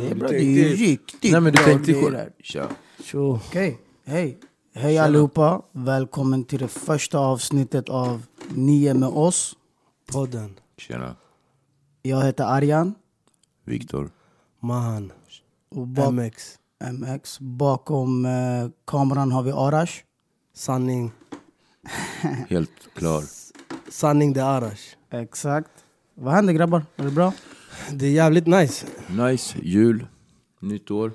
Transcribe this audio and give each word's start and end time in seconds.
Det 0.00 0.10
är 0.10 0.14
bra, 0.14 0.28
det 0.28 0.36
är 0.36 0.42
ju 0.42 0.74
riktigt 0.76 1.32
Nej 1.32 1.40
men 1.40 1.52
du 1.52 1.56
bra 1.56 1.64
tänkte 1.64 1.92
grejer 1.92 2.04
själv. 2.04 2.16
här. 2.16 2.32
Kör. 2.42 2.68
Så, 3.04 3.34
Okej, 3.46 3.78
hej. 4.04 4.38
Hej 4.74 4.98
allihopa. 4.98 5.62
Välkommen 5.72 6.44
till 6.44 6.58
det 6.58 6.68
första 6.68 7.18
avsnittet 7.18 7.88
av 7.88 8.22
Nio 8.48 8.94
med 8.94 9.08
oss. 9.08 9.56
Podden. 10.12 10.54
Tjena. 10.78 11.16
Jag 12.02 12.24
heter 12.24 12.44
Arjan. 12.44 12.94
Viktor. 13.64 14.10
Mahan. 14.60 15.12
Och 15.70 15.86
bak- 15.86 16.12
MX. 16.12 16.58
MX. 16.92 17.38
Bakom 17.40 18.24
eh, 18.26 18.32
kameran 18.84 19.32
har 19.32 19.42
vi 19.42 19.50
Arash. 19.52 19.92
Sanning. 20.54 21.12
Helt 22.48 22.70
klar. 22.94 23.24
Sanning 23.90 24.32
det 24.32 24.40
är 24.40 24.44
Arash. 24.44 24.96
Exakt. 25.10 25.70
Vad 26.14 26.34
händer 26.34 26.52
grabbar? 26.52 26.82
Är 26.96 27.04
det 27.04 27.10
bra? 27.10 27.32
Det 27.92 28.06
är 28.06 28.10
jävligt 28.10 28.46
nice. 28.46 28.86
Nice. 29.08 29.58
Jul. 29.62 30.06
Nytt 30.60 30.90
år. 30.90 31.12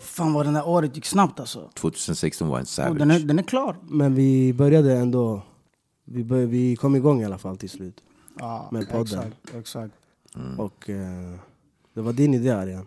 Fan 0.00 0.32
vad 0.32 0.46
det 0.46 0.52
där 0.52 0.68
året 0.68 0.96
gick 0.96 1.06
snabbt 1.06 1.40
alltså. 1.40 1.70
2016 1.74 2.48
var 2.48 2.58
en 2.58 2.66
savage. 2.66 2.98
den, 2.98 3.10
är, 3.10 3.18
den 3.18 3.38
är 3.38 3.42
klar. 3.42 3.76
Men 3.88 4.14
vi 4.14 4.52
började 4.52 4.96
ändå... 4.96 5.42
Vi, 6.04 6.24
bör, 6.24 6.46
vi 6.46 6.76
kom 6.76 6.96
igång 6.96 7.22
i 7.22 7.24
alla 7.24 7.38
fall 7.38 7.56
till 7.56 7.70
slut. 7.70 8.00
Ja, 8.38 8.68
Med 8.72 8.90
podden. 8.90 9.18
Exakt, 9.18 9.54
exakt. 9.54 9.94
Och 10.58 10.90
eh, 10.90 11.34
det 11.94 12.00
var 12.00 12.12
din 12.12 12.34
idé 12.34 12.50
Arjan. 12.50 12.86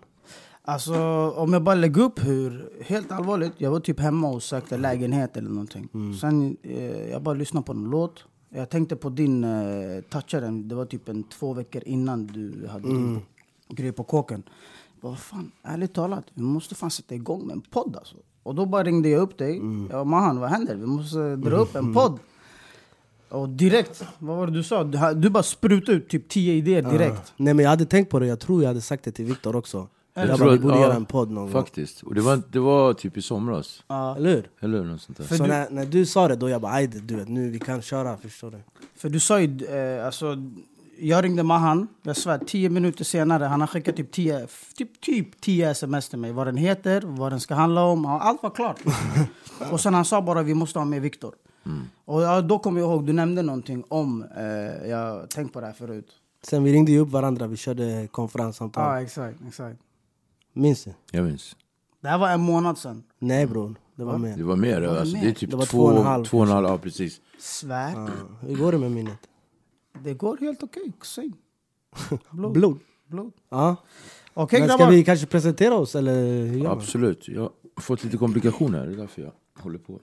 Alltså 0.68 0.96
om 1.30 1.54
jag 1.54 1.64
bara 1.64 1.76
lägger 1.76 2.02
upp 2.02 2.26
hur, 2.26 2.70
helt 2.82 3.12
allvarligt, 3.12 3.54
jag 3.58 3.72
var 3.72 3.80
typ 3.80 4.00
hemma 4.00 4.28
och 4.28 4.44
sökte 4.44 4.78
lägenhet 4.78 5.38
eller 5.38 5.50
någonting. 5.50 5.90
Sen 6.22 6.58
eh, 6.64 7.10
jag 7.10 7.22
bara 7.22 7.36
lyssnade 7.36 7.66
på 7.66 7.72
en 7.72 7.84
låt. 7.84 8.24
Jag 8.50 8.70
tänkte 8.70 8.96
på 8.96 9.10
din 9.10 9.44
eh, 9.44 10.02
toucha 10.10 10.40
den, 10.40 10.68
det 10.68 10.76
var 10.76 10.86
typ 10.86 11.10
en 11.10 11.24
två 11.24 11.54
veckor 11.54 11.82
innan 11.86 12.28
du 12.28 12.68
hade 12.68 12.88
din 12.88 13.22
grej 13.70 13.92
på 13.92 14.04
kåken. 14.04 14.44
Jag 15.02 15.12
bara, 15.12 15.16
fan, 15.16 15.52
ärligt 15.64 15.94
talat, 15.94 16.24
vi 16.34 16.42
måste 16.42 16.76
fan 16.76 16.92
sätta 16.92 17.16
igång 17.16 17.48
med 17.48 17.54
en 17.54 17.62
podd 17.62 17.96
alltså. 17.96 18.16
Och 18.44 18.56
då 18.56 18.66
bara 18.66 18.84
ringde 18.84 19.10
jag 19.10 19.22
upp 19.22 19.38
dig. 19.38 19.56
Jag 19.58 19.90
bara, 19.90 20.04
Mahan 20.04 20.40
vad 20.40 20.50
händer? 20.50 20.76
Vi 20.76 20.86
måste 20.86 21.36
dra 21.36 21.56
upp 21.58 21.76
en 21.76 21.94
podd. 21.94 22.20
Och 23.30 23.50
direkt, 23.50 24.04
vad 24.20 24.38
var 24.38 24.48
det 24.48 24.54
du 24.54 24.64
sa? 24.64 24.84
Du, 24.84 25.14
du 25.16 25.30
bara 25.30 25.44
sprutade 25.44 25.98
ut 25.98 26.10
typ 26.10 26.30
tio 26.30 26.54
idéer 26.54 26.82
direkt. 26.92 27.34
Nej 27.38 27.54
men 27.54 27.64
jag 27.64 27.70
hade 27.70 27.86
tänkt 27.86 28.10
på 28.10 28.20
det, 28.20 28.28
jag 28.28 28.40
tror 28.40 28.62
jag 28.62 28.68
hade 28.68 28.82
sagt 28.82 29.04
det 29.04 29.12
till 29.12 29.26
Viktor 29.26 29.56
också. 29.56 29.88
Jag 30.18 30.28
Jag 30.30 30.38
tror 30.38 30.46
bara, 30.46 30.56
vi 30.56 30.60
borde 30.60 30.76
ja, 30.76 30.82
göra 30.82 30.94
en 30.94 31.06
podd 31.06 31.32
någon 31.32 31.52
Faktiskt. 31.52 32.04
Och 32.04 32.16
det 32.16 32.22
var, 32.22 32.42
det 32.52 32.60
var 32.60 32.94
typ 32.94 33.18
i 33.18 33.22
somras. 33.22 33.84
gång. 33.88 34.16
Eller 34.18 34.30
hur? 34.36 34.50
Eller 34.60 34.78
hur? 34.78 34.86
Något 34.86 35.02
sånt 35.02 35.18
där. 35.18 35.24
För 35.26 35.36
Så 35.36 35.44
du- 35.44 35.50
när, 35.50 35.70
när 35.70 35.86
du 35.86 36.06
sa 36.06 36.28
det 36.28 36.36
då 36.36 36.50
jag 36.50 36.62
bara 36.62 36.72
aj 36.72 36.88
du 36.88 37.16
vet 37.16 37.28
nu 37.28 37.50
vi 37.50 37.60
kan 37.60 37.82
köra, 37.82 38.18
förstår 38.18 38.52
du? 38.52 38.58
För 38.96 39.10
du 39.10 39.20
sa 39.20 39.40
ju, 39.40 39.66
eh, 39.66 40.06
alltså, 40.06 40.38
jag 41.00 41.24
ringde 41.24 41.44
Mahan, 41.44 41.88
jag 42.04 42.18
svär, 42.18 42.38
tio 42.48 42.70
minuter 42.70 43.04
senare, 43.04 43.44
han 43.44 43.60
har 43.60 43.68
skickat 43.68 43.96
typ 43.96 44.12
tio, 44.12 44.48
typ, 44.78 45.02
typ 45.02 45.42
tio 45.42 45.70
sms 45.70 46.10
till 46.10 46.20
mig. 46.20 46.32
Vad 46.32 46.48
den 46.48 46.58
heter, 46.58 47.02
vad 47.06 47.32
den 47.32 47.40
ska 47.40 47.56
handla 47.56 47.84
om, 47.84 48.04
ja, 48.04 48.20
allt 48.20 48.44
var 48.44 48.50
klart. 48.50 48.80
och 49.72 49.80
sen 49.82 49.94
han 49.94 50.06
sa 50.06 50.22
bara 50.22 50.44
vi 50.44 50.54
måste 50.54 50.80
ha 50.80 50.86
med 50.86 51.02
Viktor. 51.02 51.36
Och 52.06 52.22
ja, 52.22 52.42
då 52.42 52.60
kommer 52.60 52.80
jag 52.80 52.90
ihåg, 52.90 53.06
du 53.06 53.14
nämnde 53.14 53.42
någonting 53.42 53.84
om, 53.88 54.26
eh, 54.38 54.90
jag 54.90 55.30
tänkt 55.30 55.54
på 55.54 55.60
det 55.60 55.66
här 55.66 55.74
förut. 55.74 56.08
Sen 56.44 56.64
vi 56.64 56.74
ringde 56.74 56.92
ju 56.92 57.00
upp 57.00 57.10
varandra, 57.10 57.48
vi 57.48 57.58
körde 57.58 58.08
konferenssamtal. 58.12 58.84
Ja, 58.84 59.02
exakt, 59.02 59.38
exakt. 59.48 59.80
Minns 60.58 60.84
du? 60.84 60.94
Jag 61.12 61.26
minns. 61.26 61.56
Det 62.02 62.08
här 62.08 62.18
var 62.18 62.30
en 62.30 62.42
månad 62.42 62.78
sedan. 62.78 63.04
Nej 63.20 63.46
bror, 63.48 63.76
det 63.96 64.04
var 64.04 64.18
mer. 64.18 64.38
Det 64.38 64.44
var 64.44 64.56
mer. 64.56 64.82
det 64.82 65.00
alltså, 65.00 65.16
mer? 65.16 65.24
Det 65.24 65.30
är 65.30 65.34
typ 65.34 65.50
Det 65.52 65.58
var 65.58 65.66
två, 65.66 65.78
två 65.78 65.84
och 65.84 65.98
en 66.00 66.06
halv 66.06 66.26
två 66.26 66.38
och 66.38 66.44
en 66.46 66.52
halv. 66.52 66.68
Ja, 66.68 66.78
precis. 66.78 67.22
Svär. 67.40 67.92
Ja, 67.96 68.10
Hur 68.48 68.56
går 68.56 68.72
det 68.72 68.78
med 68.78 68.92
minnet? 68.92 69.20
Det 70.04 70.14
går 70.14 70.38
helt 70.38 70.64
okej, 70.64 70.92
säg. 71.04 71.32
Blod. 72.32 72.54
Blod? 72.54 72.80
Blod. 73.08 73.32
Ja. 73.50 73.76
Okej 74.34 74.60
Men 74.60 74.70
ska 74.70 74.78
grabbar. 74.78 74.92
vi 74.92 75.04
kanske 75.04 75.26
presentera 75.26 75.76
oss 75.76 75.96
eller 75.96 76.16
hur 76.46 76.58
gör 76.58 76.64
man? 76.64 76.78
Absolut. 76.78 77.28
Jag 77.28 77.42
har 77.42 77.82
fått 77.82 78.04
lite 78.04 78.18
komplikationer. 78.18 78.88
Det 78.88 78.94
är 78.94 78.98
därför 78.98 79.22
jag 79.22 79.32
håller 79.60 79.80
på. 79.80 80.00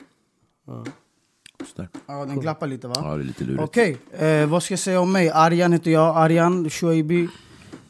Sådär. 1.75 1.89
Ja, 2.07 2.25
den 2.25 2.41
glappar 2.41 2.67
lite 2.67 2.89
va? 2.89 2.95
Ja, 2.97 3.17
det 3.17 3.23
är 3.23 3.25
lite 3.25 3.45
lurigt. 3.45 3.63
Okej, 3.63 3.99
eh, 4.13 4.47
vad 4.47 4.63
ska 4.63 4.73
jag 4.73 4.79
säga 4.79 5.01
om 5.01 5.13
mig? 5.13 5.31
Arjan 5.31 5.73
heter 5.73 5.91
jag, 5.91 6.17
Arjan 6.17 6.71
Shoaibi. 6.71 7.29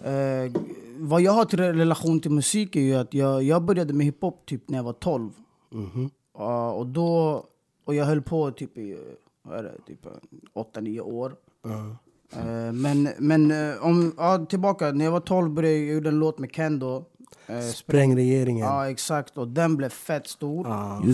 Eh, 0.05 0.11
vad 0.99 1.21
jag 1.23 1.33
har 1.33 1.45
till 1.45 1.59
relation 1.61 2.21
till 2.21 2.31
musik 2.31 2.77
är 2.77 2.81
ju 2.81 2.95
att 2.95 3.15
jag, 3.15 3.43
jag 3.43 3.63
började 3.63 3.93
med 3.93 4.07
hiphop 4.07 4.47
typ 4.47 4.69
när 4.71 4.79
jag 4.79 4.85
var 4.85 4.93
12. 4.93 5.31
Ja, 6.39 6.73
och, 6.73 6.87
då, 6.87 7.45
och 7.85 7.95
jag 7.95 8.05
höll 8.05 8.23
på 8.23 8.51
typ 8.51 8.79
i 8.79 8.99
vad 9.43 9.59
är 9.59 9.63
det, 9.63 9.75
typ 9.87 10.07
8-9 10.55 11.01
år. 11.01 11.35
Eh, 12.37 12.73
men 12.73 13.09
men 13.19 13.51
eh, 13.51 13.85
om, 13.85 14.15
ja, 14.17 14.47
tillbaka, 14.49 14.93
när 14.93 15.05
jag 15.05 15.13
var 15.13 15.21
12 15.21 15.51
började 15.51 15.77
jag 15.77 15.87
göra 15.87 16.09
en 16.09 16.19
låt 16.19 16.39
med 16.39 16.51
Kendo. 16.53 17.05
Eh, 17.47 17.61
Spräng 17.61 18.17
regeringen. 18.17 18.67
Ja, 18.67 18.91
exakt. 18.91 19.39
Och 19.39 19.49
den 19.49 19.77
blev 19.77 19.89
fett 19.89 20.27
stor. 20.27 20.65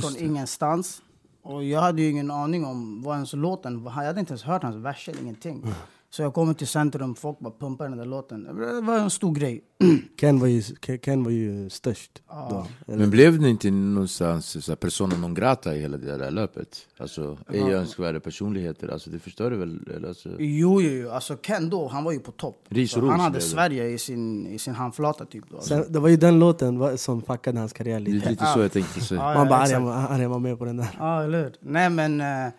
Från 0.00 0.12
det. 0.12 0.24
ingenstans. 0.24 1.02
Och 1.42 1.64
jag 1.64 1.80
hade 1.80 2.02
ju 2.02 2.10
ingen 2.10 2.30
aning 2.30 2.64
om 2.64 3.02
vad 3.02 3.14
ens 3.14 3.32
låten 3.32 3.82
var. 3.82 3.92
Jag 3.92 4.06
hade 4.06 4.20
inte 4.20 4.32
ens 4.32 4.42
hört 4.42 4.62
hans 4.62 4.76
verser, 4.76 5.14
ingenting. 5.22 5.64
Så 6.10 6.22
jag 6.22 6.34
kommer 6.34 6.54
till 6.54 6.66
centrum, 6.66 7.14
folk 7.14 7.38
bara 7.38 7.52
pumpar 7.60 7.88
den 7.88 7.98
där 7.98 8.04
låten. 8.04 8.44
Det 8.44 8.80
var 8.80 8.98
en 8.98 9.10
stor 9.10 9.34
grej. 9.34 9.62
Ken, 10.20 10.40
var 10.40 10.46
ju, 10.46 10.62
Ken- 11.02 11.24
var 11.24 11.30
ju 11.30 11.70
störst 11.70 12.22
då. 12.50 12.66
Eller- 12.86 12.98
Men 12.98 13.10
blev 13.10 13.40
det 13.40 13.48
inte 13.50 13.70
någonstans 13.70 14.64
så 14.64 14.70
här, 14.72 14.76
persona 14.76 15.16
non 15.16 15.34
grata 15.34 15.76
i 15.76 15.80
hela 15.80 15.96
det 15.96 16.16
där 16.18 16.30
löpet? 16.30 16.86
Alltså, 16.98 17.38
ej 17.52 17.60
önskvärda 17.60 18.20
personligheter. 18.20 18.88
Alltså, 18.88 19.10
det 19.10 19.18
förstörde 19.18 19.56
väl? 19.56 19.80
Eller, 19.96 20.08
alltså, 20.08 20.28
Jo, 20.38 20.82
jo, 20.82 20.90
jo. 20.90 21.10
Alltså 21.10 21.36
Ken 21.36 21.70
då, 21.70 21.88
han 21.88 22.04
var 22.04 22.12
ju 22.12 22.20
på 22.20 22.32
topp. 22.32 22.64
Ris 22.68 22.96
och 22.96 23.02
Så 23.02 23.06
han 23.06 23.14
ros 23.16 23.20
hade 23.22 23.30
blev 23.32 23.42
det. 23.42 23.48
Sverige 23.48 23.88
i 23.88 23.98
sin, 23.98 24.46
i 24.46 24.58
sin 24.58 24.74
handflata 24.74 25.24
typ. 25.24 25.44
Då. 25.50 25.60
Sen, 25.60 25.84
det 25.92 25.98
var 25.98 26.08
ju 26.08 26.16
den 26.16 26.38
låten 26.38 26.98
som 26.98 27.22
fuckade 27.22 27.58
hans 27.58 27.72
karriär 27.72 28.00
det 28.00 28.10
är 28.10 28.14
lite. 28.14 28.30
lite 28.30 28.46
så 28.46 28.60
jag 28.60 28.72
tänkte 28.72 29.00
säga. 29.00 29.20
Ja, 29.20 29.34
Man 29.34 29.48
bara. 29.48 29.58
Arjan 29.58 30.30
var- 30.30 30.38
med 30.38 30.58
på 30.58 30.64
den 30.64 30.76
där. 30.76 30.96
Ja, 30.98 31.22
eller 31.24 31.42
hur? 31.44 31.52
Nej, 31.60 31.90
men... 31.90 32.20
Eh, 32.20 32.52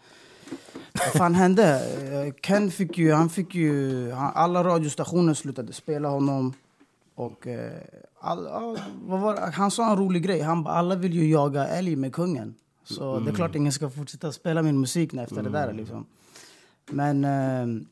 vad 0.93 1.13
fan 1.13 1.35
hände? 1.35 1.81
Eh, 2.11 2.33
Ken 2.41 2.71
fick 2.71 2.97
ju... 2.97 3.11
Han 3.11 3.29
fick 3.29 3.55
ju 3.55 4.11
han, 4.11 4.31
alla 4.35 4.63
radiostationer 4.63 5.33
slutade 5.33 5.73
spela 5.73 6.09
honom. 6.09 6.53
Och... 7.15 7.47
Eh, 7.47 7.81
all, 8.19 8.47
all, 8.47 8.77
han 9.53 9.71
sa 9.71 9.91
en 9.91 9.97
rolig 9.97 10.23
grej. 10.23 10.41
Han 10.41 10.63
bara, 10.63 10.73
alla 10.73 10.95
vill 10.95 11.13
ju 11.13 11.29
jaga 11.29 11.67
älg 11.67 11.95
med 11.95 12.13
kungen. 12.13 12.55
Så 12.83 13.19
det 13.19 13.31
är 13.31 13.35
klart 13.35 13.55
ingen 13.55 13.71
ska 13.71 13.89
fortsätta 13.89 14.31
spela 14.31 14.61
min 14.61 14.79
musik 14.79 15.13
efter 15.13 15.43
det 15.43 15.49
där. 15.49 15.73
Liksom. 15.73 16.05
Men... 16.91 17.23
Eh, 17.23 17.85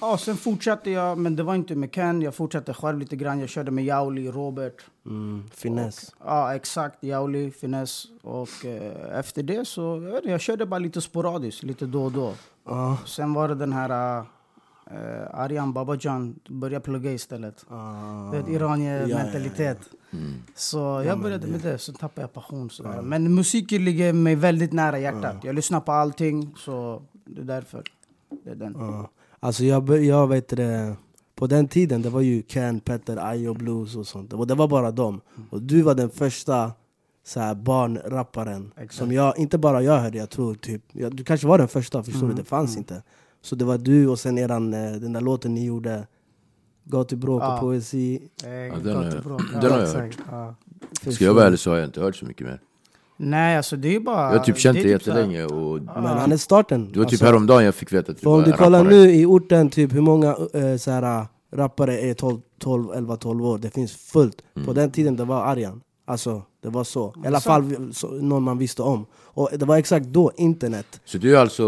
ja, 0.00 0.18
sen 0.18 0.36
fortsatte 0.36 0.90
jag, 0.90 1.18
men 1.18 1.36
det 1.36 1.42
var 1.42 1.54
inte 1.54 1.74
med 1.74 1.94
Ken. 1.94 2.22
Jag 2.22 2.34
fortsatte 2.34 2.74
själv 2.74 2.98
lite 2.98 3.16
grann. 3.16 3.40
Jag 3.40 3.48
körde 3.48 3.70
med 3.70 3.84
Jauli, 3.84 4.30
Robert. 4.30 4.84
Mm, 5.06 5.44
finess. 5.54 6.14
Ja, 6.24 6.54
exakt. 6.54 7.04
Jauli, 7.04 7.50
finess. 7.50 8.06
Och 8.22 8.64
eh, 8.64 9.18
efter 9.18 9.42
det 9.42 9.68
så, 9.68 10.10
jag, 10.12 10.32
jag 10.32 10.40
körde 10.40 10.66
bara 10.66 10.78
lite 10.78 11.00
sporadiskt, 11.00 11.62
lite 11.62 11.86
då 11.86 12.04
och 12.04 12.12
då. 12.12 12.34
Ja. 12.64 12.98
Sen 13.06 13.34
var 13.34 13.48
det 13.48 13.54
den 13.54 13.72
här 13.72 14.20
uh, 14.20 14.26
Aryan 15.32 15.72
Babajan, 15.72 16.40
började 16.48 16.84
plugga 16.84 17.12
istället. 17.12 17.66
Ah. 17.68 18.30
Det 18.30 18.38
är 18.38 18.50
iranier-mentalitet. 18.50 19.78
Så 20.54 21.02
jag 21.06 21.20
började 21.20 21.46
med 21.46 21.60
det, 21.60 21.78
så 21.78 21.92
tappade 21.92 22.20
jag 22.20 22.32
passion. 22.32 22.70
Sådär. 22.70 23.02
Men 23.02 23.34
musiken 23.34 23.84
ligger 23.84 24.12
mig 24.12 24.34
väldigt 24.34 24.72
nära 24.72 24.98
hjärtat. 24.98 25.36
Jag 25.44 25.54
lyssnar 25.54 25.80
på 25.80 25.92
allting, 25.92 26.54
så 26.56 27.02
det 27.24 27.40
är 27.40 27.44
därför. 27.44 27.82
Det 28.44 28.50
är 28.50 28.54
den. 28.54 28.76
Ja. 29.40 29.46
Alltså 29.46 29.64
jag, 29.64 30.04
jag 30.04 30.26
vet 30.28 30.48
det, 30.48 30.96
på 31.34 31.46
den 31.46 31.68
tiden 31.68 32.02
det 32.02 32.10
var 32.10 32.20
ju 32.20 32.42
Ken, 32.42 32.80
Petter, 32.80 33.16
Ayo 33.16 33.54
Blues 33.54 33.96
och 33.96 34.06
sånt. 34.06 34.32
Och 34.32 34.46
det 34.46 34.54
var 34.54 34.68
bara 34.68 34.90
dem. 34.90 35.20
Och 35.50 35.62
du 35.62 35.82
var 35.82 35.94
den 35.94 36.10
första 36.10 36.72
så 37.26 37.40
här, 37.40 37.54
barnrapparen. 37.54 38.72
Exakt. 38.76 38.94
Som 38.94 39.12
jag, 39.12 39.38
inte 39.38 39.58
bara 39.58 39.82
jag 39.82 39.98
hörde, 40.00 40.18
jag 40.18 40.30
tror 40.30 40.54
typ. 40.54 40.82
Jag, 40.92 41.16
du 41.16 41.24
kanske 41.24 41.46
var 41.46 41.58
den 41.58 41.68
första, 41.68 42.02
förstår 42.02 42.28
du? 42.28 42.34
Det 42.34 42.44
fanns 42.44 42.76
inte. 42.76 43.02
Så 43.42 43.54
det 43.56 43.64
var 43.64 43.78
du 43.78 44.08
och 44.08 44.18
sen 44.18 44.38
eran, 44.38 44.74
eh, 44.74 44.92
den 44.92 45.12
där 45.12 45.20
låten 45.20 45.54
ni 45.54 45.64
gjorde, 45.64 46.06
Gatubråk 46.84 47.42
Ja. 47.42 47.54
och 47.54 47.60
poesi. 47.60 48.28
Eh, 48.44 48.48
den 48.82 48.96
har 48.96 49.04
jag- 49.04 49.62
den 49.62 49.70
har 49.72 49.80
jag. 49.80 50.14
Ja. 50.30 50.54
Ska 51.12 51.24
jag 51.24 51.34
vara 51.34 51.46
ärlig 51.46 51.58
så 51.58 51.70
har 51.70 51.76
jag 51.76 51.86
inte 51.88 52.00
hört 52.00 52.16
så 52.16 52.26
mycket 52.26 52.46
mer. 52.46 52.60
Nej, 53.20 53.56
alltså 53.56 53.76
det 53.76 53.96
är 53.96 54.00
bara... 54.00 54.32
Jag 54.32 54.38
har 54.38 54.44
typ 54.44 54.58
känt 54.58 54.76
det 54.78 54.82
dig 54.82 54.92
är 54.92 54.98
typ 54.98 55.06
jättelänge 55.06 55.44
och 55.44 55.80
Men 55.82 56.04
han 56.04 56.32
är 56.32 56.36
starten. 56.36 56.92
det 56.92 56.98
var 56.98 57.04
typ 57.04 57.12
Alltså, 57.12 57.24
häromdagen 57.24 57.64
jag 57.64 57.74
fick 57.74 57.92
veta 57.92 58.12
att 58.12 58.18
du 58.18 58.22
För 58.22 58.30
om 58.30 58.36
var 58.38 58.44
du 58.46 58.52
kollar 58.52 58.78
rappare. 58.84 58.94
nu 58.96 59.14
i 59.14 59.26
orten, 59.26 59.70
typ 59.70 59.92
hur 59.94 60.00
många 60.00 60.36
eh, 60.54 60.76
så 60.76 60.90
här, 60.90 61.26
rappare 61.52 61.98
är 62.00 62.14
12, 62.14 62.40
12, 62.60 62.92
11, 62.94 63.16
12 63.16 63.46
år? 63.46 63.58
Det 63.58 63.70
finns 63.70 63.92
fullt. 63.92 64.42
Mm. 64.56 64.66
På 64.66 64.72
den 64.72 64.90
tiden 64.90 65.16
det 65.16 65.24
var 65.24 65.42
Arjan. 65.44 65.80
Alltså, 66.06 66.42
det 66.62 66.68
var 66.68 66.84
så. 66.84 67.14
I 67.24 67.26
alla 67.26 67.40
så- 67.40 67.50
fall 67.50 67.90
så, 67.92 68.06
någon 68.08 68.42
man 68.42 68.58
visste 68.58 68.82
om. 68.82 69.06
Och 69.14 69.50
det 69.58 69.64
var 69.64 69.76
exakt 69.76 70.06
då 70.06 70.32
internet. 70.36 71.00
Så 71.04 71.18
du 71.18 71.36
är 71.36 71.40
alltså 71.40 71.64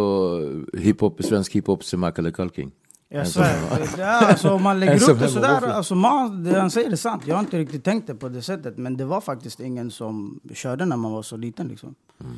hiphop, 0.78 1.24
svensk 1.24 1.52
hiphop 1.52 1.84
som 1.84 2.00
Michael 2.00 2.32
Culking? 2.32 2.70
Jag 3.12 3.28
svär. 3.28 3.88
Ja, 3.98 4.06
alltså, 4.06 4.50
om 4.50 4.62
man 4.62 4.80
lägger 4.80 5.10
upp 5.10 5.18
det 5.18 5.28
sådär, 5.28 5.68
alltså, 5.68 5.94
man, 5.94 6.44
det 6.44 6.60
han 6.60 6.70
säger 6.70 6.90
är 6.90 6.96
sant. 6.96 7.22
Jag 7.26 7.34
har 7.34 7.40
inte 7.40 7.58
riktigt 7.58 7.84
tänkt 7.84 8.06
det 8.06 8.14
på 8.14 8.28
det 8.28 8.42
sättet. 8.42 8.78
Men 8.78 8.96
det 8.96 9.04
var 9.04 9.20
faktiskt 9.20 9.60
ingen 9.60 9.90
som 9.90 10.40
körde 10.54 10.84
när 10.84 10.96
man 10.96 11.12
var 11.12 11.22
så 11.22 11.36
liten. 11.36 11.68
Liksom. 11.68 11.94
Mm. 12.20 12.36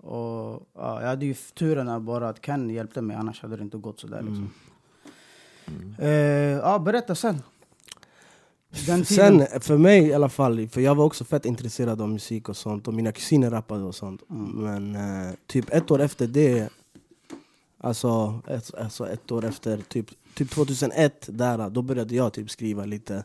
Och, 0.00 0.62
ja, 0.74 1.00
jag 1.00 1.08
hade 1.08 1.26
ju 1.26 1.34
turen 1.34 2.04
bara 2.04 2.28
att 2.28 2.40
Ken 2.40 2.70
hjälpte 2.70 3.02
mig, 3.02 3.16
annars 3.16 3.42
hade 3.42 3.56
det 3.56 3.62
inte 3.62 3.76
gått 3.76 4.00
sådär. 4.00 4.22
Liksom. 4.22 4.50
Mm. 5.66 5.94
Eh, 5.98 6.58
ja, 6.58 6.78
berätta 6.78 7.14
sen. 7.14 7.42
Sen, 9.04 9.46
för 9.60 9.76
mig 9.76 10.06
i 10.06 10.14
alla 10.14 10.28
fall, 10.28 10.68
för 10.68 10.80
jag 10.80 10.94
var 10.94 11.04
också 11.04 11.24
fett 11.24 11.44
intresserad 11.44 12.00
av 12.00 12.08
musik 12.08 12.48
och 12.48 12.56
sånt. 12.56 12.88
Och 12.88 12.94
mina 12.94 13.12
kusiner 13.12 13.50
rappade 13.50 13.84
och 13.84 13.94
sånt. 13.94 14.22
Men 14.54 14.96
eh, 14.96 15.34
typ 15.46 15.74
ett 15.74 15.90
år 15.90 16.00
efter 16.00 16.26
det, 16.26 16.68
alltså 17.80 18.40
ett, 18.46 18.74
alltså 18.74 19.08
ett 19.08 19.32
år 19.32 19.44
efter, 19.44 19.76
typ, 19.76 20.10
typ 20.34 20.50
2001, 20.50 21.28
där, 21.32 21.70
då 21.70 21.82
började 21.82 22.14
jag 22.14 22.32
typ 22.32 22.50
skriva 22.50 22.84
lite. 22.84 23.24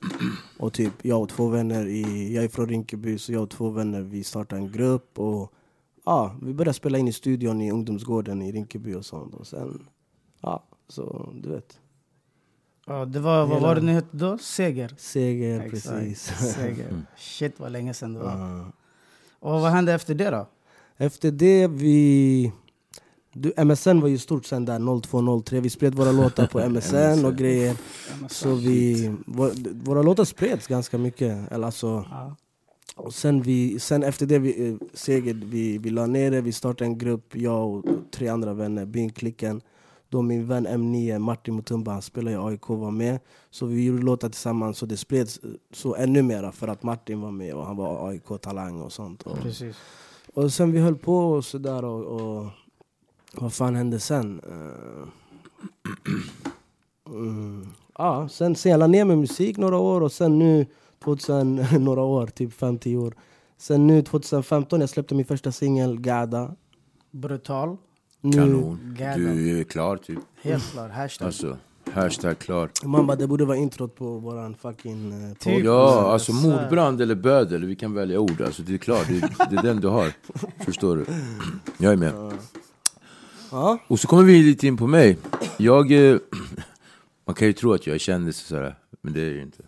Och 0.60 0.74
typ 0.74 0.94
jag 1.02 1.22
och 1.22 1.30
två 1.30 1.48
vänner, 1.48 1.86
i, 1.88 2.34
jag 2.36 2.44
är 2.44 2.50
från 2.50 2.69
Rinkeby, 2.69 3.18
så 3.18 3.34
jag 3.34 3.44
och 3.44 3.50
två 3.50 3.69
vänner 3.69 4.02
vi 4.02 4.24
startade 4.24 4.62
en 4.62 4.72
grupp. 4.72 5.19
Och 5.19 5.54
ja, 6.06 6.36
vi 6.42 6.54
började 6.54 6.74
spela 6.74 6.98
in 6.98 7.07
i 7.07 7.13
studion 7.13 7.62
i 7.62 7.72
ungdomsgården 7.72 8.42
i 8.42 8.52
Rinkeby 8.52 8.94
och 8.94 9.06
sånt. 9.06 9.36
Och 9.36 9.48
sen, 9.48 9.88
ja, 10.42 10.63
så 10.88 11.34
du 11.42 11.50
vet. 11.50 11.80
Ja, 12.88 13.06
det 13.06 13.19
var, 13.19 13.46
vad 13.46 13.62
var 13.62 13.75
det 13.75 13.81
ni 13.81 13.94
hette 13.94 14.18
då? 14.18 14.38
Seger? 14.38 14.96
Seger, 14.98 15.60
Exakt, 15.60 15.96
precis. 15.96 16.54
Seger. 16.54 17.06
Shit 17.18 17.60
vad 17.60 17.72
länge 17.72 17.94
sedan 17.94 18.13
det 18.13 18.19
var. 18.19 18.38
Ja. 18.38 18.72
Och 19.40 19.62
vad 19.62 19.72
hände 19.72 19.94
efter 19.94 20.16
det 20.16 20.30
då? 20.30 20.48
Efter 20.98 21.31
det, 21.31 21.68
vi... 21.68 22.51
Du, 23.38 23.54
MSN 23.66 24.00
var 24.02 24.08
ju 24.08 24.18
stort 24.18 24.46
sen 24.46 24.66
där 24.66 25.02
0203, 25.02 25.60
vi 25.60 25.70
spred 25.70 25.96
våra 25.96 26.12
låtar 26.12 26.48
på 26.48 26.60
MSN 26.70 27.26
och 27.26 27.36
grejer. 27.36 27.78
Så 28.30 28.56
vi, 28.56 29.12
vår, 29.26 29.52
våra 29.86 30.02
låtar 30.02 30.24
spreds 30.26 30.68
ganska 30.68 30.98
mycket. 30.98 31.52
Eller 31.52 31.66
alltså, 31.66 32.06
Ja. 32.10 32.36
och 32.96 33.14
sen, 33.14 33.42
vi, 33.42 33.80
sen 33.80 34.04
efter 34.04 34.26
det, 34.26 34.40
vi, 34.40 34.70
eh, 34.70 34.76
Seger, 34.94 35.34
vi, 35.34 35.78
vi 35.78 35.90
la 35.90 36.06
ner 36.06 36.32
det, 36.32 36.42
vi 36.42 36.52
startade 36.52 36.86
en 36.86 36.98
grupp, 36.98 37.36
jag 37.36 37.70
och 37.74 37.84
tre 38.12 38.28
andra 38.28 38.54
vänner, 38.54 38.86
Bynklicken. 38.86 39.62
Då 40.10 40.22
min 40.22 40.48
vän 40.48 40.68
M9, 40.68 41.20
Martin 41.20 41.56
Mutumba, 41.56 41.92
han 41.92 42.02
spelar 42.02 42.32
i 42.32 42.36
AIK, 42.36 42.70
var 42.70 42.92
med. 42.92 43.20
Så 43.52 43.66
vi 43.66 43.86
gjorde 43.86 44.04
låtar 44.04 44.30
tillsammans, 44.30 44.78
så 44.78 44.86
det 44.86 44.98
spreds 44.98 45.38
eh, 45.38 45.50
så 45.74 45.96
ännu 45.96 46.22
mera 46.22 46.52
för 46.52 46.68
att 46.68 46.84
Martin 46.84 47.22
var 47.22 47.32
med 47.32 47.54
och 47.54 47.66
han 47.66 47.76
var 47.78 48.10
AIK-talang 48.10 48.82
och 48.82 48.92
sånt. 48.92 49.22
Och, 49.24 49.38
Precis. 49.40 49.76
och 50.34 50.54
sen 50.54 50.72
vi 50.72 50.80
höll 50.80 50.96
på 50.96 51.18
och 51.18 51.46
sådär 51.46 51.86
och, 51.86 52.04
och 52.22 52.46
vad 53.38 53.54
fan 53.54 53.76
hände 53.76 54.00
sen? 54.00 54.42
Eh, 54.48 55.08
Mm, 57.10 57.68
ja, 57.98 58.28
sen, 58.30 58.56
sen 58.56 58.72
jag 58.72 58.80
la 58.80 58.88
ner 58.88 59.06
med 59.06 59.18
musik 59.18 59.58
några 59.58 59.78
år 59.78 60.02
och 60.02 60.12
sen 60.12 60.40
nu 60.40 60.66
2000, 61.04 61.56
några 61.80 62.02
år, 62.02 62.28
typ 62.28 62.62
5-10 62.62 62.98
år. 62.98 63.14
Sen 63.58 63.88
nu 63.88 64.02
2015 64.02 64.80
jag 64.80 64.90
släppte 64.90 65.16
min 65.16 65.26
första 65.26 65.52
singel, 65.52 66.00
Gada. 66.02 66.56
Brutal. 67.12 67.78
Nu, 68.22 68.32
Kanon. 68.32 68.96
Gada. 69.00 69.16
Du 69.18 69.60
är 69.60 69.64
klar 69.64 69.98
typ. 69.98 70.20
Helt 70.42 70.72
klar. 70.72 70.90
Hashtag. 70.90 71.26
Alltså, 71.26 71.58
hashtag 71.92 72.40
klar. 72.40 72.70
Man 72.84 73.08
bara, 73.08 73.18
det 73.18 73.28
borde 73.28 73.46
vara 73.46 73.58
introt 73.58 73.96
på 73.96 74.18
våran 74.18 74.56
fucking 74.56 75.12
eh. 75.12 75.34
Typ. 75.38 75.66
Ja, 75.66 76.12
alltså 76.14 76.34
Så 76.34 76.38
här. 76.50 76.62
mordbrand 76.62 77.02
eller 77.02 77.16
bödel, 77.16 77.66
vi 77.66 77.76
kan 77.76 77.94
välja 77.94 78.20
ord. 78.20 78.42
Alltså, 78.42 78.62
det 78.62 78.74
är 78.74 78.78
klart, 78.78 79.08
det, 79.08 79.20
det 79.50 79.56
är 79.58 79.64
den 79.64 79.80
du 79.82 79.88
har. 79.88 80.14
Förstår 80.66 80.98
du? 80.98 81.06
Jag 81.78 81.94
är 81.94 81.98
med. 81.98 82.14
Ja, 83.56 83.80
Och 83.88 84.00
så 84.00 84.07
kommer 84.07 84.24
vi 84.24 84.44
lite 84.44 84.68
in 84.68 84.78
på 84.78 84.88
mig. 84.88 85.18
Jag... 85.57 85.92
Eh, 85.92 86.18
man 87.25 87.36
kan 87.36 87.48
ju 87.48 87.54
tro 87.54 87.74
att 87.74 87.88
jag 87.88 87.94
är 87.94 88.00
kändis 88.00 88.42
och 88.42 88.48
sådär, 88.48 88.75
men 89.02 89.13
det 89.13 89.22
är 89.22 89.25
jag 89.25 89.34
ju 89.34 89.42
inte. 89.42 89.63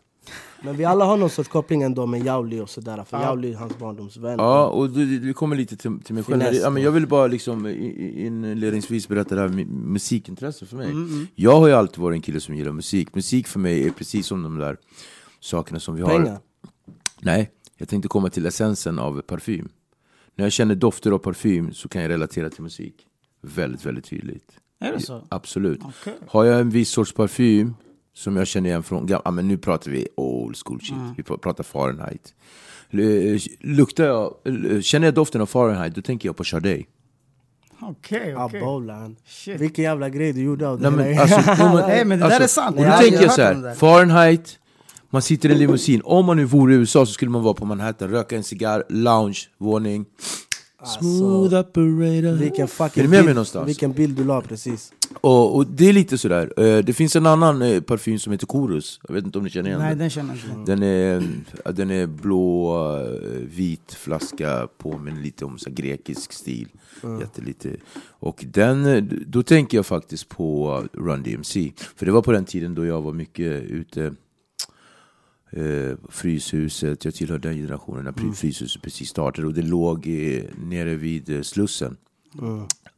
men 0.64 0.78
vi 0.78 0.86
alla 0.86 1.06
har 1.06 1.18
någon 1.18 1.30
sorts 1.30 1.50
koppling 1.50 1.82
ändå 1.82 2.06
med 2.06 2.26
Jauli 2.26 2.60
och 2.60 2.70
sådär. 2.70 3.04
För 3.04 3.18
Ja. 3.18 3.24
Jauli 3.24 3.54
är 3.54 3.58
hans 3.58 3.78
barndomsvän. 3.78 4.36
Ja, 4.40 4.68
och 4.68 4.90
det, 4.90 5.34
kommer 5.34 5.56
lite 5.56 5.78
till, 5.78 6.00
till 6.04 6.16
mig 6.16 6.24
själv. 6.24 6.44
Ja, 6.54 6.70
men 6.70 6.84
jag 6.84 6.92
vill 6.92 7.08
bara 7.08 7.28
liksom 7.28 7.68
inledningsvis 7.68 9.08
berätta 9.08 9.36
det 9.36 9.42
här 9.42 9.48
med 9.50 9.68
musikintresse 9.68 10.66
för 10.66 10.78
mig. 10.78 10.94
Jag 11.36 11.60
har 11.60 11.68
ju 11.68 11.74
alltid 11.74 11.98
varit 11.98 12.16
en 12.16 12.22
kille 12.22 12.40
som 12.40 12.56
gillar 12.56 12.72
musik. 12.72 13.16
Musik 13.16 13.48
för 13.48 13.60
mig 13.60 13.88
är 13.88 13.90
precis 13.92 14.28
som 14.28 14.44
de 14.44 14.58
där 14.58 14.78
sakerna 15.40 15.80
som 15.80 15.96
vi 15.96 16.02
har. 16.02 16.10
Pengar. 16.10 16.40
Nej, 17.20 17.52
jag 17.78 17.90
tänkte 17.90 18.08
komma 18.08 18.30
till 18.30 18.46
essensen 18.46 19.00
av 19.00 19.22
parfym. 19.22 19.70
När 20.36 20.46
jag 20.46 20.52
känner 20.52 20.76
dofter 20.76 21.12
av 21.12 21.18
parfym 21.18 21.74
så 21.74 21.90
kan 21.90 22.02
jag 22.02 22.10
relatera 22.10 22.50
till 22.50 22.64
musik. 22.64 23.07
Väldigt, 23.56 23.86
väldigt 23.86 24.06
tydligt. 24.06 24.52
Är 24.80 24.92
det 24.94 25.00
så? 25.00 25.22
Absolut. 25.30 25.80
Okej. 25.84 26.14
Har 26.28 26.44
jag 26.46 26.60
en 26.60 26.70
viss 26.70 26.90
sorts 26.90 27.14
parfym 27.14 27.76
som 28.14 28.36
jag 28.36 28.48
känner 28.48 28.70
igen 28.70 28.84
från, 28.84 29.08
ja, 29.08 29.32
men 29.32 29.48
nu 29.48 29.58
pratar 29.58 29.92
vi 29.92 30.08
old 30.18 30.56
school 30.66 30.80
shit, 30.82 30.96
vi 31.18 31.24
pr- 31.24 31.38
pratar 31.38 31.64
Fahrenheit. 31.64 32.34
L- 32.92 33.40
Luktar 33.60 34.06
jag, 34.06 34.34
känner 34.84 35.08
jag 35.08 35.14
doften 35.14 35.42
av 35.42 35.46
Fahrenheit, 35.46 35.96
då 35.96 36.02
tänker 36.02 36.30
jag 36.30 36.36
på 36.38 36.44
Charday. 36.44 36.88
Okej, 37.82 38.36
okej. 38.36 38.60
Abolan. 38.62 39.16
Shit. 39.26 39.62
Vilken 39.62 39.84
jävla 39.84 40.10
grej 40.10 40.34
du 40.34 40.42
gjorde 40.42 40.68
av 40.68 40.82
Nej, 40.82 40.92
det. 40.92 40.98
men, 40.98 41.14
här. 41.14 41.22
alltså, 41.22 41.64
men, 41.66 41.76
Nej, 41.88 42.06
men 42.06 42.20
det 42.20 42.28
där 42.30 42.40
är 42.42 42.48
sant. 42.48 42.78
Och 42.78 42.86
då 42.86 42.92
tänker 42.92 43.22
jag 43.22 43.32
så 43.34 43.42
här. 43.42 43.74
Fahrenheit, 43.76 44.60
man 45.10 45.22
sitter 45.22 45.50
i 45.50 45.52
en 45.52 45.58
limousin, 45.60 46.02
om 46.04 46.26
man 46.26 46.38
nu 46.38 46.46
vore 46.46 46.74
i 46.74 46.78
USA 46.78 47.06
så 47.06 47.12
skulle 47.14 47.32
man 47.32 47.44
vara 47.44 47.54
på 47.54 47.66
Manhattan, 47.66 48.10
röka 48.10 48.36
en 48.38 48.44
cigarr, 48.44 48.84
lounge, 48.90 49.40
våning. 49.58 50.06
Smooth 50.86 51.54
operator. 51.60 52.32
Vilken 52.36 52.68
fucking 52.68 53.04
Är 53.04 53.08
du 53.08 53.10
med 53.10 53.20
mig 53.20 53.24
bild, 53.24 53.36
någonstans? 53.36 53.68
Vilken 53.68 53.94
bild 53.94 54.18
du 54.18 54.24
la 54.24 54.42
precis. 54.42 54.94
Och, 55.22 55.56
och 55.56 55.68
det 55.68 55.90
är 55.90 55.94
lite 55.94 56.18
sådär, 56.18 56.54
Eh, 56.58 56.84
det 56.84 56.94
finns 56.94 57.16
en 57.16 57.26
annan 57.26 57.62
eh, 57.62 57.82
parfym 57.82 58.20
som 58.20 58.32
heter 58.32 58.48
Korus, 58.48 59.00
jag 59.08 59.16
vet 59.16 59.26
inte 59.26 59.38
om 59.38 59.44
ni 59.44 59.50
känner 59.50 59.70
igen 59.70 59.80
Nej, 59.82 59.90
den? 59.90 59.98
den 59.98 60.10
känner 60.10 60.40
jag 60.48 60.60
inte. 60.60 60.72
Den 60.72 60.84
är, 60.84 61.24
den 61.72 61.92
är 61.92 62.08
blå, 62.08 62.76
eh, 62.98 63.12
vit 63.56 63.94
flaska, 63.94 64.68
påminner 64.78 65.22
lite 65.22 65.46
om 65.46 65.58
så 65.58 65.70
grekisk 65.70 66.34
stil. 66.34 66.68
Jättelite. 67.22 67.70
Och 68.20 68.46
den, 68.48 69.10
då 69.28 69.44
tänker 69.44 69.78
jag 69.78 69.86
faktiskt 69.86 70.30
på 70.30 70.84
Run 70.94 71.24
DMC. 71.24 71.72
För 71.96 72.06
det 72.06 72.12
var 72.12 72.22
på 72.22 72.32
den 72.32 72.46
tiden 72.46 72.76
då 72.76 72.86
jag 72.86 73.02
var 73.02 73.14
mycket 73.14 73.64
ute 73.64 74.14
eh, 75.52 75.98
Fryshuset, 76.10 77.06
jag 77.06 77.14
tillhör 77.14 77.40
den 77.40 77.56
generationen 77.56 78.04
när 78.04 78.34
Fryshuset 78.34 78.82
precis 78.82 79.10
startade 79.10 79.48
och 79.48 79.54
det 79.54 79.62
låg 79.62 80.08
eh, 80.08 80.44
nere 80.66 80.96
vid 80.96 81.30
eh, 81.30 81.42
Slussen. 81.42 81.98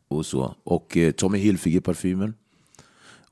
Och 0.07 0.25
så. 0.25 0.55
Och 0.63 0.97
eh, 0.97 1.11
Tommy 1.11 1.37
Hilfiger 1.37 1.79
parfymen. 1.79 2.33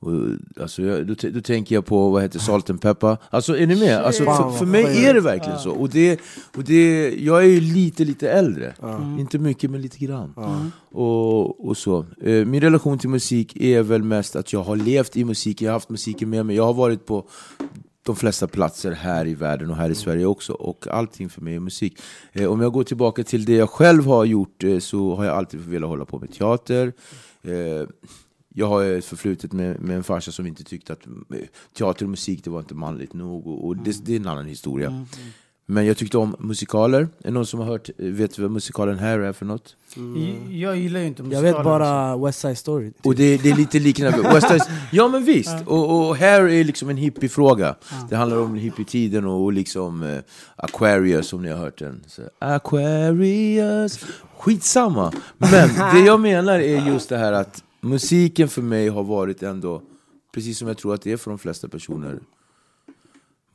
Och, 0.00 0.12
alltså, 0.60 0.82
jag, 0.82 1.06
då, 1.06 1.14
då 1.32 1.40
tänker 1.40 1.74
jag 1.74 1.86
på, 1.86 2.10
vad 2.10 2.22
heter 2.22 2.38
Salt 2.38 2.70
and 2.70 2.80
Pepper? 2.80 3.16
Alltså 3.30 3.56
är 3.58 3.66
ni 3.66 3.76
med? 3.76 3.98
Alltså, 3.98 4.24
för, 4.24 4.50
för 4.50 4.66
mig 4.66 5.04
är 5.04 5.14
det 5.14 5.20
verkligen 5.20 5.58
så. 5.58 5.70
Och 5.70 5.90
det, 5.90 6.20
och 6.56 6.64
det, 6.64 7.14
jag 7.18 7.44
är 7.44 7.48
ju 7.48 7.60
lite, 7.60 8.04
lite 8.04 8.30
äldre. 8.30 8.74
Inte 9.18 9.38
mycket, 9.38 9.70
men 9.70 9.82
lite 9.82 9.98
grann. 9.98 10.34
Och, 10.90 11.68
och 11.68 11.76
så. 11.76 12.06
Eh, 12.22 12.44
Min 12.44 12.60
relation 12.60 12.98
till 12.98 13.08
musik 13.08 13.56
är 13.56 13.82
väl 13.82 14.02
mest 14.02 14.36
att 14.36 14.52
jag 14.52 14.62
har 14.62 14.76
levt 14.76 15.16
i 15.16 15.24
musiken, 15.24 15.66
jag 15.66 15.72
har 15.72 15.76
haft 15.76 15.90
musiken 15.90 16.30
med 16.30 16.46
mig. 16.46 16.56
Jag 16.56 16.64
har 16.64 16.74
varit 16.74 17.06
på 17.06 17.28
de 18.08 18.16
flesta 18.16 18.48
platser 18.48 18.92
här 18.92 19.26
i 19.26 19.34
världen 19.34 19.70
och 19.70 19.76
här 19.76 19.90
i 19.90 19.94
Sverige 19.94 20.26
också. 20.26 20.52
Och 20.52 20.86
allting 20.88 21.28
för 21.28 21.40
mig 21.40 21.54
är 21.54 21.60
musik. 21.60 21.98
Eh, 22.32 22.52
om 22.52 22.60
jag 22.60 22.72
går 22.72 22.84
tillbaka 22.84 23.24
till 23.24 23.44
det 23.44 23.52
jag 23.52 23.70
själv 23.70 24.06
har 24.06 24.24
gjort 24.24 24.64
eh, 24.64 24.78
så 24.78 25.16
har 25.16 25.24
jag 25.24 25.36
alltid 25.36 25.60
velat 25.60 25.90
hålla 25.90 26.04
på 26.04 26.18
med 26.18 26.32
teater. 26.32 26.92
Eh, 27.42 27.88
jag 28.54 28.66
har 28.66 28.84
ett 28.84 29.04
förflutet 29.04 29.52
med, 29.52 29.80
med 29.80 29.96
en 29.96 30.04
farsa 30.04 30.32
som 30.32 30.46
inte 30.46 30.64
tyckte 30.64 30.92
att 30.92 31.06
eh, 31.06 31.12
teater 31.78 32.04
och 32.04 32.10
musik 32.10 32.44
det 32.44 32.50
var 32.50 32.60
inte 32.60 32.74
manligt 32.74 33.12
nog. 33.12 33.46
Och, 33.46 33.66
och 33.66 33.76
det, 33.76 34.04
det 34.04 34.12
är 34.12 34.20
en 34.20 34.26
annan 34.26 34.46
historia. 34.46 35.06
Men 35.70 35.86
jag 35.86 35.96
tyckte 35.96 36.18
om 36.18 36.36
musikaler. 36.38 37.00
Är 37.00 37.08
det 37.22 37.30
någon 37.30 37.46
som 37.46 37.60
har 37.60 37.66
hört, 37.66 37.88
vet 37.96 38.38
vad 38.38 38.50
musikalen 38.50 38.98
här 38.98 39.18
är 39.18 39.32
för 39.32 39.46
något? 39.46 39.76
J- 40.16 40.60
Jag 40.60 40.76
gillar 40.76 41.00
ju 41.00 41.06
inte 41.06 41.22
Jag 41.22 41.28
musikaler. 41.28 41.52
vet 41.54 41.64
bara 41.64 42.16
West 42.16 42.40
Side 42.40 42.58
Story. 42.58 42.86
typ. 42.92 43.06
Och 43.06 43.14
det, 43.14 43.36
det 43.36 43.50
är 43.50 43.56
lite 43.56 43.78
liknande. 43.78 44.18
West 44.34 44.48
Side, 44.48 44.62
ja 44.92 45.08
men 45.08 45.24
visst, 45.24 45.56
och, 45.66 46.08
och 46.08 46.16
här 46.16 46.42
är 46.48 46.64
liksom 46.64 46.88
en 46.88 46.96
hippiefråga. 46.96 47.74
Det 48.10 48.16
handlar 48.16 48.38
om 48.38 48.54
hippietiden 48.54 49.24
och, 49.24 49.44
och 49.44 49.52
liksom 49.52 50.02
eh, 50.02 50.18
Aquarius 50.56 51.32
om 51.32 51.42
ni 51.42 51.48
har 51.50 51.58
hört 51.58 51.78
den. 51.78 52.00
Så, 52.06 52.22
Aquarius, 52.38 54.00
skitsamma. 54.38 55.12
Men 55.38 55.68
det 55.94 56.00
jag 56.06 56.20
menar 56.20 56.58
är 56.60 56.86
just 56.86 57.08
det 57.08 57.16
här 57.18 57.32
att 57.32 57.62
musiken 57.80 58.48
för 58.48 58.62
mig 58.62 58.88
har 58.88 59.02
varit 59.04 59.42
ändå, 59.42 59.82
precis 60.34 60.58
som 60.58 60.68
jag 60.68 60.78
tror 60.78 60.94
att 60.94 61.02
det 61.02 61.12
är 61.12 61.16
för 61.16 61.30
de 61.30 61.38
flesta 61.38 61.68
personer, 61.68 62.18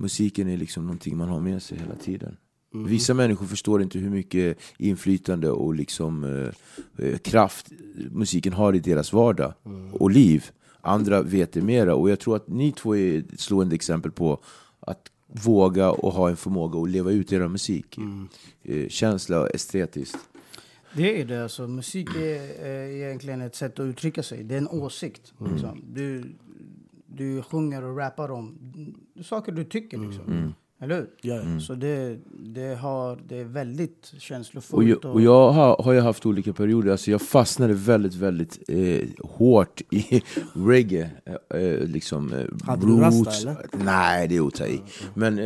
musiken 0.03 0.50
är 0.50 0.57
liksom 0.57 0.83
någonting 0.83 1.17
man 1.17 1.29
har 1.29 1.39
med 1.39 1.63
sig 1.63 1.77
hela 1.77 1.95
tiden. 1.95 2.38
Vissa 2.74 3.13
människor 3.13 3.45
förstår 3.45 3.81
inte 3.81 4.00
hur 4.00 4.10
mycket 4.10 4.57
inflytande 4.77 5.50
och 5.50 5.75
liksom, 5.75 6.24
eh, 6.24 7.07
eh, 7.07 7.17
kraft 7.17 7.72
musiken 8.12 8.53
har 8.53 8.75
i 8.75 8.79
deras 8.79 9.13
vardag 9.13 9.53
och 9.91 10.12
liv. 10.12 10.45
Andra 10.81 11.22
vet 11.22 11.51
det 11.51 11.62
mera. 11.62 11.95
Och 11.95 12.10
jag 12.10 12.19
tror 12.19 12.36
att 12.36 12.48
ni 12.48 12.72
två 12.72 12.95
är 12.95 13.19
ett 13.19 13.39
slående 13.39 13.75
exempel 13.75 14.12
på 14.12 14.39
att 14.79 15.12
våga 15.27 15.91
och 15.91 16.13
ha 16.13 16.29
en 16.29 16.38
förmåga 16.38 16.79
att 16.79 16.89
leva 16.89 17.12
ut 17.12 17.33
er 17.33 17.48
musik. 17.48 17.98
Eh, 18.63 18.88
känsla 18.89 19.39
och 19.39 19.55
estetiskt. 19.55 20.17
Det 20.95 21.22
är 21.22 21.25
det. 21.25 21.43
Alltså, 21.43 21.67
musik 21.67 22.10
är 22.15 22.65
eh, 22.65 22.95
egentligen 22.95 23.41
ett 23.41 23.55
sätt 23.55 23.79
att 23.79 23.83
uttrycka 23.83 24.24
sig. 24.24 24.43
Det 24.43 24.53
är 24.53 24.57
en 24.57 24.67
åsikt. 24.67 25.33
Liksom. 25.51 25.81
Du, 25.93 26.24
du 27.13 27.41
sjunger 27.41 27.84
och 27.84 27.98
rappar 27.98 28.32
om 28.32 28.58
saker 29.22 29.51
du 29.51 29.63
tycker. 29.63 29.98
Liksom. 29.98 30.53
Eller 30.84 30.96
hur? 30.96 31.08
Ja, 31.22 31.36
ja. 31.36 31.60
Så 31.60 31.74
det, 31.75 32.17
det, 32.39 32.75
har, 32.75 33.20
det 33.27 33.38
är 33.38 33.43
väldigt 33.43 34.12
Och 34.15 34.22
känslofullt. 34.22 34.89
jag, 35.03 35.13
och 35.13 35.22
jag 35.22 35.51
har, 35.51 35.84
har 35.84 35.93
ju 35.93 36.00
haft 36.00 36.25
olika 36.25 36.53
perioder, 36.53 36.91
alltså 36.91 37.12
jag 37.12 37.22
fastnade 37.22 37.74
väldigt, 37.74 38.15
väldigt 38.15 38.60
eh, 38.67 39.08
hårt 39.20 39.82
i 39.89 40.24
reggae. 40.53 41.10
Eh, 41.25 41.60
eh, 41.60 41.79
liksom, 41.79 42.34
eh, 42.34 42.67
Hade 42.67 42.86
du 42.86 43.00
rasta, 43.00 43.32
eller? 43.32 43.65
Nej, 43.86 44.27
det 44.27 44.38
är 44.38 44.48
att 44.48 44.62
i. 44.62 44.82
Men... 45.13 45.39
Eh, 45.39 45.46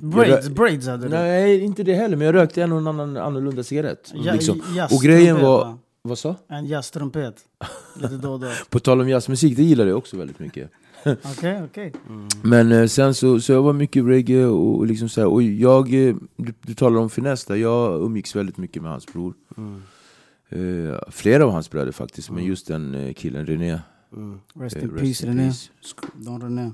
braids, 0.00 0.46
jag, 0.46 0.54
braids 0.54 0.86
hade 0.86 1.02
du. 1.02 1.08
nej, 1.08 1.60
inte 1.60 1.82
det 1.82 1.94
heller, 1.94 2.16
men 2.16 2.26
jag 2.26 2.34
rökte 2.34 2.62
en 2.62 2.72
och 2.72 2.78
en 2.78 2.86
annan 2.86 3.16
annorlunda 3.16 3.62
cigarett. 3.62 4.12
Ja, 4.14 4.32
liksom. 4.32 4.62
Och 4.90 5.00
grejen 5.02 5.40
var... 5.40 5.78
va? 6.06 6.08
Vad 6.08 6.18
sa? 6.18 6.36
En 6.48 6.66
jazztrumpet. 6.66 7.34
Lite 7.96 8.16
då 8.16 8.32
och 8.32 8.40
då. 8.40 8.50
På 8.70 8.78
tal 8.78 9.00
om 9.00 9.08
jazzmusik, 9.08 9.56
det 9.56 9.62
gillade 9.62 9.90
jag 9.90 9.98
också 9.98 10.16
väldigt 10.16 10.38
mycket. 10.38 10.70
Okej, 11.24 11.62
okej. 11.64 11.92
Men 12.42 12.72
eh, 12.72 12.86
sen 12.86 13.14
så, 13.14 13.40
så 13.40 13.52
jag 13.52 13.62
var 13.62 13.72
mycket 13.72 14.04
reggae 14.04 14.46
och, 14.46 14.86
liksom 14.86 15.08
så 15.08 15.20
här, 15.20 15.28
och 15.28 15.42
jag, 15.42 16.08
eh, 16.08 16.16
du, 16.36 16.54
du 16.60 16.74
talar 16.74 17.00
om 17.00 17.10
Finesse 17.10 17.52
där, 17.52 17.60
jag 17.60 18.02
umgicks 18.02 18.36
väldigt 18.36 18.56
mycket 18.56 18.82
med 18.82 18.90
hans 18.90 19.06
bror. 19.06 19.34
Eh, 20.48 20.98
flera 21.10 21.44
av 21.44 21.50
hans 21.50 21.70
bröder 21.70 21.92
faktiskt, 21.92 22.30
men 22.30 22.44
just 22.44 22.66
den 22.66 23.14
killen 23.14 23.46
René. 23.46 23.80
Rest 24.54 24.76
eh, 24.76 24.82
in 24.82 24.90
peace 24.90 25.26
René. 25.26 25.42
peace. 25.42 25.70
Don 26.14 26.42
René. 26.42 26.70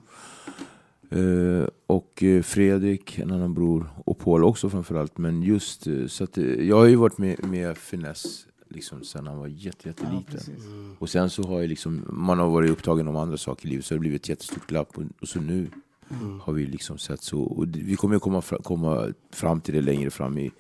Eh, 1.10 1.68
och 1.86 2.22
Fredrik, 2.42 3.18
en 3.18 3.30
annan 3.30 3.54
bror, 3.54 3.90
och 4.04 4.18
Paul 4.18 4.44
också 4.44 4.70
framförallt. 4.70 5.18
Men 5.18 5.42
just, 5.42 5.86
så 6.06 6.24
att, 6.24 6.36
jag 6.58 6.76
har 6.76 6.86
ju 6.86 6.96
varit 6.96 7.18
med, 7.18 7.44
med 7.46 7.78
Finesse 7.78 8.48
liksom, 8.72 9.04
sen 9.04 9.26
han 9.26 9.38
var 9.38 9.46
jätte, 9.46 9.88
jätteliten. 9.88 10.40
och 10.98 11.10
sen 11.10 11.30
så 11.30 11.42
har 11.42 11.60
jag 11.60 11.68
liksom, 11.68 12.04
man 12.10 12.38
har 12.38 12.50
varit 12.50 12.70
upptagen 12.70 13.08
om 13.08 13.16
andra 13.16 13.36
saker 13.36 13.66
i 13.66 13.70
livet, 13.70 13.84
så 13.84 13.94
det 13.94 13.98
har 13.98 14.00
blivit 14.00 14.22
ett 14.22 14.28
jättestort 14.28 14.66
glapp. 14.66 14.98
Och, 14.98 15.02
och 15.20 15.28
så 15.28 15.40
nu 15.40 15.70
har 16.42 16.52
vi 16.52 16.66
liksom 16.66 16.98
sett 16.98 17.22
så, 17.22 17.40
och 17.42 17.66
vi 17.74 17.96
kommer 17.96 18.14
ju 18.14 18.20
komma, 18.20 18.42
komma 18.62 19.08
fram 19.32 19.60
till 19.60 19.74
det 19.74 19.80
längre 19.80 20.10
fram 20.10 20.38
i 20.38 20.50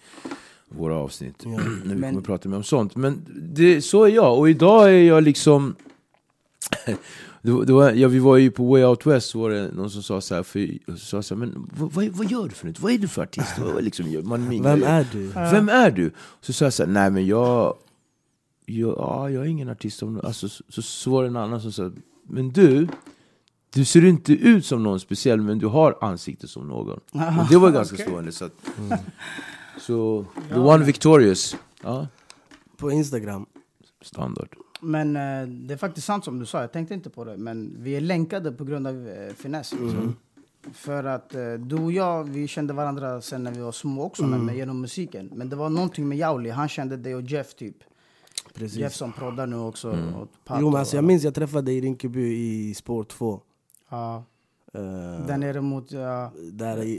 våra 0.68 0.94
avsnitt. 0.96 1.44
när 1.84 1.94
vi 1.94 2.00
Men- 2.00 2.10
kommer 2.10 2.22
prata 2.24 2.48
mer 2.48 2.56
om 2.56 2.62
sånt. 2.64 2.96
Men 2.96 3.24
det, 3.54 3.82
så 3.82 4.04
är 4.04 4.08
jag, 4.10 4.38
och 4.38 4.50
idag 4.50 4.88
är 4.94 5.02
jag 5.02 5.22
liksom 5.22 5.74
det, 7.42 7.50
var- 7.50 7.64
det 7.64 7.72
var, 7.72 7.90
ja, 7.92 8.08
vi 8.08 8.18
var 8.18 8.36
ju 8.36 8.50
på 8.50 8.64
Way 8.64 8.84
Out 8.84 9.06
West, 9.06 9.28
så 9.30 9.40
var 9.40 9.50
det 9.50 9.70
någon 9.74 9.90
som 9.90 10.02
sa 10.02 10.20
så 10.20 10.34
här, 10.34 10.42
för, 10.42 10.96
sa 10.96 11.22
så 11.22 11.34
här 11.34 11.38
men 11.38 11.70
vad, 11.78 11.92
vad, 12.08 12.30
gör 12.30 12.44
du 12.44 12.50
för 12.50 12.66
något? 12.66 12.80
Vad 12.80 12.92
är 12.92 12.98
du 12.98 13.08
för 13.08 13.22
artist? 13.22 13.58
Vad, 13.58 13.84
liksom, 13.84 14.22
man 14.28 14.48
minglar 14.48 14.76
Vem 14.76 14.82
är 14.88 15.06
du? 15.12 15.26
Vem 15.28 15.68
är 15.68 15.90
du? 15.90 16.10
Så 16.40 16.52
sa 16.52 16.64
jag 16.64 16.72
så 16.72 16.84
här, 16.84 16.90
nej 16.92 17.10
men 17.10 17.26
jag, 17.26 17.74
ja, 18.66 19.30
jag 19.30 19.44
är 19.44 19.48
ingen 19.48 19.68
artist. 19.68 20.02
Om, 20.02 20.20
alltså, 20.24 20.48
så, 20.48 20.64
så, 20.68 20.82
så 20.82 21.10
var 21.10 21.22
det 21.22 21.28
en 21.28 21.36
annan 21.36 21.60
som 21.60 21.72
sa, 21.72 21.90
men 22.22 22.50
du, 22.50 22.88
du 23.74 23.84
ser 23.84 24.04
inte 24.04 24.32
ut 24.32 24.66
som 24.66 24.82
någon 24.82 25.00
speciell 25.00 25.40
men 25.40 25.58
du 25.58 25.66
har 25.66 25.98
ansikte 26.00 26.48
som 26.48 26.68
någon. 26.68 26.90
Och 27.12 27.48
det 27.50 27.56
var 27.56 27.70
ganska 27.70 27.94
okej. 27.96 28.06
slående. 28.06 28.32
Så, 28.32 28.44
att, 28.44 28.52
så 29.80 30.26
the 30.48 30.58
one 30.58 30.84
victorious. 30.84 31.56
Ja, 31.82 32.06
På 32.76 32.90
Instagram. 32.90 33.46
standard. 34.00 34.48
Men 34.80 35.16
eh, 35.16 35.48
det 35.48 35.74
är 35.74 35.78
faktiskt 35.78 36.06
sant 36.06 36.24
som 36.24 36.38
du 36.38 36.46
sa, 36.46 36.60
jag 36.60 36.72
tänkte 36.72 36.94
inte 36.94 37.10
på 37.10 37.24
det. 37.24 37.36
Men 37.36 37.76
vi 37.78 37.96
är 37.96 38.00
länkade 38.00 38.52
på 38.52 38.64
grund 38.64 38.86
av 38.86 39.08
eh, 39.08 39.34
finess. 39.34 39.72
Liksom. 39.72 40.16
För 40.72 41.04
att 41.04 41.34
eh, 41.34 41.52
du 41.52 41.76
och 41.76 41.92
jag, 41.92 42.24
vi 42.24 42.48
kände 42.48 42.74
varandra 42.74 43.20
sen 43.20 43.42
när 43.44 43.52
vi 43.52 43.60
var 43.60 43.72
små 43.72 44.02
också, 44.02 44.22
men 44.22 44.44
med, 44.44 44.56
genom 44.56 44.80
musiken. 44.80 45.30
Men 45.34 45.48
det 45.48 45.56
var 45.56 45.68
någonting 45.70 46.08
med 46.08 46.18
Jauli, 46.18 46.50
han 46.50 46.68
kände 46.68 46.96
dig 46.96 47.14
och 47.14 47.22
Jeff 47.22 47.54
typ. 47.54 47.76
Precis. 48.54 48.78
Jeff 48.78 48.94
som 48.94 49.12
proddar 49.12 49.46
nu 49.46 49.56
också. 49.56 49.90
Och 49.90 50.28
Pato 50.44 50.60
Jo 50.60 50.70
men 50.70 50.78
alltså, 50.80 50.96
jag 50.96 51.04
minns 51.04 51.24
jag 51.24 51.34
träffade 51.34 51.62
dig 51.62 51.76
i 51.76 51.80
Rinkeby 51.80 52.32
i 52.34 52.74
spår 52.74 53.04
2. 53.04 53.40
Ja, 53.88 54.24
Uh, 54.78 55.26
där 55.26 55.36
nere 55.38 55.60
mot... 55.60 55.92
Ja, 55.92 56.32
där, 56.52 56.82
i, 56.82 56.90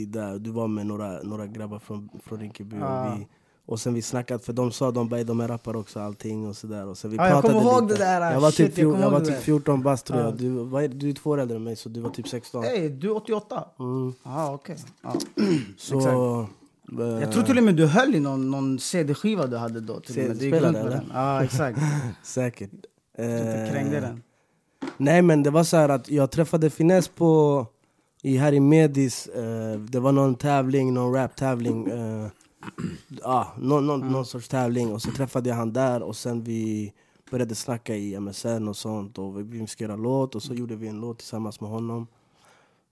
i, 0.00 0.04
där 0.06 0.38
du 0.38 0.50
var 0.50 0.68
med 0.68 0.86
några, 0.86 1.22
några 1.22 1.46
grabbar 1.46 1.78
från, 1.78 2.08
från 2.24 2.40
Rinkeby. 2.40 2.76
Ja. 2.76 3.12
Och, 3.12 3.18
vi, 3.20 3.26
och 3.66 3.80
sen 3.80 3.94
vi 3.94 4.02
snackat, 4.02 4.44
för 4.44 4.52
de 4.52 4.70
sa 4.72 4.90
de 4.90 5.08
bara 5.08 5.24
de 5.24 5.40
är 5.40 5.48
rappare 5.48 5.78
också 5.78 6.00
allting 6.00 6.48
och 6.48 6.56
sådär. 6.56 6.86
Och 6.86 6.98
sen 6.98 7.10
vi 7.10 7.16
Ja, 7.16 7.28
jag 7.28 7.32
pratade 7.42 7.60
kommer 7.60 7.72
ihåg 7.72 7.82
lite. 7.82 7.94
det 7.94 8.04
där, 8.04 8.32
Jag 8.32 8.40
var 8.40 8.50
shit, 8.50 8.74
typ, 8.74 8.78
jag 8.84 9.00
jag 9.00 9.10
var 9.10 9.20
typ 9.20 9.28
det. 9.28 9.40
14 9.40 9.82
bast 9.82 10.06
tror 10.06 10.18
Ja. 10.20 10.24
jag. 10.24 10.36
Du, 10.36 10.48
vad 10.50 10.84
är, 10.84 10.88
du 10.88 11.08
är 11.10 11.12
två 11.14 11.30
år 11.30 11.40
äldre 11.40 11.56
än 11.56 11.64
mig 11.64 11.76
så 11.76 11.88
du 11.88 12.00
var 12.00 12.10
typ 12.10 12.28
16. 12.28 12.62
Hej, 12.64 12.88
du 12.88 13.06
är 13.10 13.16
88? 13.16 13.64
Mm. 13.78 14.12
Ja, 14.22 14.54
okej. 14.54 14.76
Ja. 15.02 15.14
Så, 15.78 16.46
Jag 16.98 17.32
tror 17.32 17.42
till 17.42 17.58
och 17.58 17.64
med 17.64 17.74
du 17.74 17.86
höll 17.86 18.14
i 18.14 18.20
någon, 18.20 18.50
någon 18.50 18.78
CD-skiva 18.78 19.46
du 19.46 19.56
hade 19.56 19.80
då. 19.80 20.00
Till 20.00 20.16
med. 20.16 20.24
Du 20.24 20.32
gick 20.32 20.40
CD-spelare, 20.40 20.66
runt 20.66 20.72
med 20.72 20.86
eller? 20.86 20.96
den. 20.96 21.10
Ja, 21.14 21.44
exakt. 21.44 21.78
Säkert. 22.22 22.70
Du 23.16 23.22
Eh, 23.24 23.70
krängde 23.72 24.00
den. 24.00 24.22
Nej 24.96 25.22
men 25.22 25.42
det 25.42 25.50
var 25.50 25.64
så 25.64 25.76
här 25.76 25.88
att 25.88 26.10
jag 26.10 26.30
träffade 26.30 26.70
Finess 26.70 27.08
på 27.08 27.66
i, 28.22 28.36
här 28.36 28.52
i 28.52 28.60
Medis, 28.60 29.26
eh, 29.26 29.78
det 29.78 30.00
var 30.00 30.12
någon 30.12 30.34
tävling, 30.34 30.94
någon 30.94 31.14
rap-tävling 31.14 31.86
eh, 31.88 32.26
ah, 33.22 33.46
någon, 33.58 33.86
någon, 33.86 34.12
någon 34.12 34.26
sorts 34.26 34.48
tävling 34.48 34.92
och 34.92 35.02
så 35.02 35.10
träffade 35.10 35.48
jag 35.48 35.56
han 35.56 35.72
där 35.72 36.02
och 36.02 36.16
sen 36.16 36.44
vi 36.44 36.92
började 37.30 37.54
snacka 37.54 37.96
i 37.96 38.20
MSN 38.20 38.68
och 38.68 38.76
sånt 38.76 39.18
och 39.18 39.54
vi 39.54 39.66
ska 39.66 39.84
göra 39.84 39.96
låt 39.96 40.34
och 40.34 40.42
så 40.42 40.54
gjorde 40.54 40.76
vi 40.76 40.88
en 40.88 41.00
låt 41.00 41.18
tillsammans 41.18 41.60
med 41.60 41.70
honom 41.70 42.06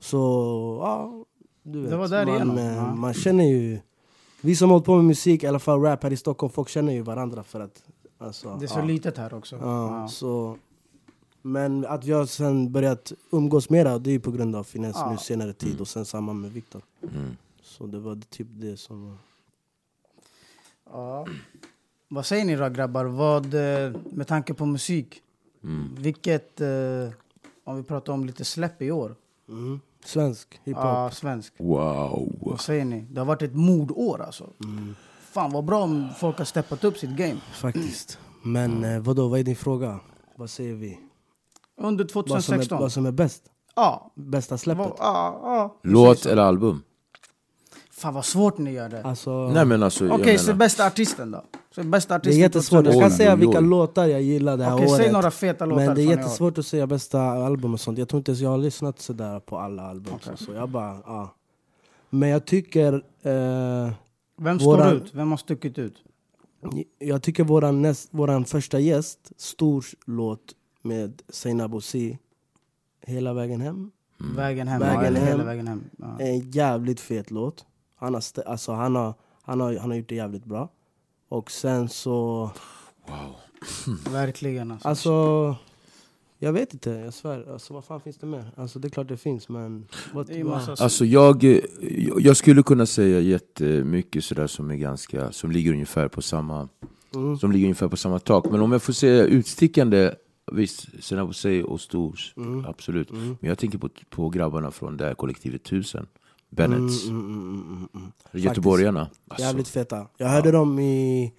Så 0.00 0.16
ja, 0.82 1.24
du 1.62 1.80
vet, 1.80 1.90
Det 1.90 1.96
var 1.96 2.08
där 2.08 2.26
man, 2.26 2.34
igenom, 2.34 2.58
eh, 2.58 2.94
man 2.94 3.14
känner 3.14 3.44
ju 3.44 3.78
Vi 4.40 4.56
som 4.56 4.68
har 4.70 4.74
hållit 4.74 4.86
på 4.86 4.96
med 4.96 5.04
musik, 5.04 5.42
i 5.42 5.46
alla 5.46 5.58
fall 5.58 5.80
rap 5.80 6.02
här 6.02 6.12
i 6.12 6.16
Stockholm, 6.16 6.52
folk 6.52 6.68
känner 6.68 6.92
ju 6.92 7.00
varandra 7.02 7.42
för 7.42 7.60
att 7.60 7.82
alltså, 8.18 8.56
Det 8.56 8.64
är 8.64 8.68
så 8.68 8.78
ja. 8.78 8.84
litet 8.84 9.16
här 9.18 9.34
också. 9.34 9.56
Ja, 9.56 10.00
Ja. 10.02 10.08
Så, 10.08 10.58
men 11.42 11.86
att 11.86 12.04
jag 12.04 12.28
sen 12.28 12.72
börjat 12.72 13.12
umgås 13.30 13.70
mera, 13.70 13.98
det 13.98 14.10
är 14.10 14.12
ju 14.12 14.20
på 14.20 14.30
grund 14.30 14.56
av 14.56 14.64
finess 14.64 14.96
Ja. 14.98 15.10
nu 15.10 15.16
senare 15.16 15.52
tid 15.52 15.80
och 15.80 15.88
sen 15.88 16.04
samma 16.04 16.32
med 16.32 16.52
Viktor. 16.52 16.82
Mm. 17.02 17.36
Så 17.62 17.86
det 17.86 17.98
var 17.98 18.18
typ 18.30 18.46
det 18.50 18.76
som 18.76 19.06
var... 19.08 19.16
Ja. 20.92 21.26
Vad 22.08 22.26
säger 22.26 22.44
ni 22.44 22.56
då 22.56 22.68
grabbar? 22.68 23.04
Vad, 23.04 23.54
eh, 23.54 23.92
med 24.12 24.26
tanke 24.26 24.54
på 24.54 24.66
musik, 24.66 25.22
Mm. 25.64 25.88
vilket, 25.98 26.60
eh, 26.60 26.68
om 27.64 27.76
vi 27.76 27.82
pratar 27.82 28.12
om 28.12 28.24
lite 28.24 28.44
släpp 28.44 28.82
i 28.82 28.90
år, 28.90 29.14
Mm. 29.48 29.80
Svensk 30.04 30.60
hiphop. 30.64 30.84
ja, 30.84 31.10
svensk. 31.10 31.54
Wow. 31.58 32.36
Vad 32.40 32.60
säger 32.60 32.84
ni? 32.84 33.00
Det 33.00 33.20
har 33.20 33.26
varit 33.26 33.42
ett 33.42 33.54
mordår 33.54 34.22
alltså. 34.22 34.50
Mm. 34.64 34.94
Fan 35.32 35.52
vad 35.52 35.64
bra 35.64 35.82
om 35.82 36.08
folk 36.18 36.38
har 36.38 36.44
steppat 36.44 36.84
upp 36.84 36.98
sitt 36.98 37.10
game. 37.10 37.40
Faktiskt. 37.52 38.18
Men 38.42 38.84
eh, 38.84 39.00
vadå, 39.00 39.28
vad 39.28 39.40
är 39.40 39.44
din 39.44 39.56
fråga? 39.56 40.00
Vad 40.36 40.50
säger 40.50 40.74
vi? 40.74 40.98
Under 41.80 42.04
Vad 42.04 42.10
som, 42.10 42.20
är, 42.20 42.32
2016. 42.32 42.80
vad 42.80 42.92
som 42.92 43.06
är 43.06 43.12
bäst? 43.12 43.42
Ja. 43.76 44.12
Bästa 44.16 44.58
släppet? 44.58 44.92
Ja, 44.98 45.40
ja. 45.42 45.80
Låt 45.82 46.26
eller 46.26 46.42
album? 46.42 46.82
Fan 48.00 48.14
vad 48.14 48.24
svårt 48.24 48.58
ni 48.58 48.72
gör 48.72 48.88
det. 48.88 49.02
Alltså, 49.02 49.48
Nej 49.48 49.64
men 49.64 49.82
alltså, 49.82 50.06
jag 50.06 50.20
Okej, 50.20 50.38
så 50.38 50.46
menar, 50.46 50.58
bästa 50.58 50.86
artisten 50.86 51.30
då? 51.30 51.44
Så 51.74 51.82
bästa 51.84 52.14
det 52.14 52.16
är 52.16 52.18
artisten 52.18 52.40
jättesvårt. 52.40 52.84
Jag 52.84 52.94
2016. 52.94 53.10
kan 53.10 53.16
säga 53.16 53.36
vilka 53.36 53.60
låtar 53.60 54.06
jag 54.06 54.22
gillar 54.22 54.56
det 54.56 54.64
här 54.64 54.74
Okej, 54.74 54.86
året. 54.86 54.96
säg 54.96 55.12
några 55.12 55.30
feta 55.30 55.66
låtar 55.66 55.86
Men 55.86 55.94
det 55.94 56.02
är 56.02 56.16
jättesvårt 56.16 56.58
att 56.58 56.66
säga 56.66 56.86
bästa 56.86 57.20
album 57.22 57.74
och 57.74 57.80
sånt. 57.80 57.98
Jag 57.98 58.08
tror 58.08 58.18
inte 58.18 58.30
ens 58.30 58.40
jag 58.40 58.50
har 58.50 58.58
lyssnat 58.58 59.00
sådär 59.00 59.40
på 59.40 59.58
alla 59.58 59.82
album. 59.82 60.14
Okej. 60.14 60.32
Så 60.36 60.52
jag 60.52 60.68
bara, 60.68 60.96
ja. 61.06 61.34
Men 62.10 62.28
jag 62.28 62.44
tycker... 62.44 62.92
Eh, 63.22 63.92
Vem 64.36 64.58
Våran- 64.58 64.58
står 64.58 64.92
ut? 64.92 65.14
Vem 65.14 65.30
har 65.30 65.36
stuckit 65.38 65.78
ut? 65.78 65.94
jag 66.98 67.22
tycker 67.22 67.44
våran, 67.44 67.82
näst, 67.82 68.08
våran 68.10 68.44
första 68.44 68.78
gäst, 68.78 69.32
stor 69.36 69.84
låt 70.06 70.54
med 70.82 71.22
Seinabo 71.28 71.72
Bosi, 71.76 72.18
Hela 73.06 73.32
vägen 73.32 73.60
hem. 73.60 73.90
Vägen 74.36 74.68
hem. 74.68 74.80
Vägen 74.80 74.94
ja, 75.00 75.04
eller 75.06 75.20
hela 75.20 75.36
hem. 75.36 75.46
vägen 75.46 75.66
hem. 75.68 75.84
Ja. 75.98 76.16
En 76.18 76.50
jävligt 76.50 77.00
fet 77.00 77.30
låt. 77.30 77.64
Han 78.00 78.14
har, 78.14 78.22
alltså, 78.46 78.72
han, 78.72 78.96
har, 78.96 79.14
han, 79.42 79.60
har, 79.60 79.76
han 79.78 79.90
har 79.90 79.96
gjort 79.96 80.08
det 80.08 80.14
jävligt 80.14 80.44
bra. 80.44 80.68
Och 81.28 81.50
sen 81.50 81.88
så... 81.88 82.50
Verkligen 84.12 84.70
alltså. 84.70 84.88
Alltså... 84.88 85.56
Jag 86.42 86.52
vet 86.52 86.72
inte, 86.74 86.90
jag 86.90 87.14
svär. 87.14 87.52
Alltså, 87.52 87.74
vad 87.74 87.84
fan 87.84 88.00
finns 88.00 88.16
det 88.18 88.26
mer? 88.26 88.50
Alltså, 88.56 88.78
det 88.78 88.88
är 88.88 88.90
klart 88.90 89.08
det 89.08 89.16
finns, 89.16 89.48
men... 89.48 89.86
Vad, 90.14 90.26
Det 90.26 90.44
massa- 90.44 90.82
Alltså 90.84 91.04
jag, 91.04 91.44
eh, 91.44 91.60
jag 92.18 92.36
skulle 92.36 92.62
kunna 92.62 92.86
säga 92.86 93.20
jättemycket 93.20 94.24
sådär 94.24 94.46
som 94.46 94.70
är 94.70 94.76
ganska, 94.76 95.32
som 95.32 95.50
ligger 95.50 95.72
ungefär 95.72 96.08
på 96.08 96.22
samma 96.22 96.68
Mm. 97.14 97.36
Som 97.38 97.52
ligger 97.52 97.64
ungefär 97.66 97.88
på 97.88 97.96
samma 97.96 98.18
tak. 98.18 98.50
Men 98.50 98.60
om 98.60 98.72
jag 98.72 98.82
får 98.82 98.92
säga 98.92 99.24
utstickande, 99.24 100.14
visst, 100.52 100.86
Senabo 101.04 101.32
Sey 101.32 101.62
och 101.62 101.80
Stors, 101.80 102.32
Mm. 102.36 102.64
absolut. 102.64 103.10
Men 103.12 103.36
jag 103.40 103.58
tänker 103.58 103.78
på, 103.78 103.88
på 104.10 104.28
grabbarna 104.28 104.70
från 104.70 104.96
det 104.96 105.04
här 105.04 105.14
kollektivet 105.14 105.62
Tusen, 105.64 106.06
Bennets, 106.50 107.08
Mm, 107.08 107.20
mm, 107.20 107.32
mm, 107.42 107.62
mm, 107.72 107.88
mm. 107.94 108.12
göteborgarna. 108.32 109.10
Alltså, 109.28 109.46
Jävligt 109.46 109.68
feta. 109.68 110.06
Jag 110.16 110.28
hörde 110.28 110.50
dem 110.50 110.78
i 110.78 111.32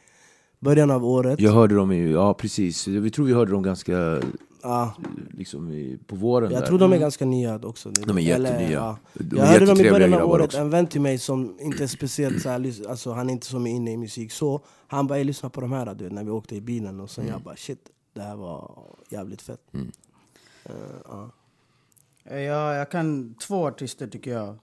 början 0.60 0.92
av 0.92 1.06
året. 1.06 1.40
jag 1.40 1.52
hörde 1.52 1.76
dem 1.76 1.92
i, 1.92 2.12
ja 2.12 2.34
precis, 2.34 2.88
vi 2.88 3.12
tror 3.12 3.26
vi 3.26 3.34
hörde 3.34 3.52
dem 3.52 3.64
ganska 3.64 4.22
Ja, 4.64 4.94
liksom 5.32 5.72
i, 5.72 5.98
på 6.08 6.16
våren 6.16 6.52
jag 6.52 6.62
där. 6.62 6.68
tror 6.68 6.80
de 6.80 6.94
är 6.94 6.98
ganska 6.98 7.26
nya 7.26 7.56
också. 7.64 7.90
De 7.92 8.18
är 8.18 8.22
jättenya. 8.22 8.72
ja. 8.72 8.98
De 9.14 9.38
Jag 9.38 9.48
är 9.48 9.52
hörde 9.52 9.66
dem 9.66 9.80
i 9.86 9.90
början 9.92 10.14
av 10.14 10.30
året, 10.30 10.46
också. 10.46 10.58
en 10.58 10.70
vän 10.70 10.88
till 10.88 11.02
mig 11.02 11.18
som 11.20 11.58
inte 11.60 11.84
är 11.84 11.88
speciellt 11.88 12.42
så 12.42 12.50
här, 12.50 12.90
alltså, 12.90 13.12
han 13.12 13.30
är 13.30 13.34
inte 13.34 13.46
som 13.48 13.68
är 13.68 13.72
inne 13.72 13.92
i 13.92 13.98
musik 13.98 14.32
så 14.32 14.62
Han 14.88 15.08
bara 15.08 15.18
"Jag 15.18 15.26
lyssnar 15.26 15.50
på 15.50 15.62
de 15.62 15.72
här 15.72 15.96
du 15.96 16.04
vet, 16.04 16.14
när 16.14 16.24
vi 16.24 16.32
åkte 16.32 16.56
i 16.56 16.62
bilen 16.62 17.00
och 17.00 17.10
sen 17.10 17.28
jag 17.28 17.42
bara 17.42 17.56
shit, 17.56 17.80
det 18.14 18.22
här 18.22 18.36
var 18.36 18.84
jävligt 19.10 19.42
fett 19.42 19.62
Mm. 19.74 19.92
Eh, 20.66 20.72
ja. 21.08 21.30
Eh, 22.26 22.40
Ja, 22.42 22.76
jag 22.76 22.92
kan 22.92 23.36
två 23.48 23.68
artister 23.68 24.08
tycker 24.08 24.32
jag. 24.32 24.56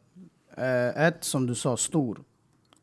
Eh, 0.59 1.07
ett 1.07 1.25
som 1.25 1.47
du 1.47 1.55
sa, 1.55 1.77
Stor. 1.77 2.21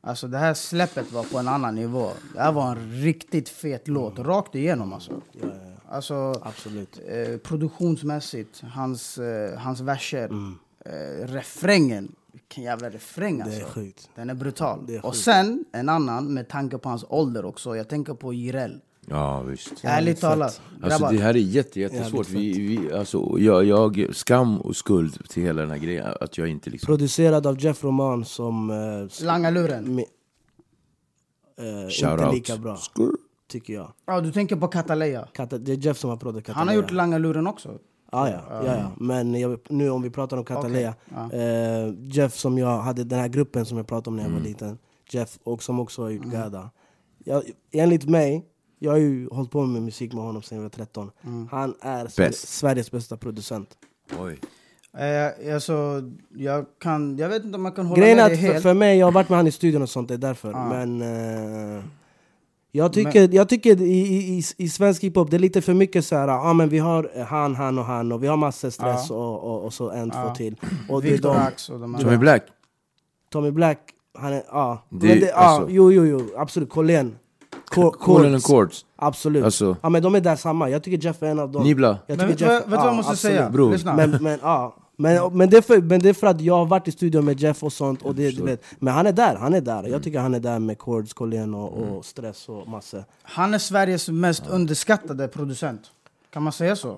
Alltså 0.02 0.28
det 0.28 0.38
här 0.38 0.54
släppet 0.54 1.12
var 1.12 1.24
på 1.24 1.38
en 1.38 1.48
annan 1.48 1.76
nivå. 1.76 2.10
Det 2.34 2.40
här 2.42 2.52
var 2.52 2.72
en 2.72 2.92
riktigt 3.02 3.50
fet 3.50 3.88
låt, 3.88 4.20
rakt 4.20 4.56
igenom 4.56 4.94
alltså. 4.94 5.22
Ja, 5.32 5.40
ja. 5.44 5.52
Alltså 5.90 6.34
Absolut 6.42 7.00
eh, 7.08 7.38
produktionsmässigt, 7.38 8.62
hans, 8.74 9.18
eh, 9.18 9.58
hans 9.60 9.80
verser, 9.82 10.26
Mm. 10.26 10.58
eh, 10.86 11.28
refrängen. 11.28 12.16
Vilken 12.32 12.64
jävla 12.64 12.90
refräng 12.90 13.38
Det 13.38 13.44
alltså. 13.44 13.60
är 13.62 13.66
sjukt 13.66 14.10
Den 14.16 14.30
är 14.30 14.34
brutal. 14.34 14.84
Det 14.88 14.96
är 14.96 15.06
och 15.06 15.16
sen 15.16 15.66
en 15.72 15.90
annan 15.90 16.34
med 16.34 16.48
tanke 16.48 16.78
på 16.78 16.90
hans 16.90 17.06
ålder 17.10 17.46
också. 17.46 17.76
Jag 17.76 17.88
tänker 17.90 18.14
på 18.14 18.34
Jireel. 18.34 18.82
Ja 19.08 19.42
visst. 19.42 19.74
Ärligt 19.84 20.22
talat, 20.22 20.62
Alltså 20.82 21.08
det 21.12 21.18
här 21.18 21.34
är 21.34 21.40
jätte, 21.40 21.80
jättesvårt. 21.80 22.30
Vi, 22.30 22.60
vi, 22.60 22.94
alltså, 22.94 23.36
jag, 23.40 23.66
jag, 23.66 24.08
skam 24.16 24.62
och 24.62 24.76
skuld 24.76 25.30
till 25.30 25.44
hela 25.44 25.62
den 25.62 25.72
här 25.72 25.78
grejen. 25.78 26.08
Att 26.22 26.38
jag 26.38 26.48
inte 26.48 26.70
liksom... 26.70 26.88
Producerad 26.88 27.48
av 27.48 27.60
Jeff 27.64 27.84
Roman 27.84 28.26
som 28.26 28.70
eh, 28.70 29.26
Langaluren. 29.26 30.00
eh, 30.00 30.06
Shout 31.90 32.12
inte 32.12 32.26
out. 32.26 32.34
lika 32.36 32.58
bra, 32.58 32.76
Skur. 32.76 33.12
tycker 33.48 33.74
jag 33.74 33.94
Ja, 34.06 34.22
du 34.22 34.32
tänker 34.32 34.56
på 34.56 34.68
Kataleya. 34.68 35.28
Kata, 35.34 35.58
Det 35.58 35.72
är 35.72 35.76
Jeff 35.78 35.98
som 35.98 36.10
har 36.10 36.18
producerat 36.18 36.58
Han 36.58 36.68
har 36.68 36.76
gjort 36.76 36.92
Langaluren 36.92 37.48
också. 37.48 37.80
Ja, 38.12 38.30
ja, 38.30 38.42
ja, 38.50 38.66
ja. 38.66 38.92
Men 38.98 39.40
jag, 39.40 39.60
nu 39.70 39.90
om 39.90 40.02
vi 40.02 40.10
pratar 40.10 40.38
om 40.38 40.46
Catalea 40.46 40.94
Okej, 41.26 41.40
eh, 41.40 41.94
Jeff 42.00 42.36
som 42.36 42.58
jag 42.58 42.78
hade, 42.78 43.04
den 43.04 43.20
här 43.20 43.28
gruppen 43.28 43.66
som 43.66 43.78
jag 43.78 43.88
pratade 43.88 44.10
om 44.10 44.16
när 44.16 44.24
jag 44.24 44.32
var 44.32 44.40
liten 44.40 44.78
Jeff, 45.10 45.40
och 45.44 45.64
som 45.64 45.80
också 45.80 46.02
har 46.02 46.10
gjort 46.10 46.26
Gada 46.26 46.70
jag, 47.24 47.44
Enligt 47.72 48.10
mig, 48.10 48.46
jag 48.86 48.92
har 48.92 48.98
ju 49.00 49.28
hållit 49.32 49.52
på 49.52 49.66
med 49.66 49.82
musik 49.82 50.14
med 50.14 50.24
honom 50.24 50.42
sedan 50.42 50.56
jag 50.58 50.64
var 50.64 50.70
13 50.70 51.12
Han 51.52 51.76
är 51.82 52.08
Bäst. 52.18 52.48
Sveriges 52.48 52.92
bästa 52.92 53.18
producent 53.18 53.70
Oj. 54.20 54.40
Eh, 54.98 55.54
alltså, 55.56 56.02
jag, 56.36 56.66
kan, 56.82 57.18
jag 57.18 57.30
vet 57.30 57.44
inte 57.44 57.56
om 57.56 57.64
man 57.64 57.72
kan 57.72 57.86
hålla 57.86 58.02
Grejen 58.02 58.18
med 58.18 58.26
att 58.26 58.32
dig 58.32 58.42
för, 58.42 58.48
helt. 58.48 58.64
för 58.64 58.74
mig, 58.74 58.98
jag 58.98 59.08
har 59.08 59.12
varit 59.12 59.30
med 59.30 59.38
han 59.38 59.48
i 59.48 59.52
studion 59.52 59.82
och 59.82 59.90
sånt, 59.90 60.08
det 60.08 60.14
är 60.14 60.18
därför 60.18 60.52
Ja. 60.52 60.70
Men 60.70 61.02
eh, 61.78 61.84
jag 62.72 62.94
tycker, 62.94 63.34
jag 63.36 63.50
tycker 63.50 63.82
i, 63.82 63.86
i, 63.86 64.38
i, 64.38 64.44
i 64.58 64.70
svensk 64.70 65.04
hiphop, 65.04 65.32
det 65.32 65.38
är 65.38 65.40
lite 65.40 65.62
för 65.62 65.74
mycket 65.74 66.06
så 66.06 66.16
här, 66.16 66.28
ja 66.28 66.54
men 66.54 66.70
vi 66.70 66.78
har 66.80 67.12
han, 67.28 67.56
han 67.56 67.80
och 67.80 67.86
han 67.86 68.12
och 68.12 68.24
vi 68.24 68.28
har 68.28 68.38
massor 68.38 68.70
stress 68.70 69.06
Ja. 69.10 69.16
och, 69.16 69.44
och, 69.56 69.66
och 69.66 69.74
så 69.74 69.90
en, 69.90 70.12
Ja. 70.14 70.28
två 70.28 70.36
till 70.36 70.56
och 70.90 71.02
det 71.02 71.08
är 71.08 71.12
Victor 71.12 71.30
de- 71.30 71.38
Ax 71.38 71.70
och 71.70 71.80
de 71.80 71.94
Tommy 71.94 72.04
andra. 72.06 72.18
Black? 72.18 72.44
Tommy 73.32 73.52
Black, 73.52 73.80
han 74.18 74.34
är, 74.34 74.44
ja. 74.48 74.84
Det- 74.90 75.08
men 75.08 75.20
det, 75.20 75.32
alltså- 75.32 75.70
jo, 75.70 75.92
jo, 75.92 76.06
jo, 76.06 76.22
absolut. 76.38 76.70
Colén. 76.70 77.16
Chords. 77.82 78.26
and 78.26 78.44
Chords? 78.44 78.86
Absolut. 78.96 79.44
Alltså- 79.46 79.76
ja, 79.82 79.90
men 79.90 80.04
de 80.04 80.16
är 80.16 80.22
där 80.22 80.36
samma. 80.36 80.70
Jag 80.70 80.84
tycker 80.84 80.98
Jeff 81.08 81.24
är 81.24 81.28
en 81.28 81.40
av 81.40 81.52
dem. 81.52 81.64
Nibla? 81.64 81.98
Jag 82.08 82.18
Men 82.18 82.28
vet 82.28 82.38
du 82.38 82.46
vad- 82.46 82.54
vet 82.56 82.64
du 82.66 82.70
vad 82.76 82.88
jag 82.88 82.96
måste 82.96 83.12
absolut. 83.12 83.38
säga? 83.38 83.70
Lyssna. 83.72 83.96
Men, 83.96 84.12
men, 84.22 84.40
ja. 84.42 84.76
Men, 84.98 85.38
men, 85.38 85.50
det 85.50 85.58
är 85.58 85.62
för, 85.62 85.82
men 85.82 86.00
det 86.02 86.10
är 86.10 86.14
för 86.14 86.28
att 86.28 86.42
jag 86.42 86.58
har 86.58 86.66
varit 86.66 86.88
i 86.88 86.92
studion 86.92 87.26
med 87.26 87.40
Jeff 87.40 87.64
och 87.64 87.74
sånt. 87.74 88.02
Och 88.02 88.16
det, 88.16 88.32
du 88.32 88.44
vet. 88.44 88.64
Men 88.80 88.94
han 88.94 89.06
är 89.08 89.12
där, 89.12 89.36
han 89.36 89.54
är 89.54 89.62
där. 89.62 89.84
Jag 89.88 90.04
tycker 90.04 90.20
han 90.20 90.34
är 90.34 90.40
där 90.40 90.60
med 90.60 90.80
Chords, 90.82 91.14
Colén 91.14 91.54
och, 91.54 91.74
och 91.98 92.06
Stress 92.06 92.50
och 92.50 92.68
massor. 92.68 93.04
Han 93.24 93.54
är 93.54 93.58
Sveriges 93.58 94.10
mest 94.10 94.44
underskattade 94.50 95.28
producent. 95.28 95.82
Kan 96.30 96.44
man 96.44 96.54
säga 96.54 96.76
så? 96.76 96.98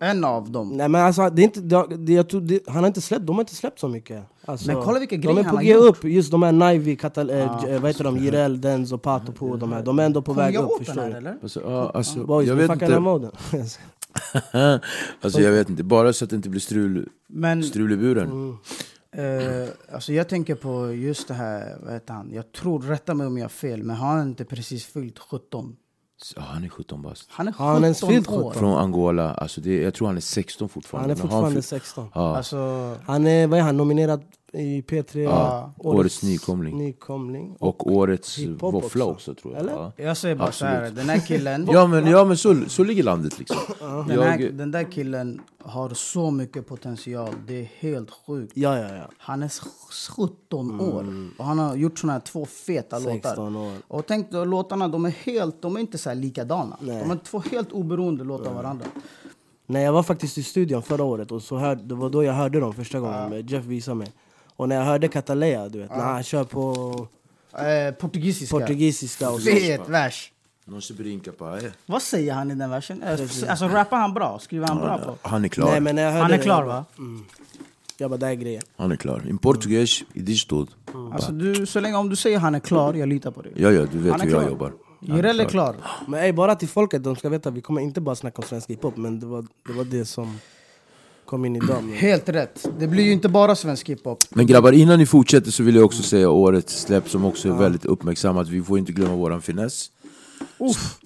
En 0.00 0.24
av 0.24 0.50
dem. 0.50 0.68
Nej 0.76 0.88
men 0.88 1.00
alltså, 1.02 1.30
det 1.30 1.42
är 1.42 1.44
inte, 1.44 1.60
det, 1.96 2.12
jag 2.12 2.28
tror, 2.28 2.40
det, 2.40 2.60
han 2.66 2.76
har 2.76 2.86
inte 2.86 3.00
släppt, 3.00 3.26
de 3.26 3.36
har 3.36 3.42
inte 3.42 3.54
släppt 3.54 3.78
så 3.78 3.88
mycket. 3.88 4.24
Alltså, 4.44 4.66
Men 4.72 4.82
kolla 4.82 4.98
vilka 4.98 5.16
de 5.16 5.20
grejer 5.22 5.38
är 5.40 5.42
han 5.44 5.50
på 5.50 5.56
har 5.56 5.62
G 5.62 5.70
gjort. 5.72 5.84
upp, 5.98 6.04
just 6.04 6.30
de 6.30 6.42
här 6.42 6.52
Nivey, 6.52 6.96
Katal, 6.96 7.30
eh, 7.30 7.36
Ja. 7.38 7.64
J- 7.68 7.78
vad 7.78 7.90
heter 7.90 8.04
de, 8.04 8.16
Jireel, 8.18 8.60
Denz 8.60 8.92
och 8.92 9.02
Pato 9.02 9.32
på 9.32 9.56
de 9.56 9.72
här. 9.72 9.82
De 9.82 9.98
är 9.98 10.02
ändå 10.04 10.22
på 10.22 10.34
Kom 10.34 10.42
väg 10.42 10.56
upp, 10.56 10.70
förstår 10.78 11.00
här 11.02 11.10
du? 11.10 11.16
eller? 11.16 11.36
Alltså, 11.42 11.60
ja, 11.64 11.90
alltså, 11.94 12.24
Boys, 12.24 12.48
jag 12.48 12.56
vet 12.56 12.70
inte. 12.72 12.98
moden. 13.00 13.30
alltså 15.20 15.40
jag 15.40 15.52
vet 15.52 15.70
inte, 15.70 15.82
bara 15.84 16.12
så 16.12 16.24
att 16.24 16.30
det 16.30 16.36
inte 16.36 16.48
blir 16.48 16.60
strul, 16.60 17.08
Men 17.28 17.62
strul 17.64 17.92
i 17.92 17.96
buren. 17.96 18.56
eh, 19.16 19.68
alltså 19.94 20.12
jag 20.12 20.28
tänker 20.28 20.54
på 20.54 20.92
just 20.92 21.28
det 21.28 21.34
här, 21.34 21.76
vad 21.84 21.92
heter 21.92 22.14
han? 22.14 22.30
Jag 22.32 22.52
tror, 22.52 22.82
rätta 22.82 23.14
mig 23.14 23.26
om 23.26 23.38
jag 23.38 23.44
har 23.44 23.48
fel, 23.48 23.82
men 23.82 23.96
har 23.96 24.08
han 24.08 24.28
inte 24.28 24.44
precis 24.44 24.84
fyllt 24.84 25.18
17? 25.18 25.76
Ja, 26.36 26.42
han 26.42 26.64
är 26.64 26.68
17 26.68 27.02
bast. 27.02 27.26
Han 27.30 27.48
är 27.48 27.52
17 27.52 27.66
Har 27.66 27.72
han 27.74 27.82
ens 27.82 28.00
fyllt 28.00 28.28
år. 28.28 28.36
17? 28.50 28.54
Från 28.54 28.78
Angola, 28.78 29.34
alltså 29.34 29.60
det, 29.60 29.82
jag 29.82 29.94
tror 29.94 30.06
han 30.06 30.16
är 30.16 30.20
16 30.20 30.68
fortfarande. 30.68 31.08
Han 31.08 31.16
är 31.18 31.22
fortfarande 31.22 31.50
fyllt- 31.50 31.66
16. 31.66 32.08
Ja, 32.14 32.36
Alltså, 32.36 32.56
Han 33.06 33.26
är, 33.26 33.46
vad 33.46 33.58
är 33.58 33.62
han, 33.62 33.76
nominerad 33.76 34.22
i 34.54 34.80
P3? 34.82 35.18
Ja, 35.22 35.72
årets 35.78 36.22
nykomling. 36.22 36.78
nykomling. 36.78 37.56
och 37.60 37.86
årets 37.92 38.38
Hiphop 38.38 38.74
våffla 38.74 39.04
också. 39.04 39.30
också, 39.30 39.42
tror 39.42 39.54
jag. 39.54 39.60
Eller? 39.62 39.72
Ja. 39.72 39.92
jag 39.96 40.16
säger 40.16 40.36
bara 40.36 40.52
så 40.52 40.64
här, 40.66 40.76
Absolut. 40.76 40.96
den 40.96 41.08
här 41.08 41.26
killen, 41.26 41.68
Ja 41.72 41.86
men, 41.86 42.06
ja, 42.06 42.24
men 42.24 42.36
så, 42.36 42.56
så 42.68 42.84
ligger 42.84 43.02
landet 43.02 43.38
liksom. 43.38 43.56
den, 44.08 44.18
här, 44.22 44.38
Jag, 44.38 44.54
den 44.54 44.70
där 44.70 44.92
killen 44.92 45.40
har 45.62 45.90
så 45.90 46.30
mycket 46.30 46.66
potential, 46.68 47.34
det 47.46 47.60
är 47.60 47.68
helt 47.78 48.10
sjukt. 48.26 48.52
Ja, 48.56 48.78
ja, 48.78 48.94
ja. 48.96 49.08
Han 49.18 49.42
är 49.42 49.46
s- 49.46 49.62
17 50.16 50.80
år 50.80 51.06
och 51.38 51.44
han 51.44 51.58
har 51.58 51.76
gjort 51.76 51.98
såna 51.98 52.12
här 52.12 52.20
två 52.20 52.46
feta 52.46 53.00
16 53.00 53.14
låtar. 53.52 53.56
år. 53.66 53.72
Och 53.88 54.06
tänk 54.06 54.30
då, 54.30 54.44
låtarna 54.44 54.88
de 54.88 55.04
är 55.04 55.10
helt, 55.10 55.62
de 55.62 55.76
är 55.76 55.80
inte 55.80 55.98
så 55.98 56.08
här 56.08 56.16
likadana. 56.16 56.76
Nej. 56.80 57.00
De 57.02 57.10
är 57.10 57.16
två 57.16 57.42
helt 57.52 57.72
oberoende 57.72 58.24
låtar 58.24 58.50
av 58.50 58.54
varandra. 58.56 58.86
Nej, 59.66 59.82
jag 59.84 59.92
var 59.92 60.02
faktiskt 60.02 60.38
i 60.38 60.42
studion 60.42 60.82
förra 60.82 61.04
året 61.04 61.32
och 61.32 61.42
så 61.42 61.56
hör, 61.56 61.76
det 61.76 61.94
var 61.94 62.10
då 62.10 62.24
jag 62.24 62.32
hörde 62.32 62.60
dem 62.60 62.72
första 62.74 63.00
gången. 63.00 63.46
Jeff 63.46 63.64
visade 63.64 63.94
mig. 63.94 64.12
Och 64.56 64.68
när 64.68 64.76
jag 64.76 64.84
hörde 64.84 65.08
Catalea, 65.08 65.68
du 65.68 65.78
vet, 65.78 65.90
när 65.90 66.04
han 66.04 66.22
kör 66.22 66.44
på 66.44 67.06
Eh, 67.58 67.94
portugisiska. 67.94 68.58
portugisiska 68.58 69.30
och 69.30 69.40
så. 69.40 69.50
Fet 69.50 69.88
vers. 69.88 70.32
Vad 71.86 72.02
säger 72.02 72.32
han 72.32 72.50
i 72.50 72.54
den 72.54 72.70
versen? 72.70 73.02
Eh, 73.02 73.10
Alltså 73.50 73.68
rappar 73.68 73.96
han 73.96 74.14
bra? 74.14 74.38
Skriver 74.38 74.66
han 74.66 74.78
bra 74.78 74.98
på? 74.98 75.16
Han 75.28 75.44
är 75.44 75.48
klar. 75.48 75.70
Nej, 75.70 75.80
men 75.80 75.96
när 75.96 76.02
jag 76.02 76.10
hörde 76.10 76.22
Han 76.22 76.32
är 76.32 76.36
det, 76.38 76.42
klar 76.42 76.64
bara- 76.64 76.66
va? 76.66 76.84
Jag 77.98 78.10
bara, 78.10 78.16
det 78.16 78.26
här 78.26 78.32
är 78.32 78.36
grejer. 78.36 78.62
Han 78.76 78.92
är 78.92 78.96
klar. 78.96 79.22
In 79.28 79.38
português 79.38 80.02
e 80.14 80.20
diz 80.20 80.46
tudo. 80.46 80.66
Alltså 81.12 81.32
du, 81.32 81.66
så 81.66 81.80
länge 81.80 81.96
om 81.96 82.08
du 82.08 82.16
säger 82.16 82.38
han 82.38 82.54
är 82.54 82.60
klar, 82.60 82.94
jag 82.94 83.08
litar 83.08 83.30
på 83.30 83.42
dig. 83.42 83.52
Ja, 83.56 83.70
ja, 83.70 83.86
du 83.92 83.98
vet 83.98 84.12
Han 84.12 84.20
är 84.20 84.24
hur 84.24 84.32
jag 84.32 84.40
klar. 84.42 84.50
jobbar. 84.50 84.72
Jireel 85.00 85.40
är 85.40 85.44
klar. 85.44 85.76
Men 86.08 86.20
ey, 86.20 86.32
bara 86.32 86.54
till 86.54 86.68
folket, 86.68 87.04
de 87.04 87.16
ska 87.16 87.28
veta, 87.28 87.50
vi 87.50 87.60
kommer 87.60 87.80
inte 87.80 88.00
bara 88.00 88.14
snacka 88.14 88.42
om 88.42 88.48
svensk 88.48 88.70
hiphop, 88.70 88.96
men 88.96 89.20
det 89.20 89.26
var, 89.26 89.46
det 89.66 89.72
var 89.72 89.84
det 89.84 90.04
som 90.04 90.38
kom 91.26 91.44
in 91.44 91.56
idag. 91.56 91.84
Men, 91.84 91.94
Helt 91.94 92.28
rätt. 92.28 92.68
Det 92.78 92.86
blir 92.86 93.04
ju 93.04 93.12
inte 93.12 93.28
bara 93.28 93.56
svensk 93.56 93.88
hiphop. 93.88 94.24
Men 94.28 94.46
grabbar, 94.46 94.72
innan 94.72 94.98
ni 94.98 95.06
fortsätter 95.06 95.50
så 95.50 95.62
vill 95.62 95.74
jag 95.74 95.84
också 95.84 96.02
säga 96.02 96.30
årets 96.30 96.80
släpp 96.82 97.08
som 97.08 97.24
också 97.24 97.48
är 97.48 97.52
väldigt 97.52 97.84
uppmärksammat. 97.84 98.48
Vi 98.48 98.62
får 98.62 98.78
inte 98.78 98.92
glömma 98.92 99.16
våran 99.16 99.42
finess. 99.42 99.90
Uff. 100.58 100.98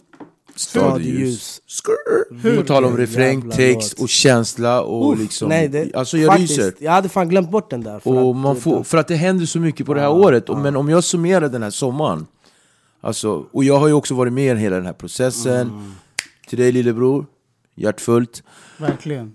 Stadljus. 0.56 1.62
Skrr. 1.66 2.56
På 2.56 2.62
tal 2.62 2.84
om 2.84 2.96
refräng, 2.96 3.50
text 3.50 4.00
och 4.00 4.08
känsla 4.08 4.82
och 4.82 5.12
Uff, 5.12 5.18
liksom... 5.18 5.48
nej, 5.48 5.68
det, 5.68 5.94
alltså 5.94 6.18
jag 6.18 6.32
faktiskt, 6.32 6.58
ryser. 6.58 6.74
Jag 6.78 6.92
hade 6.92 7.08
fan 7.08 7.28
glömt 7.28 7.50
bort 7.50 7.70
den 7.70 7.80
där. 7.80 7.98
för 7.98 8.10
Och 8.10 8.30
att, 8.30 8.36
man 8.36 8.56
får, 8.56 8.82
för 8.82 8.98
att 8.98 9.08
det 9.08 9.14
händer 9.14 9.46
så 9.46 9.60
mycket 9.60 9.86
på 9.86 9.94
det 9.94 10.00
här 10.00 10.10
året, 10.10 10.48
och, 10.48 10.58
men 10.58 10.76
om 10.76 10.88
jag 10.88 11.04
summerar 11.04 11.48
den 11.48 11.62
här 11.62 11.70
sommaren 11.70 12.26
alltså, 13.00 13.46
Och 13.52 13.64
jag 13.64 13.78
har 13.78 13.88
ju 13.88 13.94
också 13.94 14.14
varit 14.14 14.32
med 14.32 14.56
i 14.56 14.60
hela 14.60 14.76
den 14.76 14.86
här 14.86 14.92
processen 14.92 15.60
Mm. 15.68 15.92
Till 16.48 16.58
dig 16.58 16.72
lillebror, 16.72 17.26
hjärtfullt 17.74 18.42
Verkligen. 18.78 19.34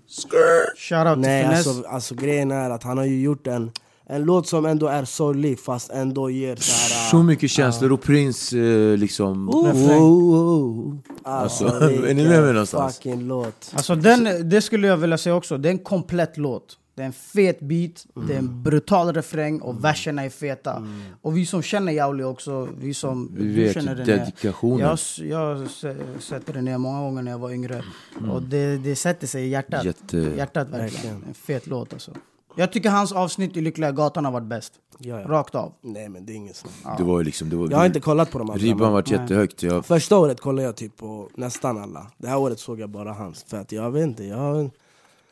Shoutout 0.76 1.14
till 1.14 1.20
Nej, 1.20 1.42
Finess. 1.44 1.66
alltså, 1.66 1.88
alltså 1.88 2.14
grejen 2.14 2.50
är 2.50 2.70
att 2.70 2.82
han 2.82 2.98
har 2.98 3.04
ju 3.04 3.20
gjort 3.22 3.46
en, 3.46 3.70
en 4.06 4.22
låt 4.24 4.48
som 4.48 4.66
ändå 4.66 4.86
är 4.86 5.04
sorglig 5.04 5.60
fast 5.60 5.90
ändå 5.90 6.30
ger 6.30 6.56
såhär... 6.56 7.10
Så 7.10 7.22
mycket 7.22 7.50
känslor 7.50 7.92
och 7.92 8.02
prins 8.02 8.52
eh, 8.52 8.96
liksom 8.96 9.50
Refräng. 9.50 10.00
oh, 10.02 10.34
oh. 10.34 10.96
Alltså, 11.24 11.64
Alltså, 11.64 11.84
är 11.86 11.90
ni 11.90 11.96
vilken 11.96 12.28
med 12.28 12.42
mig 12.42 12.52
någonstans? 12.52 12.96
Fucking 12.96 13.26
låt. 13.28 13.72
Alltså 13.74 13.94
den, 13.94 14.48
det 14.48 14.62
skulle 14.62 14.86
jag 14.86 14.96
vilja 14.96 15.18
säga 15.18 15.34
också, 15.34 15.58
det 15.58 15.68
är 15.68 15.70
en 15.70 15.78
komplett 15.78 16.36
låt. 16.36 16.78
Det 16.94 17.02
är 17.02 17.06
en 17.06 17.12
fet 17.12 17.60
beat, 17.60 18.06
det 18.28 18.34
är 18.34 18.38
en 18.38 18.62
brutal 18.62 19.12
refräng 19.14 19.60
och 19.60 19.84
verserna 19.84 20.24
är 20.24 20.30
feta. 20.30 20.86
Och 21.22 21.36
vi 21.36 21.46
som 21.46 21.62
känner 21.62 21.92
Jauli 21.92 22.24
också, 22.24 22.68
vi 22.80 22.94
som... 22.94 23.30
Vi 23.36 23.54
vet 23.54 23.74
känner 23.74 23.94
René. 23.96 24.16
dedikationen. 24.16 24.80
Jag, 24.80 24.98
jag 25.26 25.70
se- 25.70 25.96
sett 26.20 26.50
René 26.50 26.78
många 26.78 27.00
gånger 27.00 27.22
när 27.22 27.30
jag 27.30 27.38
var 27.38 27.50
yngre. 27.50 27.84
Och 28.32 28.42
det, 28.42 28.76
det 28.78 28.96
sätter 28.96 29.26
sig 29.26 29.44
i 29.44 29.48
hjärtat. 29.48 29.84
Jätte- 29.84 30.16
Hjärtat 30.36 30.68
verkligen. 30.70 31.24
En 31.28 31.34
fet 31.34 31.66
låt 31.66 31.92
alltså. 31.92 32.10
Jag 32.56 32.72
tycker 32.72 32.90
hans 32.90 33.12
avsnitt 33.12 33.56
i 33.56 33.60
Lyckliga 33.60 33.92
Gatan 33.92 34.24
har 34.24 34.32
varit 34.32 34.46
bäst. 34.46 34.72
Ja, 34.98 35.20
ja. 35.20 35.28
Rakt 35.28 35.54
av. 35.54 35.72
Nej 35.82 36.08
men 36.08 36.26
det 36.26 36.32
är 36.32 36.34
inget. 36.34 36.64
Det 36.98 37.04
var 37.04 37.18
ju 37.18 37.24
liksom, 37.24 37.48
det 37.50 37.56
var, 37.56 37.70
Jag 37.70 37.78
har 37.78 37.86
inte 37.86 38.00
kollat 38.00 38.30
på 38.30 38.38
de 38.38 38.50
andra. 38.50 38.64
Ribban 38.64 38.92
vart 38.92 39.10
jättehögt 39.10 39.62
jag, 39.62 39.86
Första 39.86 40.18
året 40.18 40.40
kollade 40.40 40.62
jag 40.68 40.76
typ 40.76 40.96
på 40.96 41.28
nästan 41.34 41.78
alla. 41.78 42.10
Det 42.18 42.28
här 42.28 42.38
året 42.38 42.58
såg 42.58 42.80
jag 42.80 42.90
bara 42.90 43.12
hans. 43.12 43.44
För 43.48 43.56
att 43.56 43.72
jag 43.72 43.90
vet 43.90 44.02
inte, 44.02 44.24
jag, 44.24 44.64
ja, 44.64 44.70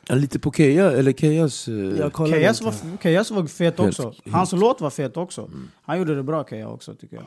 Lite 0.09 0.39
på 0.39 0.51
Keja, 0.51 0.91
eller 0.91 1.13
Kejas 1.13 1.67
eh, 1.67 1.73
jag 1.75 2.11
var, 2.19 2.97
Keyas 3.03 3.31
var 3.31 3.45
fet 3.47 3.79
Helt- 3.79 3.99
också. 3.99 4.13
Hans 4.31 4.51
låt 4.51 4.81
var 4.81 4.89
fet 4.89 5.17
också. 5.17 5.49
Han 5.81 5.97
gjorde 5.97 6.15
det 6.15 6.23
bra 6.23 6.43
Keja 6.49 6.67
också 6.69 6.95
tycker 6.95 7.15
jag. 7.15 7.25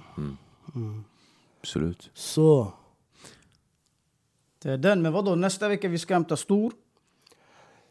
Absolut 1.62 2.10
Så, 2.14 2.72
Det 4.62 4.70
är 4.72 4.78
den, 4.78 5.02
men 5.02 5.12
vadå? 5.12 5.34
Nästa 5.34 5.68
vecka 5.68 5.88
vi 5.88 5.98
ska 5.98 6.14
hämta 6.14 6.36
stor. 6.36 6.72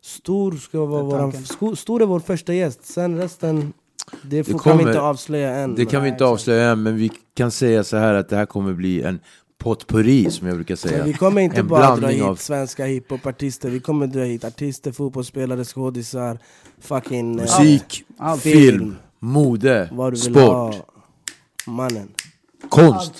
Stor 0.02 0.52
ska 0.52 0.86
vara 0.86 1.28
Det. 1.28 1.38
Sko- 1.38 1.76
Stor 1.76 2.02
är 2.02 2.06
vår 2.06 2.20
första 2.20 2.54
gäst, 2.54 2.86
sen 2.86 3.18
resten 3.18 3.74
det, 4.22 4.44
får, 4.44 4.52
kan 4.52 4.60
kommer- 4.60 4.76
vi 4.84 4.90
inte 4.90 5.02
avslöja 5.02 5.56
än. 5.56 5.76
Det 5.76 5.86
kan 5.86 6.04
vi 6.04 6.10
inte 6.10 6.26
avslöja 6.26 6.70
än, 6.72 6.84
men 6.84 6.96
vi 6.96 7.12
kan 7.34 7.52
säga 7.52 7.84
så 7.84 7.98
här 7.98 8.14
att 8.14 8.30
det 8.30 8.36
här 8.36 8.46
kommer 8.46 8.74
bli 8.74 9.02
en 9.02 9.20
potpurri 9.58 10.32
som 10.32 10.48
jag 10.48 10.56
brukar 10.56 10.76
säga 10.76 10.98
Men 10.98 11.08
vi 11.08 11.14
kommer 11.14 11.42
inte 11.42 11.60
En 11.60 11.68
bara 11.68 11.82
dra 11.82 11.96
blandning 11.96 12.20
hit 12.20 12.30
av- 12.30 12.36
svenska 12.36 12.86
hiphopartister, 12.86 13.70
vi 13.70 13.80
kommer 13.80 14.08
dra 14.08 14.20
hit 14.24 14.44
artister, 14.46 14.92
fotbollsspelare, 14.92 15.64
skådisar, 15.64 16.40
fucking... 16.80 17.36
eh, 17.36 17.42
Musik, 17.42 18.04
Allt. 18.18 18.42
film, 18.42 18.96
mode, 19.20 19.90
vad 19.92 20.14
du 20.14 20.22
vill 20.22 20.34
sport, 20.34 20.44
ha. 20.44 20.74
Mannen. 21.68 22.08
konst 22.70 23.14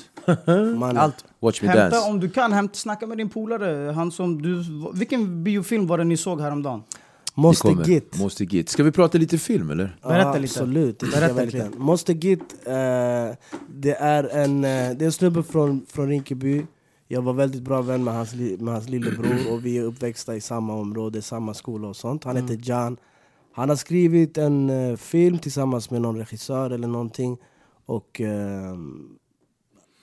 Mannen. 0.76 0.98
Allt. 0.98 1.26
Watch 1.40 1.62
me 1.62 1.68
Hämta 1.68 1.90
dance 1.90 2.10
om 2.10 2.20
du 2.20 2.30
kan, 2.30 2.54
hämta, 2.54 2.74
snacka 2.76 3.08
med 3.08 3.18
din 3.18 3.30
polare. 3.30 3.92
Han 3.92 4.12
som 4.12 4.42
du, 4.42 4.64
vilken 4.94 5.44
biofilm 5.44 5.88
var 5.88 5.98
det 5.98 6.04
ni 6.04 6.18
såg 6.18 6.42
häromdagen? 6.42 6.84
Måste 7.38 7.68
kommer. 7.68 7.86
git. 7.86 8.20
Måste 8.20 8.46
git. 8.46 8.70
Ska 8.70 8.84
vi 8.84 8.92
prata 8.92 9.18
lite 9.18 9.38
film 9.38 9.70
eller? 9.70 9.98
Berätta 10.04 10.38
lite. 10.38 10.60
Absolut, 10.60 11.00
det 11.00 11.06
Berätta 11.06 11.28
jag 11.28 11.34
verkligen. 11.34 11.74
Måste 11.78 12.14
git, 12.14 12.56
eh, 12.66 12.74
det, 13.68 13.96
är 14.00 14.24
en, 14.24 14.64
eh, 14.64 14.70
det 14.70 15.02
är 15.02 15.06
en 15.06 15.12
snubbe 15.12 15.44
från, 15.44 15.86
från 15.88 16.08
Rinkeby. 16.08 16.66
Jag 17.08 17.22
var 17.22 17.34
väldigt 17.34 17.62
bra 17.62 17.82
vän 17.82 18.04
med 18.04 18.14
hans, 18.14 18.34
med 18.36 18.74
hans 18.74 18.90
lillebror 18.90 19.54
och 19.54 19.66
vi 19.66 19.78
är 19.78 19.84
uppväxta 19.84 20.36
i 20.36 20.42
samma 20.42 20.74
område, 20.74 21.22
samma 21.22 21.54
skola 21.54 21.88
och 21.88 21.96
sånt. 21.96 22.24
Han 22.24 22.36
heter 22.36 22.60
Jan. 22.64 22.98
Han 23.54 23.70
har 23.70 23.76
skrivit 23.76 24.38
en 24.38 24.70
eh, 24.70 24.96
film 24.96 25.38
tillsammans 25.38 25.90
med 25.92 26.02
någon 26.02 26.18
regissör 26.18 26.72
eller 26.72 26.88
någonting 26.88 27.38
Och 27.86 28.22
ehm, 28.22 29.10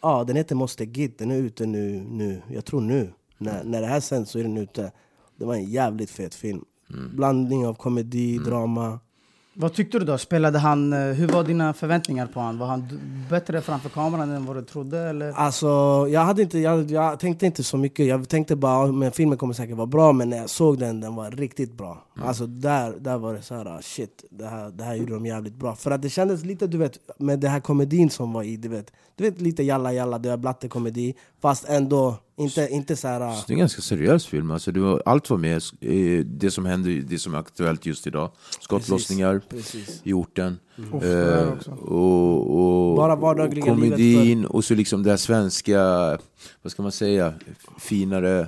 ja, 0.02 0.24
den 0.24 0.36
heter 0.36 0.54
Måste 0.54 0.84
git, 0.84 1.18
den 1.18 1.30
är 1.30 1.36
ute 1.36 1.66
nu, 1.66 2.04
nu. 2.08 2.42
Jag 2.50 2.64
tror 2.64 2.80
nu. 2.80 3.12
När, 3.38 3.64
när 3.64 3.80
det 3.80 3.86
här 3.86 4.00
sänds 4.00 4.30
så 4.30 4.38
är 4.38 4.42
den 4.42 4.56
ute. 4.56 4.92
Det 5.38 5.44
var 5.44 5.54
en 5.54 5.70
jävligt 5.70 6.10
fet 6.10 6.34
film 6.34 6.64
Blandning 6.92 7.66
av 7.66 7.74
komedi, 7.74 8.38
drama 8.38 8.98
Vad 9.54 9.74
tyckte 9.74 9.98
du 9.98 10.04
då? 10.04 10.18
Spelade 10.18 10.58
han, 10.58 10.92
eh, 10.92 10.98
hur 10.98 11.28
var 11.28 11.44
dina 11.44 11.72
förväntningar 11.72 12.26
på 12.26 12.40
han? 12.40 12.58
Var 12.58 12.66
han 12.66 13.00
bättre 13.30 13.60
framför 13.60 13.88
kameran 13.88 14.30
än 14.30 14.46
vad 14.46 14.56
du 14.56 14.62
trodde? 14.62 14.98
Eller? 14.98 15.32
Alltså, 15.32 15.66
jag, 16.10 16.20
hade 16.20 16.42
inte, 16.42 16.58
jag, 16.58 16.90
jag 16.90 17.20
tänkte 17.20 17.46
inte 17.46 17.62
så 17.64 17.76
mycket, 17.76 18.06
jag 18.06 18.28
tänkte 18.28 18.56
bara 18.56 18.84
att 18.84 18.94
men 18.94 19.12
filmen 19.12 19.38
kommer 19.38 19.54
säkert 19.54 19.76
vara 19.76 19.86
bra 19.86 20.12
Men 20.12 20.30
när 20.30 20.36
jag 20.36 20.50
såg 20.50 20.78
den, 20.78 21.00
den 21.00 21.14
var 21.14 21.30
riktigt 21.30 21.72
bra 21.72 22.04
Alltså 22.24 22.46
där, 22.46 22.94
där 23.00 23.18
var 23.18 23.34
det 23.34 23.42
så 23.42 23.54
här, 23.54 23.66
ah, 23.66 23.82
shit, 23.82 24.24
det 24.30 24.46
här, 24.46 24.70
det 24.70 24.84
här 24.84 24.94
gjorde 24.94 25.14
de 25.14 25.26
jävligt 25.26 25.54
bra 25.54 25.74
För 25.74 25.90
att 25.90 26.02
det 26.02 26.10
kändes 26.10 26.44
lite, 26.44 26.66
du 26.66 26.78
vet, 26.78 26.98
med 27.18 27.40
det 27.40 27.48
här 27.48 27.60
komedin 27.60 28.10
som 28.10 28.32
var 28.32 28.42
i, 28.42 28.56
du 28.56 28.68
vet 28.68 28.92
Du 29.16 29.24
vet 29.24 29.40
lite 29.40 29.62
jalla 29.62 29.92
jalla, 29.92 30.18
det 30.18 30.30
är 30.30 30.36
blatte-komedi 30.36 31.14
Fast 31.40 31.68
ändå 31.68 32.16
inte, 32.36 32.68
inte 32.70 32.96
så 32.96 33.08
här... 33.08 33.20
ah, 33.20 33.44
Det 33.46 33.52
är 33.52 33.54
en 33.54 33.58
ganska 33.58 33.82
seriös 33.82 34.26
film, 34.26 34.50
alltså 34.50 34.72
det 34.72 34.80
var, 34.80 35.02
allt 35.06 35.30
var 35.30 35.38
med, 35.38 35.62
det 36.26 36.50
som 36.50 36.66
händer, 36.66 36.90
det 36.90 37.18
som 37.18 37.34
är 37.34 37.38
aktuellt 37.38 37.86
just 37.86 38.06
idag 38.06 38.30
Skottlossningar 38.60 39.40
Precis. 39.48 40.00
i 40.04 40.12
orten 40.12 40.58
eh, 41.02 41.52
också. 41.52 41.70
och, 41.70 42.90
och, 42.90 42.96
Bara 42.96 43.16
vardagliga 43.16 43.64
och 43.64 43.70
komedin 43.70 44.44
och 44.46 44.64
så 44.64 44.74
liksom 44.74 45.02
det 45.02 45.10
här 45.10 45.16
svenska, 45.16 45.78
vad 46.62 46.72
ska 46.72 46.82
man 46.82 46.92
säga, 46.92 47.34
finare 47.78 48.46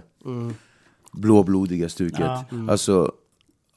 blåblodiga 1.12 1.88
stuket 1.88 2.20
Ja. 2.20 2.44
Alltså 2.68 3.12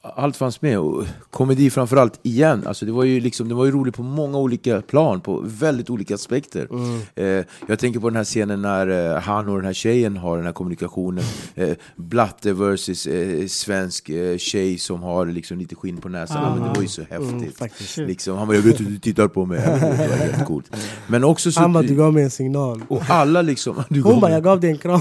allt 0.02 0.36
fanns 0.36 0.62
med, 0.62 0.78
och 0.78 1.04
komedi 1.30 1.70
framförallt 1.70 2.20
igen, 2.22 2.62
alltså 2.66 2.86
det 2.86 2.92
var 2.92 3.04
ju 3.04 3.20
liksom, 3.20 3.48
det 3.48 3.54
var 3.54 3.64
ju 3.64 3.70
roligt 3.70 3.96
på 3.96 4.02
många 4.02 4.38
olika 4.38 4.80
plan, 4.82 5.20
på 5.20 5.40
väldigt 5.46 5.90
olika 5.90 6.14
aspekter. 6.14 6.68
Eh, 7.14 7.44
Jag 7.66 7.78
tänker 7.78 8.00
på 8.00 8.08
den 8.08 8.16
här 8.16 8.24
scenen 8.24 8.62
när 8.62 9.14
eh, 9.14 9.20
han 9.20 9.48
och 9.48 9.56
den 9.56 9.64
här 9.64 9.72
tjejen 9.72 10.16
har 10.16 10.36
den 10.36 10.46
här 10.46 10.52
kommunikationen. 10.52 11.24
Eh, 11.54 11.76
Blatte 11.96 12.52
versus 12.52 13.06
eh, 13.06 13.46
svensk 13.46 14.08
eh, 14.08 14.36
tjej 14.38 14.78
som 14.78 15.02
har 15.02 15.26
liksom 15.26 15.58
lite 15.58 15.74
skinn 15.74 15.96
på 15.96 16.08
näsan, 16.08 16.42
ja, 16.42 16.54
men 16.54 16.62
det 16.68 16.74
var 16.74 16.82
ju 16.82 16.88
så 16.88 17.02
häftigt. 17.02 17.98
Mm, 17.98 18.08
liksom, 18.08 18.36
Han 18.38 18.46
bara 18.48 18.54
'Jag 18.56 18.62
vet 18.62 18.80
hur 18.80 18.84
du 18.84 18.98
tittar 18.98 19.28
på 19.28 19.46
mig' 19.46 19.58
Det 19.60 20.08
var 20.08 20.16
helt 20.16 20.46
coolt. 20.46 20.76
Men 21.06 21.24
också 21.24 21.52
så, 21.52 21.60
Han 21.60 21.72
bara, 21.72 21.82
du 21.82 21.94
gav 21.94 22.12
mig 22.14 22.22
en 22.24 22.30
signal. 22.30 22.82
Och 22.88 23.02
alla 23.10 23.42
liksom, 23.42 23.82
du 23.88 24.02
Hon 24.02 24.20
bara, 24.20 24.30
jag 24.32 24.44
gav 24.44 24.60
dig 24.60 24.70
en 24.70 24.78
kram. 24.78 25.00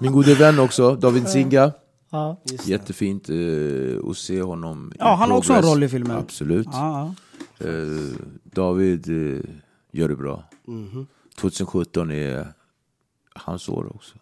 Min 0.00 0.12
gode 0.12 0.34
vän 0.34 0.58
också, 0.58 0.96
David 0.96 1.28
Singa 1.28 1.72
Ja. 2.14 2.36
Jättefint 2.64 3.28
eh, 3.28 4.10
att 4.10 4.16
se 4.16 4.42
honom 4.42 4.92
i 4.94 4.96
Ja, 4.98 5.14
han 5.14 5.30
har 5.30 5.38
också 5.38 5.52
en 5.52 5.62
roll 5.62 5.82
i 5.82 5.88
filmen. 5.88 6.16
Absolut. 6.16 6.68
Ja, 6.72 7.14
ja. 7.58 7.66
Eh, 7.66 8.16
David 8.44 9.08
eh, 9.08 9.40
gör 9.92 10.08
det 10.08 10.16
bra. 10.16 10.44
Mhm. 10.66 11.06
2017 11.40 12.10
är 12.10 12.46
hans 13.34 13.68
år 13.68 13.92
också. 13.94 14.14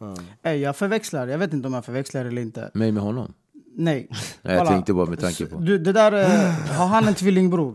Ey, 0.43 0.57
jag 0.57 0.77
förväxlar, 0.77 1.27
jag 1.27 1.39
vet 1.39 1.53
inte 1.53 1.69
om 1.69 1.75
jag 1.75 1.85
förväxlar 1.85 2.25
eller 2.25 2.43
inte. 2.43 2.71
Mig 2.75 2.93
med 2.93 3.03
honom? 3.03 3.33
Nej. 3.77 4.09
Nej, 4.43 4.55
jag 4.55 4.59
Kolla. 4.59 4.71
tänkte 4.71 4.93
bara 4.93 5.07
med 5.07 5.21
tanke 5.21 5.47
på... 5.47 5.59
Du, 5.59 5.79
det 5.79 5.93
där, 5.93 6.13
eh, 6.13 6.51
har 6.79 6.87
han 6.87 7.09
en 7.09 7.15
tvillingbror? 7.15 7.75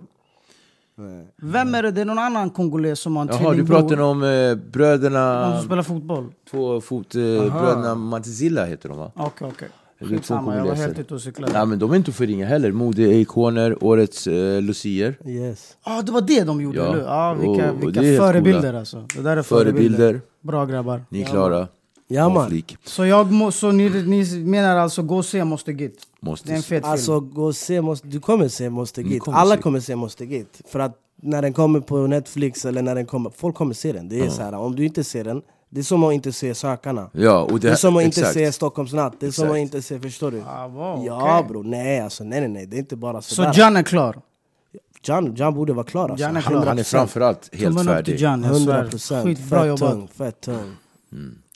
Vem 1.42 1.76
är 1.76 1.84
det? 1.84 1.92
Det 1.92 2.02
är 2.02 2.06
någon 2.06 2.20
annan 2.20 2.50
kongoles 2.50 3.00
som 3.00 3.16
har 3.16 3.24
en 3.24 3.28
Jaha, 3.28 3.38
du 3.40 3.46
tvillingbror. 3.46 3.80
pratar 3.80 4.02
om 4.02 4.24
eh, 4.24 4.30
De 4.30 4.56
bröderna... 4.56 5.58
som 5.58 5.66
spelar 5.66 5.84
fotboll? 5.84 6.34
Två 6.52 6.82
fot... 6.82 7.16
Eh, 7.16 7.22
bröderna 7.22 7.96
Mantizilla 7.96 8.66
heter 8.66 8.90
de 8.90 8.98
va? 8.98 9.12
Okej, 9.16 9.48
okej. 9.54 9.70
Det 10.00 10.06
är 10.06 10.10
två 10.10 10.16
Skitsamma, 10.16 10.56
jag 10.58 10.66
var 10.66 10.76
helt 10.76 11.00
ute 11.00 11.14
och 11.14 11.22
cyklade. 11.22 11.54
Ja, 11.54 11.66
men 11.66 11.80
de 11.80 11.92
är 11.92 11.96
inte 11.96 12.12
att 12.12 12.16
förringa 12.16 12.46
heller. 12.48 12.72
Modeikoner, 12.72 13.84
årets 13.84 14.28
eh, 14.28 14.62
lucier. 14.62 15.18
Yes 15.26 15.78
Ah, 15.84 16.02
det 16.02 16.12
var 16.12 16.22
det 16.22 16.44
de 16.44 16.62
gjorde, 16.62 16.78
Ja, 16.78 16.86
eller 16.86 16.94
hur? 16.98 17.06
Ah, 17.08 17.34
vilka 17.34 17.72
och- 17.72 17.76
och 17.78 17.84
vilka 17.84 18.02
det 18.02 18.08
är 18.08 18.18
förebilder 18.20 18.74
alltså. 18.74 19.06
Det 19.16 19.22
där 19.22 19.38
är 19.38 19.42
förebilder. 19.42 19.98
Förebilder. 19.98 20.22
Bra 20.42 20.66
grabbar. 20.66 21.06
Ni 21.10 21.22
är 21.22 21.26
klara. 21.26 21.68
Ja 22.10 22.30
man 22.30 22.50
flik. 22.50 22.78
Så, 22.86 23.06
jag 23.06 23.32
må, 23.32 23.52
så 23.52 23.72
ni, 23.72 23.90
ni 23.90 24.40
menar 24.46 24.76
alltså 24.78 25.02
gå 25.04 25.18
och 25.18 25.26
se 25.26 25.44
Måste 25.44 25.72
Git? 25.72 26.00
Måste 26.20 26.48
Det 26.48 26.54
är 26.54 26.58
en 26.58 26.64
fet 26.64 26.86
Alltså 26.86 27.20
film. 27.22 27.34
gå 27.34 27.44
och 27.46 27.56
se, 27.56 27.82
måste, 27.82 28.08
du 28.08 28.20
kommer 28.20 28.48
se 28.48 28.70
Måste 28.70 29.02
Ni 29.02 29.10
Git, 29.10 29.22
kommer 29.24 29.38
alla 29.38 29.56
se. 29.56 29.62
kommer 29.62 29.80
se 29.80 29.96
Måste 29.96 30.26
Git 30.26 30.62
För 30.68 30.80
att 30.80 30.96
när 31.22 31.42
den 31.42 31.54
kommer 31.54 31.80
på 31.80 31.98
Netflix 32.08 32.66
eller 32.66 32.82
när 32.82 32.96
den 32.96 33.06
kommer, 33.06 33.32
folk 33.38 33.56
kommer 33.56 33.74
se 33.74 33.92
den 33.92 34.10
Det 34.10 34.20
är 34.20 34.30
så 34.30 34.42
här, 34.42 34.54
om 34.54 34.76
du 34.76 34.86
inte 34.86 35.04
ser 35.04 35.24
den, 35.24 35.42
det 35.70 35.80
är 35.80 35.84
som 35.84 36.04
att 36.04 36.14
inte 36.14 36.32
se 36.32 36.56
Sökarna 36.56 37.10
Ja, 37.14 37.40
och 37.44 37.52
det, 37.60 37.68
Det 37.68 37.72
är 37.72 37.76
som 37.76 37.98
att 37.98 38.04
inte 38.04 38.20
exakt. 38.20 38.34
se 38.34 38.52
Stockholms 38.52 38.94
natt, 38.94 39.14
det 39.20 39.26
är 39.28 39.32
som 39.32 39.44
Exakt. 39.46 39.52
att 39.58 39.62
inte 39.62 39.82
se, 39.82 40.00
förstår 40.00 40.32
du? 40.32 40.44
Ah, 40.48 40.68
wow, 40.68 41.06
Ja 41.06 41.40
okej. 41.40 41.50
bro, 41.50 41.64
nej 41.64 42.00
alltså 42.02 42.24
nej 42.24 42.40
nej 42.40 42.50
nej, 42.50 42.66
det 42.66 42.78
är 42.78 42.80
inte 42.80 42.96
bara 42.96 43.22
Så 43.22 43.36
sådär 43.36 43.54
Jan 43.56 43.78
är 43.78 43.84
klar? 43.84 44.22
Jan, 45.02 45.36
Jan 45.36 45.54
borde 45.54 45.74
vara 45.74 45.86
klar 45.86 46.10
alltså, 46.10 46.26
Jan 46.26 46.38
är 46.38 46.42
klar. 46.42 46.66
Han 46.66 46.80
är 46.80 46.84
framförallt 46.84 47.50
helt 47.56 47.64
Tummen 47.78 47.88
upp 47.88 47.94
färdig. 47.96 48.06
till 48.16 48.22
Jan, 48.24 48.44
jag 48.44 48.56
svär. 48.56 48.84
100% 48.84 49.24
Skitbra 49.24 49.60
fett 49.60 49.68
jobbat. 49.68 49.92
tung, 49.92 50.08
fett 50.08 50.42
tung 50.42 50.76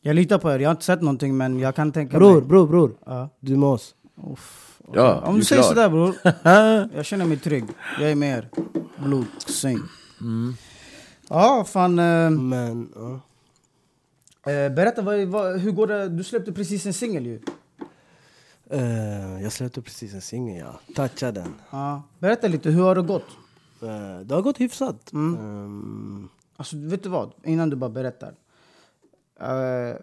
Jag 0.02 0.15
litar 0.15 0.38
på 0.38 0.52
er, 0.52 0.60
jag 0.60 0.69
har 0.69 0.71
inte 0.71 0.86
sett 0.86 1.02
någonting 1.02 1.38
men 1.38 1.60
jag 1.60 1.76
kan 1.76 1.91
tänka 1.91 2.17
Bror, 2.17 2.34
mig... 2.34 2.41
bror, 2.41 2.67
bror, 2.67 2.91
Ja. 3.06 3.30
du 3.39 3.58
med 3.58 3.69
oss 3.69 3.95
Ja, 4.93 5.21
Om 5.26 5.36
du 5.36 5.45
säger 5.45 5.62
klar. 5.62 5.69
sådär 5.69 5.89
bror, 5.89 6.15
jag 6.95 7.06
känner 7.06 7.26
mig 7.26 7.38
trygg. 7.38 7.63
Jag 8.00 8.12
är 8.12 8.15
med 8.15 8.38
er. 8.38 8.50
Blod, 8.97 9.26
sing. 9.47 9.80
Mm. 10.21 10.56
Ja, 11.30 11.65
fan... 11.67 12.00
Eh, 12.00 12.30
Men, 12.30 12.89
ja. 12.95 13.19
Eh, 14.45 14.69
berätta, 14.73 15.01
vad, 15.01 15.19
vad, 15.27 15.60
hur 15.60 15.71
går 15.71 15.88
det? 15.88 16.10
Du 16.10 16.23
släppte 16.23 16.51
precis 16.54 16.86
en 16.86 16.93
singel 16.93 17.25
ju. 17.25 17.39
Eh, 18.69 19.43
jag 19.43 19.51
släppte 19.51 19.82
precis 19.82 20.13
en 20.13 20.21
singel, 20.21 20.58
ja. 20.58 20.80
Toucha 20.95 21.32
den. 21.32 21.54
Ja. 21.71 22.04
Berätta 22.19 22.47
lite, 22.47 22.69
hur 22.69 22.84
har 22.84 22.95
det 22.95 23.01
gått? 23.01 23.27
Eh, 23.82 24.19
det 24.19 24.36
har 24.36 24.41
gått 24.41 24.58
hyfsat. 24.58 25.13
Ehm, 25.13 26.30
Alltså, 26.56 26.77
vet 26.77 27.04
du 27.04 27.10
vad? 27.10 27.32
Innan 27.43 27.69
du 27.69 27.75
bara 27.75 27.89
berättar. 27.89 28.34
Eh, 29.39 29.95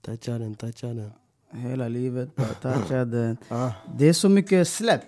toucha 0.00 0.38
den, 0.38 0.54
toucha 0.54 0.86
den. 0.86 1.10
hela 1.50 1.88
livet, 1.88 2.36
bara 2.36 2.46
toucha 2.74 3.04
den. 3.04 3.36
Ah. 3.48 3.70
Det 3.98 4.08
är 4.08 4.12
så 4.12 4.28
mycket 4.28 4.68
släpp. 4.68 5.02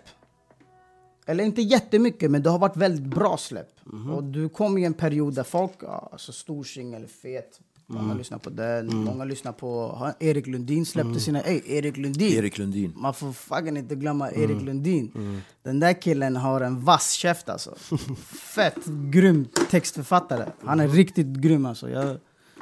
Eller 1.27 1.45
inte 1.45 1.63
jättemycket, 1.63 2.31
men 2.31 2.43
det 2.43 2.51
har 2.51 2.59
varit 2.59 2.77
väldigt 2.77 3.05
bra 3.15 3.37
släpp. 3.37 3.71
Och 4.15 4.25
du 4.25 4.49
kom 4.49 4.79
i 4.79 4.85
en 4.85 4.95
period 4.95 5.35
där 5.35 5.43
folk, 5.43 5.73
alltså 6.13 6.33
stor 6.33 6.65
singel, 6.65 7.07
fet. 7.07 7.61
Många 7.87 8.15
lyssnar 8.15 8.39
på 8.39 8.51
den, 8.51 8.97
många 8.97 9.25
lyssnar 9.25 9.53
på... 9.53 9.99
Erik 10.21 10.47
Lundin 10.47 10.87
släppte 10.87 11.21
sina... 11.21 11.41
Ey, 11.43 11.63
Erik 11.67 11.97
Lundin! 11.97 12.33
Erik 12.33 12.59
Lundin. 12.59 12.93
Man 12.97 13.15
får 13.15 13.33
fucking 13.33 13.77
inte 13.77 13.95
glömma 13.95 14.31
Erik 14.31 14.63
Lundin. 14.63 15.43
Den 15.63 15.81
där 15.81 16.03
killen 16.03 16.37
har 16.37 16.61
en 16.61 16.81
vass 16.85 17.11
käft 17.13 17.49
alltså. 17.49 17.75
Fett 18.55 18.79
grym 19.11 19.47
textförfattare. 19.71 20.47
Han 20.65 20.81
är 20.81 20.89
riktigt 20.89 21.27
grym 21.27 21.67
alltså. 21.67 21.91
Jag 21.91 22.17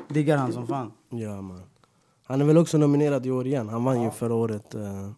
diggar 0.09 0.37
han 0.37 0.53
som 0.53 0.67
fan. 0.67 0.93
Ja, 1.11 1.43
man. 1.43 1.63
Han 2.25 2.41
är 2.41 2.45
väl 2.45 2.59
också 2.59 2.79
nominerad 2.79 3.27
i 3.27 3.31
år 3.31 3.47
igen. 3.47 3.69
Han 3.69 3.85
vann 3.85 4.03
ju 4.03 4.11
förra 4.11 4.35
året. 4.35 4.75
eh. 4.75 5.11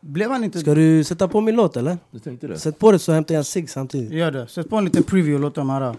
Blev 0.00 0.30
han 0.30 0.44
inte... 0.44 0.60
Ska 0.60 0.74
du 0.74 1.04
sätta 1.04 1.28
på 1.28 1.40
min 1.40 1.56
låt 1.56 1.76
eller? 1.76 1.98
Du 2.10 2.18
tänkte 2.18 2.46
det? 2.46 2.58
Sätt 2.58 2.78
på 2.78 2.92
det 2.92 2.98
så 2.98 3.12
hämtar 3.12 3.34
jag 3.34 3.38
en 3.38 3.44
cigg 3.44 3.70
samtidigt. 3.70 4.12
Gör 4.12 4.30
det. 4.30 4.48
Sätt 4.48 4.68
på 4.70 4.76
en 4.76 4.84
liten 4.84 5.02
preview 5.02 5.34
och 5.34 5.40
låt 5.40 5.54
dem 5.54 5.70
höra. 5.70 5.96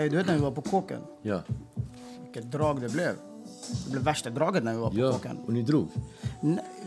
Hey, 0.00 0.08
du 0.08 0.16
vet 0.16 0.26
när 0.26 0.34
vi 0.34 0.40
var 0.40 0.50
på 0.50 0.62
kåken? 0.62 1.00
Ja. 1.22 1.42
Vilket 2.22 2.52
drag 2.52 2.80
det 2.80 2.88
blev. 2.88 3.14
Det 3.84 3.90
blev 3.90 4.02
värsta 4.02 4.30
draget 4.30 4.64
när 4.64 4.72
vi 4.72 4.78
var 4.78 4.90
på 4.90 4.98
ja. 4.98 5.12
kåken. 5.12 5.38
Och 5.46 5.52
ni 5.52 5.62
drog? 5.62 5.88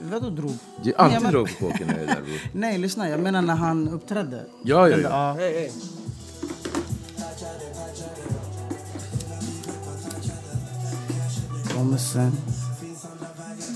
Vadå 0.02 0.30
drog? 0.30 0.58
Det 0.84 0.90
är 0.90 0.98
alltid 0.98 1.14
Nej, 1.14 1.24
men... 1.24 1.32
drag 1.32 1.60
på 1.60 1.66
kåken 1.66 1.88
när 1.88 1.94
jag 1.94 2.04
är 2.04 2.08
där 2.08 2.22
bror. 2.22 2.40
Nej, 2.54 2.78
lyssna. 2.78 3.10
Jag 3.10 3.20
menar 3.20 3.42
när 3.42 3.56
han 3.56 3.90
uppträdde. 3.90 4.44
Ja, 4.64 4.90
ja, 4.90 4.98
ja. 4.98 5.10
Ah, 5.12 5.34
hey, 5.34 5.54
hey. 5.54 5.72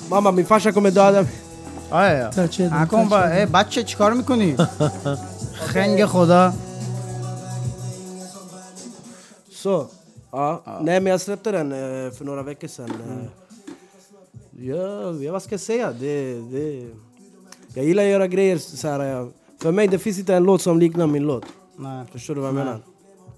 Mamma, 0.09 0.31
min 0.31 0.45
farsa 0.45 0.71
kommer 0.71 0.91
döda 0.91 1.21
mig. 1.21 1.31
Han 2.69 2.87
kommer 2.87 3.05
bara, 3.05 3.27
hey, 3.27 3.45
bacce, 3.45 3.83
chikar 3.85 4.13
mikuni? 4.13 4.57
Skänke 5.67 6.07
khuda. 6.07 6.53
Så. 9.57 9.87
Ja. 10.31 10.61
Nej 10.81 11.01
men 11.01 11.11
jag 11.11 11.21
släppte 11.21 11.51
den 11.51 11.71
eh, 11.71 12.11
för 12.11 12.25
några 12.25 12.43
veckor 12.43 12.67
sedan. 12.67 12.89
eh. 13.09 14.65
Ja, 14.65 15.13
ja, 15.13 15.31
vad 15.31 15.43
ska 15.43 15.53
jag 15.53 15.59
säga? 15.61 15.91
Det, 15.91 16.33
det, 16.51 16.87
jag 17.73 17.85
gillar 17.85 18.03
att 18.03 18.09
göra 18.09 18.27
grejer 18.27 18.57
så 18.57 18.87
här. 18.87 19.03
Jag, 19.03 19.31
för 19.61 19.71
mig 19.71 19.87
det 19.87 19.99
finns 19.99 20.19
inte 20.19 20.35
en 20.35 20.43
låt 20.43 20.61
som 20.61 20.79
liknar 20.79 21.07
min 21.07 21.23
låt. 21.23 21.45
Nej, 21.77 22.05
Förstår 22.11 22.35
du 22.35 22.41
vad 22.41 22.47
jag 22.47 22.55
menar? 22.55 22.79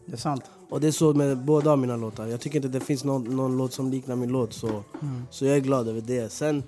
det 0.05 0.13
är 0.13 0.17
sant. 0.17 0.43
Och 0.69 0.81
det 0.81 0.87
är 0.87 0.91
så 0.91 1.13
med 1.13 1.37
båda 1.37 1.75
mina 1.75 1.95
låtar. 1.97 2.27
Jag 2.27 2.39
tycker 2.39 2.55
inte 2.55 2.67
det 2.67 2.79
finns 2.79 3.03
någon, 3.03 3.23
någon 3.35 3.57
låt 3.57 3.73
som 3.73 3.89
liknar 3.91 4.15
min 4.15 4.29
låt. 4.29 4.53
Så, 4.53 4.83
så 5.31 5.45
jag 5.45 5.55
är 5.55 5.59
glad 5.61 5.87
över 5.87 6.01
det. 6.01 6.31
Sen, 6.31 6.63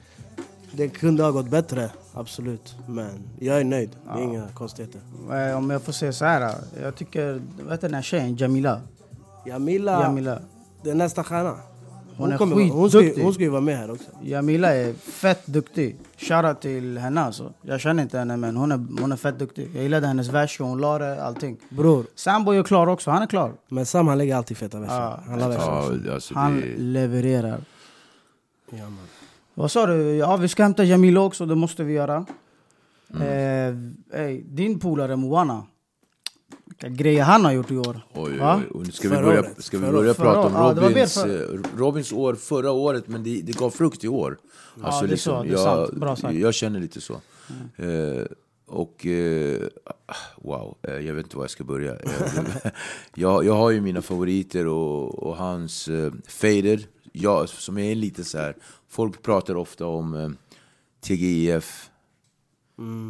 det 0.72 0.88
kunde 0.90 1.24
ha 1.24 1.32
gått 1.32 1.50
bättre, 1.50 1.92
absolut. 2.14 2.76
Men 2.88 3.10
jag 3.40 3.60
är 3.60 3.64
nöjd. 3.64 3.90
Det 4.06 4.20
är 4.20 4.24
inga 4.24 4.48
konstigheter. 4.54 5.02
Eh, 5.32 5.58
Om 5.58 5.70
jag 5.70 5.82
får 5.82 5.92
säga 5.94 6.14
så 6.14 6.26
här. 6.26 6.56
Jag 6.82 6.96
tycker, 6.96 7.42
vet 7.70 7.82
du 7.82 7.88
den 7.88 7.94
här 7.94 8.02
tjejen, 8.02 8.36
Jamila? 8.36 8.82
Jamila, 9.46 10.02
Jamila. 10.02 10.40
det 10.84 10.90
är 10.90 10.96
nästa 10.96 11.24
stjärna. 11.24 11.56
Hon 12.18 12.32
är 12.32 12.38
hon, 12.38 12.90
ska, 12.90 13.00
skitduktig. 13.00 13.24
hon 13.24 13.34
ska 13.34 13.44
ju 13.44 13.50
vara 13.50 13.62
med 13.62 13.78
här 13.78 13.92
också. 13.92 14.10
Jamila 14.22 14.76
är 14.76 14.94
fett 14.94 15.48
duktig. 15.48 15.98
Shoutout 16.18 16.62
till 16.62 16.98
henne 16.98 17.22
alltså. 17.22 17.54
Jag 17.62 17.80
känner 17.82 18.04
inte 18.04 18.18
henne 18.18 18.38
men 18.38 18.58
hon 18.58 18.72
är, 18.72 19.02
hon 19.02 19.12
är 19.12 19.16
fett 19.16 19.40
duktig. 19.40 19.70
Jag 19.74 19.84
gillade 19.84 20.08
hennes 20.08 20.28
vers, 20.28 20.60
hon 20.60 20.82
la 20.82 21.00
det, 21.00 21.24
allting. 21.24 21.58
Bror, 21.70 22.06
Sambo 22.16 22.52
är 22.52 22.64
klar 22.64 22.88
också, 22.88 23.12
han 23.12 23.22
är 23.22 23.28
klar. 23.28 23.54
men 23.68 23.86
Sam 23.86 24.08
han 24.08 24.18
lägger 24.18 24.36
alltid 24.36 24.58
feta 24.58 24.80
verser. 24.80 24.96
Ja. 24.96 25.20
han. 25.28 25.40
Ja, 26.06 26.14
alltså 26.14 26.34
Han 26.36 26.62
det... 26.62 26.78
levererar. 26.78 27.62
Ja, 28.70 28.84
man. 28.84 28.98
Vad 29.54 29.72
sa 29.72 29.86
du? 29.86 30.16
Ja, 30.16 30.38
vi 30.38 30.48
ska 30.48 30.64
hämta 30.64 30.84
Jamila 30.84 31.22
också, 31.22 31.46
det 31.46 31.56
måste 31.56 31.84
vi 31.84 31.94
göra. 31.94 32.26
Mm. 33.14 33.94
Eh, 34.12 34.22
ey, 34.22 34.42
din 34.42 34.80
polare 34.80 35.16
Moana. 35.16 35.64
Grejer 36.90 37.24
han 37.24 37.46
har 37.46 37.52
gjort 37.52 37.72
i 37.72 37.78
år. 37.78 38.02
Oj, 38.14 38.32
oj, 38.32 38.40
oj. 38.42 38.62
Och 38.74 38.86
nu 38.86 38.92
ska 38.92 39.10
vi 39.10 39.16
Förra 39.16 39.26
börja, 39.26 39.44
ska 39.58 39.78
vi 39.78 39.92
börja 39.92 40.14
förra 40.14 40.34
prata 40.34 40.48
om. 40.48 40.54
Ja, 40.78 40.88
Robins, 40.88 41.14
för- 41.14 41.54
eh, 41.56 41.60
Robins 41.78 42.12
år 42.12 42.36
förra 42.36 42.72
året, 42.72 43.08
men 43.08 43.24
det, 43.24 43.42
det 43.42 43.58
gav 43.58 43.70
frukt 43.70 44.04
i 44.04 44.08
år. 44.08 44.38
Alltså, 44.82 45.06
det 45.08 45.14
är 45.14 45.18
så, 45.18 45.44
det 45.44 45.50
är 45.50 45.52
jag, 45.52 45.60
sant. 45.60 45.94
Bra 45.94 46.16
sagt. 46.16 46.36
jag 46.36 46.54
känner 46.54 46.80
lite 46.80 47.02
så. 47.02 47.14
Eh, 47.76 48.26
och 48.68 49.06
eh, 49.06 49.62
wow, 50.38 50.78
eh, 50.82 50.94
jag 50.94 51.14
vet 51.14 51.26
inte 51.26 51.38
var 51.38 51.44
jag 51.44 51.52
ska 51.52 51.64
börja. 51.64 51.98
Jag, 53.16 53.46
jag 53.46 53.54
har 53.54 53.70
ju 53.72 53.82
mina 53.82 54.02
favoriter 54.02 54.68
och, 54.68 55.20
och 55.24 55.36
hans 55.38 55.90
Faded, 56.28 56.84
jag, 57.12 57.50
som 57.50 57.78
är 57.78 57.96
lite 57.96 58.24
så 58.24 58.38
här. 58.38 58.56
folk 58.90 59.22
pratar 59.22 59.56
ofta 59.56 59.86
om 59.86 60.36
TGIF. 61.02 61.90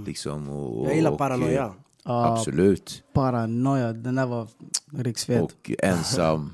Liksom, 0.06 0.50
och, 0.50 0.76
Mm. 0.78 0.88
Jag 0.88 0.96
gillar 0.96 1.12
och, 1.12 1.18
paranoia. 1.18 1.74
Eh, 2.06 2.12
Absolut. 2.12 3.04
Paranoia, 3.14 3.94
den 3.94 4.16
där 4.16 4.26
var 4.26 4.48
riksfet. 4.98 5.42
Och 5.42 5.72
ensam. 5.80 6.54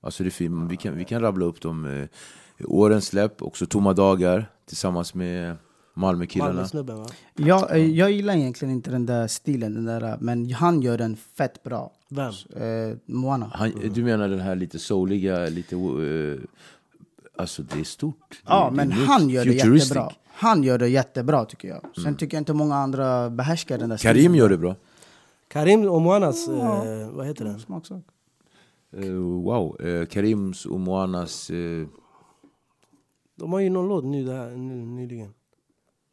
Alltså 0.00 0.22
det 0.22 0.28
är 0.28 0.30
fint. 0.30 0.70
Vi, 0.70 0.76
kan, 0.76 0.96
vi 0.96 1.04
kan 1.04 1.20
rabbla 1.20 1.44
upp 1.44 1.60
de 1.60 1.84
eh, 1.86 2.08
årens 2.64 3.06
släpp. 3.06 3.42
Också 3.42 3.66
Tomma 3.66 3.92
dagar 3.92 4.50
tillsammans 4.66 5.14
med 5.14 5.56
Malmökillarna. 5.94 6.52
Malmö-snubben 6.52 6.96
va? 6.96 7.06
Jag, 7.34 7.76
eh, 7.76 7.86
jag 7.86 8.12
gillar 8.12 8.34
egentligen 8.34 8.74
inte 8.74 8.90
den 8.90 9.06
där 9.06 9.26
stilen, 9.26 9.74
den 9.74 9.84
där, 9.84 10.16
men 10.20 10.52
han 10.52 10.82
gör 10.82 10.98
den 10.98 11.16
fett 11.16 11.62
bra. 11.62 11.92
Vem? 12.08 12.32
Eh, 12.56 12.96
Moana. 13.06 13.50
Han, 13.54 13.72
du 13.94 14.04
menar 14.04 14.28
den 14.28 14.40
här 14.40 14.54
lite 14.54 14.78
souliga, 14.78 15.46
lite... 15.46 15.76
eh, 15.76 16.38
alltså 17.36 17.62
det 17.62 17.80
är 17.80 17.84
stort. 17.84 18.42
Ja, 18.46 18.68
det, 18.70 18.76
men 18.76 18.88
det 18.88 18.94
han 18.94 19.30
gör 19.30 19.44
det 19.44 19.52
jättebra. 19.52 20.10
Han 20.26 20.62
gör 20.62 20.78
det 20.78 20.88
jättebra 20.88 21.44
tycker 21.44 21.68
jag. 21.68 21.80
Sen 22.02 22.16
tycker 22.16 22.36
jag 22.36 22.40
inte 22.40 22.52
många 22.52 22.76
andra 22.76 23.30
behärskar 23.30 23.78
den 23.78 23.88
där 23.88 23.96
Karim 23.96 24.16
stilen. 24.16 24.34
gör 24.34 24.48
det 24.48 24.58
bra. 24.58 24.76
Karim 25.48 25.88
och 25.88 26.02
Moanas, 26.02 26.48
eh, 26.48 27.10
vad 27.10 27.26
heter 27.26 27.44
den? 27.44 27.58
Smaksak. 27.58 28.02
Eh, 28.92 29.12
wow. 29.12 29.80
Eh, 29.86 30.06
Karims 30.06 30.66
och 30.66 30.80
Moanas... 30.80 31.50
eh, 31.50 31.86
De 33.34 33.52
har 33.52 33.60
ju 33.60 33.70
någon 33.70 33.88
låt 33.88 34.04
nu, 34.04 34.24
där, 34.24 34.50
nyligen. 34.56 35.34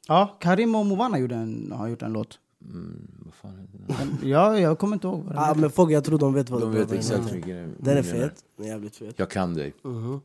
Ja, 0.08 0.38
Karim 0.40 0.76
och 0.76 0.86
gjorde 1.20 1.36
en, 1.36 1.72
har 1.72 1.88
gjort 1.88 2.02
en 2.02 2.14
låt. 2.14 2.40
mm, 2.62 3.08
vad 3.26 3.34
fan 3.34 3.60
heter 3.60 3.80
den? 4.20 4.30
Ja, 4.30 4.60
jag 4.60 4.80
kommer 4.80 4.94
inte 4.96 5.08
ihåg 5.08 5.24
vad 5.24 5.36
den 5.36 5.44
Ah, 5.44 5.54
men 5.56 5.70
folk, 5.70 5.92
jag 5.92 6.04
tror 6.04 6.18
de 6.20 6.34
vet 6.34 6.50
vad 6.50 6.62
De 6.62 6.72
vet 6.72 6.92
exakt 6.92 7.20
menar. 7.20 7.34
vilken 7.34 7.76
Den 7.80 7.98
är 7.98 8.04
fet. 8.04 8.44
Den 8.58 8.66
är 8.66 8.70
jävligt 8.70 8.96
fet. 8.96 9.20
Jag 9.20 9.30
kan 9.30 9.54
dig. 9.54 9.74
Var 9.82 10.22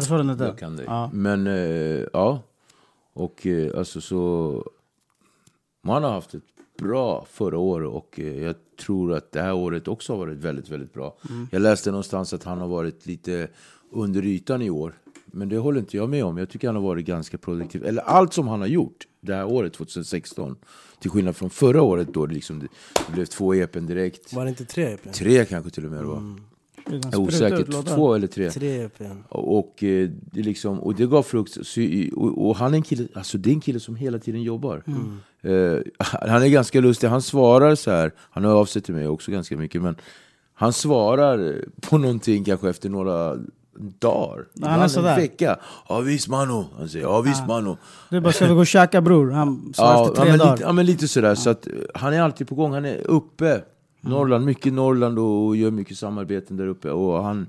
det 0.00 0.02
så 0.02 0.16
den 0.16 0.28
hette? 0.28 0.44
Jag 0.44 0.58
kan 0.58 0.76
dig. 0.76 0.86
Ja. 0.88 1.10
Men 1.12 1.46
eh, 1.46 2.04
ja, 2.12 2.40
och 3.12 3.46
eh, 3.46 3.78
alltså 3.78 4.00
så... 4.00 4.64
Man 5.84 6.02
har 6.02 6.10
haft 6.10 6.34
ett 6.34 6.51
bra 6.82 7.26
förra 7.30 7.58
året 7.58 7.88
och 7.88 8.20
eh, 8.20 8.42
jag 8.42 8.54
tror 8.80 9.12
att 9.14 9.32
det 9.32 9.40
här 9.42 9.54
året 9.54 9.88
också 9.88 10.12
har 10.12 10.18
varit 10.18 10.38
väldigt, 10.38 10.68
väldigt 10.68 10.92
bra. 10.92 11.16
Jag 11.50 11.62
läste 11.62 11.90
någonstans 11.90 12.32
att 12.32 12.44
han 12.44 12.58
har 12.58 12.68
varit 12.68 13.06
lite 13.06 13.48
under 13.90 14.26
ytan 14.26 14.62
i 14.62 14.70
år. 14.70 14.92
Men 15.26 15.48
det 15.48 15.58
håller 15.58 15.80
inte 15.80 15.96
jag 15.96 16.08
med 16.08 16.24
om. 16.24 16.38
Jag 16.38 16.48
tycker 16.48 16.68
han 16.68 16.76
har 16.76 16.82
varit 16.82 17.06
ganska 17.06 17.38
produktiv. 17.38 17.84
Eller 17.84 18.02
allt 18.02 18.32
som 18.32 18.48
han 18.48 18.60
har 18.60 18.66
gjort 18.68 19.06
det 19.20 19.34
här 19.34 19.44
året, 19.46 19.72
2016. 19.72 20.56
Till 21.00 21.10
skillnad 21.10 21.36
från 21.36 21.50
förra 21.50 21.82
året 21.82 22.08
då 22.14 22.26
det, 22.26 22.34
liksom, 22.34 22.58
det 22.58 23.12
blev 23.12 23.24
två 23.24 23.54
EPn 23.54 23.86
direkt. 23.86 24.32
Var 24.32 24.44
det 24.44 24.48
inte 24.48 24.64
tre 24.64 24.92
EPn? 24.92 25.08
Tre 25.12 25.44
kanske 25.44 25.70
till 25.70 25.84
och 25.84 25.90
med 25.90 26.00
det 26.00 26.06
var. 26.06 26.16
Den 26.16 26.40
Jag 26.86 26.94
är 26.94 27.00
sprutar 27.00 27.18
osäker. 27.20 27.60
ut 27.60 27.68
låtar. 27.68 27.94
Två 27.96 28.14
eller 28.14 28.26
tre. 28.26 28.50
Tre 28.50 28.82
EPn. 28.84 29.04
Och, 29.28 29.82
eh, 29.84 30.08
det 30.32 30.42
liksom, 30.42 30.80
och 30.80 30.94
det 30.94 31.06
gav 31.06 31.22
frukt. 31.22 31.56
Och, 32.16 32.48
och 32.48 32.56
han 32.56 32.72
är 32.72 32.76
en 32.76 32.82
kille, 32.82 33.08
alltså 33.14 33.38
det 33.38 33.50
är 33.50 33.54
en 33.54 33.60
kille 33.60 33.80
som 33.80 33.96
hela 33.96 34.18
tiden 34.18 34.42
jobbar. 34.42 34.82
Eh, 35.42 35.78
han 36.28 36.42
är 36.42 36.48
ganska 36.48 36.80
lustig, 36.80 37.08
han 37.08 37.22
svarar 37.22 37.74
så 37.74 37.90
här. 37.90 38.12
Han 38.30 38.44
har 38.44 38.52
avsett 38.54 38.84
till 38.84 38.94
mig 38.94 39.08
också 39.08 39.30
ganska 39.30 39.56
mycket. 39.56 39.82
Men 39.82 39.96
han 40.54 40.72
svarar 40.72 41.54
på 41.80 41.98
någonting 41.98 42.44
kanske 42.44 42.70
efter 42.70 42.88
några 42.88 43.36
dagar. 43.98 44.44
han 44.62 44.80
är 44.80 44.88
sådär. 44.88 45.10
En 45.14 45.16
vecka. 45.20 45.56
Ja 45.88 46.00
visst 46.00 46.28
mano. 46.28 46.64
Han 46.78 46.88
säger 46.88 47.04
ja 47.04 47.20
visst 47.20 47.46
mano. 47.46 47.76
Du 48.10 48.20
bara, 48.20 48.32
ska 48.32 48.46
vi 48.46 48.54
gå 48.54 48.60
och 48.60 48.66
käka 48.76 49.00
bror? 49.00 49.30
Han 49.30 49.72
sa 49.74 49.82
Ja, 49.82 50.02
efter 50.06 50.16
ja, 50.16 50.22
tre 50.22 50.30
men 50.30 50.38
dagar. 50.38 50.52
lite, 50.52 50.64
ja 50.64 50.72
men 50.72 50.86
lite 50.86 51.08
sådär. 51.08 51.34
Så 51.34 51.50
att, 51.50 51.66
eh, 51.66 51.72
han 51.94 52.14
är 52.14 52.20
alltid 52.22 52.48
på 52.48 52.54
gång. 52.54 52.72
Han 52.72 52.84
är 52.84 53.06
uppe. 53.06 53.62
Norrland, 54.00 54.44
mycket 54.44 54.72
Norrland 54.72 55.18
och 55.18 55.56
gör 55.56 55.70
mycket 55.70 55.98
samarbeten 55.98 56.56
där 56.56 56.66
uppe. 56.66 56.90
Och 56.90 57.24
han, 57.24 57.46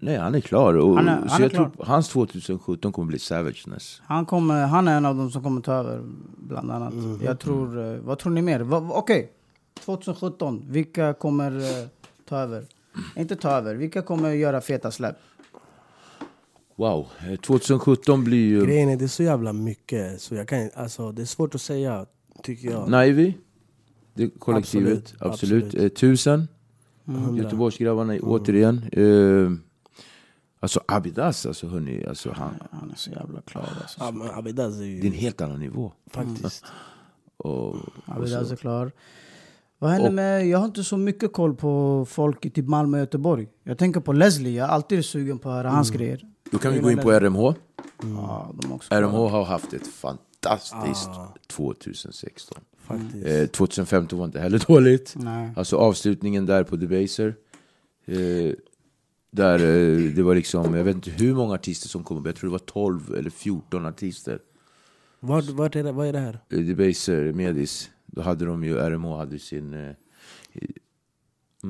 nej, 0.00 0.16
han 0.16 0.34
är 0.34 0.40
klar. 0.40 0.74
Och, 0.74 0.96
Han 0.96 1.08
är- 1.08 1.12
han 1.16 1.28
så 1.28 1.36
är 1.36 1.40
jag 1.40 1.50
klar. 1.50 1.70
tror 1.70 1.84
hans 1.86 2.08
2017 2.08 2.92
kommer 2.92 3.06
bli 3.08 3.18
savageness. 3.18 4.02
Han, 4.04 4.26
kommer, 4.26 4.66
han 4.66 4.88
är 4.88 4.96
en 4.96 5.04
av 5.06 5.16
de 5.16 5.30
som 5.30 5.42
kommer 5.42 5.60
ta 5.60 5.72
över, 5.72 6.00
bland 6.36 6.70
annat. 6.70 6.94
Mhm. 6.94 7.20
Jag 7.24 7.38
tror, 7.40 7.92
eh, 7.94 7.98
vad 8.00 8.18
tror 8.18 8.32
ni 8.32 8.42
mer? 8.42 8.72
Okej, 8.92 9.30
2017. 9.84 10.64
Vilka 10.68 11.12
kommer... 11.12 11.58
eh, 11.58 11.86
ta 12.28 12.36
över? 12.38 12.64
Inte 13.16 13.36
ta 13.36 13.50
över, 13.50 13.74
vilka 13.74 14.02
kommer 14.02 14.30
göra 14.30 14.60
feta 14.60 14.90
släpp? 14.90 15.16
Wow, 16.76 17.06
eh, 17.30 17.36
2017 17.40 18.24
blir 18.24 18.46
ju 18.46 18.64
Grejen 18.66 18.88
är 18.88 18.96
det 18.96 19.04
är 19.04 19.08
så 19.08 19.22
jävla 19.22 19.52
mycket, 19.52 20.20
så 20.20 20.34
jag 20.34 20.48
kan, 20.48 20.70
alltså, 20.74 21.12
det 21.12 21.22
är 21.22 21.26
svårt 21.26 21.54
att 21.54 21.60
säga, 21.60 22.06
tycker 22.42 22.70
jag. 22.70 22.90
Nivy, 22.90 23.34
det 24.14 24.30
kollektivet, 24.38 24.92
Absolut, 24.98 25.22
absolut. 25.32 25.64
absolut. 25.64 25.84
Eh, 25.84 25.88
Tusen, 25.88 26.48
Hundra. 27.04 27.42
Göteborgsgrabbarna 27.42 28.18
återigen. 28.22 28.80
Eh, 28.92 29.52
alltså 30.64 30.80
Abidas, 30.88 31.46
alltså 31.46 31.68
hörni, 31.68 32.06
alltså, 32.06 32.32
han, 32.36 32.54
Han 32.70 32.90
är 32.90 32.96
så 32.96 33.10
jävla 33.10 33.40
klar 33.40 33.68
alltså. 33.80 33.96
Ja, 34.00 34.10
men 34.10 34.30
Abidas 34.30 34.74
är 34.76 34.80
det 34.80 34.84
är 34.86 35.04
en 35.06 35.12
ju 35.12 35.18
helt 35.18 35.40
annan 35.40 35.60
nivå. 35.60 35.92
faktiskt... 36.10 36.64
Och, 37.36 37.68
och 37.74 37.78
Abidas 38.06 38.48
så, 38.48 38.52
är 38.52 38.56
klar. 38.56 38.92
Vad 39.78 39.90
händer 39.90 40.08
Och- 40.08 40.14
med, 40.14 40.46
jag 40.48 40.58
har 40.58 40.64
inte 40.64 40.84
så 40.84 40.96
mycket 40.96 41.32
koll 41.32 41.54
på 41.54 42.04
folk 42.08 42.44
i 42.46 42.50
typ 42.50 42.66
Malmö 42.66 42.96
och 42.96 43.00
Göteborg. 43.00 43.48
Jag 43.64 43.78
tänker 43.78 44.00
på 44.00 44.12
Leslie, 44.12 44.52
jag 44.58 44.68
är 44.68 44.72
alltid 44.72 45.04
sugen 45.04 45.38
på 45.38 45.48
att 45.50 45.54
höra 45.56 45.70
hans 45.70 45.90
grejer. 45.90 46.20
då 46.50 46.58
kan 46.58 46.72
vi 46.72 46.78
gå 46.80 46.90
in 46.90 46.98
på 46.98 47.12
RMH. 47.12 47.54
Ja, 48.02 48.54
de 48.60 48.70
är 48.70 48.74
också 48.74 48.94
RMH 48.94 49.16
har 49.30 49.44
haft 49.44 49.72
ett 49.72 49.86
fantastiskt 49.86 51.08
Ah. 51.08 51.34
2016. 51.48 52.58
faktiskt. 52.78 53.26
Eh, 53.26 53.46
2015 53.46 54.18
var 54.18 54.26
inte 54.26 54.40
heller 54.40 54.58
dåligt. 54.66 55.14
Nej. 55.16 55.50
Alltså 55.56 55.76
avslutningen 55.76 56.46
där 56.46 56.64
på 56.64 56.76
Debaser. 56.76 57.34
Eh, 58.06 58.16
där 59.34 59.58
eh, 59.58 60.10
det 60.14 60.22
var 60.22 60.34
liksom, 60.34 60.74
jag 60.74 60.84
vet 60.84 60.94
inte 60.94 61.10
hur 61.10 61.34
många 61.34 61.54
artister 61.54 61.88
som 61.88 62.04
kom 62.04 62.18
upp. 62.18 62.26
Jag 62.26 62.36
tror 62.36 62.50
det 62.50 62.52
var 62.52 62.58
12 62.58 63.14
eller 63.14 63.30
14 63.30 63.86
artister. 63.86 64.38
Vart, 65.20 65.44
vart 65.44 65.76
är 65.76 65.84
det, 65.84 65.92
vad 65.92 66.06
är 66.06 66.12
det 66.12 66.18
här? 66.18 66.38
Eh, 66.50 66.58
Debaser, 66.58 67.32
Medis. 67.32 67.90
Då 68.06 68.22
hade 68.22 68.44
de 68.44 68.64
ju, 68.64 68.76
RMH 68.78 69.16
hade 69.16 69.38
sin 69.38 69.94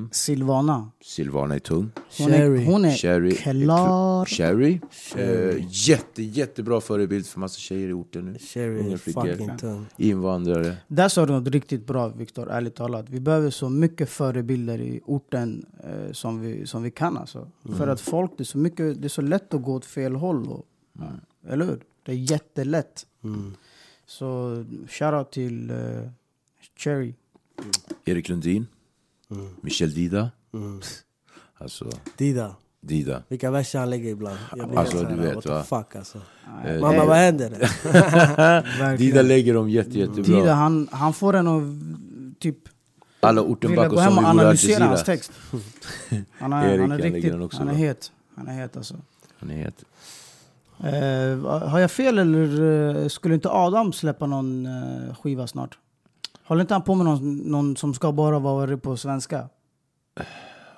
eh, 0.02 0.08
Silvana. 0.10 0.90
Silvana 1.04 1.56
i 1.56 1.60
tung. 1.60 1.90
Hon 2.18 2.32
är, 2.32 2.64
hon 2.64 2.84
är 2.84 2.96
Cherry. 2.96 3.34
klar. 3.36 4.24
Cherry. 4.24 4.80
Eh, 5.16 5.56
jätte, 5.68 6.22
jättebra 6.22 6.80
förebild 6.80 7.26
för 7.26 7.40
massa 7.40 7.58
tjejer 7.58 7.88
i 7.88 7.92
orten 7.92 8.24
nu. 8.24 8.38
Cherry 8.38 8.78
Unga 8.80 8.92
är 8.92 8.96
flickor. 8.96 9.84
Invandrare. 9.96 10.76
Där 10.88 11.08
sa 11.08 11.26
du 11.26 11.32
något 11.32 11.48
riktigt 11.48 11.86
bra 11.86 12.08
Viktor, 12.08 12.50
ärligt 12.50 12.74
talat. 12.74 13.06
Vi 13.08 13.20
behöver 13.20 13.50
så 13.50 13.68
mycket 13.68 14.10
förebilder 14.10 14.80
i 14.80 15.00
orten 15.04 15.66
eh, 15.84 16.12
som, 16.12 16.40
vi, 16.40 16.66
som 16.66 16.82
vi 16.82 16.90
kan 16.90 17.16
alltså. 17.18 17.50
För 17.78 17.88
att 17.88 18.00
folk, 18.00 18.30
det 18.36 18.42
är, 18.42 18.44
så 18.44 18.58
mycket, 18.58 19.02
det 19.02 19.06
är 19.06 19.08
så 19.08 19.22
lätt 19.22 19.54
att 19.54 19.62
gå 19.62 19.74
åt 19.74 19.84
fel 19.84 20.14
håll. 20.14 20.48
Och, 20.48 20.66
Eller 21.48 21.64
hur? 21.66 21.80
Det 22.02 22.12
är 22.12 22.16
jättelätt. 22.16 23.06
Mm. 23.24 23.54
Så 24.06 24.64
shoutout 24.88 25.32
till 25.32 25.70
eh, 25.70 25.76
Cherry. 26.76 27.14
Erik 28.04 28.28
Lundin. 28.28 28.66
Mm. 29.30 29.48
Michel 29.60 29.94
Dida. 29.94 30.30
Mm. 30.54 30.80
Alltså, 31.58 31.90
Dida, 32.16 32.56
Dida. 32.80 33.22
vilka 33.28 33.50
verser 33.50 33.78
han 33.78 33.90
lägger 33.90 34.10
ibland. 34.10 34.38
Jag 34.56 34.68
blir 34.68 34.78
Alltså, 34.78 35.02
du 35.04 35.14
vet, 35.14 35.34
what 35.34 35.44
the 35.44 35.50
va? 35.50 35.62
fuck 35.62 35.96
alltså. 35.96 36.18
Eh, 36.66 36.80
Mamma 36.80 36.94
Eh, 36.94 37.06
vad 37.06 37.16
händer? 37.16 38.96
Dida 38.96 39.22
lägger 39.22 39.54
dem 39.54 39.70
jätte, 39.70 39.98
jättebra. 39.98 40.22
Dida, 40.36 40.52
han, 40.54 40.88
han 40.92 41.12
får 41.14 41.36
en 41.36 41.46
att 41.48 42.40
typ 42.40 42.56
Alla 43.20 43.42
ortenbackor 43.42 43.96
som 43.96 44.08
vi 44.08 44.14
borde 44.14 44.26
analysera 44.26 44.84
hans 44.84 45.04
text. 45.04 45.32
Han 46.38 46.52
är, 46.52 46.68
Erik, 46.68 46.80
han 46.80 46.90
han 46.90 47.00
är 47.00 47.04
riktigt, 47.04 47.32
den 47.32 47.42
också 47.42 47.58
han 47.58 47.68
är 47.68 47.74
het. 47.74 48.12
Han 48.36 48.48
är 48.48 48.52
het 48.52 48.76
alltså. 48.76 48.94
Han 49.38 49.50
är 49.50 49.56
het. 49.56 49.84
Eh, 50.78 51.68
har 51.68 51.78
jag 51.78 51.90
fel 51.90 52.18
eller 52.18 52.62
eh, 53.02 53.08
skulle 53.08 53.34
inte 53.34 53.50
Adam 53.50 53.92
släppa 53.92 54.26
någon 54.26 54.66
eh, 54.66 55.14
skiva 55.14 55.46
snart? 55.46 55.78
Håller 56.44 56.60
inte 56.60 56.74
han 56.74 56.82
på 56.82 56.94
med 56.94 57.06
någon, 57.06 57.36
någon 57.36 57.76
som 57.76 57.94
ska 57.94 58.12
bara 58.12 58.38
vara 58.38 58.76
på 58.76 58.96
svenska? 58.96 59.48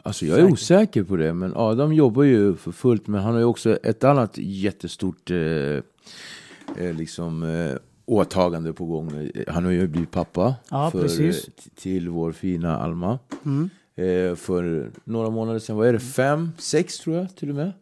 Alltså 0.03 0.27
jag 0.27 0.39
är 0.39 0.53
osäker 0.53 1.03
på 1.03 1.17
det, 1.17 1.35
men 1.35 1.53
Adam 1.57 1.93
jobbar 1.93 2.23
ju 2.23 2.55
för 2.55 2.73
fullt. 2.73 3.07
Men 3.07 3.21
han 3.21 3.33
har 3.33 3.39
ju 3.39 3.45
också 3.45 3.77
ett 3.77 4.05
annat 4.05 4.39
jättestort 4.39 5.31
eh, 5.31 5.37
eh, 5.37 6.95
liksom, 6.97 7.43
eh, 7.43 7.77
åtagande 8.05 8.73
på 8.73 8.85
gång. 8.85 9.31
Han 9.49 9.65
har 9.65 9.71
ju 9.71 9.87
blivit 9.87 10.11
pappa 10.11 10.55
Ja, 10.71 10.91
för, 10.91 11.23
eh, 11.29 11.35
till 11.75 12.09
vår 12.09 12.33
fina 12.33 12.79
Alma. 12.79 13.19
Mm. 13.45 13.71
Eh, 13.95 14.37
för 14.37 14.91
några 15.05 15.31
månader 15.31 15.59
sedan, 15.59 15.77
vad 15.77 15.89
är 15.89 15.93
det? 15.93 16.01
Fem, 16.01 16.51
sex 16.59 16.99
tror 16.99 17.17
jag 17.17 17.37
till 17.37 17.51
och 17.51 17.57
med. 17.57 17.73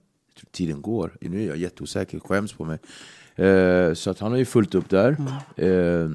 Jag 0.40 0.52
Tiden 0.52 0.82
går. 0.82 1.16
Nu 1.20 1.42
är 1.42 1.46
jag 1.46 1.56
jätteosäker, 1.56 2.18
skäms 2.18 2.52
på 2.52 2.64
mig. 2.64 2.78
Eh, 3.36 3.94
så 3.94 4.10
att 4.10 4.18
han 4.18 4.30
har 4.30 4.38
ju 4.38 4.44
fullt 4.44 4.74
upp 4.74 4.90
där. 4.90 5.16
Eh, 5.56 6.10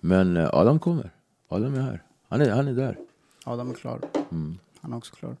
men 0.00 0.36
eh, 0.36 0.48
Adam 0.52 0.78
kommer. 0.78 1.10
Adam 1.48 1.74
är 1.74 1.80
här. 1.80 2.02
Han 2.28 2.40
är, 2.40 2.50
han 2.50 2.68
är 2.68 2.72
där. 2.72 2.96
Adam 3.44 3.70
är 3.70 3.74
klar. 3.74 4.00
Mm. 4.30 4.58
Han 4.80 4.92
är 4.92 4.96
också 4.96 5.14
klar. 5.14 5.36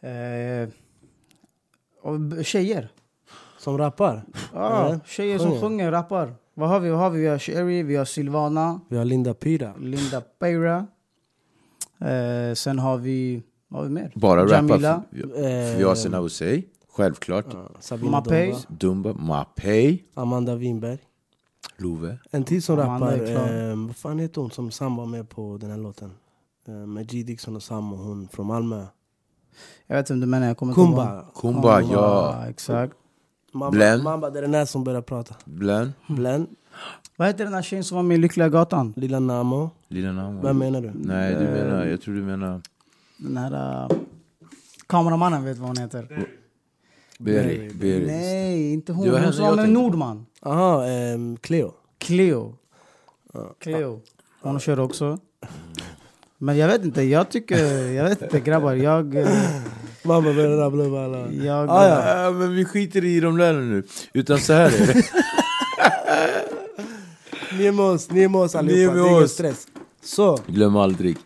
Eh, 0.00 0.68
och 2.02 2.44
tjejer. 2.44 2.88
Som 3.58 3.78
rappar. 3.78 4.22
Ja, 4.54 4.86
Eller? 4.86 5.00
tjejer 5.06 5.38
som 5.38 5.60
Sjunger. 5.60 5.90
rappar. 5.90 6.34
Vad 6.54 6.68
har 6.68 6.80
vi? 6.80 6.90
Vad 6.90 6.98
har 6.98 7.10
vi? 7.10 7.20
Vi 7.20 7.26
har 7.26 7.38
Sherry, 7.38 7.82
vi 7.82 7.96
har 7.96 8.04
Silvana, 8.04 8.80
Vi 8.88 8.96
har 8.96 9.04
Linda 9.04 9.34
Pyra. 9.34 9.74
Linda 9.80 10.20
Peira. 10.20 10.86
Eh, 12.00 12.54
sen 12.54 12.78
har 12.78 12.96
vi... 12.96 13.42
Vad 13.68 13.80
har 13.80 13.88
vi 13.88 13.94
mer? 13.94 14.12
Bara. 14.14 14.48
Jamila. 14.48 15.02
F- 15.12 15.76
Fiasen 15.78 16.14
Avosey, 16.14 16.62
självklart. 16.88 17.46
Ja, 17.52 17.68
Sabina 17.80 18.10
Mapei. 18.10 18.50
Dumba. 18.50 19.12
Dumba, 19.12 19.12
Mapei, 19.12 20.04
Amanda 20.14 20.54
Winberg. 20.56 20.98
Love. 21.78 22.18
En 22.30 22.44
till 22.44 22.62
som 22.62 22.76
rappar, 22.76 23.12
eh, 23.12 23.76
vad 23.86 23.96
fan 23.96 24.18
heter 24.18 24.40
hon 24.40 24.50
som 24.50 24.70
Sam 24.70 24.96
var 24.96 25.06
med 25.06 25.28
på 25.28 25.58
den 25.60 25.70
här 25.70 25.78
låten? 25.78 26.10
Eh, 26.68 26.74
med 26.74 27.08
G 27.10 27.22
Dixon 27.22 27.56
och 27.56 27.62
Sam 27.62 27.92
och 27.92 27.98
hon 27.98 28.28
från 28.28 28.46
Malmö. 28.46 28.86
Jag 29.86 29.96
vet 29.96 30.04
inte 30.04 30.12
om 30.12 30.20
du 30.20 30.26
menar, 30.26 30.46
jag 30.46 30.56
kommer 30.56 30.72
inte 30.72 30.80
ihåg. 30.80 30.88
Kumba. 30.96 31.24
Kumba, 31.40 31.80
ja. 31.80 32.46
Exakt. 32.48 32.94
Mamma, 33.52 33.70
Blen. 33.70 34.02
mamma, 34.02 34.30
det 34.30 34.38
är 34.38 34.42
den 34.42 34.54
här 34.54 34.64
som 34.64 34.84
börjar 34.84 35.02
prata. 35.02 35.34
Blen, 35.44 35.92
Blen, 36.06 36.46
Vad 37.16 37.28
heter 37.28 37.44
den 37.44 37.54
här 37.54 37.62
tjejen 37.62 37.84
som 37.84 37.96
var 37.96 38.02
med 38.02 38.14
i 38.14 38.18
Lyckliga 38.20 38.48
Gatan? 38.48 38.92
Lilla 38.96 39.20
Namo. 39.20 39.70
Lilla 39.88 40.12
Namo. 40.12 40.42
Vem 40.42 40.58
menar 40.58 40.80
du? 40.80 40.92
Nej, 40.94 41.34
du 41.34 41.40
menar, 41.40 41.84
jag 41.84 42.00
tror 42.00 42.14
du 42.14 42.22
menar 42.22 42.60
Den 43.16 43.36
här... 43.36 43.84
Uh, 43.84 43.98
kameramannen 44.86 45.44
vet 45.44 45.58
vad 45.58 45.68
hon 45.68 45.76
heter. 45.76 46.28
Beri. 47.18 47.70
Beri. 47.74 48.06
Nej, 48.06 48.72
inte 48.72 48.92
hon. 48.92 49.04
Det 49.04 49.10
var 49.10 49.18
Hon 49.18 49.22
henne 49.24 49.32
som 49.32 49.42
var 49.42 49.50
jag 49.50 49.56
med 49.56 49.64
tänkte 49.64 49.76
på. 49.78 49.82
Nordman. 49.82 50.26
Aha, 50.42 50.86
ehm, 50.86 51.36
Cleo. 51.36 51.72
Cleo. 51.98 52.54
Cleo. 53.60 54.00
Hon 54.40 54.60
kör 54.60 54.80
också. 54.80 55.18
Men 56.38 56.56
jag 56.56 56.68
vet 56.68 56.84
inte, 56.84 57.02
jag 57.02 57.28
tycker... 57.30 57.66
Jag 57.92 58.04
vet 58.08 58.22
inte 58.22 58.40
grabbar, 58.40 58.72
jag... 58.74 59.14
eh, 59.16 59.28
Mamma 60.04 60.32
börjar 60.32 60.56
rabbla 60.56 60.84
upp 60.84 60.94
alla. 60.94 61.32
jag 61.32 61.70
Ah, 61.70 61.88
ja. 61.88 62.22
Ja, 62.24 62.30
men 62.30 62.54
vi 62.54 62.64
skiter 62.64 63.04
i 63.04 63.20
de 63.20 63.36
där 63.36 63.52
nu. 63.54 63.82
Utan 64.12 64.38
så 64.38 64.52
här 64.52 64.66
är 64.66 64.86
det. 64.86 65.04
Ni 67.58 67.66
är 67.66 67.72
med 67.72 67.84
oss, 67.84 68.10
ni 68.10 68.22
är 68.22 68.28
med 68.28 68.40
oss 68.40 68.54
Ni 68.54 68.58
är 68.58 68.60
allihopa. 68.62 68.94
med 68.94 69.02
Det 69.04 69.08
är 69.08 69.10
ingen 69.12 69.24
oss. 69.24 69.32
stress. 69.32 69.66
Så, 70.02 70.38
Glöm 70.46 70.76
aldrig. 70.76 71.16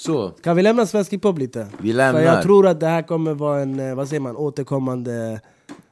Så, 0.00 0.30
kan 0.30 0.56
vi 0.56 0.62
lämna 0.62 0.86
svensk 0.86 1.12
hiphop 1.12 1.38
lite? 1.38 1.66
vi 1.80 1.88
För 1.90 1.96
lämnar 1.96 2.20
jag 2.20 2.42
tror 2.42 2.66
att 2.66 2.80
det 2.80 2.86
här 2.86 3.02
kommer 3.02 3.34
vara 3.34 3.60
en, 3.60 3.80
eh, 3.80 3.94
vad 3.94 4.08
säger 4.08 4.20
man, 4.20 4.36
återkommande, 4.36 5.40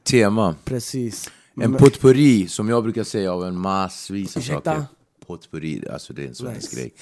tema. 0.03 0.55
precis. 0.65 1.31
En 1.61 1.73
potpourri, 1.73 2.47
som 2.47 2.69
jag 2.69 2.83
brukar 2.83 3.03
säga, 3.03 3.33
av 3.33 3.43
en 3.45 3.57
massvis 3.57 4.37
av 4.37 4.41
Ursäkta? 4.41 4.71
saker. 4.75 4.85
Potpourri, 5.27 5.83
alltså 5.93 6.13
det 6.13 6.23
är 6.23 6.27
en 6.27 6.35
svensk 6.35 6.71
Nice. 6.71 6.75
grej. 6.75 6.93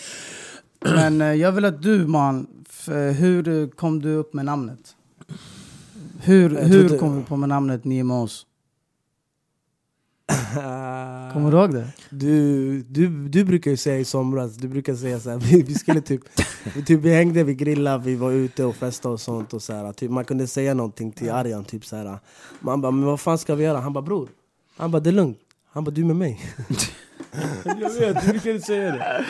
Men 0.81 1.21
eh, 1.21 1.33
jag 1.33 1.51
vill 1.51 1.65
att 1.65 1.81
du 1.81 2.07
man, 2.07 2.47
eh, 2.87 2.93
hur 2.95 3.67
kom 3.69 4.01
du 4.01 4.13
upp 4.13 4.33
med 4.33 4.45
namnet? 4.45 4.95
Hur, 6.21 6.49
hur 6.49 6.97
kom 6.97 7.15
du 7.19 7.23
på 7.25 7.35
med 7.35 7.49
namnet 7.49 7.83
Ni 7.83 7.99
är 7.99 8.03
med 8.03 8.17
oss? 8.17 8.45
Kommer 11.33 11.51
du 11.51 11.57
ihåg 11.57 11.73
det? 11.73 11.87
Du, 12.09 12.81
du, 12.81 13.27
du 13.27 13.43
brukar 13.43 13.71
ju 13.71 13.77
säga 13.77 13.97
i 13.97 14.05
somras, 14.05 14.55
du 14.55 14.67
brukar 14.67 14.95
säga 14.95 15.19
så 15.19 15.29
här, 15.29 15.37
vi, 15.51 15.61
vi 15.61 15.73
skulle 15.73 16.01
typ, 16.01 16.21
vi, 16.75 16.85
typ 16.85 16.99
vi 17.01 17.13
hängde, 17.13 17.43
vi 17.43 17.55
grillade, 17.55 18.03
vi 18.03 18.15
var 18.15 18.31
ute 18.31 18.65
och 18.65 18.75
festade 18.75 19.13
och 19.13 19.21
sånt 19.21 19.53
och 19.53 19.61
så 19.61 19.73
här, 19.73 19.93
typ, 19.93 20.11
Man 20.11 20.25
kunde 20.25 20.47
säga 20.47 20.73
någonting 20.73 21.11
till 21.11 21.31
Arjan, 21.31 21.65
typ 21.65 21.85
så 21.85 21.95
här. 21.95 22.19
Man 22.59 22.81
bara, 22.81 22.91
men 22.91 23.05
vad 23.05 23.19
fan 23.19 23.37
ska 23.37 23.55
vi 23.55 23.63
göra? 23.63 23.79
Han 23.79 23.93
bara 23.93 24.01
bror, 24.01 24.29
han 24.77 24.91
bara 24.91 24.99
det 24.99 25.09
är 25.09 25.11
lugnt, 25.11 25.37
han 25.71 25.83
bara 25.83 25.91
du 25.91 26.05
med 26.05 26.15
mig 26.15 26.41
Jag 27.65 27.89
vet, 27.99 28.21
du 28.25 28.31
brukade 28.31 28.61
säga 28.61 28.91
det 28.91 29.25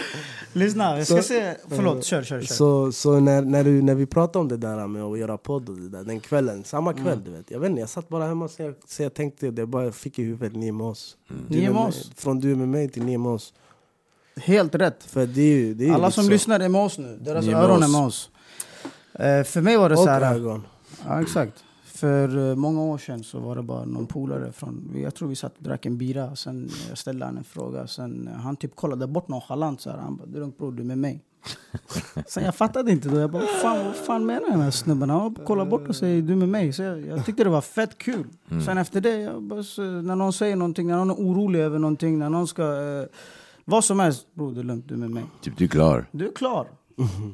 Lyssna, 0.53 0.97
jag 0.97 1.05
ska 1.07 1.15
Så- 1.17 1.23
se... 1.23 1.55
Förlåt, 1.69 2.03
kör, 2.05 2.23
kör, 2.23 2.41
kör. 2.41 2.53
Så, 2.55 2.91
så 2.91 3.19
när, 3.19 3.41
när, 3.41 3.63
du, 3.63 3.81
när 3.81 3.95
vi 3.95 4.05
pratade 4.05 4.39
om 4.39 4.47
det 4.47 4.57
där 4.57 4.87
med 4.87 5.03
att 5.03 5.19
göra 5.19 5.37
podd 5.37 5.69
och 5.69 5.75
det 5.75 5.89
där, 5.89 6.03
den 6.03 6.19
kvällen, 6.19 6.63
samma 6.63 6.93
kväll 6.93 7.23
du 7.25 7.31
vet 7.31 7.51
Jag 7.51 7.59
vet 7.59 7.69
inte, 7.69 7.79
jag 7.79 7.89
satt 7.89 8.09
bara 8.09 8.25
hemma 8.25 8.47
så 8.47 8.61
jag, 8.63 8.75
så 8.87 9.03
jag 9.03 9.13
tänkte, 9.13 9.51
det 9.51 9.65
bara 9.65 9.83
jag 9.83 9.95
fick 9.95 10.19
i 10.19 10.23
huvudet, 10.23 10.55
ni 10.55 10.67
är 10.67 10.71
med 10.71 10.87
oss 10.87 11.17
Du 11.27 11.35
Ni 11.57 11.57
är 11.57 11.61
med 11.71 11.73
mig. 11.73 11.83
oss. 11.89 12.11
Från 12.15 12.39
du 12.39 12.55
med 12.55 12.67
mig 12.67 12.89
till 12.89 13.03
ni 13.03 13.13
är 13.13 13.17
med 13.17 13.31
oss 13.31 13.53
Helt 14.35 14.75
rätt. 14.75 15.03
För 15.03 15.25
det 15.25 15.41
är 15.41 15.55
ju, 15.55 15.73
det 15.73 15.87
är 15.89 15.93
Alla 15.93 16.11
som 16.11 16.23
så. 16.23 16.29
lyssnar 16.29 16.59
är 16.59 16.69
med 16.69 16.81
oss 16.81 16.97
nu. 16.97 17.17
Deras 17.21 17.45
Ni 17.45 17.51
är 17.51 17.55
med 17.55 17.63
öron 17.65 17.83
är 17.83 17.87
med 17.87 18.01
oss. 18.01 18.29
Eh, 19.13 19.43
för 19.43 19.61
mig 19.61 19.77
var 19.77 19.89
det 19.89 19.95
så 19.95 20.01
Och 20.03 20.09
här... 20.09 20.35
ögon 20.35 20.63
Ja, 21.07 21.21
exakt. 21.21 21.53
För 21.97 22.49
eh, 22.49 22.55
många 22.55 22.81
år 22.81 22.97
sedan 22.97 23.23
så 23.23 23.39
var 23.39 23.55
det 23.55 23.63
bara 23.63 23.85
någon 23.85 24.05
polare 24.07 24.51
från... 24.51 24.91
Jag 25.03 25.15
tror 25.15 25.29
vi 25.29 25.35
satt 25.35 25.57
och 25.57 25.63
drack 25.63 25.85
en 25.85 25.97
bira. 25.97 26.35
Sen 26.35 26.69
jag 26.89 26.97
ställde 26.97 27.25
han 27.25 27.37
en 27.37 27.43
fråga. 27.43 27.87
Sen 27.87 28.27
eh, 28.27 28.33
han 28.33 28.55
typ 28.55 28.75
kollade 28.75 29.07
bort 29.07 29.27
nonchalant. 29.27 29.81
Så 29.81 29.89
här. 29.89 29.97
Han 29.97 30.15
bara, 30.17 30.25
det 30.25 30.37
är 30.37 30.39
lugnt 30.39 30.57
bror, 30.57 30.71
du 30.71 30.81
är 30.83 30.87
med 30.87 30.97
mig. 30.97 31.23
Sen 32.27 32.43
jag 32.43 32.55
fattade 32.55 32.91
inte 32.91 33.09
då. 33.09 33.19
Jag 33.19 33.31
bara, 33.31 33.43
fan, 33.61 33.85
vad 33.85 33.95
fan 33.95 34.25
menar 34.25 34.49
den 34.49 34.61
här 34.61 34.71
snubben? 34.71 35.09
Han 35.09 35.35
kollar 35.35 35.65
bort 35.65 35.87
och 35.87 35.95
säger 35.95 36.21
du 36.21 36.35
med 36.35 36.49
mig. 36.49 36.73
Så 36.73 36.81
jag, 36.83 37.05
jag 37.07 37.25
tyckte 37.25 37.43
det 37.43 37.49
var 37.49 37.61
fett 37.61 37.97
kul. 37.97 38.27
Mm. 38.51 38.63
Sen 38.63 38.77
efter 38.77 39.01
det, 39.01 39.17
jag 39.21 39.43
bara, 39.43 39.63
så, 39.63 39.81
när 39.81 40.15
någon 40.15 40.33
säger 40.33 40.55
någonting, 40.55 40.87
när 40.87 40.97
någon 40.97 41.09
är 41.09 41.15
orolig 41.15 41.59
över 41.59 41.79
någonting, 41.79 42.19
när 42.19 42.29
någon 42.29 42.47
ska... 42.47 42.63
Eh, 42.63 43.05
vad 43.65 43.83
som 43.83 43.99
helst, 43.99 44.27
bror 44.33 44.51
det 44.53 44.59
är 44.59 44.63
lugnt, 44.63 44.85
du 44.87 44.93
är 44.93 44.97
med 44.97 45.09
mig. 45.11 45.23
Typ, 45.41 45.57
du 45.57 45.63
är 45.63 45.67
klar. 45.69 46.05
Du 46.11 46.27
är 46.27 46.31
klar. 46.31 46.67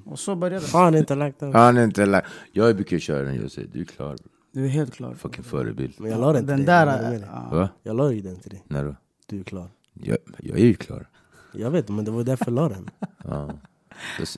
Och 0.05 0.19
så 0.19 0.35
började 0.35 0.65
det. 0.65 0.69
Fan 0.71 0.95
inte 0.95 1.15
lagt 1.15 1.39
den. 1.39 1.53
Han 1.53 1.77
är 1.77 1.83
inte 1.83 2.05
la- 2.05 2.21
Jag 2.51 2.75
brukar 2.75 2.99
köra 2.99 3.23
den, 3.23 3.35
jag 3.41 3.51
säger 3.51 3.69
du 3.73 3.81
är 3.81 3.85
klar. 3.85 4.15
Du 4.53 4.65
är 4.65 4.69
helt 4.69 4.93
klar. 4.93 5.13
Fucking 5.13 5.43
förebild. 5.43 5.93
Men 5.97 6.11
jag 6.11 6.19
la 6.21 6.33
den 6.33 6.41
till 6.41 6.47
Den 6.47 6.57
dig. 6.57 6.65
där... 6.65 7.11
jag 7.13 7.21
ja. 7.21 7.49
Va? 7.51 7.69
Jag 7.83 7.95
la 7.95 8.11
ju 8.11 8.21
den 8.21 8.35
till 8.39 8.49
dig. 8.51 8.63
När 8.67 8.83
då? 8.83 8.95
Du 9.27 9.39
är 9.39 9.43
klar. 9.43 9.67
Jag, 9.93 10.17
jag 10.39 10.59
är 10.59 10.65
ju 10.65 10.73
klar. 10.73 11.09
Jag 11.53 11.71
vet, 11.71 11.89
men 11.89 12.05
det 12.05 12.11
var 12.11 12.23
därför 12.23 12.45
jag 12.45 12.53
la 12.53 12.69
den. 12.69 12.89
Ja. 13.23 13.49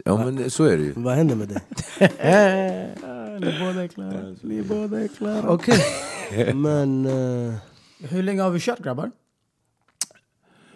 Ja 0.05 0.18
men 0.26 0.49
så 0.49 0.63
är 0.63 0.78
det 0.78 0.84
ju. 0.84 0.91
Vad 0.95 1.16
hände 1.16 1.36
med 1.36 1.47
dig? 1.49 1.61
Ni 3.39 3.59
båda 3.59 3.84
är 3.84 3.88
klara. 3.88 4.36
Ni 4.41 4.61
båda 4.61 5.01
är 5.01 5.07
klara. 5.07 5.49
Okej. 5.49 5.84
Men... 6.53 7.05
eh, 7.05 7.53
Hur 8.09 8.24
länge 8.24 8.41
har 8.41 8.49
vi 8.49 8.59
kört 8.59 8.80
grabbar? 8.80 9.11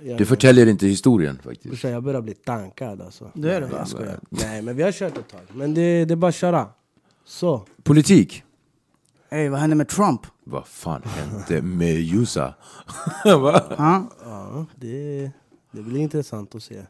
jag, 0.01 0.17
Du 0.17 0.25
förtäljer 0.25 0.65
inte 0.67 0.87
historien 0.87 1.39
faktiskt. 1.43 1.83
jag 1.83 2.03
börjar 2.03 2.21
bli 2.21 2.33
tankad 2.33 3.01
alltså. 3.01 3.31
Det 3.35 3.53
är 3.53 3.61
det, 3.61 3.67
Nej, 3.67 3.75
jag 3.77 3.87
skojar. 3.87 4.19
Nej 4.29 4.61
men 4.61 4.75
vi 4.75 4.83
har 4.83 4.91
kört 4.91 5.17
ett 5.17 5.27
tag. 5.27 5.41
Men 5.53 5.73
det, 5.73 6.05
det 6.05 6.13
är 6.13 6.15
bara 6.15 6.27
att 6.29 6.35
köra. 6.35 6.67
Så. 7.25 7.65
Politik. 7.83 8.43
Ey, 9.29 9.49
vad 9.49 9.59
hände 9.59 9.75
med 9.75 9.87
Trump? 9.87 10.21
Vad 10.43 10.67
fan 10.67 11.01
hände 11.03 11.61
med 11.61 11.95
Jusa? 11.99 12.53
Va? 13.25 13.63
Ha? 13.77 14.09
Ja, 14.23 14.65
det, 14.75 15.31
det 15.71 15.81
blir 15.81 15.99
intressant 16.01 16.55
att 16.55 16.63
se. 16.63 16.81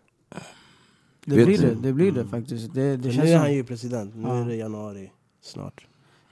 Det 1.25 1.35
Vet 1.35 1.45
blir 1.45 1.57
du- 1.57 1.67
det, 1.67 1.75
det 1.81 1.93
blir 1.93 2.11
det 2.11 2.25
faktiskt. 2.25 2.73
Det, 2.73 2.97
det 2.97 3.11
känns 3.11 3.23
nu 3.25 3.29
är 3.31 3.37
han 3.37 3.45
som 3.45 3.53
ju 3.55 3.63
president. 3.63 4.15
Nu 4.15 4.21
Ja. 4.27 4.35
är 4.41 4.45
det 4.45 4.55
januari 4.55 5.11
snart. 5.41 5.87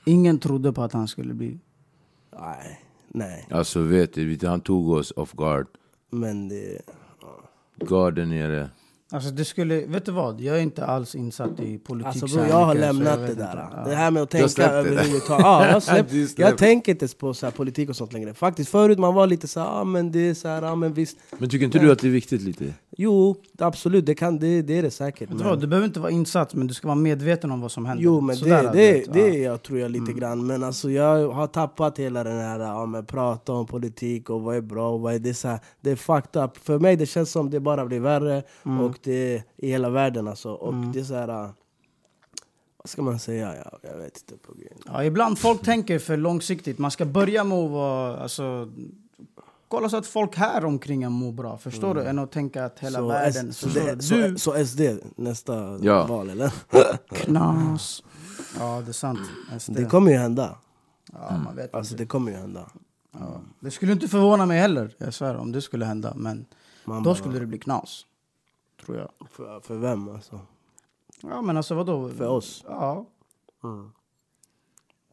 ingen 0.05 0.39
trodde 0.39 0.73
på 0.73 0.83
att 0.83 0.93
han 0.93 1.07
skulle 1.07 1.33
bli... 1.33 1.59
Nej, 2.39 2.81
nej. 3.07 3.47
Alltså 3.51 3.81
vet 3.81 4.13
du, 4.13 4.47
han 4.47 4.61
tog 4.61 4.89
oss 4.89 5.11
off 5.15 5.33
guard. 5.33 5.67
Men 6.09 6.49
det... 6.49 6.81
Garden 7.75 8.29
nere. 8.29 8.69
Alltså 9.11 9.31
det 9.31 9.45
skulle, 9.45 9.85
vet 9.85 10.05
du 10.05 10.11
vad? 10.11 10.41
Jag 10.41 10.57
är 10.57 10.61
inte 10.61 10.85
alls 10.85 11.15
insatt 11.15 11.59
i 11.59 11.77
politik 11.77 12.07
Alltså 12.07 12.27
så 12.27 12.37
bro, 12.37 12.45
jag 12.45 12.55
har 12.55 12.67
mycket, 12.67 12.81
lämnat 12.81 13.19
vet 13.19 13.27
det 13.27 13.35
där. 13.35 13.83
Det 13.85 13.95
här 13.95 14.11
med 14.11 14.23
att 14.23 14.29
tänka 14.29 14.69
överhuvudtaget. 14.69 15.45
Ja, 15.45 15.81
jag, 15.87 16.27
jag 16.37 16.57
tänker 16.57 16.91
inte 16.91 17.07
på 17.07 17.33
så 17.33 17.45
här 17.45 17.51
politik 17.51 17.89
och 17.89 17.95
sånt 17.95 18.13
längre. 18.13 18.33
Faktiskt 18.33 18.69
förut 18.69 18.99
man 18.99 19.13
var 19.13 19.27
lite 19.27 19.47
så 19.47 19.59
här, 19.59 19.67
ah, 19.67 19.83
men 19.83 20.11
det 20.11 20.19
är 20.19 20.33
så 20.33 20.47
här, 20.47 20.61
ah, 20.61 20.75
men 20.75 20.93
visst. 20.93 21.17
Men 21.37 21.49
tycker 21.49 21.65
inte 21.65 21.79
du 21.79 21.91
att 21.91 21.99
det 21.99 22.07
är 22.07 22.11
viktigt 22.11 22.41
lite? 22.41 22.73
Jo, 22.97 23.35
absolut, 23.59 24.05
det, 24.05 24.15
kan, 24.15 24.39
det, 24.39 24.61
det 24.61 24.77
är 24.77 24.83
det 24.83 24.91
säkert. 24.91 25.29
Vet 25.31 25.37
du, 25.37 25.43
vad? 25.43 25.59
du 25.61 25.67
behöver 25.67 25.87
inte 25.87 25.99
vara 25.99 26.11
insatt, 26.11 26.53
men 26.53 26.67
du 26.67 26.73
ska 26.73 26.87
vara 26.87 26.95
medveten 26.95 27.51
om 27.51 27.61
vad 27.61 27.71
som 27.71 27.85
händer. 27.85 28.03
Jo 28.03 28.21
men 28.21 28.35
Sådär, 28.37 28.63
det, 28.63 28.69
det, 28.71 28.93
vet. 28.93 29.13
det 29.13 29.27
Ja. 29.27 29.33
jag 29.33 29.63
tror 29.63 29.79
jag 29.79 29.91
lite 29.91 30.13
grann 30.13 30.47
Men 30.47 30.63
alltså 30.63 30.91
jag 30.91 31.29
har 31.29 31.47
tappat 31.47 31.99
hela 31.99 32.23
den 32.23 32.37
här 32.37 32.59
ja, 32.59 32.85
men 32.85 33.05
prata 33.05 33.53
om 33.53 33.65
politik 33.65 34.29
och 34.29 34.41
vad 34.41 34.55
är 34.55 34.61
bra 34.61 34.89
och 34.89 35.01
vad 35.01 35.13
är 35.13 35.19
det 35.19 35.33
så 35.33 35.47
här, 35.47 35.59
Det 35.81 35.91
är 35.91 35.95
fucked 35.95 36.43
up 36.43 36.57
För 36.57 36.79
mig 36.79 36.95
det 36.95 37.05
känns 37.05 37.31
som 37.31 37.49
det 37.49 37.59
bara 37.59 37.85
blir 37.85 37.99
värre 37.99 38.43
och 38.63 38.96
det 39.03 39.35
är 39.35 39.43
i 39.57 39.69
hela 39.69 39.89
världen 39.89 40.27
alltså 40.27 40.51
Och 40.53 40.73
det 40.73 40.99
är 40.99 41.03
så 41.03 41.13
här, 41.15 41.27
ja, 41.27 41.53
Vad 42.77 42.89
ska 42.89 43.01
man 43.01 43.19
säga? 43.19 43.55
Jag, 43.55 43.91
jag 43.91 43.97
vet 43.97 44.17
inte 44.17 44.37
på 44.47 44.53
grund. 44.53 44.81
Ja, 44.85 45.03
ibland 45.03 45.39
folk 45.39 45.61
tänker 45.61 45.99
för 45.99 46.17
långsiktigt. 46.17 46.77
Man 46.77 46.91
ska 46.91 47.05
börja 47.05 47.43
med 47.43 47.57
att 47.57 47.71
vara... 47.71 48.17
Alltså, 48.17 48.71
kolla 49.67 49.89
så 49.89 49.97
att 49.97 50.07
folk 50.07 50.35
här 50.35 50.65
omkring 50.65 51.03
en 51.03 51.11
mår 51.11 51.31
bra. 51.31 51.57
Förstår 51.57 51.95
du? 51.95 52.03
Än 52.03 52.19
att 52.19 52.31
tänka 52.31 52.65
att 52.65 52.79
hela 52.79 52.99
Så, 52.99 53.07
världen... 53.07 53.49
S, 53.49 53.57
så, 53.57 53.67
det, 53.69 53.95
du? 53.95 54.01
så, 54.37 54.51
så 54.53 54.65
SD 54.65 54.81
nästa 55.15 55.79
Ja. 55.81 56.05
val 56.07 56.29
eller? 56.29 56.53
Knas. 57.09 58.03
Ja, 58.59 58.81
det 58.85 58.91
är 58.91 58.93
sant. 58.93 59.19
SD. 59.59 59.71
Det 59.73 59.85
kommer 59.85 60.11
ju 60.11 60.17
hända 60.17 60.57
ja, 61.13 61.37
man 61.45 61.55
vet 61.55 61.73
Alltså 61.75 61.93
inte. 61.93 62.03
det 62.03 62.07
kommer 62.07 62.31
ju 62.31 62.37
hända 62.37 62.71
Ja. 63.19 63.41
Det 63.59 63.71
skulle 63.71 63.91
inte 63.91 64.07
förvåna 64.07 64.45
mig 64.45 64.59
heller, 64.59 64.95
jag 64.97 65.13
svär, 65.13 65.35
om 65.35 65.51
det 65.51 65.61
skulle 65.61 65.85
hända. 65.85 66.13
Men 66.15 66.45
Man 66.85 67.03
då 67.03 67.09
bara- 67.09 67.15
skulle 67.15 67.39
det 67.39 67.45
bli 67.45 67.59
knas. 67.59 68.05
Tror 68.85 68.97
jag. 68.97 69.11
för, 69.31 69.59
för 69.59 69.77
vem 69.77 70.09
alltså? 70.09 70.39
Ja, 71.21 71.41
men 71.41 71.57
alltså 71.57 71.75
vadå? 71.75 72.09
För 72.09 72.27
oss? 72.27 72.63
Ja. 72.67 73.05
Mm. 73.63 73.91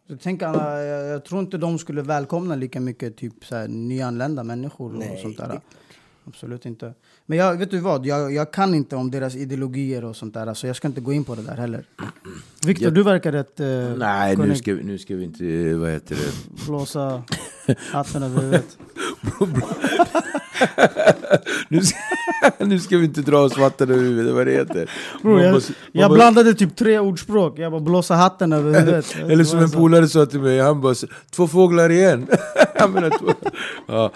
Så 0.09 0.17
tänk, 0.23 0.43
alla- 0.43 0.83
jag, 0.83 1.07
jag 1.07 1.25
tror 1.25 1.41
inte 1.41 1.59
de 1.59 1.79
skulle 1.79 2.03
välkomna 2.03 2.55
lika 2.57 2.81
mycket 2.81 3.17
typ 3.17 3.45
så 3.45 3.57
här, 3.57 3.69
nyanlända 3.69 4.45
människor 4.45 4.93
och 4.93 4.99
Nej, 4.99 5.23
sånt 5.23 5.37
där. 5.37 5.61
Absolut 6.27 6.67
inte. 6.67 6.93
Men 7.27 7.39
jag, 7.39 7.57
vet 7.59 7.71
du 7.71 7.79
vad? 7.79 8.07
Jag, 8.07 8.33
jag 8.33 8.53
kan 8.53 8.75
inte 8.75 8.97
om 8.97 9.11
deras 9.11 9.35
ideologier 9.37 10.05
och 10.05 10.17
sånt 10.17 10.35
där, 10.35 10.55
så 10.55 10.67
jag 10.67 10.77
ska 10.77 10.89
inte 10.89 11.01
gå 11.01 11.13
in 11.13 11.25
på 11.25 11.35
det 11.35 11.43
där 11.43 11.57
heller. 11.57 11.85
Viktor, 12.67 12.85
Jag- 12.85 12.95
du 12.95 13.03
verkar 13.03 13.33
rätt... 13.33 13.61
eh, 13.61 13.67
Nej, 13.97 14.37
nu 14.37 14.55
ska, 14.57 14.75
vi- 14.75 14.83
nu 14.83 14.99
ska 14.99 15.15
vi 15.15 15.25
inte, 15.25 15.75
vad 15.75 15.91
heter 15.91 16.15
det? 16.17 16.65
blåsa 16.67 17.23
hatten 17.93 18.23
över 18.23 18.41
huvudet. 18.41 18.79
Nu 21.69 21.81
ska, 21.81 21.97
nu 22.65 22.81
ska 22.81 22.97
vi 22.99 23.05
inte 23.05 23.21
dra 23.23 23.39
oss 23.39 23.59
vatten 23.59 23.91
över 23.91 24.03
huvudet, 24.03 24.35
vad 24.35 24.47
det 24.47 24.53
heter. 24.53 24.91
Bro, 25.23 25.41
jag, 25.41 25.55
måste- 25.55 25.73
jag 25.93 26.11
blandade 26.13 26.55
typ 26.55 26.77
tre 26.77 26.99
ordspråk. 26.99 27.59
Jag 27.59 27.73
bara 27.73 27.81
blåsa 27.81 28.15
hatten 28.15 28.53
över 28.53 28.81
huvudet. 28.81 29.17
Eller 29.29 29.45
som 29.45 29.59
en 29.59 29.71
polare 29.71 30.09
sa 30.09 30.27
till 30.27 30.41
mig, 30.41 30.61
han 30.61 30.81
bara 30.81 30.95
Två 31.31 31.49
fåglar 31.49 31.91
igen! 31.91 32.27
han 32.79 32.91
menar 32.93 33.11
två... 33.11 33.33
Ja. 33.87 34.11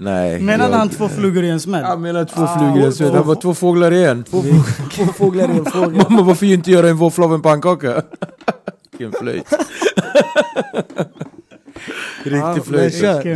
Nej. 0.00 0.40
Menade 0.40 0.70
jag- 0.70 0.78
han 0.78 0.88
två 0.88 1.08
flugor 1.08 1.44
i 1.44 1.48
en 1.50 1.60
smäll? 1.60 1.84
Han 1.84 2.00
menar 2.00 2.24
två 2.24 2.46
flugor 2.58 2.78
i 2.82 2.86
en 2.86 2.92
smäll. 2.92 3.14
Han 3.14 3.26
bara 3.26 3.36
två 3.36 3.54
fåglar 3.54 3.92
igen. 3.92 4.24
Två, 4.24 4.42
två 4.96 5.04
fåglar 5.04 5.54
i 5.54 5.58
en 5.58 5.64
fågel 5.64 5.92
Mamma 6.10 6.22
varför 6.22 6.46
inte 6.46 6.70
göra 6.70 6.88
en 6.88 6.96
våffla 6.96 7.24
av 7.24 7.34
en 7.34 7.42
pannkaka? 7.42 8.02
Vilken 8.90 9.12
flöjt. 9.20 9.46
Riktig 12.22 12.64
flöjt. 12.64 12.94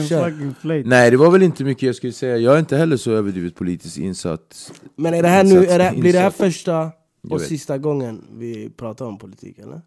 kör. 0.09 0.85
Nej 0.89 1.11
det 1.11 1.17
var 1.17 1.31
väl 1.31 1.43
inte 1.43 1.65
mycket 1.65 1.83
jag 1.83 1.95
skulle 1.95 2.13
säga. 2.13 2.37
Jag 2.37 2.55
är 2.55 2.59
inte 2.59 2.77
heller 2.77 2.97
så 2.97 3.11
överdrivet 3.13 3.55
politiskt 3.55 3.99
insatt. 3.99 4.73
Men 4.97 5.15
är 5.15 5.23
det 5.23 5.29
här 5.29 5.45
nu, 5.45 5.67
är 5.67 5.79
det, 5.79 6.01
blir 6.01 6.13
det 6.13 6.19
här 6.19 6.31
första 6.31 6.91
och 7.31 7.41
sista 7.41 7.79
gången 7.79 8.25
vi 8.39 8.71
pratar 8.71 9.05
om 9.07 9.19
politik 9.19 9.59
eller? 9.59 9.81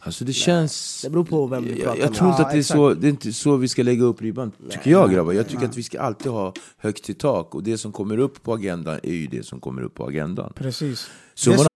Alltså 0.00 0.24
det 0.24 0.32
känns... 0.32 1.02
Det 1.02 1.10
beror 1.10 1.24
på 1.24 1.46
vem 1.46 1.66
Jag, 1.68 1.76
pratar 1.76 1.98
jag 1.98 2.10
med 2.10 2.14
tror 2.14 2.30
inte 2.30 2.42
Ja, 2.42 2.46
att 2.46 2.52
det 2.52 2.58
är, 2.58 2.62
så, 2.62 2.94
det 2.94 3.06
är 3.06 3.10
inte 3.10 3.32
så 3.32 3.56
vi 3.56 3.68
ska 3.68 3.82
lägga 3.82 4.04
upp 4.04 4.22
ribban, 4.22 4.52
tycker 4.70 4.90
jag 4.90 5.12
grabbar. 5.12 5.32
Jag 5.32 5.48
tycker 5.48 5.64
att 5.64 5.76
vi 5.76 5.82
ska 5.82 6.00
alltid 6.00 6.32
ha 6.32 6.52
högt 6.76 7.04
till 7.04 7.14
tak, 7.14 7.54
och 7.54 7.62
det 7.62 7.78
som 7.78 7.92
kommer 7.92 8.18
upp 8.18 8.42
på 8.42 8.54
agendan 8.54 9.00
är 9.02 9.12
ju 9.12 9.26
det 9.26 9.46
som 9.46 9.60
kommer 9.60 9.82
upp 9.82 9.94
på 9.94 10.06
agendan. 10.06 10.52
Precis. 10.56 11.10
Summan 11.34 11.66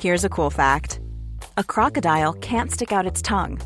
Here's 0.00 0.24
a 0.24 0.28
cool 0.28 0.50
fact 0.50 1.00
a 1.56 1.62
crocodile 1.62 2.32
can't 2.32 2.70
stick 2.70 2.92
out 2.92 3.12
its 3.12 3.22
tongue. 3.22 3.60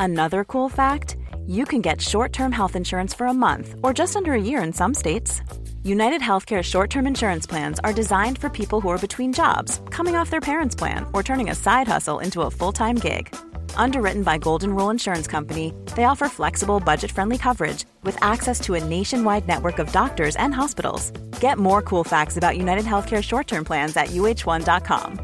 Another 0.00 0.44
cool 0.44 0.68
fact 0.68 1.16
you 1.46 1.64
can 1.64 1.80
get 1.80 2.00
short 2.00 2.32
term 2.32 2.52
health 2.52 2.76
insurance 2.76 3.14
for 3.14 3.26
a 3.26 3.32
month 3.32 3.74
or 3.82 3.92
just 3.98 4.16
under 4.16 4.32
a 4.32 4.40
year 4.40 4.62
in 4.64 4.72
some 4.72 4.94
states. 4.94 5.42
United 5.86 6.20
Healthcare 6.20 6.64
short 6.64 6.90
term 6.90 7.06
insurance 7.06 7.46
plans 7.46 7.78
are 7.84 7.92
designed 7.92 8.38
for 8.38 8.48
people 8.48 8.80
who 8.80 8.88
are 8.88 8.98
between 8.98 9.32
jobs, 9.32 9.80
coming 9.90 10.16
off 10.16 10.30
their 10.30 10.40
parents' 10.40 10.74
plan, 10.74 11.06
or 11.14 11.22
turning 11.22 11.48
a 11.50 11.54
side 11.54 11.86
hustle 11.86 12.18
into 12.18 12.40
a 12.40 12.50
full 12.50 12.72
time 12.72 12.96
gig. 12.96 13.32
Underwritten 13.76 14.24
by 14.24 14.36
Golden 14.36 14.74
Rule 14.74 14.90
Insurance 14.90 15.28
Company, 15.28 15.72
they 15.94 16.02
offer 16.02 16.28
flexible, 16.28 16.80
budget 16.80 17.12
friendly 17.12 17.38
coverage 17.38 17.84
with 18.02 18.20
access 18.20 18.58
to 18.62 18.74
a 18.74 18.82
nationwide 18.82 19.46
network 19.46 19.78
of 19.78 19.92
doctors 19.92 20.34
and 20.34 20.52
hospitals. 20.52 21.12
Get 21.38 21.56
more 21.56 21.82
cool 21.82 22.02
facts 22.02 22.36
about 22.36 22.56
United 22.56 22.84
Healthcare 22.84 23.22
short 23.22 23.46
term 23.46 23.64
plans 23.64 23.96
at 23.96 24.08
uh1.com. 24.08 25.20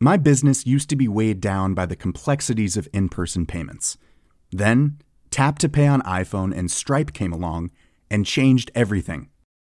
My 0.00 0.18
business 0.18 0.66
used 0.66 0.90
to 0.90 0.96
be 0.96 1.08
weighed 1.08 1.40
down 1.40 1.72
by 1.72 1.86
the 1.86 1.96
complexities 1.96 2.76
of 2.76 2.90
in 2.92 3.08
person 3.08 3.46
payments. 3.46 3.96
Then, 4.50 4.98
Tap 5.30 5.58
to 5.60 5.68
Pay 5.70 5.86
on 5.86 6.02
iPhone 6.02 6.54
and 6.54 6.70
Stripe 6.70 7.14
came 7.14 7.32
along 7.32 7.70
and 8.10 8.26
changed 8.26 8.70
everything. 8.74 9.30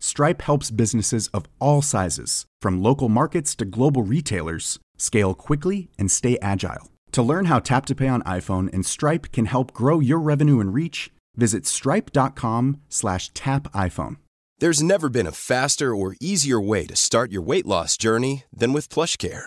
Stripe 0.00 0.42
helps 0.42 0.70
businesses 0.70 1.28
of 1.28 1.46
all 1.60 1.82
sizes, 1.82 2.46
from 2.60 2.82
local 2.82 3.08
markets 3.08 3.54
to 3.56 3.64
global 3.64 4.02
retailers, 4.02 4.78
scale 4.96 5.34
quickly 5.34 5.90
and 5.98 6.10
stay 6.10 6.38
agile. 6.42 6.90
To 7.12 7.22
learn 7.22 7.44
how 7.44 7.58
Tap 7.58 7.86
to 7.86 7.94
Pay 7.94 8.08
on 8.08 8.22
iPhone 8.22 8.72
and 8.72 8.84
Stripe 8.84 9.30
can 9.30 9.44
help 9.44 9.72
grow 9.72 10.00
your 10.00 10.18
revenue 10.18 10.58
and 10.58 10.72
reach, 10.72 11.12
visit 11.36 11.66
stripe.com 11.66 12.80
slash 12.88 13.30
tap 13.34 13.70
iPhone. 13.72 14.16
There's 14.58 14.82
never 14.82 15.08
been 15.08 15.26
a 15.26 15.32
faster 15.32 15.94
or 15.94 16.16
easier 16.20 16.60
way 16.60 16.86
to 16.86 16.96
start 16.96 17.30
your 17.30 17.42
weight 17.42 17.66
loss 17.66 17.96
journey 17.96 18.44
than 18.52 18.72
with 18.72 18.88
PlushCare. 18.88 19.46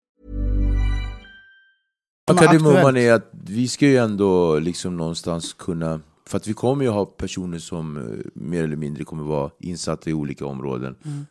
Kardemumman 2.25 2.97
är 2.97 3.13
att 3.13 3.29
vi 3.31 3.67
ska 3.67 3.85
ju 3.85 3.97
ändå 3.97 4.59
liksom 4.59 4.97
någonstans 4.97 5.53
kunna... 5.53 5.99
För 6.25 6.37
att 6.37 6.47
vi 6.47 6.53
kommer 6.53 6.85
ju 6.85 6.91
ha 6.91 7.05
personer 7.05 7.59
som 7.59 7.97
eh, 7.97 8.03
mer 8.33 8.63
eller 8.63 8.75
mindre 8.75 9.03
kommer 9.03 9.23
vara 9.23 9.51
insatta 9.59 10.09
i 10.09 10.13
olika 10.13 10.45
områden. 10.45 10.95
Mm. 11.05 11.25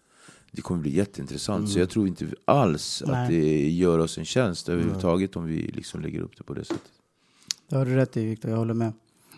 Det 0.53 0.63
kommer 0.63 0.81
bli 0.81 0.97
jätteintressant. 0.97 1.71
Så 1.71 1.79
jag 1.79 1.91
tror 1.91 2.09
inte 2.09 2.27
alls 2.45 3.03
Nej. 3.07 3.23
att 3.23 3.29
det 3.29 3.71
gör 3.71 3.99
oss 3.99 4.19
en 4.19 4.25
tjänst 4.25 4.69
överhuvudtaget 4.69 5.37
om 5.37 5.45
vi 5.45 5.57
liksom 5.57 6.01
lägger 6.01 6.21
upp 6.21 6.37
det 6.37 6.45
på 6.45 6.55
det 6.55 6.65
sättet. 6.65 6.91
Det 7.69 7.77
har 7.77 7.85
du 7.85 7.95
rätt 7.95 8.17
i 8.17 8.25
Viktor, 8.25 8.51
jag 8.51 8.59
håller 8.59 8.75
med. 8.75 8.93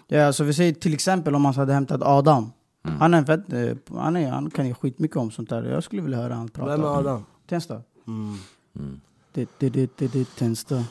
Ja, 0.08 0.26
alltså 0.26 0.44
vi 0.44 0.54
säger 0.54 0.72
till 0.72 0.94
exempel 0.94 1.34
om 1.34 1.42
man 1.42 1.54
hade 1.54 1.72
hämtat 1.72 2.02
Adam. 2.02 2.52
Mm. 2.84 3.00
Han, 3.00 3.14
är 3.14 3.18
en 3.18 3.26
fett, 3.26 3.52
eh, 3.52 3.98
han, 3.98 4.16
är, 4.16 4.30
han 4.30 4.50
kan 4.50 4.66
ju 4.66 4.74
skitmycket 4.74 5.16
om 5.16 5.30
sånt 5.30 5.48
där. 5.48 5.62
Jag 5.62 5.84
skulle 5.84 6.02
vilja 6.02 6.18
höra 6.18 6.34
han 6.34 6.48
prata. 6.48 6.70
Vem 6.70 6.80
är 6.80 6.98
Adam? 6.98 7.24
Tensta. 7.48 7.82
Mm. 8.06 9.00
Det, 9.32 9.48
det, 9.58 9.68
det, 9.68 9.90
det, 9.98 10.12
det, 10.12 10.36
Tensta. 10.36 10.84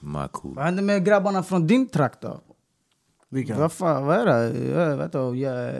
Maku. 0.00 0.48
Vad 0.54 0.64
hände 0.64 0.82
med 0.82 1.04
grabbarna 1.04 1.42
från 1.42 1.66
din 1.66 1.88
trakt 1.88 2.20
då? 2.20 2.40
Vilka? 3.28 3.58
Vad 3.58 3.72
fan, 3.72 4.06
vad 4.06 4.16
är 4.16 4.26
det? 4.26 4.96
Vet 4.96 5.14
ja, 5.14 5.34
ja, 5.34 5.72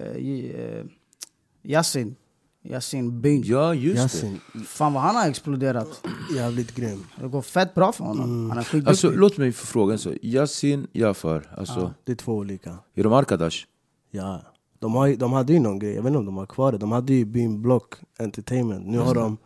Yasin. 1.63 2.17
Yasin 2.63 3.21
Byn. 3.21 3.43
Ja, 3.47 3.75
just 3.75 3.97
det. 3.97 4.03
Yasin. 4.03 4.41
Fan 4.67 4.93
vad 4.93 5.03
han 5.03 5.17
har 5.17 5.29
exploderat. 5.29 6.03
Jävligt 6.37 6.75
grym. 6.75 7.07
Det 7.21 7.29
går 7.29 7.43
fett 7.43 7.75
bra 7.75 7.93
för 7.93 8.05
honom. 8.05 8.51
Han 8.51 8.59
är 8.59 8.63
skitduktig. 8.65 8.89
Alltså, 8.89 9.11
låt 9.11 9.39
mig 9.39 9.53
få 9.53 9.67
fråga 9.67 9.93
en 9.93 9.99
sak. 9.99 10.15
Yasin 10.23 10.87
Jafar, 10.93 11.55
alltså, 11.57 11.95
Det 12.05 12.13
är 12.13 12.17
två 12.17 12.33
olika. 12.35 12.79
är 12.95 13.03
de 13.05 13.13
Arkadash? 13.13 13.67
Ja. 14.11 14.43
De, 14.79 14.95
har, 14.95 15.17
de 15.17 15.33
hade 15.33 15.53
ju 15.53 15.61
någon 15.61 15.79
grej, 15.79 15.95
jag 15.95 16.03
vet 16.03 16.09
inte 16.11 16.19
om 16.19 16.27
de 16.27 16.37
har 16.37 16.47
kvar 16.47 16.73
det. 16.73 16.79
De 16.79 16.93
hade 16.93 17.13
ju 17.13 17.25
Beam 17.25 17.63
Block 17.63 17.95
Entertainment. 18.19 18.87
Nu 18.87 18.99
har 18.99 19.15
de 19.15 19.37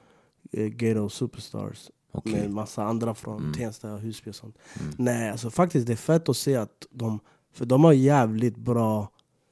eh, 0.56 0.66
Gato 0.68 1.08
Superstars. 1.08 1.90
Okej. 2.12 2.32
Med 2.32 2.50
massa 2.50 2.84
andra 2.84 3.14
från 3.14 3.52
Tensta 3.52 3.92
och 3.94 4.00
Husby 4.00 4.30
och 4.30 4.34
sånt. 4.34 4.58
Nej, 4.96 5.30
alltså 5.30 5.50
faktiskt 5.50 5.86
det 5.86 5.92
är 5.92 5.96
fett 5.96 6.28
att 6.28 6.36
se 6.36 6.56
att 6.56 6.86
de... 6.90 7.20
För 7.52 7.64
de 7.66 7.84
har 7.84 7.92
jävligt 7.92 8.56
bra 8.56 9.08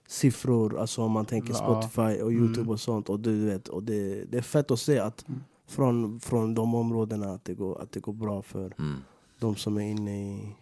siffror, 0.09 0.79
alltså 0.79 1.03
om 1.03 1.13
man 1.13 1.25
tänker 1.27 1.53
Ja. 1.53 1.55
Spotify 1.57 2.23
och 2.23 2.33
Youtube 2.33 2.71
och 2.71 2.81
sånt. 2.81 3.09
Och 3.09 3.21
du 3.21 3.45
vet, 3.47 3.69
och 3.69 3.83
det, 3.83 4.25
det 4.25 4.39
är 4.39 4.43
fett 4.43 4.71
att 4.71 4.81
se 4.81 4.99
att 4.99 5.25
från, 5.67 6.21
från 6.21 6.55
de 6.55 6.75
områdena 6.75 7.33
att 7.33 7.45
det, 7.45 7.55
går, 7.55 7.83
att 7.83 7.93
det 7.93 8.01
går 8.01 8.13
bra 8.13 8.43
för 8.43 8.75
Mm. 8.79 8.97
de 9.41 9.57
som 9.57 9.77
är 9.77 9.83
inne 9.91 10.33
i 10.33 10.57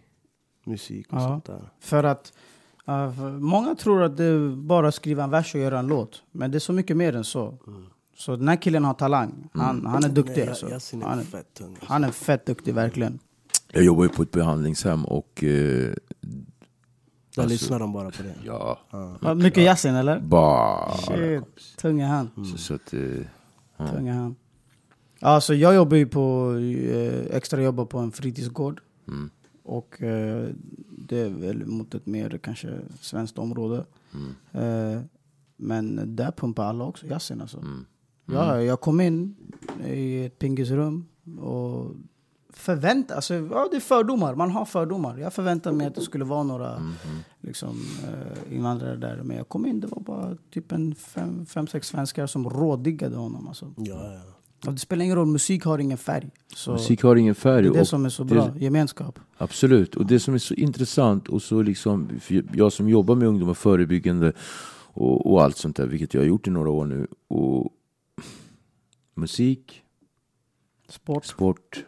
musik 0.65 1.13
och 1.13 1.19
Ja. 1.19 1.29
sånt 1.29 1.45
där. 1.45 1.71
För 1.81 2.05
att 2.05 2.33
uh, 2.89 3.15
för 3.15 3.39
många 3.39 3.75
tror 3.75 4.03
att 4.03 4.17
det 4.17 4.25
är 4.25 4.57
bara 4.57 4.89
att 4.89 4.95
skriva 4.95 5.25
en 5.25 5.31
vers 5.31 5.55
och 5.55 5.61
göra 5.61 5.79
en 5.79 5.87
låt. 5.87 6.23
Men 6.33 6.51
det 6.51 6.59
är 6.59 6.61
så 6.61 6.73
mycket 6.73 6.97
mer 6.97 7.17
än 7.17 7.25
så. 7.25 7.59
Så 8.21 8.37
den 8.37 8.49
här 8.49 8.57
killen 8.57 8.85
har 8.85 8.95
talang. 8.95 9.49
Han, 9.53 9.87
han 9.87 10.05
är 10.05 10.09
duktig. 10.09 10.37
Nej, 10.37 10.49
alltså. 10.49 10.69
Yasin 10.71 11.03
är 11.03 11.07
han, 11.07 11.19
är, 11.19 11.23
fett 11.25 11.55
tung. 11.55 11.69
alltså. 11.71 11.87
han 11.93 12.05
är 12.05 12.11
fett 12.11 12.47
duktig 12.47 12.75
verkligen. 12.75 13.19
Jag 13.73 13.85
jobbar 13.85 14.03
ju 14.03 14.09
på 14.09 14.23
ett 14.23 14.31
behandlingshem 14.31 15.05
och... 15.05 15.45
Eh, 15.45 15.49
Där 15.51 17.43
Alltså- 17.43 17.53
lyssnar 17.53 17.79
de 17.79 17.93
bara 17.93 18.11
på 18.11 18.23
det. 18.23 18.35
ja, 18.45 18.79
Ja, 19.23 19.35
Mycket 19.35 19.63
Yasin 19.65 19.95
eller? 19.95 20.21
bara... 20.21 20.91
Shit. 20.97 21.77
Tung 21.79 22.01
är 22.01 22.07
han. 22.07 22.31
Så, 22.53 22.59
så 22.59 22.75
att, 22.75 22.93
eh, 22.95 23.91
Tung 23.91 24.09
är 24.09 24.13
han. 24.15 24.37
Alltså 25.21 25.55
jag 25.55 25.75
jobbar 25.75 25.97
ju 25.97 26.07
på, 26.07 26.55
eh, 26.57 27.37
extra 27.37 27.63
jobbar 27.63 27.85
på 27.85 27.99
en 27.99 28.13
fritidsgård. 28.13 28.81
mm, 29.09 29.31
Och 29.63 30.03
eh, 30.03 30.49
det 30.99 31.19
är 31.19 31.29
väl 31.29 31.67
mot 31.67 31.95
ett 31.95 32.07
mer 32.07 32.39
kanske 32.43 32.79
svenskt 33.01 33.39
område. 33.39 33.85
mm, 34.15 34.35
Eh, 34.97 35.03
men 35.57 36.17
där 36.17 36.31
pumpar 36.33 36.65
alla 36.65 36.85
också 36.85 37.07
Yasin 37.07 37.41
alltså. 37.41 37.59
mm. 37.59 37.85
Ja, 38.33 38.63
jag 38.63 38.81
kom 38.81 39.01
in 39.01 39.37
i 39.87 40.25
ett 40.25 40.39
pingisrum 40.39 41.05
och 41.41 41.95
förväntade 42.53 43.15
alltså, 43.15 43.35
ja, 43.35 43.69
det 43.71 43.77
är 43.77 43.81
fördomar. 43.81 44.35
Man 44.35 44.51
har 44.51 44.65
fördomar. 44.65 45.19
Jag 45.19 45.33
förväntade 45.33 45.77
mig 45.77 45.87
att 45.87 45.95
det 45.95 46.01
skulle 46.01 46.25
vara 46.25 46.43
några 46.43 46.77
Mm. 46.77 46.93
liksom, 47.41 47.77
eh, 48.09 48.55
invandrare 48.57 48.97
där. 48.97 49.23
Men 49.25 49.37
jag 49.37 49.49
kom 49.49 49.67
in, 49.67 49.81
det 49.81 49.87
var 49.87 50.01
bara 50.01 50.37
typ 50.51 50.73
en 50.73 50.95
fem, 50.95 51.47
fem 51.47 51.67
sex 51.67 51.89
svenskar 51.89 52.27
som 52.27 52.51
rådiggade 52.51 53.17
honom. 53.17 53.49
Alltså. 53.49 53.75
Ja, 53.77 54.13
ja. 54.15 54.21
Och 54.67 54.73
det 54.73 54.79
spelar 54.79 55.05
ingen 55.05 55.17
roll, 55.17 55.27
musik 55.27 55.65
har 55.65 55.79
ingen 55.79 55.99
färg. 55.99 56.31
Så 56.57 56.73
Musik 56.73 57.03
har 57.03 57.17
ingen 57.17 57.35
färg. 57.35 57.63
det 57.63 57.69
är 57.69 57.73
det 57.73 57.85
som 57.87 58.05
är 58.05 58.09
så 58.09 58.25
det- 58.25 58.35
bra, 58.35 58.51
gemenskap. 58.59 59.19
Absolut, 59.39 59.97
och 59.97 60.07
det 60.07 60.21
som 60.21 60.35
är 60.35 60.39
så 60.39 60.55
intressant 60.55 61.29
och 61.29 61.43
så 61.43 61.63
liksom, 61.63 62.09
jag 62.55 62.73
som 62.73 62.89
jobbar 62.89 63.15
med 63.15 63.29
ungdomar 63.29 63.55
förebyggande 63.55 64.33
och, 64.93 65.33
och 65.33 65.43
allt 65.43 65.57
sånt 65.57 65.77
där, 65.77 65.87
vilket 65.87 66.15
jag 66.15 66.21
har 66.21 66.27
gjort 66.27 66.47
i 66.47 66.51
några 66.51 66.71
år 66.71 66.87
nu. 66.87 67.07
Och 67.29 67.69
musik, 69.21 69.83
Sport, 70.89 71.25
sport, 71.25 71.85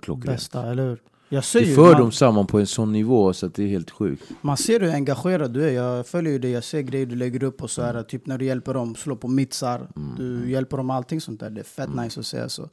klockrent. 0.00 0.26
bästa, 0.36 0.70
eller 0.70 0.88
hur? 0.88 1.02
Jag 1.28 1.44
ser 1.44 1.60
Det 1.60 1.66
ju, 1.66 1.74
för 1.74 1.82
man, 1.92 2.00
dem 2.00 2.12
samman 2.12 2.46
på 2.46 2.58
en 2.58 2.66
sån 2.66 2.92
nivå 2.92 3.32
så 3.32 3.46
att 3.46 3.54
det 3.54 3.62
är 3.64 3.68
helt 3.68 3.90
sjukt. 3.90 4.22
man 4.40 4.56
ser 4.56 4.80
hur 4.80 4.90
engagerad 4.94 5.52
du 5.52 5.64
är. 5.64 5.70
Jag 5.70 6.06
följer 6.06 6.32
ju 6.32 6.38
dig, 6.38 6.50
jag 6.50 6.64
ser 6.64 6.80
grejer 6.80 7.06
du 7.06 7.16
lägger 7.16 7.42
upp 7.42 7.62
och 7.62 7.70
så 7.70 7.82
här, 7.82 8.02
typ 8.02 8.26
när 8.26 8.38
du 8.38 8.44
hjälper 8.44 8.74
dem 8.74 8.94
slå 8.94 9.16
på 9.16 9.28
mitsar. 9.28 9.88
Du 10.16 10.50
hjälper 10.50 10.76
dem 10.76 10.90
allting 10.90 11.20
sånt 11.20 11.40
där. 11.40 11.50
Det 11.50 11.60
är 11.60 11.64
fett 11.64 11.94
nice 11.94 12.20
att 12.20 12.26
se. 12.26 12.38
alltså. 12.38 12.68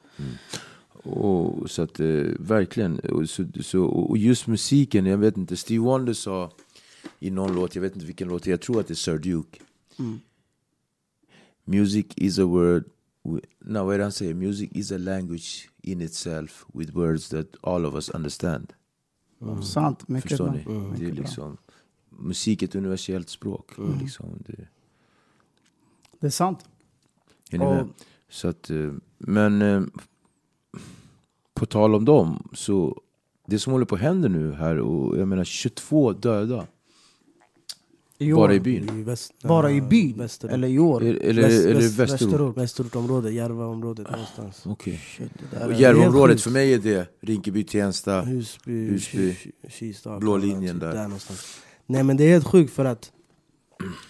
Så. 1.04 1.10
Och, 1.10 1.70
så 1.72 1.82
att, 1.82 2.00
eh, 2.00 2.08
verkligen. 2.40 3.00
Och, 3.00 3.30
så, 3.30 3.46
så, 3.62 3.84
och 3.84 4.18
just 4.18 4.48
musiken, 4.48 5.06
jag 5.06 5.18
vet 5.18 5.38
inte, 5.38 5.58
Steve 5.58 5.84
Wonder 5.84 6.14
sa 6.14 6.52
i 7.20 7.30
någon 7.32 7.56
låt, 7.56 7.76
jag 7.76 7.82
vet 7.82 7.94
inte 7.94 8.06
vilken 8.06 8.28
låt, 8.28 8.48
jag 8.48 8.62
tror 8.62 8.80
att 8.80 8.88
det 8.88 8.94
är 8.94 8.96
Sir 8.96 9.18
Duke. 9.18 9.60
Music 11.72 12.06
is 12.16 12.40
a 12.40 12.46
word, 12.46 12.84
wi- 13.24 13.42
no 13.60 13.90
är 13.90 13.98
det 13.98 14.04
han 14.04 14.12
säger? 14.12 14.34
Music 14.34 14.70
is 14.74 14.92
a 14.92 14.98
language 14.98 15.70
in 15.82 16.02
itself 16.02 16.66
with 16.74 16.96
words 16.96 17.30
that 17.30 17.48
all 17.62 17.86
of 17.86 17.96
us 17.96 18.10
understand. 18.10 18.74
Sant, 19.64 20.08
mycket 20.08 20.30
Förstår 20.30 20.46
bra. 20.50 20.54
ni? 20.54 21.00
Det 21.00 21.06
är 21.06 21.12
liksom, 21.12 21.58
musik 22.10 22.62
är 22.64 22.68
ett 22.68 22.76
universellt 22.76 23.30
språk. 23.30 23.72
Liksom, 24.02 24.26
det, 24.48 24.68
Det 26.20 26.28
är 26.28 26.32
sant. 26.32 26.66
är 27.52 27.58
ni 27.58 27.66
med? 27.66 27.88
Så 28.30 28.48
att, 28.48 28.70
eh, 28.70 28.94
men 29.18 29.62
eh, 29.62 29.82
på 31.54 31.66
tal 31.66 31.96
om 31.96 32.06
dem, 32.06 32.50
så 32.54 33.02
det 33.46 33.60
som 33.60 33.74
håller 33.74 33.86
på 33.86 33.96
att 33.96 34.02
hända 34.02 34.28
nu 34.28 34.52
här, 34.52 34.80
och 34.80 35.18
jag 35.20 35.28
menar 35.28 35.44
22 35.44 36.14
döda. 36.14 36.68
I 38.22 38.34
Bara 38.34 38.54
i 38.54 38.60
byn. 38.60 39.00
I 39.00 39.04
väst, 39.04 39.34
Bara 39.44 39.72
i 39.72 39.82
byn? 39.82 40.18
Västerort. 40.18 40.54
Eller 40.54 40.68
i 40.68 40.80
år? 40.80 41.02
Eller, 41.04 41.20
eller, 41.22 41.42
Väst- 41.42 41.66
eller 41.66 41.76
väst- 41.76 42.00
västerort? 42.00 42.22
Västerort. 42.22 42.58
Västerortområdet, 42.58 43.34
Järvaområdet 43.34 44.12
någonstans. 44.12 44.62
Okej. 44.66 44.98
Shit, 45.18 45.32
där 45.52 45.72
Järvaområdet 45.80 46.42
för 46.42 46.52
mig 46.52 46.74
är 46.74 46.80
det 46.80 47.08
Rinkeby, 47.22 47.64
Tensta. 47.64 48.22
Husby, 48.22 48.90
Husby. 48.90 49.32
Ki- 49.32 49.52
Ki- 49.64 49.70
Kista, 49.70 50.20
Blå 50.20 50.38
linjen 50.38 50.76
typ 50.76 50.82
där. 50.82 51.04
någonstans. 51.04 51.58
Nej 51.86 52.04
men 52.04 52.18
det 52.18 52.24
är 52.24 52.30
helt 52.30 52.48
sjukt 52.48 52.74
för 52.74 52.86
att 52.86 53.12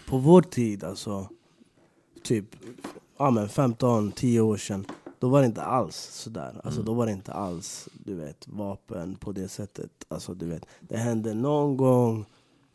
på 0.07 0.17
vår 0.17 0.41
tid, 0.41 0.83
alltså 0.83 1.29
typ 2.23 2.45
ja, 3.17 3.29
men 3.31 3.47
15-10 3.49 4.39
år 4.39 4.57
sedan, 4.57 4.85
då 5.19 5.29
var 5.29 5.39
det 5.41 5.45
inte 5.45 5.61
alls 5.61 5.95
sådär. 6.13 6.61
Alltså, 6.63 6.81
Då 6.81 6.93
var 6.93 7.05
det 7.05 7.11
inte 7.11 7.31
alls 7.33 7.89
du 8.05 8.13
vet, 8.15 8.47
vapen 8.47 9.15
på 9.15 9.31
det 9.31 9.47
sättet. 9.47 9.89
Alltså, 10.07 10.33
du 10.33 10.45
vet, 10.45 10.65
det 10.79 10.97
hände 10.97 11.33
någon 11.33 11.77
gång, 11.77 12.25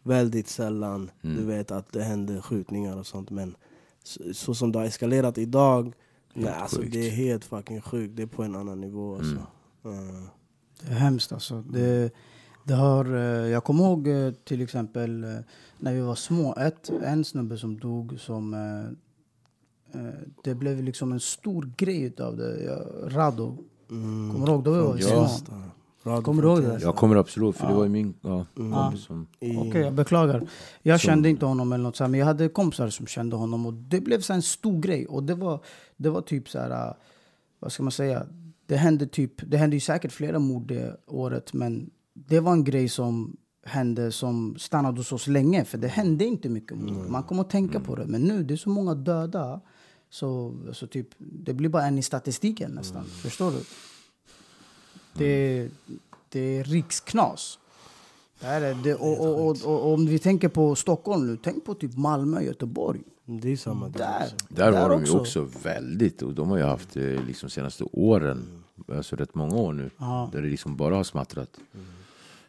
väldigt 0.07 0.48
sällan, 0.48 1.11
du 1.20 1.44
vet 1.44 1.70
att 1.70 1.92
det 1.92 2.02
hände 2.02 2.42
skjutningar 2.42 2.96
och 2.96 3.07
sånt. 3.07 3.30
Men 3.30 3.57
så, 4.02 4.34
så 4.34 4.54
som 4.54 4.72
det 4.72 4.78
har 4.78 4.86
eskalerat 4.86 5.38
idag, 5.38 5.92
nej, 6.34 6.52
alltså, 6.52 6.80
det 6.82 7.07
är 7.07 7.11
helt 7.11 7.44
fucking 7.44 7.80
sjukt. 7.80 8.16
Det 8.16 8.22
är 8.22 8.26
på 8.26 8.42
en 8.42 8.57
annan 8.57 8.80
nivå. 8.80 9.14
Alltså. 9.16 9.36
Mm. 9.84 10.09
Mm. 10.09 10.26
Det 10.80 10.86
är 10.92 10.94
hemskt 10.98 11.32
alltså. 11.32 11.62
Det, 11.70 12.12
det 12.64 12.74
har, 12.74 13.04
eh, 13.16 13.48
jag 13.48 13.64
kommer 13.64 13.84
ihåg 13.84 14.09
eh, 14.09 14.32
till 14.44 14.62
exempel 14.62 15.24
eh, 15.24 15.30
när 15.78 15.94
vi 15.94 16.00
var 16.00 16.14
små, 16.14 16.54
ett, 16.54 16.90
en 17.04 17.24
snubbe 17.24 17.59
som 17.59 17.78
dog 17.78 18.20
som... 18.20 18.57
Det 20.44 20.54
blev 20.54 20.82
liksom 20.82 21.12
en 21.12 21.20
stor 21.20 21.72
grej 21.76 22.02
utav 22.02 22.36
det. 22.36 22.76
Rado. 23.04 23.59
Mm. 23.90 24.32
Kommer 24.32 24.46
du 24.46 24.52
ihåg? 24.52 24.64
Då 24.64 24.72
vi 24.72 24.78
var 24.78 24.96
Ja. 24.98 25.28
små. 25.28 25.54
Radio 26.07 26.22
Kommer 26.22 26.42
du 26.42 26.48
ihåg 26.48 26.62
det? 26.62 26.78
Jag 26.82 26.96
kommer 26.96 27.16
absolut, 27.16 27.57
för 27.57 27.66
det 27.66 27.72
Ja. 27.72 27.76
var 27.76 27.84
ju 27.84 27.90
min 27.90 28.14
ja, 28.20 28.46
Mm. 28.59 28.72
kompis 28.72 29.04
som... 29.04 29.26
Okej, 29.40 29.80
jag 29.80 29.94
beklagar. 29.94 30.48
Jag 30.82 31.00
Som- 31.00 31.07
kände 31.09 31.28
inte 31.30 31.46
honom 31.46 31.72
eller 31.72 31.84
något 31.84 31.96
så 31.96 32.04
här, 32.04 32.09
men 32.09 32.20
jag 32.20 32.26
hade 32.26 32.48
kompisar 32.48 32.88
som 32.88 33.07
kände 33.07 33.36
honom 33.36 33.66
och 33.66 33.72
det 33.74 34.00
blev 34.00 34.20
så 34.20 34.32
en 34.32 34.42
stor 34.42 34.80
grej. 34.80 35.07
Och 35.07 35.22
det 35.22 35.34
var, 35.34 35.61
det 35.96 36.11
var 36.11 36.20
typ 36.20 36.48
så 36.48 36.59
här, 36.59 36.88
äh, 36.88 36.94
vad 37.61 37.72
ska 37.72 37.82
man 37.82 37.92
säga? 37.92 38.26
Det 38.66 38.76
hände 38.76 39.07
typ, 39.07 39.50
det 39.50 39.57
hände 39.57 39.76
ju 39.76 39.80
säkert 39.80 40.12
flera 40.12 40.38
mord 40.38 40.66
det 40.68 40.96
året, 41.07 41.52
men 41.52 41.90
det 42.14 42.40
var 42.40 42.52
en 42.52 42.64
grej 42.64 42.88
som 42.88 43.36
hände 43.64 44.12
som 44.12 44.57
stannade 44.59 45.00
hos 45.00 45.12
oss 45.12 45.26
länge. 45.26 45.64
För 45.64 45.78
det 45.78 45.88
hände 45.88 46.24
inte 46.24 46.48
mycket 46.48 46.76
mord. 46.78 47.09
Man 47.11 47.22
kommer 47.22 47.40
att 47.42 47.50
tänka 47.50 47.80
på 47.80 47.96
det. 47.96 48.07
Men 48.07 48.22
nu, 48.22 48.42
det 48.44 48.54
är 48.54 48.59
så 48.59 48.70
många 48.70 48.94
döda. 48.94 49.61
Så, 50.11 50.54
så 50.72 50.86
typ, 50.86 51.09
det 51.18 51.54
blir 51.54 51.68
bara 51.68 51.86
en 51.86 51.98
i 51.98 52.02
statistiken 52.02 52.70
nästan. 52.70 53.04
Förstår 53.04 53.50
du? 53.50 53.57
Det, 55.18 55.68
det 56.28 56.40
är 56.58 56.64
riksknas. 56.64 57.58
Det 58.40 58.46
är 58.46 58.74
det, 58.84 58.94
och, 58.94 59.20
och, 59.20 59.46
och, 59.48 59.56
och 59.64 59.92
om 59.92 60.06
vi 60.06 60.18
tänker 60.18 60.48
på 60.48 60.74
Stockholm 60.74 61.26
nu, 61.26 61.38
tänk 61.42 61.64
på 61.64 61.74
typ 61.74 61.96
Malmö, 61.96 62.40
Göteborg. 62.42 63.00
Det 63.24 63.52
är 63.52 63.56
samma 63.56 63.88
där. 63.88 64.28
Där, 64.48 64.72
Där 64.72 64.80
har 64.82 64.90
de 64.90 65.04
ju 65.04 65.10
också. 65.12 65.48
väldigt, 65.62 66.22
och 66.22 66.34
de 66.34 66.48
har 66.50 66.56
ju 66.56 66.62
haft 66.64 66.96
eh, 66.96 67.02
liksom 67.26 67.50
senaste 67.50 67.84
åren, 67.92 68.62
alltså 68.92 69.16
rätt 69.16 69.34
många 69.34 69.56
år 69.56 69.72
nu, 69.72 69.90
Ja. 69.98 70.28
där 70.32 70.42
det 70.42 70.48
liksom 70.48 70.76
bara 70.76 70.94
har 70.96 71.04
smattrat. 71.04 71.50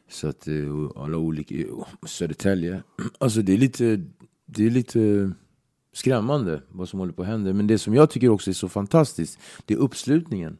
Så 0.09 0.27
att 0.27 0.47
eh, 0.47 0.53
alla 0.95 1.17
olika, 1.17 1.55
Södertälje, 2.07 2.83
alltså 3.17 3.41
det 3.41 3.53
är 3.53 3.57
lite, 3.57 4.03
det 4.45 4.65
är 4.65 4.69
lite 4.69 5.31
skrämmande 5.93 6.61
vad 6.69 6.89
som 6.89 6.99
håller 6.99 7.13
på 7.13 7.21
att 7.21 7.27
hända. 7.27 7.53
Men 7.53 7.67
det 7.67 7.77
som 7.77 7.93
jag 7.93 8.09
tycker 8.09 8.29
också 8.29 8.49
är 8.49 8.53
så 8.53 8.69
fantastiskt, 8.69 9.39
det 9.65 9.73
är 9.73 9.77
uppslutningen. 9.77 10.57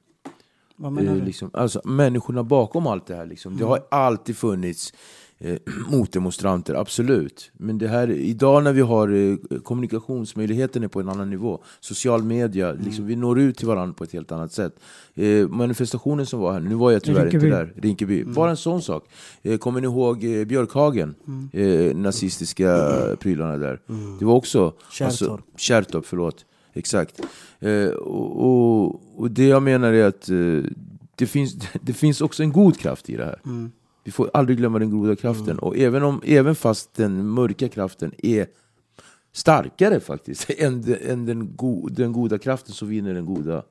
Vad 0.78 0.92
menar 0.92 1.12
Eh, 1.12 1.18
du? 1.20 1.26
liksom, 1.26 1.50
alltså, 1.54 1.82
människorna 1.84 2.44
bakom 2.44 2.88
allt 2.88 3.08
det 3.08 3.16
här. 3.16 3.26
Liksom. 3.26 3.58
Det 3.58 3.64
har 3.66 3.80
alltid 3.92 4.38
funnits 4.38 4.94
eh, 5.40 5.58
motdemonstranter, 5.90 6.74
absolut. 6.76 7.52
Men 7.54 7.78
det 7.78 7.88
här, 7.88 8.12
idag 8.12 8.64
när 8.64 8.74
vi 8.74 8.82
har 8.82 9.08
eh, 9.14 9.60
kommunikationsmöjligheterna 9.64 10.86
är 10.86 10.88
på 10.90 11.00
en 11.00 11.10
annan 11.10 11.30
nivå, 11.30 11.64
social 11.80 12.24
media, 12.24 12.72
liksom, 12.72 13.06
vi 13.06 13.16
når 13.16 13.40
ut 13.40 13.58
till 13.58 13.68
varandra 13.68 13.94
på 13.94 14.04
ett 14.04 14.14
helt 14.14 14.32
annat 14.32 14.52
sätt. 14.52 14.76
Eh, 15.16 15.48
manifestationen 15.48 16.26
som 16.26 16.40
var 16.40 16.54
här, 16.54 16.60
nu 16.60 16.76
var 16.76 16.92
jag 16.92 17.04
tyvärr 17.04 17.22
Rinkeby. 17.24 17.46
inte 17.48 17.58
där, 17.58 17.74
Rinkeby, 17.76 18.24
bara 18.24 18.50
en 18.50 18.58
sån 18.58 18.82
sak. 18.82 19.06
Eh, 19.42 19.58
kommer 19.58 19.82
ni 19.82 19.88
ihåg 19.88 20.24
eh, 20.24 20.46
Björkhagen? 20.46 21.16
Eh, 21.54 21.96
nazistiska 21.96 22.90
prylarna 23.20 23.58
där. 23.58 23.80
Det 24.20 24.26
var 24.26 24.34
också... 24.34 24.74
Kärrtorp. 24.92 25.42
Kärrtorp, 25.58 26.06
förlåt. 26.06 26.46
Exakt. 26.74 27.22
Eh, 27.60 27.88
och, 27.90 28.46
och, 28.46 29.02
och 29.18 29.32
det 29.32 29.46
jag 29.48 29.64
menar 29.64 29.94
är 29.94 30.06
att 30.06 30.30
eh, 30.30 30.72
det, 31.16 31.28
finns, 31.28 31.56
det 31.82 31.94
finns 31.94 32.22
också 32.22 32.44
en 32.44 32.52
god 32.52 32.78
kraft 32.80 33.10
i 33.10 33.16
det 33.18 33.26
här. 33.26 33.40
Mm. 33.46 33.72
Vi 34.04 34.12
får 34.12 34.30
aldrig 34.34 34.58
glömma 34.58 34.80
den 34.80 34.90
goda 34.92 35.16
kraften. 35.16 35.60
Och 35.60 35.78
även, 35.78 36.04
om, 36.04 36.22
även 36.26 36.56
fast 36.56 36.94
den 36.94 37.28
mörka 37.28 37.70
kraften 37.70 38.12
är 38.18 38.48
starkare 39.34 40.00
faktiskt 40.00 40.50
än, 40.58 40.96
än 41.08 41.26
den, 41.26 41.56
go, 41.56 41.88
den 41.92 42.12
goda 42.14 42.38
kraften 42.38 42.74
så 42.74 42.86
vinner 42.86 43.14
den 43.14 43.26
goda 43.26 43.64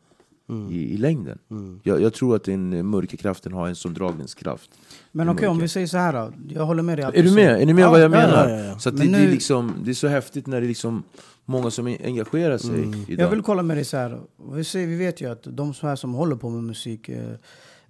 i, 0.70 0.94
i 0.94 0.96
längden. 0.96 1.38
Jag, 1.82 2.02
jag 2.02 2.14
tror 2.14 2.36
att 2.36 2.44
den 2.44 2.72
eh, 2.72 2.82
mörka 2.82 3.16
kraften 3.16 3.52
har 3.52 3.68
en 3.68 3.74
sån 3.76 3.94
dragningskraft. 3.94 4.70
Men 5.12 5.28
okej, 5.28 5.48
om 5.48 5.56
mörka. 5.56 5.62
vi 5.62 5.68
säger 5.68 5.86
så 5.86 5.96
här 5.98 6.12
då. 6.12 6.32
Jag 6.48 6.66
håller 6.66 6.82
med 6.82 6.98
dig. 6.98 7.04
Är 7.14 7.22
du 7.22 7.30
med? 7.34 7.60
Är 7.62 7.66
ni 7.66 7.72
med 7.74 7.84
Ja, 7.84 7.90
vad 7.90 8.00
jag 8.00 8.10
ja, 8.12 8.20
ja. 8.20 8.26
menar? 8.26 8.48
ja, 8.48 8.64
ja. 8.64 8.78
Så 8.78 8.90
det, 8.90 8.98
Men 8.98 9.12
det, 9.12 9.18
är 9.18 9.24
nu- 9.24 9.30
liksom, 9.30 9.72
det 9.84 9.90
är 9.90 9.94
så 9.94 10.08
häftigt 10.08 10.46
när 10.46 10.60
det 10.60 10.66
liksom 10.66 11.02
många 11.46 11.70
som 11.70 11.86
engagerar 11.86 12.58
sig 12.58 12.80
idag. 13.08 13.24
Jag 13.26 13.30
vill 13.30 13.42
kolla 13.42 13.62
med 13.62 13.76
dig 13.76 13.84
så 13.84 13.96
här. 13.96 14.20
Vi, 14.52 14.64
ser, 14.64 14.86
vi 14.86 14.96
vet 14.96 15.20
ju 15.20 15.30
att 15.30 15.42
de 15.42 15.74
som, 15.74 15.88
här 15.88 15.96
som 15.96 16.14
håller 16.14 16.36
på 16.36 16.50
med 16.50 16.64
musik 16.64 17.08
eh, 17.08 17.30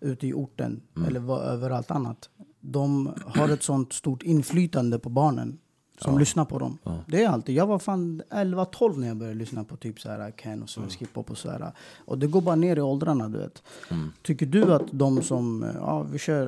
ute 0.00 0.26
i 0.26 0.32
orten 0.32 0.80
Mm. 0.96 1.08
eller 1.08 1.20
var, 1.20 1.42
överallt 1.42 1.90
annat. 1.90 2.30
De 2.60 3.12
har 3.26 3.48
ett 3.48 3.62
sånt 3.62 3.92
stort 3.92 4.22
inflytande 4.22 4.98
på 4.98 5.08
barnen 5.08 5.58
som 6.00 6.18
lyssnar 6.18 6.44
på 6.44 6.58
dem. 6.58 6.78
Det 7.06 7.22
är 7.24 7.28
alltid. 7.28 7.54
Jag 7.54 7.66
var 7.66 7.78
fan 7.78 8.22
11-12 8.30 8.98
när 8.98 9.08
jag 9.08 9.16
började 9.16 9.38
lyssna 9.38 9.64
på 9.64 9.76
typ 9.76 10.00
så 10.00 10.08
här 10.08 10.30
Ken 10.30 10.62
och 10.62 10.70
svensk 10.70 11.00
hiphop 11.02 11.30
och 11.30 11.38
så 11.38 11.50
här. 11.50 11.72
Och 12.04 12.18
det 12.18 12.26
går 12.26 12.40
bara 12.40 12.56
ner 12.56 12.76
i 12.76 12.80
åldrarna 12.80 13.28
du 13.28 13.38
vet. 13.38 13.62
Mm. 13.90 14.12
Tycker 14.22 14.46
du 14.46 14.74
att 14.74 14.86
de 14.90 15.22
som 15.22 15.66
ja, 15.74 16.02
vi 16.02 16.18
kör, 16.18 16.46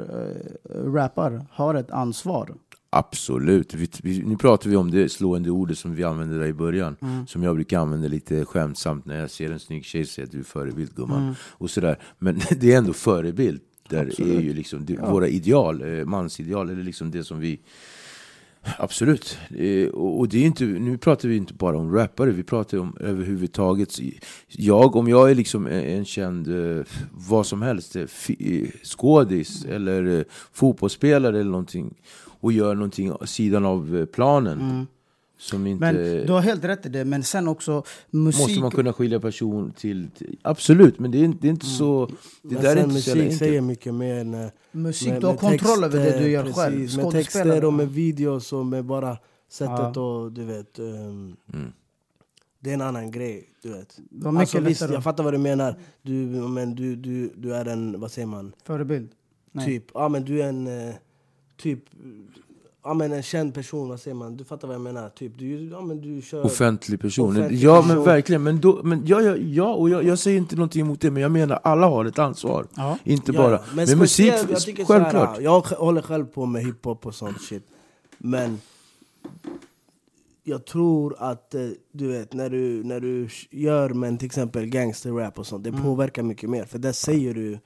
eh, 0.65 0.93
rappar 0.93 1.47
har 1.51 1.75
ett 1.75 1.91
ansvar? 1.91 2.55
Absolut. 2.91 3.75
Vi, 3.75 3.89
vi, 4.03 4.23
nu 4.23 4.37
pratar 4.37 4.71
vi 4.71 4.77
om 4.77 4.91
det 4.91 5.09
slående 5.09 5.51
ordet 5.51 5.79
som 5.79 5.95
vi 5.95 6.05
använde 6.05 6.39
där 6.39 6.47
i 6.47 6.53
början. 6.53 6.97
Som 7.27 7.43
jag 7.43 7.55
brukar 7.55 7.79
använda 7.79 8.09
lite 8.09 8.45
skämtsamt 8.45 9.07
när 9.07 9.21
jag 9.21 9.31
ser 9.31 9.51
en 9.51 9.59
snygg 9.59 9.85
tjej 9.85 10.07
säger 10.07 10.27
att 10.27 10.33
du 10.33 10.39
är 10.39 10.45
förebild 10.45 10.95
gumman. 10.95 11.35
Och 11.49 11.71
sådär. 11.71 11.99
Men 12.19 12.41
det 12.61 12.73
är 12.73 12.79
ändå 12.79 12.93
förebild. 12.93 13.61
Där 13.89 14.21
är 14.21 14.41
ju 14.41 14.53
liksom 14.53 14.85
det, 14.87 14.97
våra 14.97 15.29
ideal, 15.29 15.99
eh, 15.99 16.05
mansideal, 16.05 16.71
eller 16.71 16.83
liksom 16.83 17.11
det 17.11 17.25
som 17.25 17.41
vi 17.41 17.61
Absolut. 18.79 19.39
Eh, 19.57 19.89
Och 19.89 20.29
det 20.29 20.39
är 20.39 20.47
inte, 20.47 20.65
nu 20.65 20.99
pratar 20.99 21.29
vi 21.29 21.37
inte 21.37 21.55
bara 21.55 21.79
om 21.79 21.95
rappare, 21.95 22.31
vi 22.31 22.43
pratar 22.43 22.79
om 22.79 22.97
överhuvudtaget. 23.01 23.99
Jag, 24.49 24.97
om 24.97 25.09
jag 25.09 25.31
är 25.31 25.35
liksom 25.35 25.67
en 25.67 26.05
känd, 26.05 26.49
eh, 26.49 26.85
vad 27.11 27.47
som 27.47 27.63
helst, 27.63 27.97
skådis 28.85 29.65
eller 29.65 30.19
eh, 30.19 30.25
fotbollsspelare 30.53 31.41
eller 31.41 31.51
någonting 31.51 31.95
och 32.41 32.53
gör 32.53 32.75
någonting 32.75 33.13
sidan 33.25 33.65
av 33.65 33.97
eh, 33.97 34.05
planen 34.05 34.87
som 35.39 35.67
inte... 35.67 35.93
Men 35.93 36.27
du 36.27 36.33
har 36.33 36.41
helt 36.41 36.65
rätt 36.65 36.87
i 36.87 36.89
det. 36.89 37.05
Men 37.05 37.23
sen 37.23 37.49
också 37.49 37.83
musik. 38.11 38.41
Måste 38.41 38.61
man 38.61 38.71
kunna 38.71 38.93
skilja 38.93 39.21
person 39.21 39.73
till... 39.77 40.09
till 40.11 40.39
absolut, 40.43 40.99
men 40.99 41.11
det 41.11 41.19
är, 41.19 41.25
inte- 41.25 41.39
det 41.43 41.49
är 41.49 41.51
inte 41.51 41.67
så... 41.67 42.07
Det 42.43 42.55
Men 42.55 42.63
där 42.63 42.77
är 42.77 42.85
inte 42.85 43.01
så 43.03 43.17
musik 43.17 43.39
säger 43.39 43.53
enkelt. 43.53 43.67
mycket 43.67 43.95
mer 43.95 44.25
när, 44.25 44.51
Musik, 44.73 45.09
med- 45.09 45.21
du 45.21 45.27
har 45.27 45.33
med 45.33 45.41
kontroll 45.41 45.85
över 45.85 45.99
det 46.05 46.19
du 46.19 46.31
gör 46.31 46.53
själv. 46.53 46.77
precis, 46.77 46.97
Med 46.97 47.05
Skådespelare. 47.05 47.49
texter 47.51 47.65
och 47.65 47.73
med 47.73 47.89
videos 47.93 48.53
och 48.53 48.67
med 48.67 48.85
bara 48.85 49.17
sättet 49.51 49.97
Ja. 49.97 50.01
och 50.01 50.33
du 50.33 50.45
vet 50.45 50.79
ehm, 50.79 51.37
Det 52.61 52.71
är 52.71 52.75
en 52.75 52.81
annan 52.81 53.11
grej, 53.11 53.49
du 53.63 53.69
vet 53.73 53.99
Alltså 54.27 54.61
visst, 54.61 54.81
jag 54.81 55.03
fattar 55.05 55.25
vad 55.25 55.35
du 55.35 55.39
menar 55.39 55.79
Du, 56.03 56.13
men 56.49 56.75
du, 56.75 56.97
du, 56.97 57.31
du 57.37 57.55
är 57.55 57.65
en, 57.65 58.01
vad 58.01 58.11
säger 58.11 58.27
man? 58.27 58.53
Förebild. 58.65 59.09
Nej. 59.53 59.67
Typ, 59.67 59.85
ja 59.95 60.09
men 60.09 60.25
du 60.25 60.43
är 60.43 60.49
en 60.49 60.67
eh, 60.89 60.95
Typ 61.59 61.79
Ja 62.85 62.95
men 62.95 63.13
en 63.13 63.23
känd 63.23 63.55
person, 63.55 63.89
vad 63.89 64.01
säger 64.01 64.15
man? 64.15 64.37
Du 64.37 64.45
fattar 64.45 64.69
vad 64.69 64.75
jag 64.75 64.81
menar? 64.81 65.09
Typ, 65.09 65.39
du, 65.39 65.69
ja, 65.69 65.81
men 65.81 66.01
du 66.01 66.23
kör 66.23 66.45
Offentlig 66.47 67.01
person. 67.01 67.31
Offentlig 67.31 67.59
ja 67.59 67.81
men 67.81 67.89
person. 67.89 68.05
verkligen. 68.05 68.43
Men, 68.43 68.61
då, 68.61 68.81
men 68.85 69.07
ja, 69.07 69.21
ja, 69.23 69.37
ja, 69.37 69.75
och 69.75 69.91
jag, 69.91 70.05
jag 70.05 70.19
säger 70.19 70.39
inte 70.39 70.57
någonting 70.57 70.81
emot 70.81 71.01
det, 71.01 71.11
men 71.11 71.23
jag 71.23 71.33
menar 71.33 71.61
alla 71.65 71.87
har 71.89 72.05
ett 72.05 72.19
ansvar. 72.19 72.67
Ja. 72.77 72.99
Inte 73.05 73.33
Ja, 73.33 73.39
bara. 73.43 73.53
ja. 73.53 73.61
Men, 73.75 73.89
Men, 73.89 73.99
musik, 73.99 74.33
jag 74.51 74.61
tycker 74.61 74.85
så 74.85 74.93
här, 74.93 75.01
självklart. 75.01 75.41
jag 75.41 75.61
håller 75.61 76.03
själv 76.03 76.25
på 76.27 76.47
med 76.47 76.65
hiphop 76.65 77.07
och 77.07 77.15
sånt 77.15 77.43
shit. 77.43 77.67
Men 78.19 78.61
jag 80.45 80.65
tror 80.65 81.17
att 81.19 81.55
eh, 81.55 81.61
du 81.93 82.07
vet, 82.09 82.33
när 82.33 82.51
du, 82.51 82.85
när 82.85 83.01
du 83.01 83.29
gör 83.51 83.91
men 83.91 84.19
till 84.19 84.27
exempel 84.27 84.67
gangsterrap 84.67 85.39
och 85.39 85.47
sånt, 85.47 85.67
Mm. 85.67 85.81
det 85.81 85.87
påverkar 85.87 86.23
mycket 86.23 86.51
mer. 86.51 86.65
För 86.65 86.79
där 86.79 86.93
säger 86.93 87.35
du, 87.35 87.59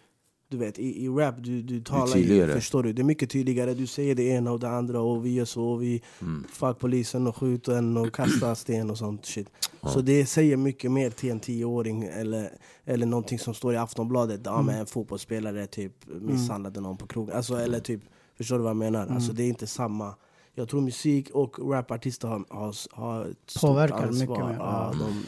du 0.52 0.58
vet, 0.58 0.78
i, 0.78 1.04
i 1.04 1.08
rap, 1.08 1.34
du, 1.38 1.62
du 1.62 1.80
talar 1.80 2.16
ju, 2.16 2.46
förstår 2.48 2.82
du? 2.82 2.92
Det 2.92 3.02
är 3.02 3.04
mycket 3.04 3.30
tydligare, 3.30 3.74
du 3.74 3.86
säger 3.86 4.14
det 4.14 4.22
ena 4.22 4.52
och 4.52 4.60
det 4.60 4.68
andra 4.68 5.00
och 5.00 5.26
vi 5.26 5.34
gör 5.34 5.44
så, 5.44 5.64
och 5.64 5.82
vi 5.82 6.02
Mm. 6.20 6.44
fuck 6.52 6.78
polisen 6.78 7.26
och 7.26 7.36
skjuter 7.36 7.72
en 7.72 7.96
och 7.96 8.14
kastar 8.14 8.54
sten 8.54 8.90
och 8.90 8.98
sånt 8.98 9.26
shit. 9.26 9.48
Så 9.82 10.00
det 10.00 10.26
säger 10.26 10.56
mycket 10.56 10.90
mer 10.90 11.10
till 11.10 11.30
en 11.30 11.40
tioåring 11.40 12.02
eller, 12.04 12.50
eller 12.84 13.06
någonting 13.06 13.38
som 13.38 13.54
står 13.54 13.74
i 13.74 13.76
Aftonbladet, 13.76 14.40
ja 14.44 14.54
Mm. 14.54 14.66
men 14.66 14.76
en 14.78 14.86
fotbollsspelare 14.86 15.66
typ 15.66 15.92
misshandlade 16.20 16.80
någon 16.80 16.96
på 16.96 17.06
krogen. 17.06 17.36
Alltså, 17.36 17.54
eller 17.56 17.80
typ, 17.80 18.00
förstår 18.38 18.56
du 18.56 18.62
vad 18.62 18.70
jag 18.70 18.76
menar? 18.76 19.02
Mm. 19.02 19.14
Alltså, 19.14 19.32
det 19.32 19.42
är 19.42 19.48
inte 19.48 19.66
samma. 19.66 20.14
Jag 20.54 20.68
tror 20.68 20.80
musik 20.80 21.30
och 21.30 21.70
rapartister 21.72 22.28
har, 22.28 22.44
har, 22.48 22.74
har 22.96 23.24
ett 23.24 23.36
stort 23.50 23.60
Påverkar 23.70 23.96
ansvar. 24.06 24.12
mycket 24.36 24.46
mer. 24.46 24.56
Ja, 24.58 24.94
de, 24.98 25.22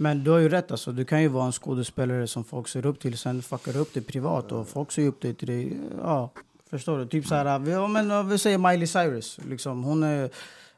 men 0.00 0.24
du 0.24 0.30
har 0.30 0.38
ju 0.38 0.48
rätt 0.48 0.70
alltså. 0.70 0.92
Du 0.92 1.04
kan 1.04 1.22
ju 1.22 1.28
vara 1.28 1.46
en 1.46 1.52
skådespelare 1.52 2.26
som 2.26 2.44
folk 2.44 2.68
ser 2.68 2.86
upp 2.86 3.00
till. 3.00 3.18
Sen 3.18 3.42
fuckar 3.42 3.76
upp 3.76 3.94
det 3.94 4.00
privat 4.00 4.52
och 4.52 4.68
folk 4.68 4.92
ser 4.92 5.06
upp 5.06 5.20
det 5.20 5.34
till 5.34 5.48
dig. 5.48 5.76
Ja, 6.02 6.30
förstår 6.70 6.98
du? 6.98 7.06
Typ 7.06 7.26
så 7.26 7.34
här, 7.34 7.58
vi, 7.58 7.70
ja, 7.70 7.88
men, 7.88 8.28
vi 8.28 8.38
säger 8.38 8.58
Miley 8.58 8.86
Cyrus. 8.86 9.38
Liksom, 9.48 9.84
hon 9.84 10.02
är 10.02 10.30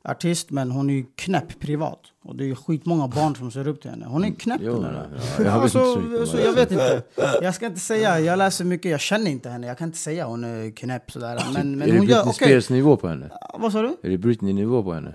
artist 0.04 0.50
men 0.50 0.70
hon 0.70 0.90
är 0.90 0.94
ju 0.94 1.04
knäpp 1.16 1.60
privat. 1.60 1.98
Och 2.24 2.36
det 2.36 2.44
är 2.44 2.46
ju 2.46 2.54
skitmånga 2.54 3.08
barn 3.08 3.36
som 3.36 3.50
ser 3.50 3.68
upp 3.68 3.80
till 3.82 3.90
henne. 3.90 4.06
Hon 4.08 4.24
är 4.24 4.30
knäpp 4.30 4.60
Jo, 4.64 4.72
den 4.74 4.82
ja, 4.82 4.88
där. 4.90 5.08
ja, 5.16 5.22
jag 5.38 5.44
vet 5.44 5.52
Alltså, 5.52 5.78
inte 5.78 5.92
så 5.94 6.00
mycket 6.00 6.20
om 6.20 6.26
så 6.26 6.36
det. 6.36 6.42
jag 6.42 6.52
vet 6.52 6.72
inte. 6.72 7.02
Jag 7.42 7.54
ska 7.54 7.66
inte 7.66 7.80
säga, 7.80 8.20
jag 8.20 8.38
läser 8.38 8.64
mycket, 8.64 8.90
jag 8.90 9.00
känner 9.00 9.30
inte 9.30 9.48
henne. 9.50 9.66
Jag 9.66 9.78
kan 9.78 9.88
inte 9.88 9.98
säga 9.98 10.24
hon 10.26 10.44
är 10.44 10.70
knäpp 10.70 11.10
sådär. 11.10 11.42
Men, 11.54 11.78
men 11.78 11.82
är 11.88 11.92
det 11.92 11.98
hon 11.98 12.06
Britney. 12.06 12.32
Spears 12.34 12.70
nivå 12.70 12.96
på 12.96 13.08
henne? 13.08 13.30
Vad 13.58 13.72
sa 13.72 13.82
du? 13.82 13.96
Är 14.02 14.10
det 14.10 14.18
Britney-nivå 14.18 14.82
på 14.82 14.92
henne? 14.92 15.14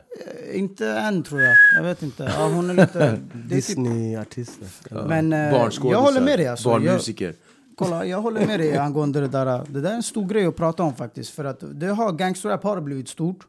Inte 0.54 0.88
än 0.88 1.24
tror 1.24 1.42
jag. 1.42 1.56
Jag 1.78 1.84
vet 1.84 2.04
inte. 2.04 2.32
Ja, 2.38 2.48
hon 2.48 2.70
är 2.70 2.74
lite... 2.74 3.12
Typ, 3.34 3.50
Disney-artister. 3.50 4.68
men 5.08 5.34
eh, 5.34 5.40
jag 5.84 6.02
håller 6.02 6.22
med 6.22 6.40
dig 6.40 6.48
alltså. 6.48 6.70
Jag, 6.70 6.82
Barnmusiker. 6.82 7.34
kolla, 7.76 8.06
jag 8.06 8.22
håller 8.22 8.46
med 8.48 8.60
dig 8.60 8.78
angående 8.78 9.20
det 9.22 9.28
där. 9.28 9.64
Det 9.70 9.82
där 9.82 9.92
är 9.92 9.96
en 9.96 10.04
stor 10.04 10.28
grej 10.28 10.46
att 10.46 10.56
prata 10.56 10.84
om 10.84 10.96
faktiskt. 10.96 11.30
För 11.30 11.46
att 11.46 11.64
det 11.72 11.88
har, 11.88 12.12
gangsterrap 12.12 12.64
har 12.64 12.82
blivit 12.82 13.10
stort. 13.10 13.48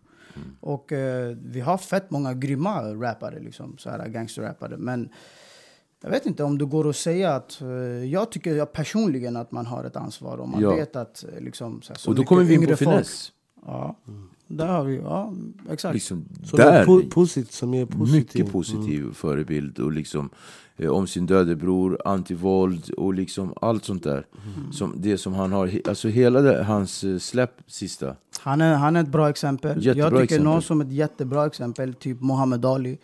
Och 0.61 0.93
eh, 0.93 1.37
vi 1.43 1.61
har 1.61 1.79
fett 1.79 2.11
många 2.11 2.35
grymma 2.35 2.83
rappare, 2.83 3.41
liksom, 3.41 3.79
så 3.79 3.91
här 3.91 4.09
gangsterrappare. 4.09 4.77
Men 4.77 5.09
jag 6.03 6.11
vet 6.11 6.27
inte 6.27 6.45
om 6.45 6.59
det 6.59 6.65
går 6.65 6.89
att 6.91 6.97
säga 6.97 7.35
att... 7.35 7.61
Eh, 7.61 7.69
jag 8.05 8.31
tycker 8.33 8.55
jag 8.55 8.73
personligen 8.73 9.37
att 9.37 9.53
man 9.53 9.67
har 9.67 9.85
ett 9.85 9.97
ansvar 9.97 10.39
om 10.39 10.51
man 10.51 10.61
Ja. 10.61 10.75
vet 10.75 10.97
att 10.97 11.25
eh, 11.35 11.41
liksom, 11.41 11.83
så 11.83 11.93
här, 11.93 11.99
så 11.99 12.11
Och 12.11 12.17
då 12.17 12.25
kommer 12.25 12.45
vi 12.45 12.55
in 12.55 12.67
på 12.67 12.77
finess. 12.77 13.33
Ja, 13.67 13.97
där 14.47 14.67
har 14.67 14.85
vi... 14.85 14.97
Ja, 14.97 15.33
exakt. 15.71 15.95
Liksom, 15.95 16.25
Som, 16.45 16.61
är 16.61 16.65
där, 16.65 16.85
po- 16.87 17.11
posit, 17.11 17.53
som 17.53 17.75
är 17.75 17.87
positiv. 17.87 18.15
mycket 18.15 18.53
positiv 18.53 19.13
förebild. 19.13 19.79
Och 19.79 19.93
liksom, 19.93 20.31
om 20.87 21.07
sin 21.07 21.27
döde 21.27 21.57
bror, 21.57 21.99
antivåld 22.05 22.91
och 22.91 23.15
liksom 23.15 23.55
allt 23.61 23.85
sånt 23.85 24.03
där. 24.03 24.27
Som, 24.73 24.95
det 24.97 25.19
som 25.19 25.35
han 25.35 25.53
har, 25.53 25.81
alltså 25.89 26.09
hela 26.09 26.41
det, 26.41 26.65
hans 26.65 27.05
eh, 27.05 27.19
släpp 27.19 27.53
sista. 27.67 28.17
Han 28.41 28.61
är, 28.61 28.75
han 28.75 28.97
är 28.97 29.03
ett 29.03 29.09
bra 29.09 29.31
exempel. 29.31 29.85
Jättebra 29.85 30.05
jag 30.05 30.11
tycker 30.11 30.25
exempel. 30.25 30.45
någon 30.45 30.63
som 30.63 30.81
ett 30.81 30.93
jättebra 30.93 31.47
exempel, 31.47 31.95
typ 31.95 32.21
Muhammad 32.21 32.67
Ali. 32.67 32.99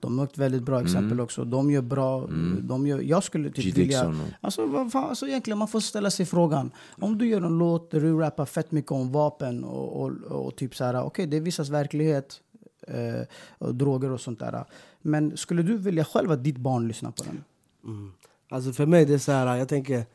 De 0.00 0.18
är 0.18 0.24
ett 0.24 0.38
väldigt 0.38 0.62
bra 0.62 0.80
exempel 0.80 1.20
också. 1.20 1.44
De 1.44 1.70
gör 1.70 1.82
bra... 1.82 2.26
De 2.60 2.86
gör, 2.86 3.00
jag 3.00 3.24
skulle 3.24 3.50
typ 3.50 3.76
vilja... 3.76 4.14
Alltså, 4.40 4.66
vad 4.66 4.92
fan, 4.92 5.08
alltså 5.08 5.26
egentligen, 5.26 5.58
man 5.58 5.68
får 5.68 5.80
ställa 5.80 6.10
sig 6.10 6.26
frågan. 6.26 6.70
Om 7.00 7.18
du 7.18 7.26
gör 7.26 7.42
en 7.42 7.58
låt 7.58 7.90
där 7.90 8.00
du 8.00 8.18
rappar 8.18 8.44
fett 8.44 8.72
mycket 8.72 8.92
om 8.92 9.12
vapen 9.12 9.64
och, 9.64 10.02
och, 10.02 10.12
och 10.30 10.56
typ 10.56 10.76
så 10.76 10.84
här, 10.84 11.02
okej 11.02 11.26
det 11.26 11.36
är 11.36 11.40
vissas 11.40 11.68
verklighet. 11.68 12.40
Eh, 12.88 13.26
och 13.58 13.74
droger 13.74 14.10
och 14.10 14.20
sånt 14.20 14.38
där. 14.38 14.64
Men 15.08 15.36
skulle 15.36 15.62
du 15.62 15.78
vilja 15.78 16.04
själv 16.04 16.30
att 16.30 16.44
ditt 16.44 16.58
barn 16.58 16.88
lyssnar 16.88 17.10
på 17.10 17.22
den? 17.22 17.44
Mm. 17.84 18.12
Alltså 18.48 18.72
för 18.72 18.86
mig 18.86 19.04
det 19.04 19.14
är 19.14 19.18
så 19.18 19.32
här, 19.32 19.56
jag 19.56 19.68
tänker, 19.68 20.06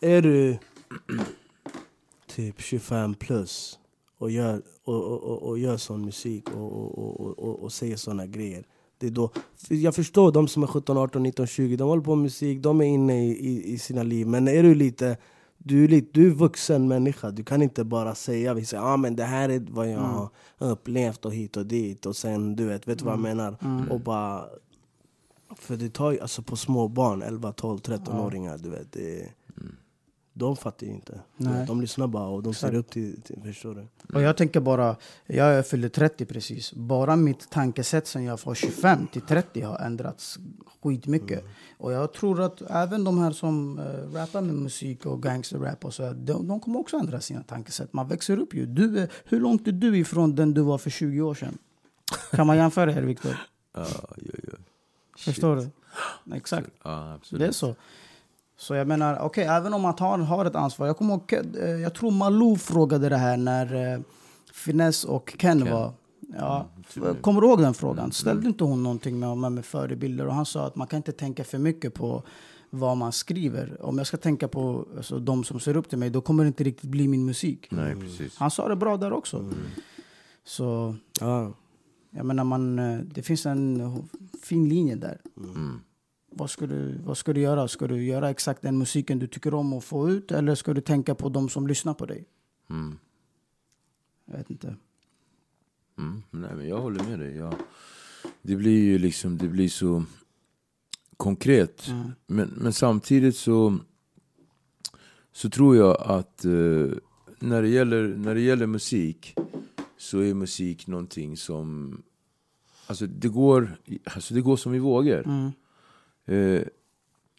är 0.00 0.22
du 0.22 0.58
typ 2.26 2.60
25 2.60 3.14
plus 3.14 3.78
och 4.18 4.30
gör, 4.30 4.62
och, 4.84 5.04
och, 5.04 5.22
och, 5.22 5.42
och 5.42 5.58
gör 5.58 5.76
sån 5.76 6.04
musik 6.04 6.48
och, 6.50 6.72
och, 6.72 6.98
och, 6.98 7.38
och, 7.38 7.62
och, 7.62 7.72
säger 7.72 7.96
såna 7.96 8.26
grejer. 8.26 8.64
Det 8.98 9.06
är 9.06 9.10
då, 9.10 9.30
jag 9.68 9.94
förstår 9.94 10.32
de 10.32 10.48
som 10.48 10.62
är 10.62 10.66
17, 10.66 10.96
18, 10.96 11.22
19, 11.22 11.46
20, 11.46 11.76
de 11.76 11.88
håller 11.88 12.02
på 12.02 12.14
med 12.14 12.22
musik, 12.22 12.62
de 12.62 12.80
är 12.80 12.84
inne 12.84 13.26
i, 13.26 13.30
i, 13.30 13.72
i 13.72 13.78
sina 13.78 14.02
liv. 14.02 14.26
Men 14.26 14.48
är 14.48 14.62
du 14.62 14.74
lite, 14.74 15.16
du 15.64 15.84
är, 15.84 15.88
lite, 15.88 16.08
du 16.12 16.26
är 16.26 16.30
vuxen 16.34 16.88
människa, 16.88 17.30
du 17.30 17.44
kan 17.44 17.62
inte 17.62 17.84
bara 17.84 18.14
säga 18.14 18.54
vissa, 18.54 18.82
ah, 18.82 18.96
men 18.96 19.16
det 19.16 19.24
här 19.24 19.48
är 19.48 19.66
vad 19.70 19.90
jag 19.90 19.98
har 20.58 20.70
upplevt 20.70 21.24
och 21.24 21.34
hit 21.34 21.56
och 21.56 21.66
dit. 21.66 22.06
Och 22.06 22.16
sen, 22.16 22.56
du 22.56 22.64
vet, 22.64 22.88
vet 22.88 22.98
du 22.98 23.04
vad 23.04 23.14
jag 23.14 23.20
menar? 23.20 23.56
Och 23.90 24.00
bara 24.00 24.44
för 25.56 25.76
det 25.76 25.90
tar 25.90 26.10
ju, 26.10 26.20
alltså 26.20 26.42
på 26.42 26.56
små 26.56 26.88
barn, 26.88 27.22
11, 27.22 27.52
12, 27.52 27.78
13-åringar, 27.80 28.58
du 28.58 28.70
vet. 28.70 28.92
Det, 28.92 29.28
De 30.40 30.56
fattar 30.56 30.86
ju 30.86 30.92
inte. 30.92 31.20
Nej. 31.36 31.66
De 31.66 31.80
lyssnar 31.80 32.06
bara 32.06 32.26
och 32.26 32.42
de 32.42 32.54
ser 32.54 32.74
upp 32.74 32.90
till, 32.90 33.22
till 33.22 33.42
förstår 33.44 33.74
du? 33.74 34.14
Och 34.16 34.22
jag 34.22 34.36
tänker 34.36 34.60
bara, 34.60 34.96
jag 35.26 35.66
fyller 35.66 35.88
30 35.88 36.24
precis. 36.24 36.72
Bara 36.72 37.16
mitt 37.16 37.50
tankesätt 37.50 38.06
sen 38.06 38.24
jag 38.24 38.38
var 38.44 38.54
25 38.54 39.06
till 39.06 39.22
30 39.22 39.60
har 39.60 39.78
ändrats 39.78 40.38
skitmycket. 40.82 41.44
Och 41.78 41.92
jag 41.92 42.12
tror 42.12 42.40
att 42.40 42.62
även 42.70 43.04
de 43.04 43.18
här 43.18 43.32
som 43.32 43.78
uh, 43.78 44.12
rappar 44.12 44.40
med 44.40 44.54
musik 44.54 45.06
och 45.06 45.22
gangsterrap 45.22 45.84
och 45.84 45.94
så, 45.94 46.04
här, 46.04 46.14
de, 46.14 46.48
de 46.48 46.60
kommer 46.60 46.80
också 46.80 46.96
ändra 46.96 47.20
sina 47.20 47.42
tankesätt. 47.42 47.92
Man 47.92 48.08
växer 48.08 48.38
upp 48.38 48.54
ju. 48.54 48.66
Du 48.66 48.98
är, 48.98 49.08
hur 49.24 49.40
långt 49.40 49.68
är 49.68 49.72
du 49.72 49.98
ifrån 49.98 50.34
den 50.34 50.54
du 50.54 50.60
var 50.60 50.78
för 50.78 50.90
20 50.90 51.20
år 51.20 51.34
sedan? 51.34 51.58
Kan 52.30 52.46
man 52.46 52.56
jämföra 52.56 52.90
här 52.90 53.02
Viktor? 53.02 53.36
Ja, 53.72 53.86
ja, 54.16 54.32
ja. 54.42 54.58
Förstår 55.18 55.56
du? 55.56 55.70
Exakt. 56.36 56.70
Absolut. 56.82 57.40
Det 57.40 57.46
är 57.46 57.52
så. 57.52 57.74
Så 58.60 58.74
jag 58.74 58.86
menar, 58.88 59.18
okej, 59.18 59.44
även 59.44 59.74
om 59.74 59.82
man 59.82 59.94
har, 59.98 60.18
har 60.18 60.44
ett 60.44 60.54
ansvar. 60.54 60.86
Jag 60.86 60.96
kommer 60.96 61.14
ihåg, 61.14 61.32
eh, 61.62 61.70
jag 61.70 61.94
tror 61.94 62.10
Malou 62.10 62.56
frågade 62.56 63.08
det 63.08 63.16
här 63.16 63.36
när 63.36 63.94
eh, 63.94 64.00
Finesse 64.52 65.08
och 65.08 65.34
Ken, 65.38 65.58
Ken. 65.62 65.72
var... 65.72 65.92
Ja, 66.38 66.66
Mm, 66.96 67.16
kommer 67.16 67.40
du 67.40 67.46
ihåg 67.46 67.60
den 67.60 67.74
frågan? 67.74 68.12
Ställde 68.12 68.48
inte 68.48 68.64
hon 68.64 68.82
någonting 68.82 69.18
med, 69.18 69.36
med, 69.38 69.52
med 69.52 69.64
förebilder? 69.64 70.26
Och 70.26 70.34
han 70.34 70.46
sa 70.46 70.66
att 70.66 70.76
man 70.76 70.86
kan 70.86 70.96
inte 70.96 71.12
tänka 71.12 71.44
för 71.44 71.58
mycket 71.58 71.94
på 71.94 72.22
vad 72.70 72.96
man 72.96 73.12
skriver. 73.12 73.76
Om 73.86 73.98
jag 73.98 74.06
ska 74.06 74.16
tänka 74.16 74.48
på 74.48 74.86
alltså, 74.96 75.18
de 75.18 75.44
som 75.44 75.60
ser 75.60 75.76
upp 75.76 75.88
till 75.88 75.98
mig, 75.98 76.10
då 76.10 76.20
kommer 76.20 76.44
det 76.44 76.48
inte 76.48 76.64
riktigt 76.64 76.90
bli 76.90 77.08
min 77.08 77.24
musik. 77.24 77.66
Nej, 77.70 77.94
precis. 77.96 78.36
Han 78.36 78.50
sa 78.50 78.68
det 78.68 78.76
bra 78.76 78.96
där 78.96 79.12
också. 79.12 79.38
Mm. 79.38 79.54
Så 80.44 80.94
Ja. 81.20 81.52
jag 82.10 82.26
menar, 82.26 82.44
man, 82.44 82.78
eh, 82.78 82.98
det 82.98 83.22
finns 83.22 83.46
en 83.46 83.92
fin 84.42 84.68
linje 84.68 84.94
där. 84.94 85.18
Mm. 85.36 85.80
Vad 86.30 86.50
ska, 86.50 86.66
du, 86.66 86.98
vad 87.04 87.18
ska 87.18 87.32
du 87.32 87.40
göra? 87.40 87.68
Ska 87.68 87.86
du 87.86 88.04
göra 88.04 88.30
exakt 88.30 88.62
den 88.62 88.78
musiken 88.78 89.18
du 89.18 89.26
tycker 89.26 89.54
om 89.54 89.72
att 89.72 89.84
få 89.84 90.10
ut? 90.10 90.32
Eller 90.32 90.54
ska 90.54 90.74
du 90.74 90.80
tänka 90.80 91.14
på 91.14 91.28
de 91.28 91.48
som 91.48 91.66
lyssnar 91.66 91.94
på 91.94 92.06
dig? 92.06 92.24
Mm. 92.70 92.98
Jag 94.24 94.36
vet 94.38 94.50
inte. 94.50 94.76
Mm. 95.98 96.22
Nej, 96.30 96.50
men 96.54 96.68
jag 96.68 96.80
håller 96.80 97.04
med 97.04 97.18
dig. 97.18 97.36
Jag, 97.36 97.54
det 98.42 98.56
blir 98.56 98.82
ju 98.82 98.98
liksom, 98.98 99.38
det 99.38 99.48
blir 99.48 99.68
så 99.68 100.04
konkret. 101.16 101.88
Mm. 101.88 102.10
Men, 102.26 102.48
men 102.48 102.72
samtidigt 102.72 103.36
så, 103.36 103.78
så 105.32 105.50
tror 105.50 105.76
jag 105.76 106.02
att 106.02 106.44
eh, 106.44 106.88
när, 107.38 107.62
det 107.62 107.68
gäller, 107.68 108.08
när 108.08 108.34
det 108.34 108.40
gäller 108.40 108.66
musik 108.66 109.34
så 109.96 110.18
är 110.18 110.34
musik 110.34 110.86
någonting 110.86 111.36
som... 111.36 112.02
Alltså 112.86 113.06
det 113.06 113.28
går, 113.28 113.76
alltså 114.04 114.34
det 114.34 114.40
går 114.40 114.56
som 114.56 114.74
i 114.74 114.78
vågor. 114.78 115.26
Mm. 115.26 115.50
Eh, 116.26 116.62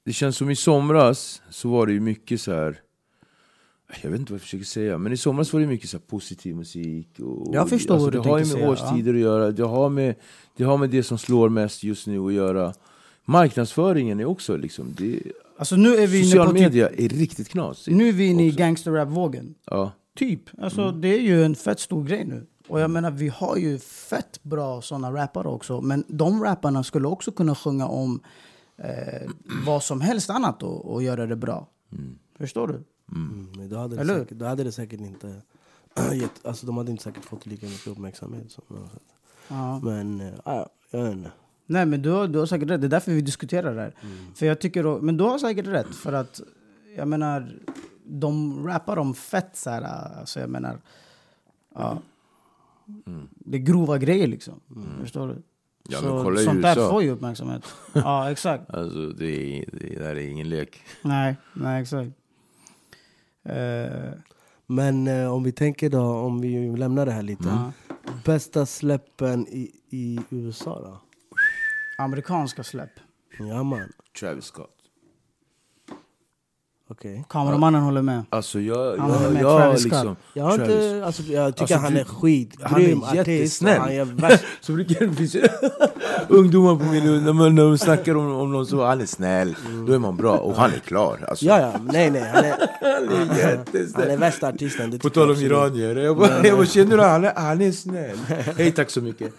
det 0.06 0.14
känns 0.14 0.38
som 0.38 0.50
i 0.50 0.56
somras 0.56 1.42
så 1.50 1.70
var 1.70 1.88
det 1.88 1.94
ju 1.94 2.00
mycket 2.00 2.42
så 2.42 2.52
här. 2.52 2.80
Jag 4.02 4.10
vet 4.10 4.20
inte 4.20 4.32
vad 4.34 4.38
jag 4.38 4.42
försöker 4.42 4.66
säga, 4.66 4.98
men 4.98 5.14
i 5.14 5.18
somras 5.18 5.54
var 5.54 5.60
det 5.60 5.68
mycket 5.68 5.90
så 5.90 5.98
här 5.98 6.04
positiv 6.08 6.56
musik. 6.56 7.20
Och, 7.20 7.56
Jag 7.56 7.70
förstår 7.70 7.94
alltså, 7.94 8.06
vad 8.06 8.14
du 8.14 8.22
Det 8.22 8.30
har 8.30 8.38
ju 8.38 8.46
med 8.46 8.54
säga, 8.54 8.70
årstider 8.70 9.14
att 9.14 9.20
göra, 9.20 9.52
det 9.52 9.64
har, 9.64 9.90
med, 9.90 10.16
det 10.58 10.64
har 10.64 10.78
med 10.78 10.90
det 10.90 11.04
som 11.04 11.18
slår 11.18 11.50
mest 11.50 11.84
just 11.84 12.08
nu 12.08 12.20
att 12.20 12.34
göra. 12.34 12.74
Marknadsföringen 13.26 14.20
är 14.20 14.26
också 14.26 14.58
liksom, 14.58 14.94
det, 14.98 15.20
Alltså 15.58 15.76
nu 15.76 15.96
är 15.96 16.08
vi 16.08 16.24
social 16.24 16.48
typ, 16.48 16.54
media 16.54 16.90
är 16.90 17.10
riktigt 17.10 17.50
knasigt. 17.50 17.98
nu 17.98 18.10
är 18.10 18.14
vi 18.14 18.26
inne 18.26 18.48
i 18.48 18.52
gangsterrap-vågen. 18.52 19.56
Ja. 19.66 19.92
Typ. 20.16 20.42
Alltså 20.62 20.92
det 20.92 21.08
är 21.08 21.22
ju 21.22 21.44
en 21.44 21.56
fett 21.56 21.80
stor 21.80 22.04
grej 22.04 22.26
nu. 22.26 22.46
Och 22.68 22.80
jag 22.80 22.92
menar 22.92 23.12
vi 23.12 23.28
har 23.28 23.58
ju 23.58 23.80
fett 23.80 24.44
bra 24.44 24.82
såna 24.82 25.12
rappare 25.14 25.48
också. 25.48 25.82
Men 25.82 26.04
de 26.08 26.44
rapparna 26.44 26.84
skulle 26.84 27.08
också 27.08 27.32
kunna 27.32 27.56
sjunga 27.56 27.88
om 27.88 28.22
eh, 28.84 29.30
vad 29.66 29.84
som 29.84 30.02
helst 30.02 30.30
annat 30.30 30.64
och, 30.64 30.94
och 30.94 31.04
göra 31.04 31.26
det 31.28 31.36
bra. 31.36 31.68
Förstår 32.38 32.68
du? 32.68 32.84
Mm, 33.12 33.48
men 33.58 33.70
då, 33.70 33.78
hade 33.78 33.96
det 33.96 34.02
Eller 34.02 34.20
säkert, 34.20 34.38
då 34.38 34.46
hade 34.46 34.64
det 34.64 34.72
säkert 34.72 35.00
inte 35.00 35.42
gett, 36.14 36.46
alltså 36.46 36.66
de 36.66 36.78
hade 36.78 36.92
inte 36.92 37.04
säkert 37.04 37.26
fått 37.26 37.46
lika 37.46 37.66
mycket 37.66 37.88
uppmärksamhet. 37.88 38.52
Som. 38.52 38.64
Ja. 39.48 39.80
men 39.84 40.22
äh, 40.22 40.34
ja, 40.46 40.70
jag 40.92 41.04
vet 41.04 41.14
inte. 41.14 41.32
Nej 41.66 41.86
men 41.86 42.02
du 42.02 42.10
har, 42.10 42.28
du 42.28 42.40
har 42.40 42.46
säkert 42.46 42.70
rätt, 42.70 42.82
det 42.82 42.88
är 42.88 42.90
därför 42.90 43.12
vi 43.12 43.22
diskuterar 43.22 43.76
det 43.76 43.82
här. 43.82 43.96
Mm. 44.02 44.34
För 44.36 44.46
jag 44.46 44.60
tycker, 44.62 44.84
då- 44.84 45.02
men 45.02 45.18
du 45.18 45.24
har 45.24 45.38
säkert 45.40 45.68
rätt 45.68 45.96
för 45.96 46.14
att 46.14 46.42
jag 46.98 47.08
menar, 47.08 47.60
de 48.06 48.64
rappar 48.68 48.98
om 48.98 49.14
fett 49.14 49.50
så 49.58 49.70
här, 49.70 49.82
alltså 50.20 50.40
jag 50.40 50.50
menar, 50.50 50.78
ja. 51.76 52.02
Det 53.36 53.58
är 53.58 53.62
grova 53.62 53.98
grejer 53.98 54.28
liksom. 54.28 54.60
Förstår 55.00 55.28
du? 55.28 55.42
Mm. 55.90 55.94
Ja, 55.94 56.00
Så 56.00 56.16
men 56.16 56.24
kolla 56.24 56.40
sånt 56.40 56.62
där 56.62 56.90
får 56.90 57.04
ju 57.04 57.10
uppmärksamhet. 57.10 57.66
ja 57.94 58.32
exakt. 58.32 58.70
Alltså 58.70 59.10
det, 59.10 59.26
är, 59.60 59.66
det 59.72 60.00
där 60.00 60.16
är 60.16 60.20
ingen 60.30 60.50
lek. 60.50 60.82
Nej, 61.02 61.36
nej 61.54 61.82
exakt. 61.82 62.12
Eh, 63.44 64.12
Men 64.68 65.08
eh, 65.08 65.34
om 65.34 65.44
vi 65.44 65.52
tänker 65.52 65.90
då, 65.90 66.02
om 66.02 66.42
vi 66.42 66.78
lämnar 66.78 67.06
det 67.06 67.12
här 67.12 67.22
lite. 67.24 67.44
ja. 67.48 67.72
Bästa 68.26 68.66
släppen 68.66 69.48
i, 69.48 69.72
i 69.90 70.20
USA 70.30 70.80
då? 70.82 71.02
Amerikanska 72.04 72.64
släpp. 72.64 72.90
Ja 73.40 73.64
man, 73.64 73.92
Travis 74.20 74.46
Scott. 74.46 74.76
Okej. 76.92 77.26
Kameramannen 77.30 77.82
håller 77.82 78.02
med. 78.02 78.24
Alltså 78.30 78.60
jag, 78.60 78.98
Han 78.98 79.12
håller 79.12 79.30
med 79.30 79.42
jag 79.42 79.62
Travis 79.62 79.82
Scott. 79.82 79.92
liksom... 79.92 80.16
Jag, 80.34 80.44
har 80.44 80.58
Travis. 80.58 80.76
inte, 80.76 81.06
alltså, 81.06 81.24
jag 81.24 81.56
tycker 81.56 81.76
Alltså, 81.76 81.88
han 81.88 81.98
är 81.98 82.04
skitgrym 82.04 83.02
han 83.02 83.18
är 83.18 83.26
jättesnäll. 83.26 83.80
Han 83.80 83.90
är 83.92 84.06
värst. 84.06 84.44
Så 84.62 84.72
det 84.72 84.86
finnas 84.86 85.36
ungdomar 86.28 86.76
på 86.76 86.86
min 86.86 87.24
när, 87.24 87.34
man, 87.34 87.56
när 87.56 87.64
de 87.64 87.78
snackar 87.78 88.16
om, 88.18 88.36
om 88.36 88.52
någon 88.52 88.66
så 88.66 88.86
han 88.86 89.02
är 89.02 89.06
snäll, 89.06 89.56
då 89.88 89.94
är 89.94 90.00
man 90.00 90.18
bra. 90.18 90.38
Och 90.38 90.56
han 90.56 90.72
är 90.74 90.80
klar. 90.80 91.26
Alltså. 91.28 91.46
Ja, 91.46 91.60
ja, 91.60 91.74
nej 91.84 92.12
nej. 92.12 92.22
Han 92.34 92.46
är, 92.46 92.56
Han 92.82 93.32
är 93.32 93.38
jättesnäll. 93.38 94.04
han 94.04 94.12
är 94.12 94.18
värsta 94.18 94.48
artisten. 94.48 95.00
På 95.00 95.10
tal 95.10 95.32
om 95.32 95.38
iranier, 95.38 95.96
jag 95.96 96.18
bara, 96.18 96.48
jag 96.48 96.58
bara 96.58 96.66
känner 96.66 96.98
du 96.98 97.04
han 97.04 97.28
han 97.36 97.62
är 97.62 97.72
snäll. 97.72 98.18
Hej 98.58 98.72
tack 98.72 98.90
så 98.90 99.02
mycket. 99.02 99.34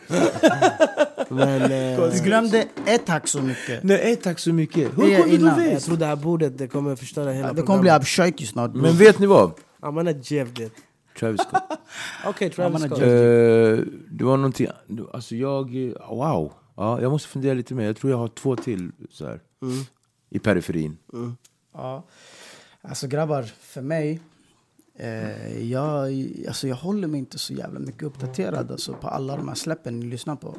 Men, 1.33 1.63
eh, 1.63 2.11
Du 2.11 2.23
glömde 2.25 2.67
ett 2.87 3.07
tack 3.07 3.29
så 3.29 3.43
mycket. 3.43 3.83
Nej 3.83 3.97
hej, 4.03 4.17
tack 4.17 4.39
så 4.39 4.53
mycket. 4.53 4.99
Hur 4.99 5.17
kunde 5.17 5.35
innan. 5.35 5.59
du 5.59 5.65
jag 5.65 5.71
veta? 5.71 5.81
tror 5.81 5.97
det 5.97 6.07
här 6.07 6.17
bordet 6.17 6.59
det 6.59 6.69
kommer 6.69 6.97
förstöra 6.97 7.33
hela 7.33 7.53
Det 7.53 7.63
kommer 7.63 7.79
bli 7.81 7.89
programmet. 7.89 8.03
abshaiki 8.03 8.47
snart. 8.47 8.75
Men 8.75 8.97
vet 8.97 9.19
ni 9.19 9.27
vad? 9.27 9.53
I'm 9.81 9.95
gonna 9.95 10.11
jeff 10.23 10.49
det. 10.53 10.71
Travis 11.19 11.41
Scott. 11.41 11.63
Okej, 12.27 12.51
Travis 12.51 12.83
Scott. 12.83 12.99
Eh, 13.03 13.07
det 14.11 14.25
var 14.25 14.37
någonting, 14.37 14.67
alltså 15.13 15.35
jag, 15.37 15.93
wow. 16.09 16.53
Ja, 16.77 17.01
jag 17.03 17.11
måste 17.11 17.29
fundera 17.29 17.55
lite 17.55 17.75
mer. 17.75 17.85
Jag 17.85 17.97
tror 17.97 18.11
jag 18.11 18.19
har 18.19 18.29
två 18.29 18.57
till 18.57 18.91
så 19.11 19.27
här, 19.27 19.41
i 20.31 20.39
periferin. 20.39 20.97
Ja. 21.75 22.05
Alltså 22.83 23.07
grabbar, 23.07 23.43
för 23.61 23.81
mig... 23.83 24.21
Eh, 24.99 25.71
jag, 25.71 26.27
alltså 26.49 26.69
jag 26.69 26.77
håller 26.77 27.09
mig 27.09 27.19
inte 27.21 27.39
så 27.39 27.53
jävla 27.53 27.81
mycket 27.81 28.03
uppdaterad 28.03 28.71
alltså, 28.71 28.93
på 28.93 29.09
alla 29.09 29.37
de 29.37 29.49
här 29.49 29.55
släppen 29.55 30.01
ni 30.01 30.07
lyssnar 30.07 30.37
på. 30.37 30.57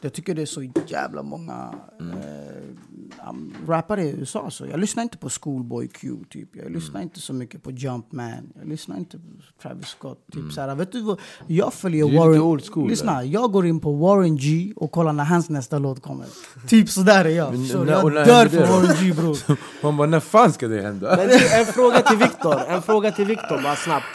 Jag 0.00 0.12
tycker 0.12 0.34
det 0.34 0.42
är 0.42 0.46
så 0.46 0.62
jävla 0.86 1.22
många 1.22 1.74
eh, 2.00 3.28
um, 3.30 3.54
rappare 3.66 4.04
i 4.04 4.10
USA. 4.10 4.50
Så 4.50 4.66
jag 4.66 4.80
lyssnar 4.80 5.02
inte 5.02 5.18
på 5.18 5.28
Schoolboy 5.30 5.88
Q, 5.88 6.12
typ. 6.30 6.48
jag 6.56 6.70
lyssnar 6.72 7.02
inte 7.02 7.20
så 7.20 7.32
mycket 7.32 7.62
på 7.62 7.70
Jumpman. 7.70 8.52
Jag 8.58 8.68
lyssnar 8.68 8.96
inte 8.96 9.18
på 9.18 9.24
Travis 9.62 9.86
Scott. 9.86 10.18
Typ, 10.32 10.52
så 10.52 10.60
här, 10.60 10.74
vet 10.74 10.92
du 10.92 11.00
vad? 11.02 11.20
Jag 11.46 11.74
följer 11.74 12.08
Du 12.08 12.16
Warren... 12.16 12.40
old 12.42 12.64
school, 12.72 12.88
lyssna, 12.88 13.24
jag 13.24 13.52
går 13.52 13.66
in 13.66 13.80
på 13.80 13.92
Warren 13.92 14.36
G 14.36 14.72
och 14.76 14.90
kollar 14.90 15.12
när 15.12 15.24
hans 15.24 15.48
nästa 15.50 15.78
låt 15.78 16.02
kommer. 16.02 16.26
typ 16.68 16.88
sådär 16.90 17.24
är 17.24 17.28
jag. 17.28 17.52
Men 17.52 17.66
Så 17.66 17.84
när- 17.84 17.92
jag 17.92 18.12
när 18.12 18.26
dör 18.26 18.46
för? 18.46 18.66
Warren 18.66 18.96
G 19.04 19.12
bror. 19.14 19.36
Man 19.82 19.96
bara, 19.96 20.08
när 20.08 20.20
fan 20.20 20.52
ska 20.52 20.68
det 20.68 20.82
hända? 20.82 21.16
Men 21.16 21.30
en 21.60 21.66
fråga 21.66 22.00
till 22.02 22.18
Viktor. 22.18 22.54
En 22.68 22.82
fråga 22.82 23.12
till 23.12 23.24
Viktor, 23.26 23.62
bara 23.62 23.76
snabbt. 23.86 24.06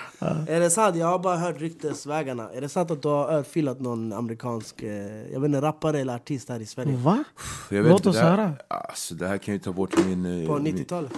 Är 0.50 0.60
det 0.60 0.70
sant? 0.70 0.96
Jag 0.96 1.08
har 1.08 1.20
bara 1.20 1.38
hört 1.38 1.62
ryktesvägarna. 1.62 2.50
Är 2.54 2.62
det 2.62 2.70
sant 2.70 2.92
att 2.92 3.02
du 3.02 3.08
har 3.08 3.32
örfilat 3.32 3.80
någon 3.80 4.14
amerikansk 4.14 4.82
eh, 4.84 4.90
jag 5.34 5.40
vet 5.40 5.48
inte, 5.48 5.62
rappare 5.62 6.00
eller 6.00 6.16
artist 6.16 6.50
här 6.50 6.60
i 6.60 6.66
Sverige? 6.66 6.98
Va? 6.98 7.24
Jag 7.70 7.86
Låt 7.86 8.00
inte, 8.00 8.10
oss 8.10 8.16
det 8.16 8.22
här, 8.22 8.30
höra. 8.38 8.54
Alltså, 8.68 9.16
det 9.16 9.28
här 9.28 9.38
kan 9.38 9.54
ju 9.54 9.60
ta 9.60 9.72
bort 9.72 10.06
min... 10.06 10.42
eh, 10.42 10.48
På 10.48 10.60
min 10.60 10.78
90-talet? 10.78 11.12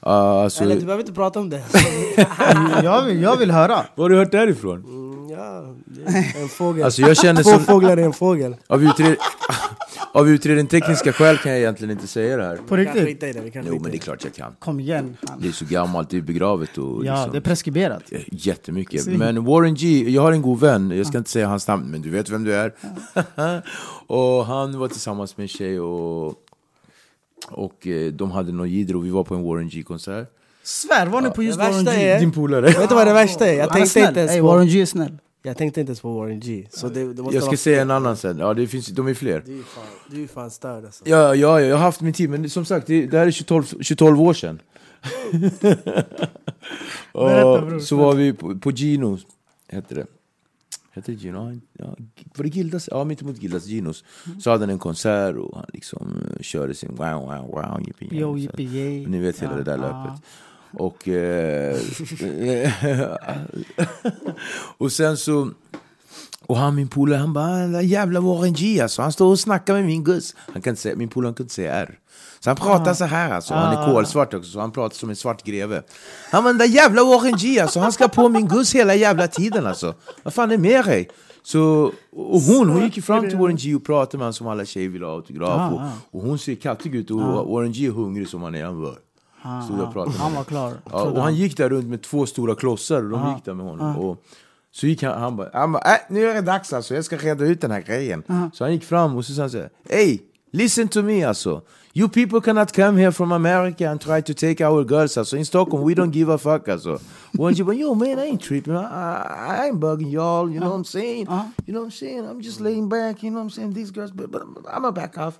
Ja, 0.00 0.42
alltså, 0.42 0.62
Eller 0.64 0.74
du 0.74 0.80
behöver 0.80 1.02
inte 1.02 1.12
prata 1.14 1.40
om 1.40 1.50
det. 1.50 1.62
jag, 2.82 3.02
vill, 3.04 3.22
jag 3.22 3.36
vill 3.36 3.50
höra. 3.50 3.86
Var 3.94 4.04
har 4.04 4.08
du 4.10 4.16
hört 4.16 4.32
därifrån? 4.32 4.84
Mm, 4.84 5.30
ja, 5.30 5.74
en 6.42 6.48
fågel. 6.48 6.84
Alltså 6.84 7.02
jag 7.02 7.16
känner 7.16 7.42
Två 7.42 7.50
som... 7.50 7.60
fåglar 7.64 7.96
är 7.96 8.02
en 8.02 8.12
fågel. 8.12 8.56
Av, 8.66 8.82
utred... 8.84 9.16
av 10.12 10.28
utredning 10.28 10.66
tekniska 10.66 11.12
skäl 11.12 11.38
kan 11.38 11.52
jag 11.52 11.60
egentligen 11.60 11.90
inte 11.90 12.06
säga 12.06 12.36
det 12.36 12.44
här. 12.44 12.56
På 12.56 12.76
riktigt? 12.76 13.22
Jo 13.66 13.78
men 13.82 13.90
det 13.90 13.96
är 13.96 13.98
klart 13.98 14.24
jag 14.24 14.34
kan. 14.34 14.52
Kom 14.58 14.80
igen. 14.80 15.16
Han. 15.28 15.40
Det 15.40 15.48
är 15.48 15.52
så 15.52 15.64
gammalt, 15.64 16.10
det 16.10 16.16
är 16.16 16.20
begravet 16.20 16.78
och 16.78 17.04
Ja, 17.04 17.14
liksom, 17.14 17.32
det 17.32 17.38
är 17.38 17.40
preskriberat. 17.40 18.02
jättemycket. 18.26 19.02
Si. 19.02 19.10
Men 19.16 19.44
Warren 19.44 19.74
G, 19.74 20.04
jag 20.10 20.22
har 20.22 20.32
en 20.32 20.42
god 20.42 20.60
vän, 20.60 20.90
jag 20.96 21.06
ska 21.06 21.18
inte 21.18 21.30
säga 21.30 21.46
hans 21.46 21.68
namn, 21.68 21.90
men 21.90 22.02
du 22.02 22.10
vet 22.10 22.30
vem 22.30 22.44
du 22.44 22.54
är. 22.54 22.72
och 24.06 24.46
han 24.46 24.78
var 24.78 24.88
tillsammans 24.88 25.36
med 25.36 25.44
en 25.44 25.48
tjej 25.48 25.80
och, 25.80 26.34
och 27.50 27.86
eh, 27.86 28.12
de 28.12 28.30
hade 28.30 28.52
någon 28.52 28.70
jidder 28.70 28.96
och 28.96 29.04
vi 29.04 29.10
var 29.10 29.24
på 29.24 29.34
en 29.34 29.42
Warren 29.42 29.68
G-konsert. 29.68 30.28
Svär, 30.62 31.06
var 31.06 31.20
ni 31.20 31.30
på 31.30 31.42
just 31.42 31.58
Warren 31.58 31.84
G? 31.84 31.90
är- 31.90 32.20
Din 32.20 32.32
polare. 32.32 32.66
Vet 32.66 32.88
du 32.88 32.94
vad 32.94 33.06
det 33.06 33.12
värsta 33.12 33.46
är? 33.48 33.54
Jag 33.58 33.72
tänkte 33.72 34.00
inte 34.00 34.20
ens 34.20 34.36
på... 34.38 34.46
Warren 34.46 34.66
G 34.66 34.80
är 34.82 34.86
snäll. 34.86 35.18
Jag 35.42 35.56
tänkte 35.56 35.80
inte 35.80 35.90
ens 35.90 36.00
på 36.00 36.12
Warren 36.12 36.40
G. 36.40 36.66
Så 36.70 36.88
det, 36.88 37.12
det 37.14 37.22
Jag 37.32 37.42
ska 37.42 37.56
säga 37.56 37.82
en 37.82 37.90
annan 37.90 38.16
sen, 38.16 38.38
ja 38.38 38.54
det 38.54 38.66
finns, 38.66 38.86
de 38.86 39.08
är 39.08 39.14
fler. 39.14 39.42
Du 39.46 39.58
är 39.58 39.62
fan, 39.62 39.84
du 40.10 40.22
är 40.22 40.26
fan 40.26 40.50
störd 40.50 40.84
alltså. 40.84 41.04
Ja, 41.08 41.34
ja, 41.34 41.60
jag 41.60 41.76
har 41.76 41.82
haft 41.82 42.00
min 42.00 42.12
tid, 42.12 42.30
men 42.30 42.50
som 42.50 42.64
sagt, 42.64 42.86
det, 42.86 43.06
det 43.06 43.18
här 43.18 43.26
är 43.26 43.30
22, 43.30 43.62
22 43.80 44.06
år 44.06 44.34
sedan. 44.34 44.60
Berätta, 47.12 47.66
bror. 47.66 47.80
så 47.80 47.96
var 47.96 48.14
vi 48.14 48.32
på, 48.32 48.58
på 48.58 48.70
Gino, 48.70 49.18
hette 49.68 49.94
det. 49.94 50.06
Hette 50.90 51.12
det 51.12 51.18
Gino? 51.18 51.60
Ja, 51.72 51.96
var 52.34 52.42
det 52.44 52.48
Gildas? 52.48 52.88
Ja, 52.92 53.04
mitt 53.04 53.22
emot 53.22 53.42
Gildas 53.42 53.66
Ginos. 53.66 54.04
Så 54.40 54.50
hade 54.50 54.62
han 54.62 54.70
en 54.70 54.78
konsert 54.78 55.36
och 55.36 55.56
han 55.56 55.66
liksom 55.72 56.32
eh, 56.34 56.42
körde 56.42 56.74
sin 56.74 56.94
wow, 56.94 57.20
wow, 57.20 57.46
wow, 57.46 57.80
yippee, 57.86 58.18
Yo, 58.18 58.38
yay. 58.38 59.06
Ni 59.06 59.18
vet 59.18 59.42
hela 59.42 59.56
det 59.56 59.62
där 59.62 59.78
löpet. 59.78 60.22
Och, 60.72 61.08
eh, 61.08 61.76
och 64.78 64.92
sen 64.92 65.16
så... 65.16 65.50
Och 66.46 66.56
han 66.56 66.74
min 66.74 66.88
polare, 66.88 67.18
han 67.18 67.32
bara 67.32 67.56
den 67.56 67.72
där 67.72 67.80
jävla 67.80 68.20
Warren 68.20 68.52
G 68.52 68.80
alltså, 68.80 69.02
han 69.02 69.12
står 69.12 69.30
och 69.30 69.40
snackar 69.40 69.74
med 69.74 69.84
min 69.84 70.04
guss. 70.04 70.34
Han 70.52 70.62
kan 70.62 70.70
inte 70.70 70.82
säga, 70.82 70.96
min 70.96 71.08
polare 71.08 71.34
kan 71.34 71.44
inte 71.44 71.54
säga 71.54 71.74
R. 71.74 71.98
Så 72.40 72.50
han 72.50 72.56
pratar 72.56 72.94
så 72.94 73.04
här 73.04 73.30
alltså, 73.30 73.54
han 73.54 73.76
är 73.76 73.92
kolsvart 73.92 74.34
också, 74.34 74.50
så 74.50 74.60
han 74.60 74.72
pratar 74.72 74.96
som 74.96 75.10
en 75.10 75.16
svart 75.16 75.44
greve. 75.44 75.82
Han 76.30 76.44
bara 76.44 76.48
den 76.48 76.58
där 76.58 76.66
jävla 76.66 77.04
Warren 77.04 77.36
G 77.36 77.60
alltså, 77.60 77.80
han 77.80 77.92
ska 77.92 78.08
på 78.08 78.28
min 78.28 78.48
guss 78.48 78.74
hela 78.74 78.94
jävla 78.94 79.28
tiden 79.28 79.66
alltså. 79.66 79.94
Vad 80.22 80.34
fan 80.34 80.50
är 80.50 80.58
med 80.58 80.84
dig? 80.84 81.08
Så, 81.42 81.92
och 82.12 82.40
hon, 82.40 82.68
hon 82.68 82.82
gick 82.82 82.96
ju 82.96 83.02
fram 83.02 83.28
till 83.28 83.38
Warren 83.38 83.56
G 83.56 83.74
och 83.74 83.84
pratade 83.84 84.18
med 84.18 84.24
honom 84.24 84.32
som 84.32 84.46
alla 84.46 84.64
tjejer 84.64 84.88
vill 84.88 85.02
ha 85.02 85.14
autograf. 85.14 85.72
Och, 85.72 85.80
och 86.10 86.22
hon 86.26 86.38
ser 86.38 86.54
kattig 86.54 86.94
ut 86.94 87.10
och 87.10 87.18
Warren 87.20 87.72
G 87.72 87.86
är 87.86 87.90
hungrig 87.90 88.28
som 88.28 88.42
han 88.42 88.54
är. 88.54 88.64
Han 88.64 88.82
bara, 88.82 88.94
stod 89.64 89.80
och 89.80 89.92
pratade 89.92 90.06
med 90.06 90.16
Han 90.20 90.34
var 90.34 90.44
klar. 90.44 90.72
Ja, 90.92 91.02
och 91.02 91.22
han 91.22 91.34
gick 91.34 91.56
där 91.56 91.68
runt 91.68 91.86
med 91.88 92.02
två 92.02 92.26
stora 92.26 92.54
klossar 92.54 93.02
och 93.02 93.10
de 93.10 93.34
gick 93.34 93.44
där 93.44 93.54
med 93.54 93.66
honom. 93.66 93.96
Och 93.96 94.24
så 94.72 94.86
gick 94.86 95.02
han, 95.02 95.20
han 95.20 95.36
bara, 95.36 95.50
han 95.52 95.72
bara 95.72 95.82
äh, 95.82 95.98
nu 96.08 96.26
är 96.26 96.34
det 96.34 96.40
dags 96.40 96.72
alltså, 96.72 96.94
jag 96.94 97.04
ska 97.04 97.16
reda 97.16 97.44
ut 97.44 97.60
den 97.60 97.70
här 97.70 97.80
grejen. 97.80 98.22
Så 98.54 98.64
han 98.64 98.72
gick 98.72 98.84
fram 98.84 99.16
och 99.16 99.24
så 99.24 99.32
sa 99.32 99.40
han 99.42 99.50
så 99.50 99.58
här, 99.58 99.70
Hey, 99.88 100.18
listen 100.52 100.88
to 100.88 101.02
me 101.02 101.24
alltså. 101.24 101.62
You 101.98 102.08
people 102.08 102.40
cannot 102.40 102.72
come 102.72 103.00
here 103.00 103.10
from 103.12 103.32
America 103.32 103.90
and 103.90 104.00
try 104.00 104.22
to 104.22 104.34
take 104.34 104.64
our 104.66 104.84
girls 104.84 105.18
alltså. 105.18 105.36
In 105.36 105.44
Stockholm 105.44 105.84
we 105.88 105.94
don't 105.94 106.10
give 106.12 106.32
a 106.32 106.38
fuck 106.38 106.68
alltså. 106.68 106.98
One 107.38 107.54
you 107.56 107.64
bara, 107.64 107.76
yo 107.76 107.94
man 107.94 108.18
I 108.18 108.30
ain't 108.30 108.40
tripping, 108.40 108.72
I, 108.74 108.76
I, 108.76 109.64
I 109.64 109.68
ain't 109.68 109.80
bugging 109.80 110.10
y'all, 110.10 110.48
you 110.50 110.60
know 110.60 110.70
what 110.70 110.78
I'm 110.78 110.84
saying? 110.84 111.26
You 111.66 111.72
know 111.74 111.80
what 111.82 111.92
I'm 111.92 111.98
saying? 111.98 112.24
I'm 112.28 112.40
just 112.42 112.60
laying 112.60 112.88
back, 112.88 113.22
you 113.22 113.30
know 113.30 113.40
what 113.40 113.44
I'm 113.46 113.50
saying? 113.50 113.74
These 113.74 113.90
girls, 113.90 114.12
but, 114.12 114.30
but 114.30 114.42
I'm 114.74 114.84
a 114.84 114.92
back 114.92 115.18
off. 115.18 115.38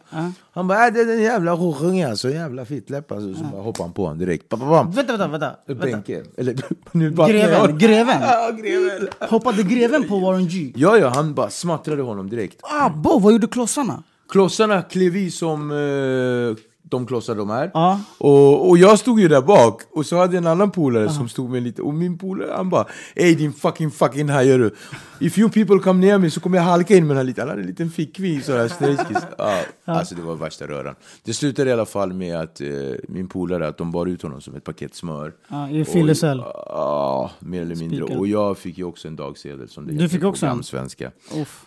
Han 0.53 0.69
bara, 0.69 0.87
äh, 0.87 0.93
det 0.93 1.01
är 1.01 1.07
den 1.07 1.23
jävla 1.23 1.53
horungen 1.55 2.11
alltså, 2.11 2.31
jävla 2.31 2.65
fittläpp 2.65 3.13
alltså. 3.13 3.35
Så 3.35 3.45
bara 3.45 3.63
hoppade 3.63 3.85
han 3.85 3.93
på 3.93 4.03
honom 4.03 4.19
direkt. 4.19 4.49
Bam, 4.49 4.61
bam. 4.61 4.91
Vänta, 4.91 5.13
vänta, 5.17 5.29
vänta. 5.29 5.57
vänta. 5.67 5.87
Bänken. 5.87 6.25
Eller 6.37 6.55
nu 6.93 7.11
bara- 7.11 7.29
Greven, 7.29 7.79
greven. 7.79 8.21
Ja, 8.23 8.51
greven. 8.51 9.09
Hoppade 9.31 9.63
greven 9.63 10.09
på 10.09 10.19
Warren 10.19 10.49
G? 10.49 10.73
Ja, 10.77 10.99
ja, 10.99 11.09
han 11.09 11.35
bara 11.35 11.51
smattrade 11.51 12.03
honom 12.03 12.31
direkt. 12.31 12.61
Ah, 12.63 12.89
bo, 12.91 13.19
vad 13.19 13.33
gjorde 13.33 13.47
klossarna? 13.47 14.03
Klossarna 14.29 14.83
klev 14.83 15.17
i 15.17 15.31
som 15.31 15.71
eh, 15.71 16.65
de 16.91 17.07
klossar 17.07 17.35
de 17.35 17.51
är. 17.51 17.71
Ja. 17.75 18.01
Och, 18.19 18.69
och 18.69 18.79
jag 18.79 18.99
stod 18.99 19.21
ju 19.21 19.29
där 19.29 19.43
bak, 19.43 19.83
och 19.91 20.07
så 20.07 20.17
hade 20.17 20.35
jag 20.35 20.43
en 20.43 20.47
annan 20.47 20.71
polare 20.71 21.09
som 21.09 21.29
stod 21.29 21.51
med 21.51 21.63
lite, 21.63 21.83
och 21.83 21.95
min 21.95 22.19
polare 22.19 22.53
han 22.57 22.71
bara 22.71 22.87
Ey 23.15 23.35
din 23.35 23.53
fucking 23.53 23.91
fucking 23.91 24.29
hajar 24.29 24.59
du 24.59 24.75
If 25.21 25.39
you 25.39 25.51
people 25.51 25.79
come 25.79 26.07
near 26.07 26.19
me 26.19 26.31
så 26.31 26.41
kommer 26.41 26.57
jag 26.59 26.65
halka 26.65 26.97
in 26.97 27.07
med 27.07 27.11
den 27.11 27.17
här 27.17 27.25
liten, 27.25 27.43
han 27.43 27.49
hade 27.49 27.61
en 27.63 27.67
liten 27.67 27.91
fickvis 27.91 28.47
sådär 28.47 28.69
snedskis 28.69 29.17
ja, 29.39 29.61
Alltså 29.85 30.15
det 30.15 30.23
var 30.23 30.35
värsta 30.35 30.67
röran 30.67 30.95
Det 31.25 31.35
slutade 31.35 31.71
i 31.71 31.73
alla 31.73 31.87
fall 31.87 32.13
med 32.13 32.41
att 32.41 32.61
eh, 32.61 32.69
min 33.09 33.29
polare, 33.29 33.69
att 33.69 33.79
de 33.79 33.91
bar 33.93 34.07
ut 34.07 34.23
honom 34.23 34.41
som 34.41 34.55
ett 34.55 34.65
paket 34.65 34.95
smör 34.95 35.33
Ja, 35.49 35.71
i 35.71 35.85
fyllecell. 35.85 36.39
Ja, 36.67 37.31
mer 37.39 37.63
eller 37.63 37.77
mindre. 37.77 37.99
Spikad. 37.99 38.19
Och 38.19 38.27
jag 38.27 38.59
fick 38.59 38.79
ju 38.79 38.85
också 38.85 39.09
en 39.09 39.17
dagsedel 39.17 39.69
som 39.69 39.87
det 39.87 39.93
Du 39.93 39.97
heter 39.97 40.09
fick 40.09 40.21
på 40.21 40.29
också 40.29 40.47
en? 40.47 40.63
svenska. 40.63 41.11
Uff. 41.43 41.65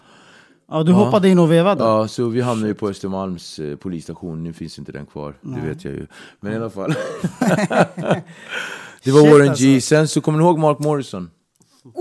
Ja, 0.72 0.84
du 0.84 0.91
hoppade 0.91 1.30
in 1.30 1.39
och 1.39 1.51
vevade? 1.51 1.84
Ja, 1.84 2.07
så 2.07 2.26
vi 2.28 2.41
hamnade 2.41 2.67
ju 2.67 2.74
på 2.74 2.89
Östermalms 2.89 3.59
eh, 3.59 3.76
polisstation, 3.76 4.43
nu 4.43 4.53
finns 4.53 4.80
inte 4.80 4.91
den 4.91 5.05
kvar, 5.05 5.34
det 5.41 5.67
vet 5.67 5.86
jag 5.86 5.93
ju. 5.93 6.07
Men 6.39 6.53
i 6.53 6.55
alla 6.55 6.69
fall. 6.69 6.89
det 9.03 9.11
var 9.11 9.22
Shit, 9.22 9.32
Warren 9.32 9.49
alltså. 9.49 9.63
G, 9.63 9.82
sen 9.82 10.07
så 10.07 10.22
kommer 10.22 10.39
ni 10.39 10.45
ihåg 10.45 10.59
Mark 10.59 10.80
Morrison? 10.80 11.30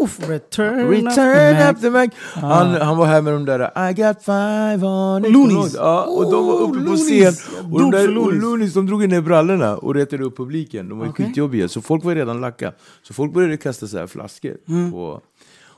Uff, 0.05 0.29
return, 0.29 0.89
Return 0.89 1.57
up 1.71 1.77
up 1.77 1.81
the 1.83 1.91
Mac! 1.91 2.09
Han, 2.35 2.68
han 2.75 2.97
var 2.97 3.07
här 3.07 3.23
med 3.23 3.33
de 3.33 3.45
där 3.45 3.91
I 3.91 3.95
got 3.95 4.23
five 4.25 4.87
on 4.87 5.25
it. 5.25 5.33
Loonies. 5.33 5.75
Ja, 5.75 6.03
och 6.05 6.31
de 6.33 6.47
var 6.47 6.55
Oh, 6.55 6.62
uppe 6.62 6.79
på 6.79 6.85
Loonies. 6.85 7.41
scen. 7.41 7.55
Jag 7.62 7.73
Och 7.73 7.79
de 7.81 7.83
dog 7.83 7.93
där 7.93 7.99
för 8.01 8.09
och 8.09 8.14
Loonies. 8.14 8.43
Loonies, 8.43 8.75
de 8.75 8.87
drog 8.87 9.09
ner 9.09 9.21
brallorna 9.21 9.77
och 9.77 9.95
retade 9.95 10.25
upp 10.25 10.37
publiken. 10.37 10.89
De 10.89 10.99
var 10.99 11.05
ju 11.07 11.11
Okej. 11.11 11.27
skitjobbiga, 11.27 11.68
så 11.68 11.81
folk 11.81 12.05
var 12.05 12.14
redan 12.14 12.41
lacka. 12.41 12.73
Så 13.03 13.14
folk 13.14 13.33
började 13.33 13.57
kasta 13.57 13.87
så 13.87 13.99
här 13.99 14.07
flaskor. 14.07 14.57
Mm. 14.68 14.93
På, 14.93 15.21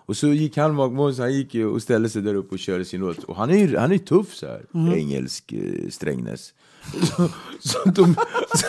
och 0.06 0.16
så 0.16 0.28
gick 0.28 0.56
han, 0.56 0.74
Mark 0.74 0.92
Morrison, 0.92 1.22
han 1.22 1.34
gick 1.34 1.54
och 1.54 1.82
ställde 1.82 2.08
sig 2.08 2.22
där 2.22 2.34
uppe 2.34 2.54
och 2.54 2.58
körde 2.58 2.84
sin 2.84 3.00
låt. 3.00 3.24
Och 3.24 3.36
han 3.36 3.50
är 3.50 3.56
ju 3.56 3.76
han 3.76 3.92
är 3.92 3.98
tuff 3.98 4.34
så 4.34 4.46
här, 4.46 4.64
Mm. 4.74 4.92
engelsk 4.94 5.52
eh, 5.52 5.88
Strängnäs. 5.90 6.54
Så, 7.02 7.28
så, 7.68 7.78
de, 7.90 8.14
så, 8.54 8.66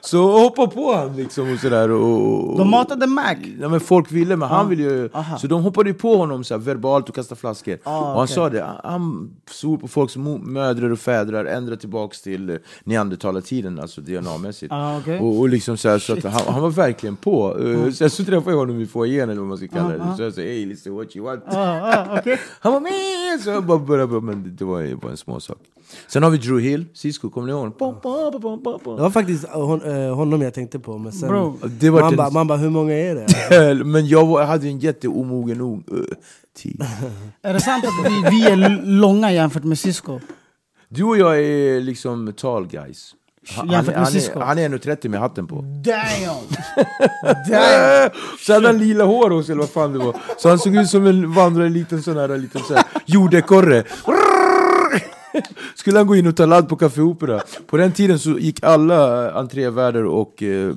så 0.00 0.38
hoppa 0.38 0.66
på 0.66 0.94
han 0.94 1.16
liksom 1.16 1.52
och 1.52 1.58
sådär. 1.58 1.90
Och, 1.90 2.50
och, 2.50 2.58
De 2.58 2.70
matade 2.70 3.06
Mac. 3.06 3.34
Ja, 3.60 3.68
men 3.68 3.80
folk 3.80 4.12
ville, 4.12 4.36
men 4.36 4.48
han 4.48 4.68
ville 4.68 4.82
ju... 4.82 5.08
Aha. 5.12 5.38
Så 5.38 5.46
de 5.46 5.62
hoppade 5.62 5.90
ju 5.90 5.94
på 5.94 6.16
honom 6.16 6.44
så 6.44 6.54
här, 6.54 6.58
verbalt 6.60 7.08
och 7.08 7.14
kastade 7.14 7.40
flaskor. 7.40 7.78
Ah, 7.84 7.98
och 8.00 8.06
han 8.06 8.16
okej. 8.24 8.34
sa 8.34 8.48
det, 8.50 8.66
han- 8.84 9.30
svor 9.50 9.76
på 9.78 9.88
folks 9.88 10.16
mödrar 10.42 10.90
och 10.90 10.98
fädrar, 10.98 11.44
ändrade 11.44 11.80
tillbaks 11.80 12.22
till 12.22 12.50
eh, 12.50 12.56
neandertalartiden, 12.84 13.78
alltså 13.80 14.00
DNA-mässigt. 14.00 14.72
Ah, 14.72 14.98
okej. 14.98 15.18
och, 15.20 15.38
och 15.38 15.48
liksom 15.48 15.76
så, 15.76 15.88
här, 15.88 15.98
så 15.98 16.12
att 16.12 16.24
han, 16.24 16.42
han 16.48 16.62
var 16.62 16.70
verkligen 16.70 17.16
på. 17.16 17.54
Uh, 17.58 17.90
Sen 17.90 18.10
så 18.10 18.24
träffade 18.24 18.50
jag 18.50 18.58
honom 18.58 18.80
i 18.80 18.86
foajén, 18.86 19.30
eller 19.30 19.40
vad 19.40 19.48
man 19.48 19.58
ska 19.58 19.68
kalla 19.68 19.88
det. 19.88 20.16
Så 20.16 20.22
jag 20.22 20.34
sa, 20.34 20.40
hey 20.40 20.66
listen 20.66 20.94
what 20.94 21.16
you 21.16 21.26
want. 21.26 21.44
Ah, 21.46 21.80
ah, 21.82 22.18
okej. 22.18 22.40
Han 22.60 22.72
var 22.72 22.80
med! 22.80 23.40
Så 23.44 23.50
jag 23.50 23.64
bara 23.64 23.78
började, 23.78 24.06
bara, 24.06 24.20
men 24.20 24.56
det- 24.56 24.64
var, 24.64 24.82
det 24.82 24.94
var 24.94 25.10
en 25.10 25.16
små 25.16 25.40
sak. 25.40 25.58
Sen 26.08 26.22
har 26.22 26.30
vi 26.30 26.38
Drew 26.38 26.60
Hill, 26.60 26.84
Cisco, 26.94 27.30
kommer 27.30 27.46
ni 27.46 27.52
ihåg 27.56 27.60
honom? 27.60 27.78
Pom, 27.78 28.00
pom, 28.00 28.32
pom, 28.32 28.40
pom, 28.42 28.62
pom, 28.62 28.80
pom. 28.80 28.96
Det 28.96 29.02
var 29.02 29.10
faktiskt 29.10 29.44
hon, 29.48 29.82
eh, 29.82 30.14
honom 30.14 30.42
jag 30.42 30.54
tänkte 30.54 30.78
på, 30.78 30.98
men 30.98 31.12
sen... 31.12 31.28
Bro. 31.28 31.58
Det 31.62 31.90
var 31.90 32.00
man 32.00 32.16
bara, 32.16 32.30
man 32.30 32.46
bara, 32.46 32.58
hur 32.58 32.70
många 32.70 32.94
är 32.94 33.14
det? 33.14 33.84
Men 33.84 34.06
jag, 34.06 34.26
var, 34.26 34.40
jag 34.40 34.46
hade 34.46 34.66
en 34.66 34.78
jätteomogen 34.78 35.60
uh, 35.60 35.78
tid. 36.56 36.84
Är 37.42 37.52
det 37.52 37.60
sant 37.60 37.84
att 37.84 38.12
vi, 38.12 38.30
vi 38.30 38.46
är 38.46 38.82
långa 38.84 39.32
jämfört 39.32 39.64
med 39.64 39.78
Cisco? 39.78 40.20
Du 40.88 41.04
och 41.04 41.18
jag 41.18 41.40
är 41.40 41.80
liksom 41.80 42.32
tall 42.36 42.66
guys. 42.66 43.14
Han, 43.48 43.68
han, 43.68 43.84
han, 43.84 43.94
är, 43.94 44.40
han 44.40 44.58
är 44.58 44.68
1,30 44.68 45.08
med 45.08 45.20
hatten 45.20 45.46
på. 45.46 45.54
Damn! 45.84 46.50
Så 48.38 48.52
hade 48.52 48.66
han 48.66 48.78
lila 48.78 49.04
hår 49.04 49.30
hos 49.30 49.48
eller 49.48 49.60
vad 49.60 49.70
fan 49.70 49.92
det 49.92 49.98
var. 49.98 50.16
Så 50.38 50.48
han 50.48 50.58
såg 50.58 50.76
ut 50.76 50.88
som 50.88 51.06
en 51.06 51.32
vandrare, 51.32 51.68
liten 51.68 52.02
sån 52.02 52.16
här, 52.16 52.38
liten 52.38 52.60
sån 52.62 52.76
här 52.76 52.86
jordekorre. 53.06 53.84
Skulle 55.74 55.98
han 55.98 56.06
gå 56.06 56.16
in 56.16 56.26
och 56.26 56.36
ta 56.36 56.46
ladd 56.46 56.68
på 56.68 56.76
Café 56.76 57.00
Opera. 57.00 57.40
På 57.66 57.76
den 57.76 57.92
tiden 57.92 58.18
så 58.18 58.38
gick 58.38 58.62
alla 58.62 59.28
eh, 59.28 59.36
entrévärdar 59.36 60.04
och 60.04 60.42
eh, 60.42 60.74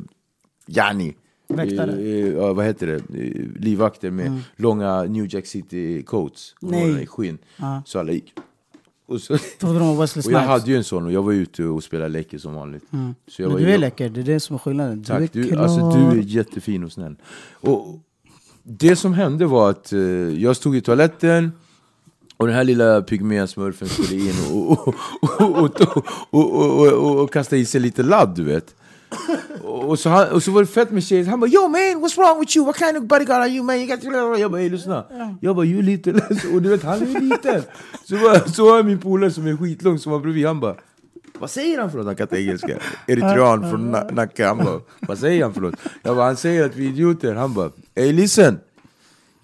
Jani 0.66 1.16
Väktare. 1.48 1.92
eh, 1.92 2.00
eh, 2.00 2.28
ja, 2.28 2.54
vad 2.54 2.66
heter 2.66 2.88
det? 2.88 2.96
Eh, 2.96 3.46
livvakter 3.60 4.12
med 4.12 4.42
långa 4.56 5.04
New 5.04 5.34
Jack 5.34 5.46
City 5.46 6.04
coats. 6.04 6.56
Nej. 6.62 7.04
i 7.04 7.06
skinn. 7.06 7.38
Ja. 7.58 7.82
Så 7.86 8.00
alla 8.00 8.12
gick. 8.12 8.34
Och, 9.08 9.22
så, 9.22 9.34
och 9.64 10.32
jag 10.32 10.40
hade 10.40 10.72
ju 10.72 10.78
en 10.78 10.84
sån 10.84 11.06
och 11.06 11.12
jag 11.12 11.24
var 11.24 11.34
ute 11.34 11.64
och 11.64 11.84
spelade 11.84 12.10
läcker 12.10 12.38
som 12.38 12.54
vanligt. 12.54 12.84
Så 13.28 13.42
jag 13.42 13.48
Men 13.50 13.58
var 13.58 13.66
du 13.66 13.74
är 13.74 13.78
läcker, 13.78 14.10
det 14.10 14.20
är 14.20 14.24
det 14.24 14.40
som 14.40 14.54
är 14.54 14.60
skillnaden. 14.60 15.02
Du 15.02 15.14
är 15.14 15.20
Tack, 15.20 15.34
du, 15.34 15.44
klar. 15.44 15.64
alltså, 15.64 15.92
du 15.92 16.20
är 16.20 16.24
jättefin 16.24 16.84
och 16.84 16.92
snäll. 16.92 17.16
Och 17.52 18.00
det 18.64 18.96
som 18.96 19.14
hände 19.14 19.46
var 19.46 19.70
att 19.70 19.94
eh, 19.94 20.00
jag 20.44 20.56
stod 20.56 20.76
i 20.76 20.82
toaletten 20.82 21.52
och 22.38 22.48
den 22.48 22.56
här 22.56 22.64
lilla 22.64 23.02
pygmésmurfen 23.02 23.88
skulle 23.88 24.22
in 24.22 24.36
och, 24.52 24.96
och, 26.32 27.22
och, 27.22 27.34
kasta 27.34 27.58
i 27.58 27.66
sig 27.66 27.82
lite 27.82 28.04
ladd, 28.04 28.36
du 28.36 28.44
vet. 28.44 28.76
Och 29.64 30.00
så, 30.00 30.10
han, 30.10 30.30
och 30.30 30.44
så 30.44 30.52
var 30.52 30.62
det 30.62 30.68
fett 30.68 30.92
med 30.92 31.04
tjejer. 31.04 31.26
Han 31.26 31.40
bara 31.40 31.50
yo 31.50 31.68
man, 31.68 31.80
what's 31.80 32.18
wrong 32.18 32.40
with 32.40 32.58
you? 32.58 32.66
What 32.66 32.78
kind 32.78 32.98
of 32.98 33.04
bodyguard 33.04 33.42
are 33.42 33.50
you 33.50 33.64
man? 33.64 33.76
You 33.76 33.88
got 33.88 34.02
to... 34.02 34.08
Jag 34.40 34.52
bara 34.52 34.62
hey, 34.62 34.70
lyssna. 34.70 35.06
Jag 35.42 35.56
bara 35.56 35.66
you 35.66 35.82
little. 35.82 36.14
Och 36.54 36.62
du 36.62 36.70
vet 36.70 36.84
han 36.84 37.02
är 37.02 37.22
liten. 37.22 37.64
Så 38.04 38.16
var 38.16 38.52
så 38.52 38.70
har 38.70 38.84
min 38.84 39.00
polare 39.00 39.32
som 39.32 39.48
är 39.48 39.58
skitlång 39.58 40.00
som 40.00 40.12
var 40.12 40.20
bredvid. 40.20 40.48
Han 40.48 40.60
bara 40.60 40.76
vad 41.40 41.50
säger 41.50 41.80
han 41.80 41.92
för 41.92 41.98
något? 41.98 42.06
Han 42.06 42.16
kan 42.16 42.24
inte 42.24 42.42
engelska. 42.42 42.80
Eritrean 43.08 43.70
från 43.70 43.92
Nacka. 43.92 44.48
Han 44.48 44.58
bara 44.58 44.82
vad 45.00 45.18
säger 45.18 45.44
han 45.44 45.54
för 45.54 45.62
något? 45.62 45.76
Jag 46.04 46.16
bara 46.16 46.26
han 46.26 46.38
säger 46.38 46.66
att 46.66 46.76
vi 46.76 46.86
är 46.86 46.90
idioter. 46.90 47.36
Han 47.36 47.54
bara 47.54 47.72
hey 47.96 48.14
listen. 48.14 48.60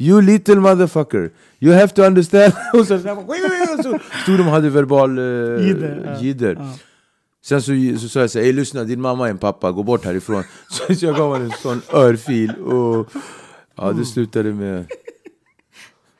You 0.04 0.22
little 0.22 0.56
motherfucker! 0.56 1.32
You 1.60 1.74
have 1.74 1.88
to 1.88 2.04
understand! 2.04 2.54
Och 2.74 2.88
så, 2.88 3.00
så, 3.00 4.00
stod 4.24 4.38
de 4.38 4.48
och 4.48 4.54
hade 4.54 4.70
verbal 4.70 5.20
uh, 5.20 6.24
Jidder. 6.24 6.68
Sen 7.46 7.62
så, 7.62 7.72
så 8.00 8.10
sa 8.10 8.20
jag 8.20 8.30
så 8.30 8.40
här, 8.40 8.54
lyssna 8.54 8.84
din 8.84 9.02
mamma 9.02 9.28
är 9.28 9.32
en 9.32 9.38
pappa, 9.38 9.72
gå 9.72 9.84
bort 9.84 10.06
härifrån. 10.06 10.44
Så, 10.70 10.96
så 10.96 11.06
jag 11.06 11.16
gav 11.16 11.32
honom 11.32 11.46
en 11.46 11.52
sån 11.62 11.82
örfil 11.94 12.52
och 12.56 13.08
ja, 13.76 13.92
det 13.92 14.06
slutade 14.06 14.54
med 14.54 14.86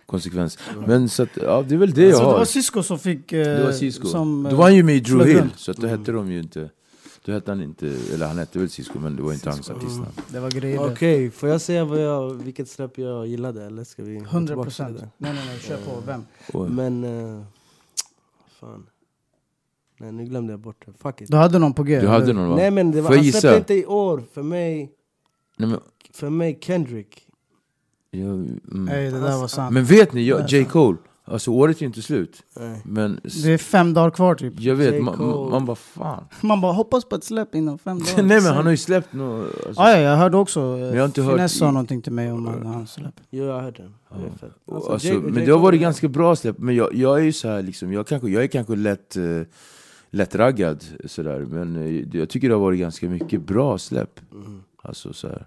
konsekvens. 0.06 0.60
Men 0.88 1.10
så 1.10 1.24
att, 1.24 1.30
ja, 1.42 1.66
det 1.68 1.76
är 1.76 1.80
väl 1.80 1.94
det 1.94 2.04
jag 2.04 2.14
Så 2.16 2.20
det 2.20 2.26
har. 2.26 2.38
var 2.38 2.46
Cisco 2.46 2.84
som 2.84 3.00
fick... 3.00 3.32
eh, 3.34 3.58
Det 3.58 3.64
var 3.64 3.72
Cisco. 3.72 4.08
Som, 4.08 4.48
då 4.50 4.56
var 4.56 4.64
han 4.64 4.76
ju 4.76 4.84
med 4.84 4.96
i 4.96 5.00
Drew 5.00 5.24
flög 5.24 5.36
Hill, 5.36 5.50
så 5.56 5.74
då 5.74 5.88
hette 5.88 6.12
de 6.12 6.32
ju 6.32 6.40
inte... 6.40 6.70
Då 7.26 7.32
hette 7.32 7.52
han 7.52 7.62
inte, 7.62 7.88
eller 8.14 8.28
han 8.28 8.38
hette 8.38 8.60
väl 8.60 8.70
Cisco 8.70 9.00
men 9.00 9.16
det 9.16 9.22
var 9.22 9.34
inte 9.34 9.50
hans 9.50 9.70
artistnamn. 9.70 10.12
Det 10.30 10.40
var 10.40 10.52
grejer. 10.52 10.92
Okej, 10.92 11.32
får 11.32 11.50
jag 11.50 11.62
säga 11.62 11.86
vad 11.86 12.02
jag, 12.02 12.34
vilket 12.34 12.70
släpp 12.70 12.98
jag 12.98 13.28
gillade? 13.28 13.66
Eller 13.66 13.84
ska 13.84 14.04
vi 14.04 14.16
gå 14.16 14.24
100 14.26 14.48
tillbaka 14.48 14.70
till 14.70 14.78
procent. 14.86 14.98
det? 15.00 15.10
Nej, 15.18 15.34
nej, 15.34 15.44
nej. 15.48 15.60
Kör 15.60 15.78
på. 15.78 16.02
Vem? 16.06 16.26
Och, 16.54 16.72
Men... 16.72 17.04
eh, 17.04 17.44
fan. 18.60 18.86
Nej, 20.00 20.12
nu 20.12 20.26
glömde 20.26 20.54
jag 20.54 20.60
bort 20.60 20.84
det. 20.86 20.94
Fuck 21.00 21.22
it. 21.22 21.32
Du 21.32 21.38
hade 21.38 21.60
någon 21.60 21.74
på 21.74 21.84
G? 21.84 22.00
du 22.00 22.08
hade 22.08 22.34
någon 22.34 22.50
va? 22.50 22.56
Nej 22.56 22.72
men 22.72 22.92
det 22.92 23.02
var, 23.02 23.10
han 23.10 23.24
gissa? 23.24 23.40
släppte 23.40 23.58
inte 23.58 23.74
i 23.74 23.86
år. 23.86 24.24
För 24.34 24.44
mig, 24.44 24.92
Nej, 25.58 25.70
men, 25.70 25.80
för 26.14 26.30
mig 26.30 26.58
Kendrick. 26.62 27.28
jag, 28.12 28.30
mm. 28.30 28.60
Nej, 28.68 29.12
det 29.12 29.20
där 29.20 29.38
var 29.38 29.48
sant. 29.48 29.74
men 29.74 29.86
vet 29.86 30.14
ni, 30.14 30.24
jag, 30.28 30.50
J. 30.50 30.66
Cole, 30.66 30.98
alltså 31.26 31.52
året 31.52 31.82
är 31.82 31.86
inte 31.86 32.02
slut. 32.02 32.44
Nej. 32.60 32.82
Men 32.86 33.20
Det 33.44 33.52
är 33.54 33.58
fem 33.58 33.94
dagar 33.94 34.10
kvar 34.12 34.36
typ. 34.36 34.54
jag 34.60 34.76
vet, 34.76 35.04
man, 35.04 35.50
man 35.52 35.66
bara 35.66 35.76
fan. 35.76 36.24
Man 36.42 36.62
bara 36.62 36.72
hoppas 36.74 37.06
på 37.06 37.16
ett 37.16 37.24
släpp 37.24 37.56
inom 37.56 37.78
fem 37.80 38.00
dagar. 38.04 38.24
Nej 38.24 38.42
men 38.42 38.54
han 38.54 38.64
har 38.66 38.72
ju 38.72 38.78
släppt 38.78 39.14
något... 39.14 39.48
Alltså, 39.68 39.82
Ja, 39.82 39.92
ja, 39.92 39.98
jag 40.00 40.18
hörde 40.18 40.38
också. 40.38 40.60
eh, 40.62 40.80
jag 40.80 40.98
har 41.00 41.06
inte 41.06 41.22
hört 41.22 41.34
Finesse 41.36 41.58
sa 41.58 41.70
i- 41.70 41.72
någonting 41.72 42.02
till 42.02 42.12
mig 42.14 42.32
om 42.32 42.46
han- 42.48 42.66
hans 42.66 42.92
släpp. 42.92 43.16
Jo 43.30 43.44
jag 43.46 43.62
hörde 43.62 43.82
den. 43.84 43.96
Det 44.10 44.74
Alltså, 44.76 44.92
alltså, 44.92 45.08
J- 45.08 45.20
men 45.20 45.36
J. 45.40 45.46
det 45.46 45.52
har 45.52 45.60
varit 45.60 45.82
ganska 45.82 46.08
bra 46.08 46.36
släpp, 46.36 46.58
men 46.58 46.76
jag, 46.76 46.94
jag 46.96 47.20
är 47.20 47.24
ju 47.24 47.32
så 47.34 47.48
här 47.48 47.62
liksom, 47.62 47.94
jag, 47.94 48.08
kanske, 48.08 48.30
jag 48.30 48.44
är 48.44 48.48
kanske 48.48 48.76
lätt, 48.76 49.16
eh, 49.18 49.42
lättraggad 50.10 50.84
sådär, 51.06 51.40
men 51.40 51.76
eh, 51.76 52.18
jag 52.18 52.30
tycker 52.30 52.50
det 52.50 52.56
har 52.56 52.62
varit 52.62 52.80
ganska 52.80 53.10
mycket 53.10 53.42
bra 53.42 53.78
släpp. 53.78 54.20
Mhm. 54.32 54.64
Alltså 54.84 55.14
så 55.14 55.28
här. 55.28 55.46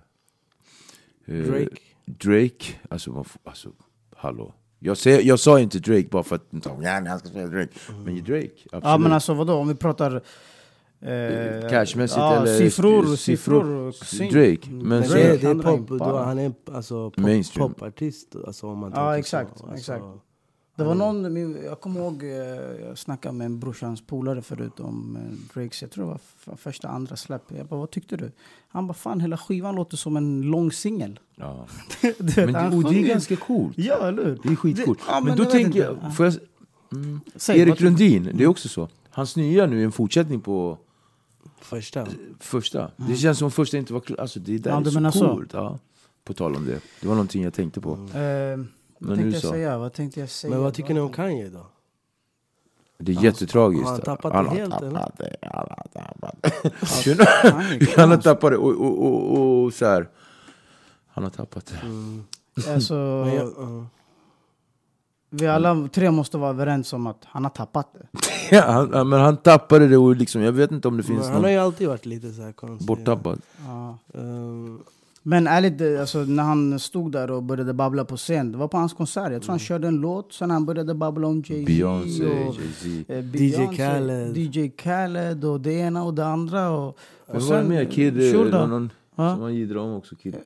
Eh, 1.26 1.36
Drake. 1.44 1.76
Drake, 2.06 2.64
alltså, 2.90 3.10
man 3.10 3.24
alltså 3.44 3.68
hallå. 4.16 4.54
Jag, 4.78 4.96
säger, 4.96 5.22
jag 5.22 5.38
sa 5.38 5.60
inte 5.60 5.78
Drake 5.78 6.08
bara 6.10 6.22
för 6.22 6.36
att 6.36 6.46
ja, 6.82 7.00
han 7.06 7.18
ska 7.18 7.28
säga 7.28 7.46
Drake. 7.46 7.72
Men 8.04 8.24
Drake, 8.24 8.50
absolut. 8.64 8.84
Ja 8.84 8.98
men 8.98 9.12
alltså 9.12 9.34
vadå, 9.34 9.54
om 9.54 9.68
vi 9.68 9.74
pratar... 9.74 10.22
Eh, 11.00 11.68
Cashmässigt 11.70 12.18
ja, 12.18 12.36
eller 12.36 12.58
siffror, 12.58 13.16
siffror. 13.16 13.92
Drake. 14.32 14.70
Men, 14.70 14.78
Men 14.78 14.88
Men 14.88 15.04
så, 15.04 15.14
det, 15.14 15.36
det 15.36 15.48
är 15.48 15.54
pop, 15.54 15.88
då, 15.88 16.16
han 16.16 16.38
är 16.38 16.52
alltså 16.72 17.10
pop, 17.10 17.24
Mainstream. 17.24 17.74
popartist. 17.74 18.36
Alltså, 18.46 18.66
om 18.66 18.78
man 18.78 18.92
Ja, 18.94 19.18
exakt, 19.18 19.58
Så. 19.58 19.66
Alltså, 19.66 19.92
exakt. 19.92 20.04
Det 20.76 20.84
var 20.84 20.94
någon, 20.94 21.32
min- 21.32 21.58
jag 21.64 21.80
kommer 21.80 22.00
ihåg, 22.00 22.22
eh, 22.22 22.30
jag 22.86 22.98
snackade 22.98 23.34
med 23.34 23.44
en 23.44 23.60
brorsans 23.60 24.06
polare 24.06 24.42
förut 24.42 24.80
om 24.80 25.16
eh, 25.16 25.54
Drakes, 25.54 25.82
jag 25.82 25.90
tror 25.90 26.04
det 26.04 26.18
var 26.44 26.56
första, 26.56 26.88
andra 26.88 27.16
släpp. 27.16 27.42
Jag 27.56 27.66
bara, 27.66 27.80
vad 27.80 27.90
tyckte 27.90 28.16
du? 28.16 28.32
Han 28.68 28.86
bara, 28.86 28.94
fan 28.94 29.20
hela 29.20 29.36
skivan 29.36 29.74
låter 29.74 29.96
som 29.96 30.16
en 30.16 30.42
lång 30.42 30.72
singel. 30.72 31.18
ja. 31.36 31.66
Du 32.00 32.08
vet, 32.10 32.36
men 32.36 32.70
det, 32.70 32.76
och 32.76 32.92
det 32.92 32.98
är 33.02 33.06
ganska 33.08 33.36
coolt. 33.36 33.78
Ja, 33.78 34.08
eller 34.08 34.24
hur? 34.24 34.38
Det 34.42 34.48
är 34.48 34.56
skitcoolt. 34.56 34.98
Det- 34.98 35.04
ja, 35.08 35.14
men, 35.20 35.24
men 35.24 35.36
då 35.36 35.42
jag 35.44 35.50
tänker 35.52 35.66
inte. 35.90 35.98
jag, 36.02 36.16
får 36.16 36.26
jag 36.26 36.34
mm, 36.92 37.20
Säg, 37.36 37.60
Erik 37.60 37.80
Lundin, 37.80 38.30
det 38.34 38.44
är 38.44 38.48
också 38.48 38.68
så. 38.68 38.88
Hans 39.10 39.36
nya 39.36 39.66
nu 39.66 39.80
är 39.80 39.84
en 39.84 39.92
fortsättning 39.92 40.40
på 40.40 40.78
Första. 41.60 42.06
första. 42.40 42.90
Det 42.96 43.16
känns 43.16 43.38
som 43.38 43.50
första 43.50 43.76
inte 43.78 43.92
var 43.92 44.00
klar. 44.00 44.18
Alltså 44.20 44.40
det 44.40 44.58
där 44.58 44.70
Ja, 44.70 44.76
är 44.80 44.84
du 44.84 44.90
så 44.90 44.94
menar 44.94 45.10
så? 45.10 45.28
coolt. 45.28 45.52
Ja. 45.52 45.78
På 46.24 46.34
tal 46.34 46.56
om 46.56 46.64
det. 46.66 46.80
Det 47.00 47.08
var 47.08 47.14
någonting 47.14 47.42
jag 47.42 47.54
tänkte 47.54 47.80
på. 47.80 47.90
Eh, 47.92 48.64
Men 48.98 49.08
vad 49.08 49.18
tänkte 49.18 49.24
nu 49.28 49.32
jag 49.32 49.42
så. 49.42 49.48
säga? 49.50 49.78
Vad 49.78 49.92
tänkte 49.92 50.20
jag 50.20 50.28
säga? 50.28 50.50
Men 50.54 50.62
vad 50.62 50.74
tycker 50.74 50.94
ni 50.94 51.00
om 51.00 51.12
Kanye 51.12 51.48
då? 51.48 51.66
Det 52.98 53.12
är 53.12 53.24
jättetragiskt. 53.24 53.84
har 53.84 53.92
han 53.92 54.00
tappat 54.00 54.32
det 54.32 54.36
Han 54.36 54.46
har 54.46 54.54
helt, 54.56 54.72
tappat 54.72 55.18
det, 55.18 55.36
han 55.42 55.66
har 55.68 55.88
tappat 55.92 56.36
det. 57.80 57.96
Han 57.96 58.10
har 58.10 58.16
tappat 58.16 58.50
det 58.50 58.56
och, 58.56 58.74
och, 58.80 59.06
och, 59.06 59.64
och 59.64 59.72
så 59.72 59.86
här. 59.86 60.08
Han 61.08 61.24
har 61.24 61.30
tappat 61.30 61.66
det. 61.66 62.72
Alltså, 62.72 62.94
jag, 63.34 63.52
ja. 63.58 63.86
vi 65.30 65.46
alla 65.46 65.88
tre 65.92 66.10
måste 66.10 66.38
vara 66.38 66.50
överens 66.50 66.92
om 66.92 67.06
att 67.06 67.24
han 67.24 67.44
har 67.44 67.50
tappat 67.50 67.92
det. 67.94 68.06
Ja, 68.56 68.62
han, 68.92 69.08
men 69.08 69.20
han 69.20 69.36
tappade 69.36 69.88
det 69.88 69.96
och 69.96 70.16
liksom, 70.16 70.42
jag 70.42 70.52
vet 70.52 70.70
inte 70.72 70.88
om 70.88 70.96
det 70.96 71.02
finns 71.02 71.18
Men 71.18 71.26
han 71.26 71.34
har 71.34 71.42
någon 71.42 71.52
ju 71.52 71.58
alltid 71.58 71.88
varit 71.88 72.06
lite 72.06 72.32
så 72.32 72.42
här 72.42 72.52
konstig. 72.52 72.86
borttappad. 72.86 73.40
Ja. 73.66 73.98
Ehm, 74.14 74.80
Men 75.28 75.46
ärligt, 75.46 76.00
alltså, 76.00 76.18
när 76.18 76.42
han 76.42 76.78
stod 76.78 77.12
där 77.12 77.30
och 77.30 77.42
började 77.42 77.74
babbla 77.74 78.04
på 78.04 78.16
scen, 78.16 78.52
det 78.52 78.58
var 78.58 78.68
på 78.68 78.76
hans 78.76 78.94
konsert. 78.94 79.32
Jag 79.32 79.42
tror 79.42 79.52
han 79.52 79.58
körde 79.58 79.88
en 79.88 79.96
låt, 79.96 80.32
sen 80.32 80.50
han 80.50 80.66
började 80.66 80.94
babbla 80.94 81.26
om 81.28 81.42
Jay-Z 81.46 81.66
Beyoncé, 81.66 82.24
Jay-Z. 82.24 83.14
eh, 83.14 83.42
DJ 83.42 83.76
Khaled. 83.76 84.36
DJ 84.36 84.68
Khaled 84.68 85.44
och 85.44 85.60
det 85.60 85.72
ena 85.72 86.04
och 86.04 86.14
det 86.14 86.26
andra. 86.26 86.70
Och, 86.70 86.88
och 86.88 86.96
Men 87.26 87.46
var 87.46 87.56
det 87.58 87.64
mer 87.68 87.84
Kid, 87.84 88.16
eh, 88.22 88.32
Shurda. 88.32 88.66
någon, 88.66 88.90
Ja. 89.16 89.32
som 89.32 89.40
man 89.40 89.54
gidrar 89.54 89.80
om 89.80 89.94
också? 89.94 90.16
Kid. 90.16 90.36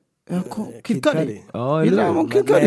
Kom- 0.49 0.65
eh, 0.75 0.81
Kid 0.85 1.05
Cudi. 1.05 1.43
Ja, 1.53 1.85
eller 1.85 2.05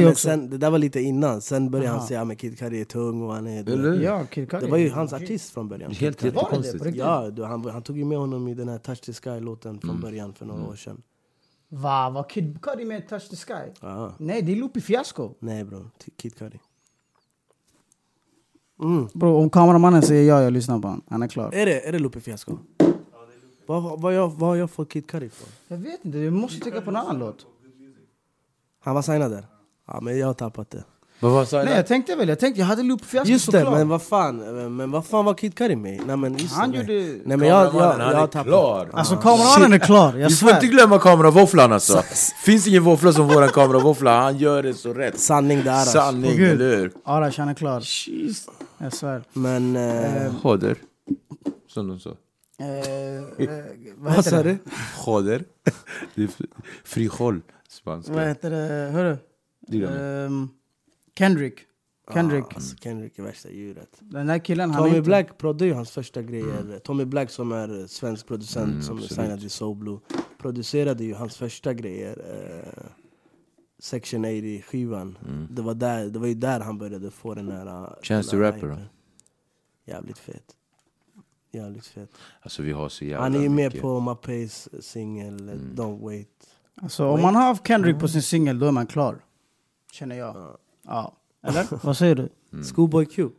han 0.05 0.16
sen, 0.16 0.49
det 0.49 0.57
där 0.57 0.70
var 0.70 0.78
lite 0.78 0.99
innan, 1.01 1.41
sen 1.41 1.72
började 1.72 1.89
han 1.89 1.97
Aha. 1.97 2.07
säga 2.07 2.22
att 2.22 2.38
Kid 2.38 2.59
Cudi 2.59 2.82
är 2.82 2.86
tung 2.86 3.22
och 3.22 3.34
han 3.34 3.47
är... 3.47 3.70
Eller? 3.70 4.01
Ja, 4.01 4.24
Kid 4.32 4.49
Cudi. 4.49 4.66
Det 4.66 4.72
var 4.72 4.78
ju 4.78 4.89
hans 4.89 5.14
artist 5.14 5.53
från 5.53 5.70
början. 5.70 5.91
Helt 5.91 6.24
jättekonstigt. 6.24 6.95
Ja, 6.95 7.30
du, 7.30 7.43
han, 7.43 7.66
han 7.70 7.82
tog 7.82 7.97
ju 7.97 8.05
med 8.05 8.18
honom 8.18 8.47
i 8.47 8.53
den 8.53 8.70
här 8.70 8.78
Touch 8.78 9.01
the 9.01 9.14
Sky-låten 9.14 9.80
från 9.80 9.89
Mm. 9.89 10.01
början 10.01 10.34
för 10.34 10.45
några 10.45 10.64
år 10.68 10.76
sedan. 10.76 11.01
Va, 11.76 12.09
var 12.09 12.24
Kid 12.24 12.61
Cudi 12.61 12.86
med 12.86 13.07
Touch 13.09 13.30
the 13.30 13.36
Sky? 13.36 13.71
Ja. 13.82 14.13
Nej, 14.17 14.41
det 14.41 14.51
är 14.51 14.55
Lupe 14.55 14.82
Fiasco. 14.82 15.34
Nej 15.39 15.63
bro, 15.63 15.89
T- 15.97 16.11
Kid 16.17 16.36
Cudi. 16.38 16.59
Mm. 18.80 19.07
Bro, 19.13 19.36
om 19.38 19.49
kameramannen 19.49 20.01
säger 20.01 20.24
ja, 20.30 20.41
jag 20.41 20.53
lyssnar 20.53 20.80
på 20.80 20.88
honom. 20.88 21.01
Han 21.09 21.24
är 21.24 21.28
klar. 21.28 21.51
Är 21.53 21.65
det, 21.65 21.88
är 21.88 21.91
det 21.91 21.99
Lupe 21.99 22.19
Fiasco? 22.19 22.57
Vad, 23.67 23.84
vad, 23.84 24.01
vad, 24.01 24.13
jag, 24.13 24.30
vad 24.30 24.49
har 24.49 24.55
jag 24.55 24.71
fått 24.71 24.89
Kid 24.89 25.07
Cudi 25.07 25.30
för? 25.30 25.47
Jag 25.67 25.78
vet 25.78 26.05
inte, 26.05 26.17
du 26.17 26.30
måste 26.32 26.59
tycka 26.59 26.82
på 26.82 26.89
en 26.89 26.95
annan 26.95 27.19
låt. 27.19 27.45
Han 28.80 28.95
var 28.95 29.01
signad 29.01 29.32
där? 29.32 29.45
Ja 29.88 30.01
men 30.01 30.17
jag 30.19 30.28
har 30.28 30.34
tappat 30.34 30.69
det. 30.69 30.84
Vad 31.24 31.32
var 31.32 31.45
sa 31.45 31.63
Nej, 31.63 31.76
jag 31.76 31.88
tänkte 31.88 32.15
väl, 32.15 32.30
jag 32.30 32.39
tänkte 32.39 32.59
jag 32.61 32.67
hade 32.67 32.84
Lupe 32.84 33.05
Fiasco 33.05 33.32
Just 33.32 33.51
det, 33.51 33.59
såklart. 33.59 33.74
men 33.78 33.88
vad 33.89 34.01
fan, 34.01 34.38
men 34.76 34.91
vad 34.91 35.05
fan 35.05 35.26
var 35.26 35.34
Kid 35.34 35.55
Cudi 35.57 35.76
med? 35.76 36.01
Nej 36.07 36.17
men 36.17 36.38
just 36.38 36.55
Han 36.55 36.71
det, 36.71 36.78
gjorde- 36.78 36.93
nej. 37.26 37.38
men 37.38 37.47
jag, 37.47 37.65
jag, 37.65 37.71
Kameramannen, 37.71 37.99
jag, 37.99 38.05
han 38.05 38.15
har 38.15 38.24
är 38.24 38.28
tappat. 38.28 38.47
klar. 38.47 38.89
Alltså 38.93 39.15
kameramannen 39.17 39.74
är 39.74 39.80
klar, 39.86 40.13
jag 40.17 40.30
Vi 40.30 40.36
får 40.36 40.49
inte 40.49 40.61
svär. 40.61 40.69
glömma 40.71 40.99
kameravåfflan 40.99 41.71
alltså. 41.74 42.01
Finns 42.43 42.67
ingen 42.67 42.84
våffla 42.84 43.13
som 43.13 43.28
våran 43.28 43.49
kameravåffla, 43.49 44.21
han 44.21 44.38
gör 44.38 44.63
det 44.63 44.74
så 44.74 44.93
rätt. 44.93 45.19
Sanning 45.19 45.63
där 45.63 45.71
alltså. 45.71 45.91
Sanning, 45.91 46.38
gud. 46.38 46.61
eller 46.61 46.78
hur? 46.78 46.91
Arash, 47.05 47.39
han 47.39 47.49
är 47.49 47.53
klar. 47.53 47.84
Jag 48.78 48.93
svär. 48.93 49.24
Men... 49.34 49.76
Eh, 49.76 50.36
Choder. 50.41 50.76
Som 51.67 51.88
de 51.88 51.99
sa. 51.99 52.09
Eh, 52.59 52.67
eh, 52.67 53.24
vad 53.38 53.57
vad 53.97 54.13
heter 54.13 54.30
sa 54.30 54.36
det? 54.38 54.43
du? 54.43 54.57
Choder. 54.97 55.43
Det 56.15 56.24
är 56.24 56.28
f- 56.28 56.45
frijol. 56.86 57.41
Spanska. 57.69 58.13
Vad 58.13 58.28
heter 58.28 58.49
det? 58.49 58.91
Hörru? 58.91 59.17
Det 59.67 59.78
ni. 59.78 59.84
Ehm, 59.86 60.49
Kendrick. 61.18 61.59
Kendrick. 62.14 62.43
Ah, 62.43 62.55
alltså, 62.55 62.76
Kendrick 62.78 63.20
är 63.20 63.24
värsta 63.24 63.49
djuret. 63.51 63.97
Den 63.99 64.28
där 64.28 64.39
killen, 64.39 64.72
han 64.72 64.84
är 64.84 64.88
Tommy 64.88 64.97
inte... 64.97 65.07
Black 65.07 65.38
proddade 65.38 65.66
ju 65.66 65.74
hans 65.74 65.91
första 65.91 66.22
grejer. 66.22 66.80
Tommy 66.84 67.05
Black 67.05 67.30
som 67.30 67.51
är 67.51 67.80
eh, 67.80 67.86
svensk 67.86 68.28
producent 68.28 68.70
Mm, 68.72 68.82
som 68.82 68.97
är 68.97 69.01
absolut. 69.03 69.22
signad 69.26 69.39
till 69.39 69.49
Soul 69.49 69.76
Blue. 69.78 69.99
Producerade 70.38 71.03
ju 71.03 71.14
hans 71.14 71.38
första 71.38 71.74
grejer. 71.74 72.18
Eh, 72.30 72.84
Section 73.80 74.26
80-skivan. 74.26 75.16
Det, 75.49 75.61
var 75.61 75.74
där, 75.74 76.05
det 76.09 76.20
var 76.20 76.28
ju 76.28 76.34
där 76.34 76.59
han 76.59 76.78
började 76.78 77.11
få 77.11 77.34
den 77.34 77.51
här... 77.51 77.66
eh, 77.68 77.89
Chance 78.01 78.14
här 78.38 78.51
the 78.51 78.57
Rapper 78.57 78.68
då? 78.68 78.78
Jävligt 79.86 80.18
fet. 80.18 80.55
Jävligt 81.51 81.86
fet. 81.88 82.09
Alltså 82.41 82.61
vi 82.64 82.72
har 82.72 82.89
så 82.89 83.05
jävla 83.05 83.24
Han 83.24 83.36
är 83.36 83.39
ju 83.39 83.49
med 83.49 83.66
mycket. 83.66 83.82
på 83.82 83.99
singel 84.80 85.49
eh, 85.49 85.53
Mm. 85.55 85.74
Don't 85.76 86.03
Wait. 86.03 86.28
Alltså, 86.82 87.05
om 87.07 87.22
man 87.22 87.36
har 87.36 87.55
Kendrick 87.55 87.99
på 87.99 88.07
sin 88.07 88.22
singel, 88.22 88.59
då 88.59 88.66
är 88.68 88.72
man 88.72 88.88
klar. 88.88 89.20
Känner 89.91 90.16
jag. 90.16 90.36
Ja. 90.36 90.57
Eller? 91.47 91.67
Vad 91.86 91.97
säger 91.97 92.15
du? 92.15 92.29
Mm. 92.53 92.63
Schoolboy 92.65 93.05
Q. 93.05 93.29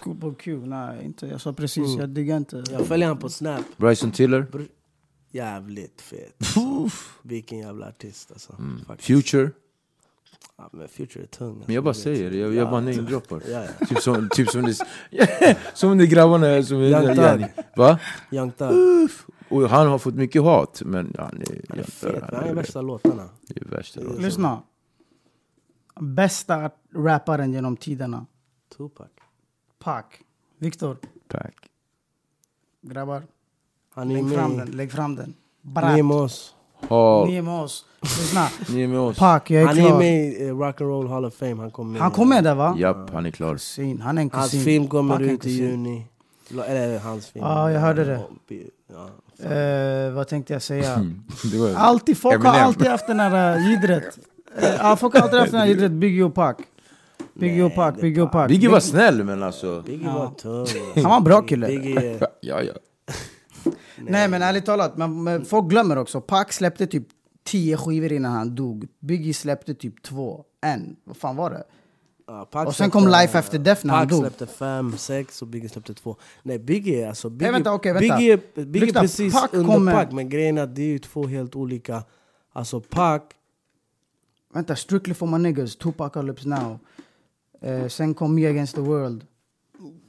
Schoolboy 0.00 0.34
Q? 0.34 0.56
Nej, 0.66 1.04
inte. 1.04 1.26
Jag 1.26 1.40
sa 1.40 1.52
precis, 1.52 1.86
Mm. 1.88 2.00
jag 2.00 2.08
diggar 2.08 2.36
inte. 2.36 2.64
Jag 2.70 2.86
följer 2.86 3.08
han 3.08 3.18
på 3.18 3.28
Snap. 3.28 3.60
Bryson 3.76 4.10
Tiller. 4.12 4.46
Jävligt 5.30 6.00
fet. 6.00 6.36
Alltså. 6.38 6.60
Vilken 7.22 7.58
jävla 7.58 7.88
artist 7.88 8.30
alltså. 8.32 8.56
faktiskt. 8.86 9.06
Future. 9.06 9.50
Ja, 10.56 10.70
men 10.72 10.88
Future 10.88 11.22
är 11.22 11.26
tung. 11.26 11.48
Alltså. 11.48 11.64
Men 11.66 11.74
jag 11.74 11.84
bara 11.84 11.94
säger 11.94 12.30
det, 12.30 12.36
jag, 12.36 12.48
jag 12.54 12.66
Ja. 12.66 12.70
bara 12.70 12.80
namedroppar. 12.80 13.42
Ja, 13.48 13.64
ja. 13.80 13.86
Typ 13.86 13.98
som, 14.02 14.28
typ 14.32 14.48
som 14.50 14.62
det... 14.62 14.76
som 15.74 15.98
de 15.98 16.06
grabbarna 16.06 16.62
som 16.62 16.76
är... 16.76 16.82
Young 16.88 17.16
Thug. 17.16 17.46
Va? 17.76 17.98
Young 18.32 18.50
Thug. 18.52 19.10
Och 19.48 19.68
han 19.70 19.86
har 19.88 19.98
fått 19.98 20.14
mycket 20.14 20.42
hat, 20.42 20.82
men 20.84 21.14
han 21.18 21.40
är, 21.42 21.64
Han 21.68 21.78
är 21.78 21.82
fet, 21.82 22.22
han 22.32 22.44
är 22.44 22.48
är- 22.48 22.54
värsta 22.54 22.82
låtarna. 22.82 23.28
det 23.48 23.60
är 23.60 23.64
värsta 23.64 24.00
låten. 24.00 24.22
Lyssna. 24.22 24.62
Bästa 26.00 26.70
rapparen 26.94 27.52
genom 27.52 27.76
tiderna. 27.76 28.26
Tupac. 28.76 29.06
Pac. 29.78 30.04
Viktor. 30.58 30.96
Pack. 31.28 31.54
Grabbar. 32.82 33.22
Han 33.94 34.10
är 34.10 34.14
Lägg 34.14 34.32
fram 34.34 34.56
den. 34.56 34.70
Lägg 34.70 34.92
fram 34.92 35.16
den. 35.16 35.34
ni 35.62 35.98
är 35.98 36.02
med 36.02 36.16
oss. 36.16 36.54
Ha, 36.88 37.24
Ni 37.26 37.36
är 37.36 37.42
med 37.42 37.60
oss. 37.62 37.84
Lyssna. 38.00 38.48
ni 38.68 38.82
är 38.82 38.88
med 38.88 38.98
oss. 38.98 39.18
Pac, 39.18 39.42
jag 39.46 39.62
är 39.62 39.66
Han 39.66 39.78
är 39.78 39.86
klar. 39.88 39.98
med 39.98 40.24
i 40.28 40.46
eh, 40.48 40.54
Rock'n'Roll 40.54 41.08
Hall 41.08 41.24
of 41.24 41.34
Fame. 41.34 41.54
Han 41.56 41.70
kom 41.70 41.92
med. 41.92 42.00
Han 42.02 42.10
kom 42.10 42.28
med 42.28 42.44
där 42.44 42.54
va? 42.54 42.74
Japp, 42.78 43.10
han 43.10 43.26
är 43.26 43.30
klar. 43.30 43.52
Kusin. 43.52 44.00
Han 44.00 44.18
är 44.18 44.22
en 44.22 44.30
Hans 44.32 44.50
kusin. 44.50 44.64
film 44.64 44.88
kommer 44.88 45.14
Pac 45.16 45.26
är 45.26 45.30
ut 45.32 45.46
i 45.46 45.50
juni. 45.50 46.06
Eller 46.66 46.98
hans 46.98 47.26
film. 47.26 47.44
Ja, 47.44 47.70
jag 47.72 47.80
hörde 47.80 48.04
det. 48.04 48.20
Ja. 48.92 49.08
Eh, 49.46 50.12
vad 50.12 50.28
tänkte 50.28 50.52
jag 50.52 50.62
säga? 50.62 50.96
Det 51.52 51.58
var, 51.58 51.74
Alltid, 51.74 52.18
folk 52.18 52.42
har 52.42 52.48
Eminem. 52.50 52.66
alltid 52.66 52.86
haft 52.86 53.06
den 53.06 53.20
här 53.20 53.56
uh, 53.56 53.64
Eh, 54.56 54.64
ja, 54.78 54.96
folk 54.96 55.14
har 55.14 55.20
alltid 55.22 55.38
haft 55.38 55.52
den 55.52 55.60
här 55.60 55.66
jiddret. 55.72 55.92
Biggie 55.92 56.24
och 56.24 56.34
Pac. 56.34 56.54
Biggie 57.34 57.62
och 57.64 57.74
Pac, 57.74 57.92
Biggie 58.00 58.22
och 58.22 58.32
Pac. 58.32 58.48
Biggie 58.48 58.68
var 58.70 58.80
snäll, 58.80 59.24
men 59.24 59.42
alltså... 59.42 59.82
Biggie 59.86 60.06
Ja. 60.06 60.18
var 60.18 60.30
tung. 60.30 60.82
Han 60.94 61.04
var 61.10 61.16
en 61.16 61.24
bra 61.24 61.42
kille. 61.42 61.66
Biggie, 61.66 62.18
Ja, 62.40 62.62
ja. 62.62 62.72
Nej 63.98 64.28
men 64.28 64.42
ärligt 64.42 64.66
talat, 64.66 64.96
men, 64.96 65.22
men 65.22 65.44
folk 65.44 65.68
glömmer 65.70 65.98
också. 65.98 66.20
Pac 66.20 66.44
släppte 66.52 66.86
typ 66.86 67.06
10 67.44 67.76
skivor 67.76 68.12
innan 68.12 68.32
han 68.32 68.54
dog. 68.54 68.86
Biggie 69.00 69.34
släppte 69.34 69.74
typ 69.74 70.02
två. 70.02 70.44
En. 70.64 70.96
Vad 71.04 71.16
fan 71.16 71.36
var 71.36 71.50
det? 71.50 71.64
ja, 72.26 72.48
Pac 72.52 72.66
Och 72.66 72.74
sen 72.74 72.90
släppte- 72.90 72.90
kom 72.98 73.08
Life 73.08 73.38
After 73.38 73.58
Death 73.58 73.86
när 73.86 73.94
han 73.94 74.08
Pac 74.08 74.16
dog. 74.16 74.20
släppte 74.20 74.46
fem, 74.46 74.96
sex 74.96 75.42
och 75.42 75.48
Biggie 75.48 75.68
släppte 75.68 75.94
två. 75.94 76.16
Nej 76.42 76.58
Biggie 76.58 77.08
alltså, 77.08 77.30
Biggie, 77.30 77.52
vänta, 77.52 77.72
okej, 77.72 77.92
vänta. 77.92 78.16
Biggie, 78.16 78.36
Biggie 78.54 78.80
Lyssna, 78.86 79.00
precis 79.00 79.34
Pac 79.34 79.48
under 79.52 79.74
kommer- 79.74 79.92
Pac, 80.04 80.12
men 80.14 80.28
grejen 80.28 80.58
är 80.58 80.62
att 80.62 80.74
det 80.76 80.82
är 80.82 80.86
ju 80.86 80.98
två 80.98 81.26
helt 81.26 81.56
olika. 81.56 82.02
Alltså 82.52 82.80
Pac, 82.80 83.20
Vänta, 84.54 84.76
Strictly 84.76 85.14
for 85.14 85.26
my 85.26 85.38
niggas, 85.38 85.76
Tupac 85.76 86.12
Lips 86.24 86.46
Now. 86.46 86.78
Eh, 87.62 87.88
sen 87.88 88.14
kom 88.14 88.34
Me 88.34 88.46
Against 88.46 88.74
the 88.74 88.80
World. 88.80 89.24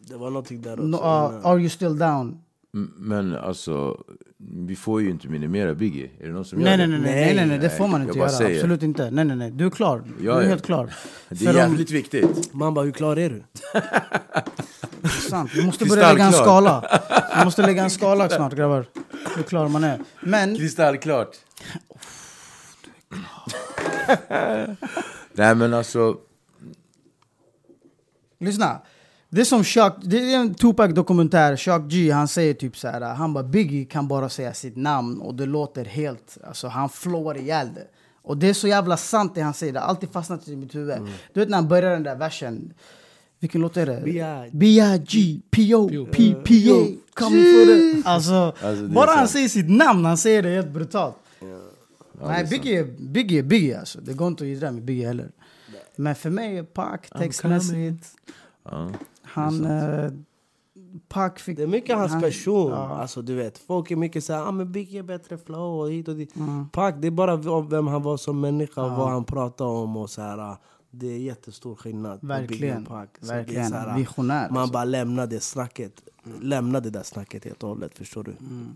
det 0.07 0.17
var 0.17 0.29
någonting 0.29 0.61
där 0.61 0.73
också. 0.73 0.83
No, 0.85 0.95
uh, 0.97 1.45
are 1.45 1.59
You 1.59 1.69
Still 1.69 1.97
Down? 1.97 2.39
M- 2.75 2.91
Men 2.97 3.35
alltså, 3.35 4.03
vi 4.67 4.75
får 4.75 5.01
ju 5.01 5.09
inte 5.09 5.27
minimera 5.27 5.75
Biggie. 5.75 6.09
Är 6.19 6.27
det 6.27 6.33
någon 6.33 6.45
som 6.45 6.59
Nej 6.59 6.71
gör 6.71 6.77
nej, 6.77 6.87
det? 6.87 6.91
nej, 6.93 7.01
nej, 7.01 7.25
nej, 7.25 7.35
nej, 7.35 7.45
nej, 7.47 7.57
det 7.59 7.69
får 7.69 7.87
man 7.87 8.01
inte 8.01 8.17
göra. 8.19 8.29
säger. 8.29 8.55
Absolut 8.55 8.83
inte. 8.83 9.11
Nej, 9.11 9.25
nej, 9.25 9.35
nej. 9.37 9.51
Du 9.51 9.65
är 9.65 9.69
klar. 9.69 10.03
Du 10.19 10.23
är 10.31 10.41
ja. 10.41 10.47
helt 10.47 10.65
klar. 10.65 10.93
Det 11.29 11.35
är 11.35 11.39
För 11.39 11.49
om- 11.49 11.55
jävligt 11.55 11.91
viktigt. 11.91 12.53
Man 12.53 12.73
bara, 12.73 12.85
hur 12.85 12.91
klar 12.91 13.17
är 13.19 13.29
du? 13.29 13.43
Sant. 15.29 15.51
Vi 15.55 15.65
måste 15.65 15.85
börja 15.85 16.11
lägga 16.13 16.25
en 16.25 16.33
skala. 16.33 16.99
Vi 17.39 17.45
måste 17.45 17.61
lägga 17.65 17.83
en 17.83 17.89
skala 17.89 18.29
snart 18.29 18.55
grabbar. 18.55 18.85
Hur 19.35 19.43
klar 19.43 19.67
man 19.69 19.83
är. 19.83 19.99
Men 20.21 20.55
Kristallklart. 20.57 21.35
Nej 25.33 25.55
men 25.55 25.73
alltså, 25.73 26.17
lyssna. 28.39 28.81
Det 29.29 29.41
är 29.41 29.45
som 29.45 29.63
Chuck, 29.63 29.93
det 30.01 30.33
är 30.33 30.37
en 30.37 30.53
Tupac-dokumentär. 30.53 31.57
Chuck 31.57 31.81
G, 31.87 32.11
han 32.11 32.27
säger 32.27 32.53
typ 32.53 32.77
så 32.77 32.87
här. 32.87 33.01
Han 33.01 33.33
bara 33.33 33.43
Biggie 33.43 33.85
kan 33.85 34.07
bara 34.07 34.29
säga 34.29 34.53
sitt 34.53 34.75
namn 34.75 35.21
och 35.21 35.35
det 35.35 35.45
låter 35.45 35.85
helt, 35.85 36.37
alltså 36.47 36.67
han 36.67 36.89
flowar 36.89 37.37
ihjäl 37.37 37.73
det. 37.75 37.87
Och 38.21 38.37
det 38.37 38.49
är 38.49 38.53
så 38.53 38.67
jävla 38.67 38.97
sant 38.97 39.35
det 39.35 39.41
han 39.41 39.53
säger. 39.53 39.73
Det 39.73 39.79
har 39.79 39.87
alltid 39.87 40.11
fastnat 40.11 40.47
i 40.47 40.55
mitt 40.55 40.75
huvud. 40.75 40.97
Du 41.33 41.39
vet 41.39 41.49
när 41.49 41.57
han 41.57 41.67
börjar 41.67 41.91
den 41.91 42.03
där 42.03 42.15
versen. 42.15 42.73
Vilken 43.39 43.61
låt 43.61 43.77
är 43.77 43.85
det? 43.85 44.01
B.I.. 44.05 44.49
B.I.G. 44.51 45.41
P.O. 45.51 46.07
P.P.A. 46.11 46.75
Coming 47.13 47.43
for 47.43 47.65
the... 47.65 48.09
Alltså, 48.09 48.53
är 48.61 48.87
bara 48.87 49.11
han 49.11 49.27
säger 49.27 49.47
sitt 49.47 49.69
namn, 49.69 50.05
han 50.05 50.17
säger 50.17 50.43
det 50.43 50.49
helt 50.49 50.69
brutalt. 50.69 51.15
Nej, 52.27 52.43
det 52.43 52.49
Biggie, 52.49 52.83
Biggie 52.83 53.43
Biggie 53.43 53.79
alltså. 53.79 54.01
Det 54.01 54.13
går 54.13 54.27
inte 54.27 54.43
att 54.43 54.47
gidra 54.47 54.71
med 54.71 54.83
Biggie 54.83 55.07
heller. 55.07 55.31
Men 55.95 56.15
för 56.15 56.29
mig 56.29 56.57
är 56.57 56.63
Pac 56.63 56.97
textmässigt... 57.17 58.15
ja. 58.63 58.91
Han... 59.21 59.65
Eh, 59.65 60.11
Pac 61.07 61.31
fick... 61.37 61.57
Det 61.57 61.63
är 61.63 61.67
mycket 61.67 61.95
hans 61.97 62.11
han- 62.11 62.21
person. 62.21 62.71
Ja. 62.71 62.77
Alltså, 62.77 63.21
du 63.21 63.35
vet, 63.35 63.57
folk 63.57 63.91
är 63.91 63.95
mycket 63.95 64.23
såhär, 64.23 64.47
ah, 64.47 64.51
men 64.51 64.71
Biggie 64.71 64.99
är 64.99 65.03
bättre 65.03 65.37
flow 65.37 65.79
och 65.79 65.91
hit 65.91 66.07
och 66.07 66.15
dit. 66.15 66.35
Mm. 66.35 66.69
Pac, 66.69 66.93
det 66.99 67.07
är 67.07 67.11
bara 67.11 67.61
vem 67.61 67.87
han 67.87 68.01
var 68.03 68.17
som 68.17 68.41
människa 68.41 68.83
och 68.83 68.91
vad 68.91 69.09
han 69.09 69.23
pratade 69.23 69.69
om. 69.69 69.97
och 69.97 70.09
så 70.09 70.21
här, 70.21 70.37
ah, 70.37 70.57
Det 70.91 71.07
är 71.07 71.17
jättestor 71.17 71.75
skillnad 71.75 72.19
Verkligen. 72.21 72.85
Pac. 72.85 73.07
Det 73.19 73.27
Verkligen. 73.27 73.69
så 73.69 73.75
här, 73.75 73.93
ah, 73.93 73.97
Visionär. 73.97 74.49
Man 74.49 74.57
alltså. 74.57 74.73
bara 74.73 74.85
lämnade 74.85 75.39
snacket. 75.39 76.03
Lämnade 76.41 76.89
det 76.89 76.99
där 76.99 77.03
snacket 77.03 77.45
helt 77.45 77.63
och 77.63 77.69
hållet, 77.69 77.97
förstår 77.97 78.23
du? 78.23 78.31
Mm. 78.31 78.67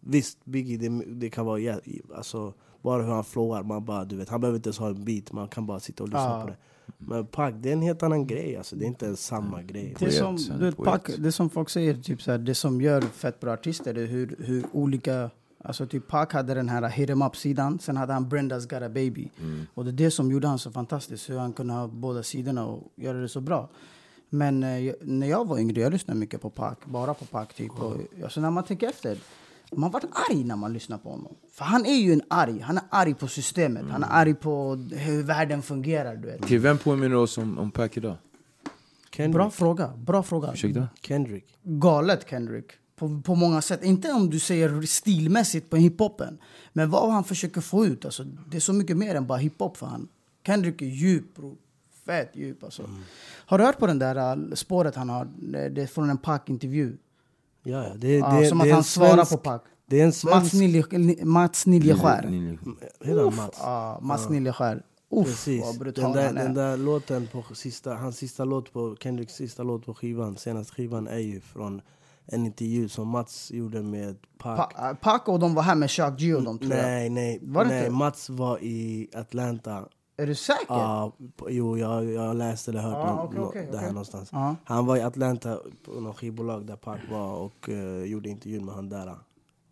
Visst, 0.00 0.44
Biggie, 0.44 0.76
det, 0.76 1.04
det 1.14 1.30
kan 1.30 1.46
vara... 1.46 1.78
Alltså, 2.16 2.54
bara 2.82 3.02
hur 3.02 3.10
han 3.12 3.24
flowar, 3.24 3.62
man 3.62 3.84
bara, 3.84 4.04
du 4.04 4.16
vet, 4.16 4.28
han 4.28 4.40
behöver 4.40 4.56
inte 4.56 4.68
ens 4.68 4.78
ha 4.78 4.88
en 4.88 5.04
beat, 5.04 5.32
man 5.32 5.48
kan 5.48 5.66
bara 5.66 5.80
sitta 5.80 6.02
och 6.02 6.08
lyssna 6.08 6.20
Ja. 6.20 6.40
på 6.42 6.48
det. 6.50 6.56
Men 6.98 7.26
Pac, 7.26 7.52
det 7.60 7.68
är 7.68 7.72
en 7.72 7.82
helt 7.82 8.02
annan 8.02 8.26
grej, 8.26 8.56
alltså, 8.56 8.76
det 8.76 8.84
är 8.84 8.86
inte 8.86 9.06
ens 9.06 9.24
samma 9.26 9.62
grej. 9.62 9.94
Det 9.98 10.10
som, 10.10 10.36
du 10.36 10.64
vet, 10.64 10.76
poet. 10.76 11.04
Pac, 11.04 11.14
det 11.18 11.26
är 11.26 11.30
som 11.30 11.50
folk 11.50 11.70
säger, 11.70 11.94
typ 11.94 12.22
så 12.22 12.30
här, 12.30 12.38
det 12.38 12.54
som 12.54 12.80
gör 12.80 13.00
fett 13.00 13.40
bra 13.40 13.52
artister 13.52 13.98
är 13.98 14.06
hur, 14.06 14.36
hur 14.38 14.64
olika... 14.72 15.30
Alltså 15.64 15.86
typ 15.86 16.08
Pac 16.08 16.26
hade 16.32 16.54
den 16.54 16.68
här 16.68 16.88
hit 16.88 17.10
em 17.10 17.22
up-sidan, 17.22 17.78
sen 17.78 17.96
hade 17.96 18.12
han 18.12 18.26
Brenda's 18.30 18.60
got 18.70 18.82
a 18.82 18.88
baby. 18.88 19.28
Mm. 19.40 19.66
Och 19.74 19.84
det 19.84 19.90
är 19.90 19.92
det 19.92 20.10
som 20.10 20.30
gjorde 20.30 20.48
han 20.48 20.58
så 20.58 20.70
fantastisk, 20.70 21.30
hur 21.30 21.38
han 21.38 21.52
kunde 21.52 21.72
ha 21.74 21.86
båda 21.88 22.22
sidorna 22.22 22.66
och 22.66 22.92
göra 22.96 23.18
det 23.18 23.28
så 23.28 23.40
bra. 23.40 23.68
Men 24.28 24.62
eh, 24.62 24.92
när 25.00 25.26
jag 25.26 25.48
var 25.48 25.58
yngre, 25.58 25.80
jag 25.80 25.92
lyssnade 25.92 26.20
mycket 26.20 26.40
på 26.42 26.50
Pac, 26.50 26.74
bara 26.84 27.14
på 27.14 27.24
Pac 27.24 27.46
typ. 27.46 27.82
Och, 27.82 27.96
alltså 28.24 28.40
när 28.40 28.50
man 28.50 28.64
tänker 28.64 28.88
efter, 28.88 29.18
man 29.76 29.90
vart 29.90 30.04
arg 30.30 30.44
när 30.44 30.56
man 30.56 30.72
lyssnar 30.72 30.98
på 30.98 31.10
honom. 31.10 31.36
För 31.52 31.64
han 31.64 31.86
är 31.86 31.94
ju 31.94 32.12
en 32.12 32.22
arg, 32.28 32.60
han 32.60 32.78
är 32.78 32.84
arg 32.90 33.14
på 33.14 33.28
systemet, 33.28 33.84
han 33.90 34.02
är 34.02 34.08
arg 34.10 34.34
på 34.34 34.74
hur 34.92 35.22
världen 35.22 35.62
fungerar 35.62 36.16
du 36.16 36.28
vet. 36.28 36.40
Okej, 36.42 36.58
vem 36.58 36.78
påminner 36.78 37.16
oss 37.16 37.38
om, 37.38 37.58
om 37.58 37.70
Pac 37.70 37.88
idag? 37.92 38.16
Kendrick. 39.16 39.34
Bra 39.34 39.50
fråga, 39.50 39.92
bra 39.96 40.22
fråga. 40.22 40.52
Ursäkta? 40.52 40.88
Kendrick. 41.02 41.58
galet 41.62 42.30
Kendrick. 42.30 42.72
På, 42.96 43.22
på 43.24 43.34
många 43.34 43.62
sätt. 43.62 43.84
Inte 43.84 44.12
om 44.12 44.30
du 44.30 44.38
säger 44.38 44.82
stilmässigt 44.82 45.70
på 45.70 45.76
hiphopen. 45.76 46.38
Men 46.72 46.90
vad 46.90 47.12
han 47.12 47.24
försöker 47.24 47.60
få 47.60 47.86
ut. 47.86 48.04
Alltså, 48.04 48.24
det 48.24 48.56
är 48.56 48.60
så 48.60 48.72
mycket 48.72 48.96
mer 48.96 49.14
än 49.14 49.26
bara 49.26 49.38
hiphop 49.38 49.76
för 49.76 49.86
han. 49.86 50.08
Kendrick 50.46 50.82
är 50.82 50.86
djup 50.86 51.34
bro. 51.36 51.58
Fett 52.06 52.36
djup 52.36 52.64
alltså. 52.64 52.90
Har 53.46 53.58
du 53.58 53.64
hört 53.64 53.78
på 53.78 53.86
den 53.86 53.98
där 53.98 54.36
uh, 54.36 54.54
spåret 54.54 54.96
han 54.96 55.08
har? 55.08 55.24
Det 55.24 55.68
det 55.68 55.82
är 55.82 55.86
från 55.86 56.10
en 56.10 56.18
Pac-intervju. 56.18 56.96
Ja, 57.62 57.84
ja, 57.84 57.94
det, 57.96 58.20
det, 58.20 58.46
som 58.46 58.58
det 58.58 58.64
att 58.64 58.70
han 58.74 58.84
svarar 58.84 59.24
på 59.24 59.36
Pac. 59.36 59.60
Det 59.86 60.00
är 60.00 60.02
en 60.02 60.06
Mats, 60.06 60.18
svensk... 60.20 60.54
Nilje, 60.54 61.24
Mats 61.24 61.66
Niljeskär. 61.66 62.22
Han 63.04 63.34
Mats? 63.36 63.58
Ja, 63.60 63.98
Mats 64.02 64.28
Niljeskär. 64.28 64.82
Uff, 65.10 65.26
Precis. 65.26 65.60
vad 65.62 65.72
Den 65.74 65.78
brutal 65.78 66.12
där, 66.12 66.26
han 66.26 66.36
är. 66.36 66.42
den 66.44 66.54
där 66.54 66.76
låten 66.76 67.26
på 67.32 67.54
sista, 67.54 67.94
hans 67.94 68.16
sista 68.16 68.44
låt 68.44 68.72
på 68.72 68.96
Kendricks 69.00 69.34
sista 69.34 69.62
låt 69.62 69.86
på 69.86 69.94
skivan, 69.94 70.36
senaste 70.36 70.74
skivan 70.74 71.08
är 71.08 71.18
ju 71.18 71.40
från 71.40 71.80
en 72.26 72.46
intervju 72.46 72.88
som 72.88 73.08
Mats 73.08 73.50
gjorde 73.50 73.82
med 73.82 74.16
Pac. 74.38 74.56
Pa, 74.56 74.94
Pac 75.00 75.20
och 75.26 75.38
de 75.38 75.54
var 75.54 75.62
här 75.62 75.74
med 75.74 75.90
Chuck 75.90 76.18
G 76.18 76.34
och 76.34 76.42
de 76.42 76.58
tror 76.58 76.72
jag. 76.72 76.82
nej, 76.82 77.10
nej, 77.10 77.38
Var 77.42 77.64
det 77.64 77.70
nej. 77.70 77.78
inte? 77.78 77.90
Mats 77.90 78.30
var 78.30 78.58
i 78.62 79.08
Atlanta. 79.14 79.84
Är 80.16 80.26
du 80.26 80.34
säker? 80.34 80.64
Ja, 80.68 81.12
på- 81.36 81.50
jo, 81.50 81.78
jag, 81.78 82.04
jag 82.12 82.36
läste 82.36 82.70
eller 82.70 82.80
hört 82.80 82.96
Ah, 82.96 83.14
nå- 83.14 83.22
okej, 83.22 83.38
nå- 83.40 83.46
okej, 83.46 83.68
det 83.70 83.76
här 83.76 83.84
okej. 83.84 83.92
någonstans. 83.92 84.28
Ja. 84.32 84.56
Han 84.64 84.86
var 84.86 84.96
i 84.96 85.02
Atlanta 85.02 85.58
på 85.84 86.00
något 86.00 86.16
skivbolag 86.18 86.66
där 86.66 86.76
Pac 86.76 86.98
var 87.10 87.34
och 87.36 87.68
eh, 87.68 88.04
gjorde 88.04 88.28
intervjun 88.28 88.64
med 88.64 88.74
han 88.74 88.88
där. 88.88 89.14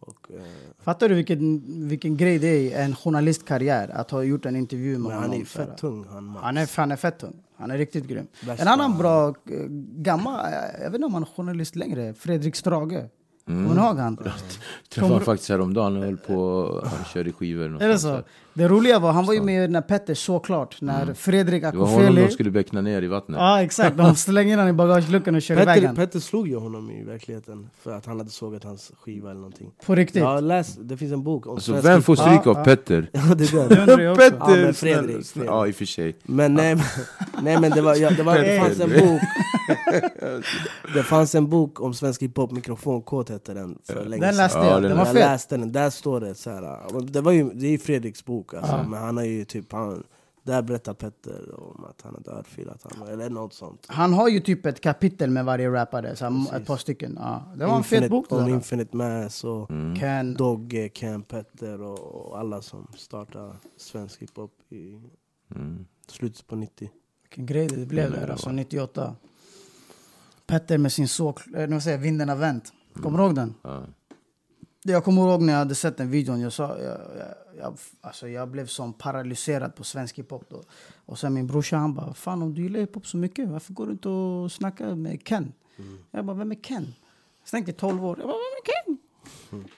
Och, 0.00 0.26
eh, 0.34 0.40
Fattar 0.78 1.08
du 1.08 1.14
vilken, 1.14 1.62
vilken 1.88 2.16
grej 2.16 2.38
det 2.38 2.46
är 2.48 2.60
i 2.60 2.72
en 2.72 2.96
journalistkarriär 2.96 3.88
att 3.88 4.10
ha 4.10 4.22
gjort 4.22 4.46
en 4.46 4.56
intervju 4.56 4.92
med 4.98 5.00
men 5.00 5.10
han 5.12 5.24
är 5.24 5.28
honom? 5.28 5.44
fett 5.46 5.76
tung 5.78 6.04
han. 6.10 6.36
Han 6.42 6.56
är, 6.56 6.76
han 6.76 6.92
är 6.92 6.96
fett 6.96 7.18
tung. 7.18 7.36
Han 7.56 7.70
är 7.70 7.78
riktigt 7.78 8.04
grym. 8.06 8.26
Värsta- 8.44 8.62
En 8.62 8.68
annan 8.68 8.98
bra 8.98 9.28
eh, 9.28 9.34
gammal, 9.96 10.44
eh, 10.46 10.52
jag 10.82 10.90
vet 10.90 10.94
inte 10.94 11.06
om 11.06 11.14
han 11.14 11.22
är 11.22 11.26
journalist 11.36 11.76
längre, 11.76 12.14
Fredrik 12.14 12.56
Strage. 12.56 12.92
Mm. 13.48 13.68
Kommer 13.68 13.80
du 13.82 13.86
ihåg 13.88 13.98
han? 13.98 14.16
Träffade 14.88 15.12
han 15.14 15.22
faktiskt 15.24 15.48
häromdagen, 15.50 15.92
han 15.94 16.02
höll 16.02 16.16
på, 16.16 16.80
han 16.84 17.04
körde 17.04 17.32
skivor 17.32 17.82
Är 17.82 17.88
det 17.88 17.98
så? 17.98 18.08
där. 18.08 18.24
Det 18.54 18.68
roliga 18.68 18.98
var, 18.98 19.12
han 19.12 19.26
var 19.26 19.34
ju 19.34 19.42
med 19.42 19.70
när 19.70 19.80
Petter 19.80 20.14
såklart, 20.14 20.80
när 20.80 21.14
Fredrik 21.14 21.62
Det 21.62 21.66
var 21.66 21.86
honom 21.86 21.94
Akofeli... 22.04 22.22
de 22.26 22.30
skulle 22.32 22.50
beckna 22.50 22.80
ner 22.80 23.02
i 23.02 23.06
vattnet. 23.06 23.38
Ja 23.40 23.62
exakt, 23.62 23.96
de 23.96 24.16
slänger 24.16 24.56
honom 24.56 24.68
i 24.68 24.72
bagageluckan 24.72 25.34
och 25.34 25.42
kör 25.42 25.54
iväg 25.54 25.66
Petter, 25.66 25.86
han. 25.86 25.96
Petter 25.96 26.20
slog 26.20 26.48
ju 26.48 26.56
honom 26.56 26.90
i 26.90 27.04
verkligheten 27.04 27.70
för 27.82 27.92
att 27.92 28.06
han 28.06 28.18
hade 28.18 28.30
sågat 28.30 28.64
hans 28.64 28.92
skiva 29.00 29.30
eller 29.30 29.40
någonting. 29.40 29.70
På 29.86 29.94
riktigt. 29.94 30.22
Jag 30.22 30.28
har 30.28 30.40
läst, 30.40 30.78
det 30.80 30.96
finns 30.96 31.12
en 31.12 31.22
bok 31.22 31.46
om 31.46 31.52
Alltså 31.54 31.72
svensk 31.72 31.88
vem 31.88 32.02
får 32.02 32.16
stryk 32.16 32.40
Ja, 32.44 32.50
av 32.50 32.56
ja. 32.56 32.64
Petter? 32.64 33.10
Ja, 33.12 33.20
det 33.34 33.44
är 33.44 33.68
Det 33.86 33.86
den. 33.96 34.04
jag 34.04 34.12
också. 34.12 34.24
Ja, 34.40 34.48
men 34.48 34.74
Fredrik, 34.74 35.26
Fredrik. 35.26 35.50
Ja, 35.50 35.66
i 35.66 35.70
och 35.70 35.74
för 35.74 35.84
sig. 35.84 36.16
Men 36.22 36.54
nej, 36.54 36.74
men- 36.74 36.84
nej 37.44 37.60
men 37.60 37.70
det, 37.70 37.80
var, 37.82 37.94
ja, 37.94 38.10
det, 38.10 38.22
var, 38.22 38.38
det 38.38 38.60
fanns 38.60 38.80
en 38.80 38.90
bok 38.90 39.20
Det 40.94 41.02
fanns 41.02 41.34
en 41.34 41.48
bok 41.48 41.80
om 41.80 41.94
svensk 41.94 42.22
hiphop, 42.22 42.50
mikrofonkåt 42.52 43.28
hette 43.28 43.54
den 43.54 43.78
för 43.84 44.04
länge 44.04 44.26
Den 44.26 44.36
läste 44.36 44.58
Ja, 44.58 44.64
jag, 44.70 44.82
den 44.82 44.90
den 44.90 44.98
var 44.98 45.06
jag 45.06 45.14
läste 45.14 45.56
den, 45.56 45.72
där 45.72 45.90
står 45.90 46.20
det 46.20 46.34
så 46.34 46.50
här. 46.50 47.00
Det, 47.02 47.20
var 47.20 47.32
ju, 47.32 47.50
det 47.50 47.66
är 47.66 47.70
ju 47.70 47.78
Fredriks 47.78 48.24
bok 48.24 48.39
alltså, 48.54 48.76
men 48.88 49.02
han 49.02 49.16
har 49.16 49.24
ju 49.24 49.44
typ 49.44 49.72
han, 49.72 50.04
Där 50.42 50.62
berättar 50.62 50.94
Petter 50.94 51.60
om 51.60 51.84
att 51.84 52.02
han 52.02 52.14
hade 52.14 52.30
örfilat 52.38 52.82
honom, 52.82 53.08
eller 53.08 53.30
något 53.30 53.54
sånt. 53.54 53.86
Han 53.88 54.12
har 54.12 54.28
ju 54.28 54.40
typ 54.40 54.66
ett 54.66 54.80
kapitel 54.80 55.30
med 55.30 55.44
varje 55.44 55.70
rappare, 55.70 56.16
så 56.16 56.24
här, 56.24 56.56
ett 56.56 56.66
par 56.66 56.76
stycken. 56.76 57.16
Ja. 57.20 57.42
Det 57.56 57.66
var 57.66 57.72
en 57.72 57.78
Infinite, 57.78 58.04
fet 58.04 58.10
bok 58.10 58.32
Om 58.32 58.38
där. 58.44 58.48
Infinite 58.48 58.96
Mass 58.96 59.44
och 59.44 59.68
Ken, 60.00 60.34
Dogge, 60.34 60.88
Cam, 60.88 61.22
Petter 61.22 61.82
och, 61.82 61.98
och 61.98 62.38
alla 62.38 62.62
som 62.62 62.86
startade 62.96 63.52
svensk 63.76 64.22
hiphop 64.22 64.52
i 64.68 65.00
Mm. 65.54 65.86
slutet 66.06 66.46
på 66.46 66.56
90. 66.56 66.90
vilken 67.22 67.46
grej 67.46 67.68
det 67.68 67.86
blev 67.86 68.10
där, 68.12 68.28
alltså 68.28 68.50
98. 68.52 69.14
Petter 70.46 70.78
med 70.78 70.92
sin 70.92 71.08
såk, 71.08 71.46
eh, 71.54 71.68
vad 71.68 71.82
säger 71.82 71.96
jag, 71.96 72.02
Vinden 72.02 72.28
har 72.28 72.36
vänt. 72.36 72.72
Kommer 73.02 73.18
du 73.18 73.24
ihåg 73.24 73.34
den? 73.34 73.54
Ja. 73.62 73.82
Jag 74.82 75.04
kommer 75.04 75.22
ihåg 75.22 75.42
när 75.42 75.52
jag 75.52 75.58
hade 75.58 75.74
sett 75.74 75.96
den 75.96 76.10
videon, 76.10 76.40
jag, 76.40 76.52
sa, 76.52 76.78
jag, 76.78 76.98
jag, 77.18 77.49
jag, 77.58 77.78
alltså 78.00 78.28
jag 78.28 78.48
blev 78.48 78.66
som 78.66 78.92
paralyserad 78.92 79.74
på 79.74 79.84
svensk 79.84 80.18
hiphop 80.18 80.44
då. 80.48 80.62
Och 81.06 81.18
sen 81.18 81.34
min 81.34 81.46
brorsa 81.46 81.76
han 81.76 81.94
bara, 81.94 82.14
fan 82.14 82.42
om 82.42 82.54
du 82.54 82.62
gillar 82.62 82.80
hiphop 82.80 83.06
så 83.06 83.16
mycket, 83.16 83.48
varför 83.48 83.72
går 83.72 83.86
du 83.86 83.92
inte 83.92 84.08
och 84.08 84.52
snackar 84.52 84.94
med 84.94 85.24
Ken? 85.24 85.52
Jag 86.10 86.24
bara, 86.24 86.36
vem 86.36 86.50
är 86.50 86.54
Ken? 86.54 86.94
Jag 87.42 87.50
tänkte 87.50 87.72
12 87.72 88.04
år, 88.04 88.18
jag 88.18 88.28
bara, 88.28 88.36
vem 88.36 88.40
är 88.62 88.66
Ken? 88.66 88.98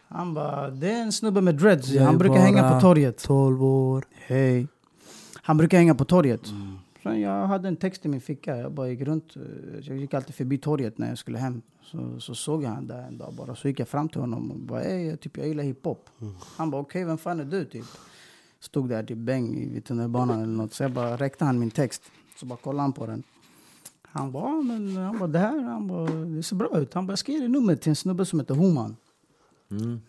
Han 0.08 0.34
bara, 0.34 0.70
det 0.70 0.92
är 0.92 1.02
en 1.02 1.12
snubbe 1.12 1.40
med 1.40 1.54
dreads, 1.54 1.98
han 1.98 2.18
brukar 2.18 2.36
hänga 2.36 2.72
på 2.74 2.80
torget. 2.80 3.18
12 3.18 3.64
år. 3.64 4.04
Hej. 4.10 4.66
Han 5.34 5.56
brukar 5.56 5.78
hänga 5.78 5.94
på 5.94 6.04
torget. 6.04 6.46
Sen 6.46 6.71
jag 7.04 7.46
hade 7.46 7.68
en 7.68 7.76
text 7.76 8.04
i 8.06 8.08
min 8.08 8.20
ficka. 8.20 8.56
Jag 8.56 8.72
bara 8.72 8.88
gick 8.88 9.00
runt. 9.00 9.36
eh, 9.36 9.42
Jag 9.82 9.96
gick 9.96 10.14
alltid 10.14 10.34
förbi 10.34 10.58
torget 10.58 10.98
när 10.98 11.08
jag 11.08 11.18
skulle 11.18 11.38
hem. 11.38 11.62
Så, 11.82 12.20
så 12.20 12.34
såg 12.34 12.62
jag 12.62 12.68
han 12.70 12.86
där 12.86 13.02
en 13.02 13.18
dag 13.18 13.34
bara. 13.34 13.54
Så 13.54 13.68
gick 13.68 13.80
jag 13.80 13.88
fram 13.88 14.08
till 14.08 14.20
honom 14.20 14.50
och 14.50 14.58
bara 14.58 14.82
Ey, 14.82 15.06
jag, 15.08 15.20
typ, 15.20 15.36
jag 15.36 15.48
gillar 15.48 15.64
hiphop. 15.64 16.10
Han 16.56 16.70
bara 16.70 16.80
okej, 16.82 17.04
vem 17.04 17.18
fan 17.18 17.40
är 17.40 17.44
du? 17.44 17.64
Typ. 17.64 17.84
Stod 18.60 18.88
där 18.88 19.02
typ 19.02 19.18
bäng 19.18 19.54
i 19.56 19.68
vid 19.68 19.84
tunnelbanan 19.84 20.36
eller 20.42 20.52
något. 20.56 20.72
Så 20.74 20.82
jag 20.82 20.92
bara 20.92 21.16
räckte 21.16 21.44
han 21.44 21.58
min 21.58 21.70
text. 21.70 22.02
Så 22.40 22.46
bara 22.46 22.56
kollade 22.58 22.82
han 22.82 22.92
på 22.92 23.06
den. 23.06 23.22
Han 24.02 24.32
bara, 24.32 24.48
"Ja, 24.50 24.62
men 24.62 24.96
han 24.96 25.18
bara 25.18 25.28
det 25.28 25.38
här, 25.38 25.62
han 25.62 25.86
bara, 25.88 26.06
det 26.10 26.42
ser 26.42 26.56
bra 26.56 26.78
ut. 26.78 26.94
Han 26.94 27.06
bara, 27.06 27.12
jag 27.12 27.18
ska 27.18 27.32
ge 27.32 27.38
dig 27.38 27.48
numret 27.48 27.80
till 27.82 27.90
en 27.90 27.96
snubbe 27.96 28.24
som 28.24 28.40
heter 28.40 28.54
Homan. 28.54 28.96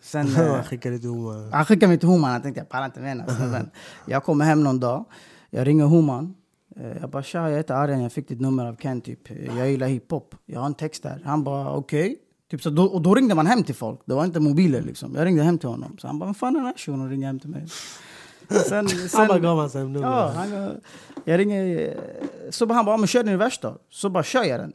Sen, 0.00 0.26
eh, 0.36 0.54
Han 0.54 0.64
skickade 0.64 0.98
till 0.98 1.08
Oma. 1.08 1.50
han 1.52 1.64
skickade 1.64 1.88
mig 1.88 1.98
till 1.98 2.08
Homan. 2.08 2.32
Jag 2.32 2.42
tänkte 2.42 2.60
jag 2.60 2.68
pallar 2.68 2.86
inte 2.86 3.00
med 3.00 3.16
den. 3.52 3.70
Jag 4.06 4.24
kommer 4.24 4.44
hem 4.44 4.64
någon 4.64 4.80
dag. 4.80 5.04
Jag 5.50 5.66
ringer 5.66 5.84
Homan. 5.84 6.34
Eh, 6.76 6.96
Jag 7.00 7.10
bara 7.10 7.22
tja, 7.22 7.50
jag 7.50 7.56
heter 7.56 7.74
Arjen. 7.74 8.02
Jag 8.02 8.12
fick 8.12 8.28
ditt 8.28 8.40
nummer 8.40 8.66
av 8.66 8.76
Ken. 8.76 9.00
Typ. 9.00 9.30
Jag 9.56 9.70
gillar 9.70 9.86
hiphop. 9.86 10.34
Jag 10.46 10.60
har 10.60 10.66
en 10.66 10.74
text 10.74 11.02
där. 11.02 11.22
Han 11.24 11.44
bara 11.44 11.72
okej. 11.76 12.16
Typ 12.50 12.62
så 12.62 12.70
då, 12.70 12.84
och 12.84 13.02
då 13.02 13.14
ringde 13.14 13.34
man 13.34 13.46
hem 13.46 13.62
till 13.64 13.74
folk. 13.74 14.00
Det 14.04 14.14
var 14.14 14.24
inte 14.24 14.40
mobiler 14.40 14.82
liksom. 14.82 15.14
Jag 15.14 15.24
ringde 15.26 15.42
hem 15.42 15.58
till 15.58 15.68
honom. 15.68 15.98
Så 15.98 16.06
han 16.06 16.18
bara, 16.18 16.26
vad 16.26 16.36
fan 16.36 16.54
är 16.56 16.58
den 16.60 16.66
här 16.66 16.74
shunon 16.76 17.10
ringer 17.10 17.26
hem 17.26 17.40
till 17.40 17.50
mig? 17.50 17.66
Sen, 18.68 18.88
Han 19.14 19.28
bara 19.28 19.38
gav 19.38 19.58
hans 19.58 19.74
nummer. 19.74 20.00
Ja, 20.00 20.32
han, 20.36 20.80
jag 21.24 21.38
ringer... 21.38 21.94
Så 22.50 22.66
bara, 22.66 22.74
han 22.74 22.84
bara, 22.84 22.96
men 22.96 23.06
kör 23.06 23.22
din 23.22 23.38
vers 23.38 23.58
då. 23.62 23.78
Så 23.90 24.08
bara 24.08 24.22
kör 24.24 24.44
jag 24.44 24.60
den. 24.60 24.72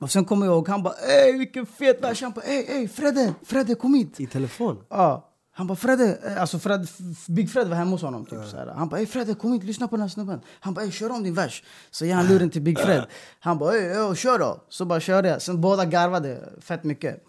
Och 0.00 0.10
sen 0.10 0.24
kommer 0.24 0.46
jag 0.46 0.54
ihåg, 0.54 0.68
han 0.68 0.82
bara, 0.82 0.94
ey 0.94 1.38
vilken 1.38 1.66
fet 1.66 2.02
vers. 2.02 2.22
Han 2.22 2.32
bara, 2.32 2.44
ey, 2.44 2.64
ey 2.68 2.88
Fredde, 2.88 3.34
Fredde 3.42 3.74
kom 3.74 3.94
hit. 3.94 4.20
I 4.20 4.26
telefon. 4.26 4.76
Ja. 4.88 5.28
Han 5.58 5.66
bara 5.66 5.76
Fredde, 5.76 6.18
eh, 6.24 6.40
alltså 6.40 6.58
Fred, 6.58 6.88
Big 7.26 7.50
Fred 7.50 7.68
var 7.68 7.76
hemma 7.76 7.90
hos 7.90 8.02
honom. 8.02 8.26
Typ, 8.26 8.38
här. 8.52 8.66
Han 8.76 8.88
bara 8.88 9.00
ey 9.00 9.06
Fredde 9.06 9.34
kom 9.34 9.52
hit, 9.52 9.64
lyssna 9.64 9.88
på 9.88 9.96
den 9.96 10.00
här 10.00 10.08
snubben. 10.08 10.40
Han 10.60 10.74
bara 10.74 10.84
ey 10.84 10.90
kör 10.90 11.10
om 11.10 11.22
din 11.22 11.34
vers. 11.34 11.62
Så 11.90 12.04
ger 12.06 12.14
han 12.14 12.26
luren 12.26 12.50
till 12.50 12.62
Big 12.62 12.78
Fred. 12.78 13.06
Han 13.40 13.58
bara 13.58 13.74
ey, 13.74 14.14
kör 14.14 14.38
då. 14.38 14.60
Så 14.68 14.84
bara 14.84 15.00
körde 15.00 15.28
jag. 15.28 15.42
Sen 15.42 15.60
båda 15.60 15.84
garvade 15.84 16.52
fett 16.60 16.84
mycket. 16.84 17.24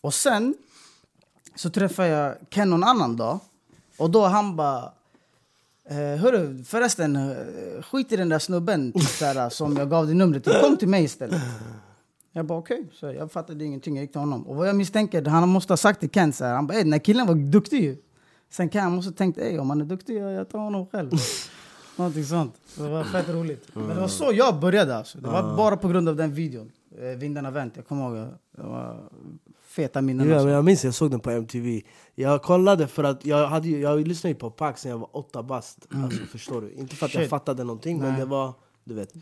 Och 0.00 0.14
sen 0.14 0.54
så 1.54 1.70
träffade 1.70 2.08
jag 2.08 2.36
Ken 2.50 2.70
någon 2.70 2.84
annan 2.84 3.16
dag. 3.16 3.38
Och 3.96 4.10
då 4.10 4.26
han 4.26 4.56
bara 4.56 4.92
Eh, 5.90 6.16
hörru, 6.16 6.64
förresten, 6.64 7.16
eh, 7.16 7.82
skit 7.82 8.12
i 8.12 8.16
den 8.16 8.28
där 8.28 8.38
snubben 8.38 8.92
typ, 8.92 9.08
så 9.08 9.24
här, 9.24 9.48
som 9.48 9.76
jag 9.76 9.90
gav 9.90 10.06
dig 10.06 10.14
numret 10.14 10.44
till. 10.44 10.52
Kom 10.52 10.76
till 10.76 10.88
mig 10.88 11.04
istället. 11.04 11.40
Jag 12.32 12.46
bara 12.46 12.58
okej, 12.58 12.88
så 12.92 13.06
jag 13.06 13.32
fattade 13.32 13.64
ingenting. 13.64 13.96
Jag 13.96 14.02
gick 14.02 14.12
till 14.12 14.20
honom. 14.20 14.46
Och 14.46 14.56
vad 14.56 14.68
jag 14.68 14.76
misstänker, 14.76 15.24
han 15.24 15.48
måste 15.48 15.72
ha 15.72 15.76
sagt 15.76 16.00
till 16.00 16.10
Ken 16.10 16.32
så 16.32 16.44
här. 16.44 16.54
Han 16.54 16.66
bara, 16.66 16.74
"Ey, 16.74 16.82
den 16.82 16.92
här 16.92 17.00
killen 17.00 17.26
var 17.26 17.34
duktig 17.34 17.82
ju. 17.82 17.96
Sen 18.50 18.68
Ken 18.68 18.82
han 18.82 18.92
måste 18.92 19.10
ha 19.10 19.16
tänkt, 19.16 19.38
ey, 19.38 19.58
om 19.58 19.70
han 19.70 19.80
är 19.80 19.84
duktig, 19.84 20.16
jag, 20.18 20.32
jag 20.32 20.48
tar 20.48 20.58
honom 20.58 20.86
själv. 20.86 21.10
Någonting 21.96 22.24
sånt. 22.24 22.54
Så 22.66 22.82
det 22.82 22.88
var 22.88 23.04
fett 23.04 23.28
roligt. 23.28 23.68
Men 23.74 23.88
det 23.88 23.94
var 24.00 24.08
så 24.08 24.30
jag 24.32 24.60
började 24.60 24.96
alltså. 24.96 25.18
Det 25.18 25.28
var 25.28 25.56
bara 25.56 25.76
på 25.76 25.88
grund 25.88 26.08
av 26.08 26.16
den 26.16 26.34
videon. 26.34 26.72
Eh, 27.00 27.04
Vinden 27.18 27.44
har 27.44 27.52
vänt. 27.52 27.72
Jag 27.76 27.86
kommer 27.86 28.16
ihåg, 28.18 28.28
det 28.56 28.62
var 28.62 28.96
feta 29.66 30.02
minnen. 30.02 30.28
Ja, 30.28 30.34
alltså. 30.34 30.46
men 30.46 30.54
jag 30.54 30.64
minns 30.64 30.84
jag 30.84 30.94
såg 30.94 31.10
den 31.10 31.20
på 31.20 31.30
MTV. 31.30 31.82
Jag 32.14 32.42
kollade 32.42 32.86
för 32.86 33.04
att 33.04 33.24
jag, 33.26 33.46
hade, 33.48 33.68
jag 33.68 34.08
lyssnade 34.08 34.34
på 34.34 34.50
Pax 34.50 34.84
när 34.84 34.92
jag 34.92 34.98
var 34.98 35.16
åtta 35.16 35.42
bast. 35.42 35.86
Alltså, 36.04 36.24
förstår 36.24 36.60
du? 36.60 36.72
Inte 36.72 36.96
för 36.96 37.06
att 37.06 37.14
jag 37.14 37.28
fattade 37.28 37.64
någonting, 37.64 37.98
men 37.98 38.18
det 38.18 38.24
var... 38.24 38.52
Du 38.84 38.94
vet. 38.94 39.14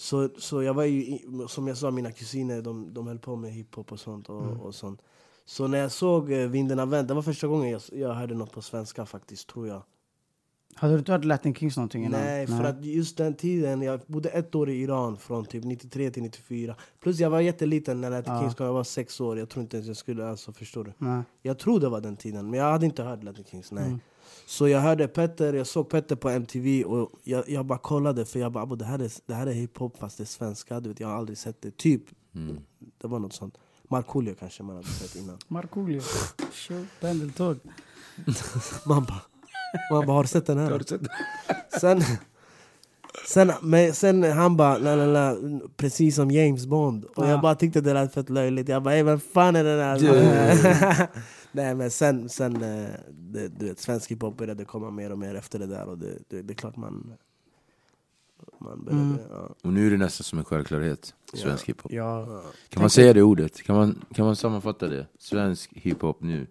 Så, 0.00 0.28
så 0.38 0.62
jag 0.62 0.74
var 0.74 0.84
ju, 0.84 1.18
som 1.48 1.68
jag 1.68 1.76
sa, 1.76 1.90
mina 1.90 2.12
kusiner 2.12 2.62
de, 2.62 2.94
de 2.94 3.06
höll 3.06 3.18
på 3.18 3.36
med 3.36 3.52
hiphop 3.52 3.92
och 3.92 4.00
sånt. 4.00 4.28
Och, 4.28 4.42
och 4.42 4.74
sånt. 4.74 5.02
Så 5.44 5.66
när 5.66 5.78
jag 5.78 5.92
såg 5.92 6.32
eh, 6.32 6.48
Vinden 6.48 6.78
har 6.78 6.86
vänt, 6.86 7.08
det 7.08 7.14
var 7.14 7.22
första 7.22 7.46
gången 7.46 7.70
jag, 7.70 7.82
jag 7.92 8.14
hörde 8.14 8.34
något 8.34 8.52
på 8.52 8.62
svenska 8.62 9.06
faktiskt, 9.06 9.48
tror 9.48 9.68
jag. 9.68 9.82
Hade 10.74 10.92
du 10.92 10.98
inte 10.98 11.12
hört 11.12 11.24
Latin 11.24 11.54
Kings 11.54 11.76
någonting 11.76 12.04
innan? 12.04 12.20
Nej, 12.20 12.46
för 12.46 12.64
att 12.64 12.84
just 12.84 13.16
den 13.16 13.34
tiden, 13.34 13.82
jag 13.82 14.00
bodde 14.06 14.28
ett 14.28 14.54
år 14.54 14.70
i 14.70 14.82
Iran 14.82 15.16
från 15.16 15.44
typ 15.44 15.64
93 15.64 16.10
till 16.10 16.22
94. 16.22 16.76
Plus 17.00 17.18
jag 17.18 17.30
var 17.30 17.40
jätteliten 17.40 18.00
när 18.00 18.10
Latin 18.10 18.38
Kings 18.40 18.54
kom, 18.54 18.66
jag 18.66 18.72
var 18.72 18.84
sex 18.84 19.20
år. 19.20 19.38
Jag 19.38 19.48
tror 19.48 19.62
inte 19.62 19.76
ens 19.76 19.88
jag 19.88 19.96
skulle, 19.96 20.28
alltså 20.28 20.52
förstår 20.52 20.84
du? 20.84 20.92
Nej. 20.98 21.22
Jag 21.42 21.58
tror 21.58 21.80
det 21.80 21.88
var 21.88 22.00
den 22.00 22.16
tiden, 22.16 22.50
men 22.50 22.60
jag 22.60 22.72
hade 22.72 22.86
inte 22.86 23.02
hört 23.02 23.24
Latin 23.24 23.44
Kings. 23.44 23.72
Nej. 23.72 23.98
Så 24.48 24.68
jag 24.68 24.80
hörde 24.80 25.08
Petter, 25.08 25.52
jag 25.54 25.66
såg 25.66 25.88
Petter 25.88 26.16
på 26.16 26.28
MTV 26.30 26.84
och 26.84 27.12
jag, 27.24 27.48
jag 27.48 27.66
bara 27.66 27.78
kollade 27.78 28.24
för 28.24 28.38
jag 28.40 28.52
bara 28.52 28.62
"Abo, 28.64 28.74
det 28.76 28.84
här 28.84 28.98
är, 28.98 29.10
det 29.26 29.34
här 29.34 29.46
är 29.46 29.52
hiphop 29.52 29.98
fast 29.98 30.16
det 30.18 30.22
är 30.24 30.26
svenska. 30.26 30.80
Du 30.80 30.88
vet, 30.88 31.00
jag 31.00 31.08
har 31.08 31.14
aldrig 31.16 31.38
sett 31.38 31.62
det. 31.62 31.76
Typ, 31.76 32.02
det 32.98 33.08
var 33.08 33.18
något 33.18 33.32
sånt. 33.32 33.58
Markoolio 33.82 34.34
kanske 34.34 34.62
man 34.62 34.76
hade 34.76 34.88
sett 34.88 35.16
innan. 35.16 35.38
Markoolio. 35.48 36.00
Show, 36.52 36.86
pendeltåg. 37.00 37.58
Man 38.86 39.04
bara, 39.04 39.20
man 39.90 40.06
bara 40.06 40.16
har 40.16 40.22
du 40.22 40.28
sett 40.28 40.46
den 40.46 40.58
här? 40.58 40.82
Sen, 41.80 42.02
sen, 43.26 43.52
men 43.62 43.94
sen 43.94 44.22
han 44.24 44.56
bara, 44.56 44.78
la, 44.78 44.94
la, 44.96 45.06
la, 45.06 45.36
precis 45.76 46.16
som 46.16 46.30
James 46.30 46.66
Bond. 46.66 47.04
Och 47.04 47.24
Ja. 47.24 47.30
jag 47.30 47.40
bara 47.40 47.54
tyckte 47.54 47.80
det 47.80 47.94
lät 47.94 48.14
fett 48.14 48.30
löjligt. 48.30 48.68
Jag 48.68 48.82
bara, 48.82 48.94
"Ey, 48.94 49.02
vem 49.02 49.20
fan 49.20 49.56
är 49.56 49.64
den 49.64 49.80
här? 49.80 51.08
Nej 51.52 51.74
men 51.74 51.90
sen, 51.90 52.28
sen 52.28 52.62
eh, 52.62 52.88
det, 53.10 53.48
du 53.48 53.66
vet, 53.68 53.78
svensk 53.78 54.10
hiphop 54.10 54.36
började 54.36 54.64
komma 54.64 54.90
mer 54.90 55.12
och 55.12 55.18
mer 55.18 55.34
efter 55.34 55.58
det 55.58 55.66
där. 55.66 55.88
Och 55.88 55.98
det, 55.98 56.18
det, 56.28 56.42
det 56.42 56.52
är 56.52 56.54
klart 56.54 56.76
man, 56.76 57.12
man 58.60 58.84
började... 58.84 59.18
Ja. 59.30 59.54
Och 59.64 59.72
nu 59.72 59.86
är 59.86 59.90
det 59.90 59.96
nästan 59.96 60.24
som 60.24 60.38
en 60.38 60.44
självklarhet, 60.44 61.14
svensk 61.34 61.68
hiphop. 61.68 61.92
Ja. 61.92 62.42
Kan 62.68 62.80
man 62.82 62.90
säga 62.90 63.12
det 63.12 63.22
ordet? 63.22 63.62
Kan 63.62 63.76
man, 63.76 64.04
kan 64.14 64.26
man 64.26 64.36
sammanfatta 64.36 64.88
det? 64.88 65.06
Svensk 65.18 65.70
hiphop 65.74 66.22
nu? 66.22 66.46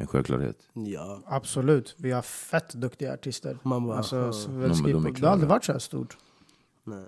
En 0.00 0.06
självklarhet. 0.06 0.68
ja. 0.72 1.20
Absolut. 1.26 1.94
Vi 1.98 2.10
har 2.12 2.22
fett 2.22 2.74
duktiga 2.74 3.14
artister. 3.14 3.58
Man 3.62 3.86
bara, 3.86 3.96
alltså, 3.98 4.16
ja. 4.16 4.32
svensk 4.32 4.84
De- 4.84 5.12
det 5.12 5.20
har 5.26 5.32
aldrig 5.32 5.48
varit 5.48 5.64
så 5.64 5.72
här 5.72 5.78
stort. 5.78 6.16
Nej. 6.84 7.04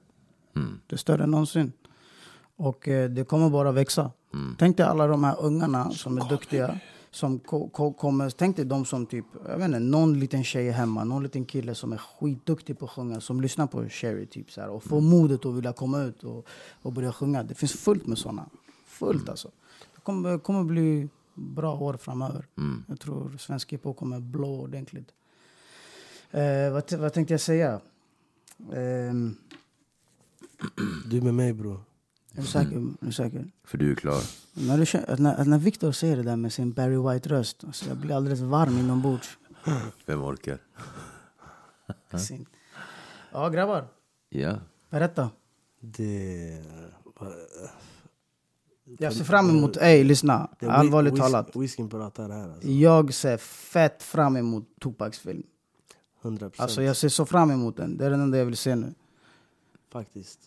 Mm. 0.57 0.81
Det 0.87 0.95
är 0.95 0.99
större 0.99 1.23
än 1.25 1.31
någonsin. 1.31 1.73
Och 2.57 2.89
eh, 2.89 3.11
det 3.11 3.25
kommer 3.25 3.51
bara 3.51 3.73
växa. 3.73 4.11
Mm. 4.35 4.57
Tänk 4.59 4.77
dig 4.77 4.87
alla 4.87 5.07
de 5.07 5.25
här 5.25 5.37
ungarna 5.41 5.91
som 5.91 6.19
är 6.19 6.29
duktiga. 6.29 6.79
Som 7.12 7.39
ko- 7.39 7.69
ko- 7.69 7.93
kommer, 7.93 8.31
tänk 8.31 8.57
dig 8.57 8.65
de 8.65 8.85
som 8.85 9.07
typ, 9.07 9.25
jag 9.49 9.57
vet 9.57 9.67
inte, 9.67 9.79
någon 9.79 10.21
liten 10.21 10.45
tjej 10.45 10.71
hemma, 10.71 11.05
någon 11.05 11.23
liten 11.23 11.45
kille 11.45 11.75
som 11.75 11.93
är 11.93 11.97
skitduktig 11.97 12.79
på 12.79 12.85
att 12.85 12.91
sjunga, 12.91 13.21
som 13.21 13.41
lyssnar 13.41 13.67
på 13.67 13.89
Sherry 13.89 14.27
typ 14.27 14.51
så 14.51 14.61
här, 14.61 14.69
och 14.71 14.83
får 14.83 15.01
modet 15.01 15.47
att 15.47 15.55
vilja 15.55 15.73
komma 15.73 16.03
ut 16.03 16.25
och, 16.25 16.47
och 16.83 16.93
börja 16.93 17.12
sjunga. 17.12 17.43
Det 17.43 17.55
finns 17.55 17.73
fullt 17.73 18.07
med 18.07 18.19
såna. 18.19 18.47
Fullt 18.87 19.29
alltså. 19.29 19.51
Det 19.95 20.01
kommer, 20.03 20.39
kommer 20.39 20.65
bli 20.65 21.09
bra 21.35 21.74
år 21.74 21.94
framöver. 21.97 22.47
Mm. 22.59 22.85
Jag 22.89 23.01
tror 23.01 23.36
svensk 23.39 23.73
hiphop 23.73 23.97
kommer 23.97 24.20
blå 24.20 24.61
ordentligt. 24.61 25.09
Eh, 26.31 26.70
vad, 26.73 26.93
vad 26.93 27.12
tänkte 27.12 27.35
jag 27.35 27.40
säga? 27.40 27.81
Ehm, 28.73 29.36
Du 31.07 31.20
med 31.23 31.35
mig 31.35 31.52
bror. 31.52 31.81
är 32.35 32.40
du 32.40 32.47
säker? 32.47 32.77
Är 32.77 33.07
du 33.07 33.12
säker? 33.12 33.51
För 33.65 33.78
du 33.78 33.90
är 33.90 33.94
klar. 33.94 34.23
När, 34.55 34.78
du, 34.78 34.86
känner- 34.86 35.16
när, 35.16 35.44
när 35.44 35.59
Victor 35.59 35.93
säger 35.93 36.16
det 36.16 36.23
där 36.23 36.36
med 36.36 36.52
sin 36.52 36.73
Barry 36.73 36.97
White-röst, 36.97 37.65
alltså 37.65 37.89
jag 37.89 37.97
blir 37.97 38.15
alldeles 38.15 38.40
varm 38.40 38.78
inombords. 38.78 39.39
Vem 40.07 40.23
orkar? 40.24 40.59
Ja, 43.32 43.48
grabbar. 43.48 43.89
Ja. 44.28 44.59
Berätta. 44.90 45.31
Det... 45.81 46.62
Jag 48.99 49.12
ser 49.12 49.25
fram 49.25 49.51
emot... 49.51 49.77
Ey, 49.77 50.05
lyssna. 50.05 50.49
det 50.61 50.71
Allvarligt 50.71 51.15
whis- 51.15 51.19
talat. 51.19 51.57
Whiskyn 51.57 51.89
pratar 51.89 52.29
här 52.29 52.49
alltså. 52.49 52.69
Jag 52.69 53.15
ser 53.15 53.37
fett 53.37 54.03
fram 54.03 54.37
emot 54.37 54.65
Tupacs 54.83 55.19
film. 55.19 55.43
100% 56.23 56.51
Alltså 56.57 56.83
jag 56.83 56.97
ser 56.97 57.09
så 57.09 57.27
fram 57.27 57.51
emot 57.51 57.77
den. 57.77 57.97
Det 57.97 58.07
är 58.07 58.11
den 58.11 58.21
enda 58.21 58.39
jag 58.39 58.45
vill 58.45 58.57
se 58.57 58.75
nu. 58.75 58.95
faktiskt. 59.93 60.39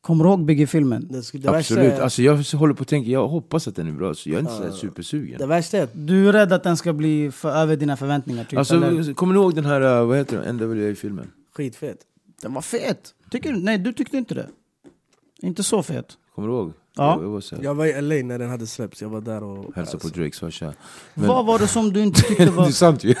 Kommer 0.00 0.24
du 0.24 0.30
ihåg 0.30 0.44
Biggie-filmen? 0.44 1.22
Absolut. 1.46 1.92
är, 1.92 2.00
Alltså 2.00 2.22
jag 2.22 2.36
håller 2.36 2.74
på 2.74 2.82
att 2.82 2.88
tänka, 2.88 3.10
jag 3.10 3.28
hoppas 3.28 3.68
att 3.68 3.76
den 3.76 3.88
är 3.88 3.92
bra, 3.92 4.14
så 4.14 4.28
jag 4.30 4.36
är 4.36 4.40
inte 4.40 4.52
så 4.52 4.62
här 4.62 4.70
supersugen. 4.70 5.38
det 5.38 5.46
värsta 5.46 5.78
är 5.78 5.82
att 5.82 5.90
Du 5.92 6.28
är 6.28 6.32
rädd 6.32 6.52
att 6.52 6.62
den 6.62 6.76
ska 6.76 6.92
bli 6.92 7.30
för 7.30 7.50
över 7.50 7.76
dina 7.76 7.96
förväntningar? 7.96 8.44
Typ, 8.44 8.52
eller? 8.70 8.88
Alltså, 8.98 9.14
kommer 9.14 9.34
ni 9.34 9.40
ihåg 9.40 9.54
den 9.54 9.64
här, 9.64 10.00
uh, 10.00 10.06
vad 10.06 10.18
heter 10.18 10.40
den, 10.42 10.56
NWA-filmen? 10.56 11.30
Skitfet. 11.52 11.98
Den 12.42 12.54
var 12.54 12.62
fet. 12.62 13.14
Tycker 13.30 13.52
du? 13.52 13.58
Nej, 13.58 13.78
du 13.78 13.92
tyckte 13.92 14.16
inte 14.16 14.34
det. 14.34 14.46
Inte 15.42 15.62
så 15.62 15.82
fet. 15.82 16.18
Kommer 16.34 16.48
du 16.48 16.54
ihåg? 16.54 16.72
Ja. 16.96 17.18
Jag, 17.22 17.28
var 17.28 17.40
så 17.40 17.56
här, 17.56 17.62
Jag 17.64 17.74
var 17.74 17.86
i 17.86 18.02
LA 18.02 18.14
när 18.28 18.38
den 18.38 18.50
hade 18.50 18.66
släppts, 18.66 19.02
jag 19.02 19.08
var 19.08 19.20
där 19.20 19.42
och... 19.42 19.74
hälsade 19.76 20.02
på 20.02 20.08
Drakes 20.08 20.40
farsa. 20.40 20.74
Vad 21.14 21.46
var 21.46 21.58
det 21.58 21.66
som 21.66 21.92
du 21.92 22.00
inte 22.02 22.20
tyckte 22.22 22.44
Det 22.44 22.50
var... 22.50 22.66
är 22.66 22.70
sant 22.70 23.04
ju. 23.04 23.14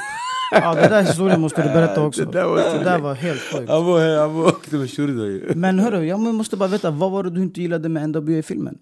Ja, 0.52 0.74
den 0.74 0.90
där 0.90 1.02
historien 1.02 1.40
måste 1.40 1.62
du 1.62 1.68
berätta 1.68 2.02
också. 2.06 2.24
Det 2.24 2.32
där 2.32 2.44
var- 2.44 2.56
det 2.78 2.84
där 2.84 2.98
var 2.98 3.14
helt 3.14 3.40
sjukt. 3.40 3.68
Han 3.70 3.84
var 3.86 4.18
han 4.20 4.34
var 4.34 4.46
åkte 4.48 4.76
med 4.76 4.90
Shurda 4.90 5.24
ju. 5.26 5.52
Men 5.54 5.78
hörru, 5.78 6.04
jag 6.06 6.20
måste 6.20 6.56
bara 6.56 6.68
veta, 6.68 6.90
vad 6.90 7.10
var 7.10 7.22
det 7.24 7.30
du 7.30 7.42
inte 7.42 7.60
gillade 7.62 7.88
med 7.88 8.08
NWA-filmen? 8.10 8.78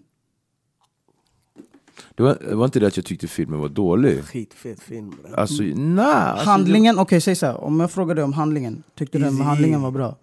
Det 2.15 2.23
var, 2.23 2.37
det 2.49 2.55
var 2.55 2.65
inte 2.65 2.79
det 2.79 2.87
att 2.87 2.97
jag 2.97 3.05
tyckte 3.05 3.27
filmen 3.27 3.59
var 3.59 3.69
dålig. 3.69 4.23
Skitfet 4.23 4.79
film. 4.81 5.09
bre. 5.09 5.35
Alltså, 5.35 5.63
nej. 5.63 6.05
Alltså, 6.05 6.45
handlingen, 6.49 6.99
okej 6.99 7.21
säg 7.21 7.35
såhär, 7.35 7.63
om 7.63 7.79
jag 7.79 7.91
frågar 7.91 8.15
dig 8.15 8.23
om 8.23 8.33
handlingen, 8.33 8.83
tyckte 8.95 9.17
du 9.17 9.23
Easy 9.25 9.39
att 9.39 9.45
handlingen 9.45 9.79
E. 9.79 9.83
var 9.83 9.91
bra? 9.91 10.15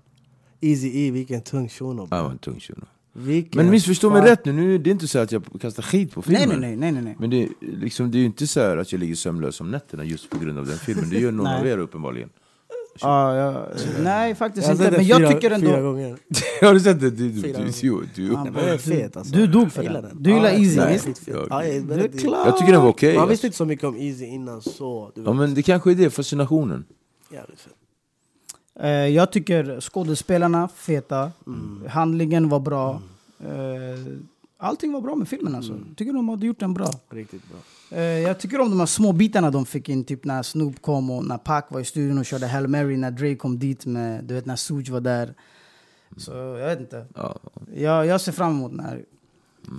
Easy 0.61 1.07
E, 1.07 1.11
vilken 1.11 1.41
tung 1.43 1.69
shuno. 1.69 2.07
Det, 2.07 2.15
han 2.16 2.24
var 2.24 2.33
en 2.33 2.39
tung 2.39 2.61
shuno. 2.61 2.87
Vilken 3.18 3.62
Men 3.62 3.70
missförstå 3.70 4.10
mig 4.10 4.22
rätt 4.22 4.44
nu, 4.44 4.52
nu, 4.52 4.78
det 4.78 4.90
är 4.90 4.93
inte 4.93 5.09
så 5.09 5.18
att 5.18 5.32
jag 5.32 5.43
kastar 5.60 5.82
skit 5.82 6.12
på 6.14 6.22
Nej 6.26 6.40
filmen. 6.40 6.60
nej 6.60 6.76
nej, 6.76 6.76
nej 6.76 6.93
nej 6.93 7.02
nej. 7.02 7.16
Men 7.18 7.30
det, 7.30 7.43
är 7.43 7.48
liksom, 7.60 8.10
det 8.10 8.18
är 8.18 8.20
ju 8.20 8.26
inte 8.26 8.47
så 8.47 8.60
här 8.60 8.76
att 8.76 8.93
jag 8.93 8.98
ligger 8.98 9.14
sömnlös 9.14 9.60
om 9.60 9.70
nätterna 9.70 10.05
just 10.05 10.30
på 10.30 10.38
grund 10.38 10.59
av 10.59 10.66
den 10.66 10.78
filmen. 10.78 11.10
Det 11.10 11.18
gör 11.18 11.32
någon 11.32 11.44
Nej. 11.44 11.60
av 11.60 11.66
er 11.66 11.78
uppenbarligen. 11.78 12.28
Ja, 13.01 13.36
ja, 13.36 13.68
nej 14.02 14.34
faktiskt 14.34 14.70
inte, 14.70 14.90
men 14.90 15.06
jag 15.06 15.18
fyra- 15.18 15.28
tycker 15.32 15.59
Fyra 15.60 15.76
ändå... 15.76 15.90
gånger. 15.90 16.16
Har 16.62 16.74
du 16.74 16.80
sett 16.80 17.01
det? 17.01 17.10
Du, 17.10 17.28
du, 17.30 17.43
Fyra 17.43 17.59
du, 18.14 18.28
du, 18.28 18.60
är 18.60 18.78
fet 18.78 19.16
alltså. 19.16 19.34
Du 19.34 19.47
dog 19.47 19.72
för 19.72 19.82
Jag 19.82 19.93
den. 19.93 20.22
Du 20.22 20.30
gillar 20.30 20.44
Ja, 20.51 20.59
Easy, 20.59 20.78
är 20.80 20.93
visst? 20.93 21.28
jag 21.28 21.66
är 21.66 21.80
Det 21.80 21.94
är 21.94 22.18
klart. 22.18 22.47
Jag 22.47 22.59
tycker 22.59 22.72
den 22.72 22.82
var 22.82 22.88
okej. 22.88 23.14
Man 23.14 23.20
alltså. 23.22 23.30
visste 23.30 23.47
inte 23.47 23.56
så 23.56 23.64
mycket 23.64 23.84
om 23.84 23.97
Easy 23.97 24.24
innan 24.24 24.62
så. 24.62 25.12
Du 25.14 25.20
vet. 25.20 25.26
Ja 25.28 25.32
men 25.32 25.55
det 25.55 25.62
kanske 25.62 25.90
är 25.90 25.94
det, 25.94 26.10
fascinationen. 26.10 26.84
Jävligt 27.32 27.60
fett. 27.60 27.72
Eh, 28.81 28.90
jag 28.90 29.32
tycker 29.32 29.81
skådespelarna, 29.81 30.69
feta. 30.69 31.32
Handlingen 31.89 32.48
var 32.48 32.61
bra. 32.61 33.03
Eh, 33.39 33.48
allting 34.59 34.93
var 34.93 35.01
bra 35.01 35.15
med 35.15 35.28
filmen 35.28 35.55
alltså. 35.55 35.81
Tycker 35.97 36.12
de 36.12 36.28
hade 36.28 36.47
gjort 36.47 36.61
den 36.61 36.74
bra. 36.74 36.90
Riktigt 37.11 37.43
bra. 37.48 37.59
Eh, 37.98 38.03
jag 38.03 38.40
tycker 38.40 38.61
om 38.61 38.70
de 38.70 38.78
här 38.78 38.86
små 38.86 39.12
bitarna 39.12 39.51
de 39.51 39.66
fick 39.66 39.89
in, 39.89 40.05
typ 40.05 40.24
när 40.24 40.43
Snoop 40.43 40.82
kom 40.82 41.11
och 41.11 41.24
när 41.24 41.39
Pac 41.39 41.62
var 41.69 41.81
i 41.81 41.85
studion 41.85 42.19
och 42.19 42.27
körde 42.27 42.47
Hail 42.47 42.69
Mary, 42.69 42.97
när 42.97 43.11
Dre 43.11 43.36
kom 43.36 43.59
dit 43.59 43.86
med, 43.86 44.24
du 44.24 44.35
vet 44.35 44.47
när 44.47 44.57
Suge 44.57 44.90
var 44.90 45.01
där. 45.01 45.35
Så 46.16 46.32
jag 46.32 46.66
vet 46.66 46.81
inte. 46.81 47.07
Ja. 47.15 47.36
Jag, 47.74 48.07
jag 48.07 48.20
ser 48.20 48.32
fram 48.32 48.51
emot 48.53 48.70
den 48.70 48.81
här. 48.81 49.05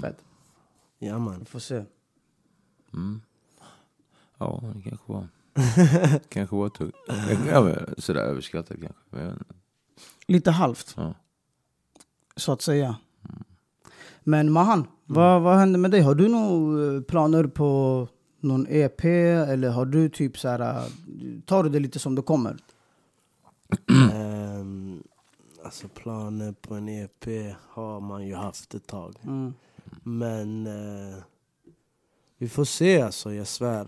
Fett. 0.01 0.17
Ja 0.99 1.19
man. 1.19 1.39
Vi 1.39 1.45
får 1.45 1.59
se. 1.59 1.83
Mm. 2.93 3.21
Ja, 4.37 4.63
det 4.75 4.89
kanske 4.89 5.11
var... 5.11 5.27
kanske 6.29 6.55
var 6.55 6.69
tungt. 6.69 6.95
Ja, 7.51 7.75
sådär 7.97 8.21
överskattat 8.21 8.77
kanske. 8.81 9.03
Men. 9.09 9.43
Lite 10.27 10.51
halvt, 10.51 10.93
ja. 10.97 11.13
så 12.35 12.51
att 12.51 12.61
säga. 12.61 12.95
Men 14.23 14.51
Mahan, 14.51 14.87
vad, 15.05 15.41
vad 15.41 15.57
händer 15.57 15.79
med 15.79 15.91
dig? 15.91 16.01
Har 16.01 16.15
du 16.15 16.27
några 16.27 17.01
planer 17.01 17.43
på 17.43 18.07
någon 18.39 18.67
EP? 18.69 19.05
Eller 19.05 19.69
har 19.69 19.85
du 19.85 20.09
typ 20.09 20.39
så 20.39 20.47
här, 20.47 20.59
äh, 20.59 20.83
tar 21.45 21.63
du 21.63 21.69
det 21.69 21.79
lite 21.79 21.99
som 21.99 22.15
det 22.15 22.21
kommer? 22.21 22.57
Ehm, 24.11 25.03
alltså 25.63 25.87
planer 25.87 26.51
på 26.51 26.75
en 26.75 26.89
EP 26.89 27.55
har 27.69 27.99
man 27.99 28.27
ju 28.27 28.35
haft 28.35 28.73
ett 28.73 28.87
tag. 28.87 29.15
Mm. 29.23 29.53
Men 30.03 30.67
eh, 30.67 31.17
vi 32.37 32.49
får 32.49 32.65
se 32.65 33.01
alltså, 33.01 33.33
jag 33.33 33.47
svär. 33.47 33.87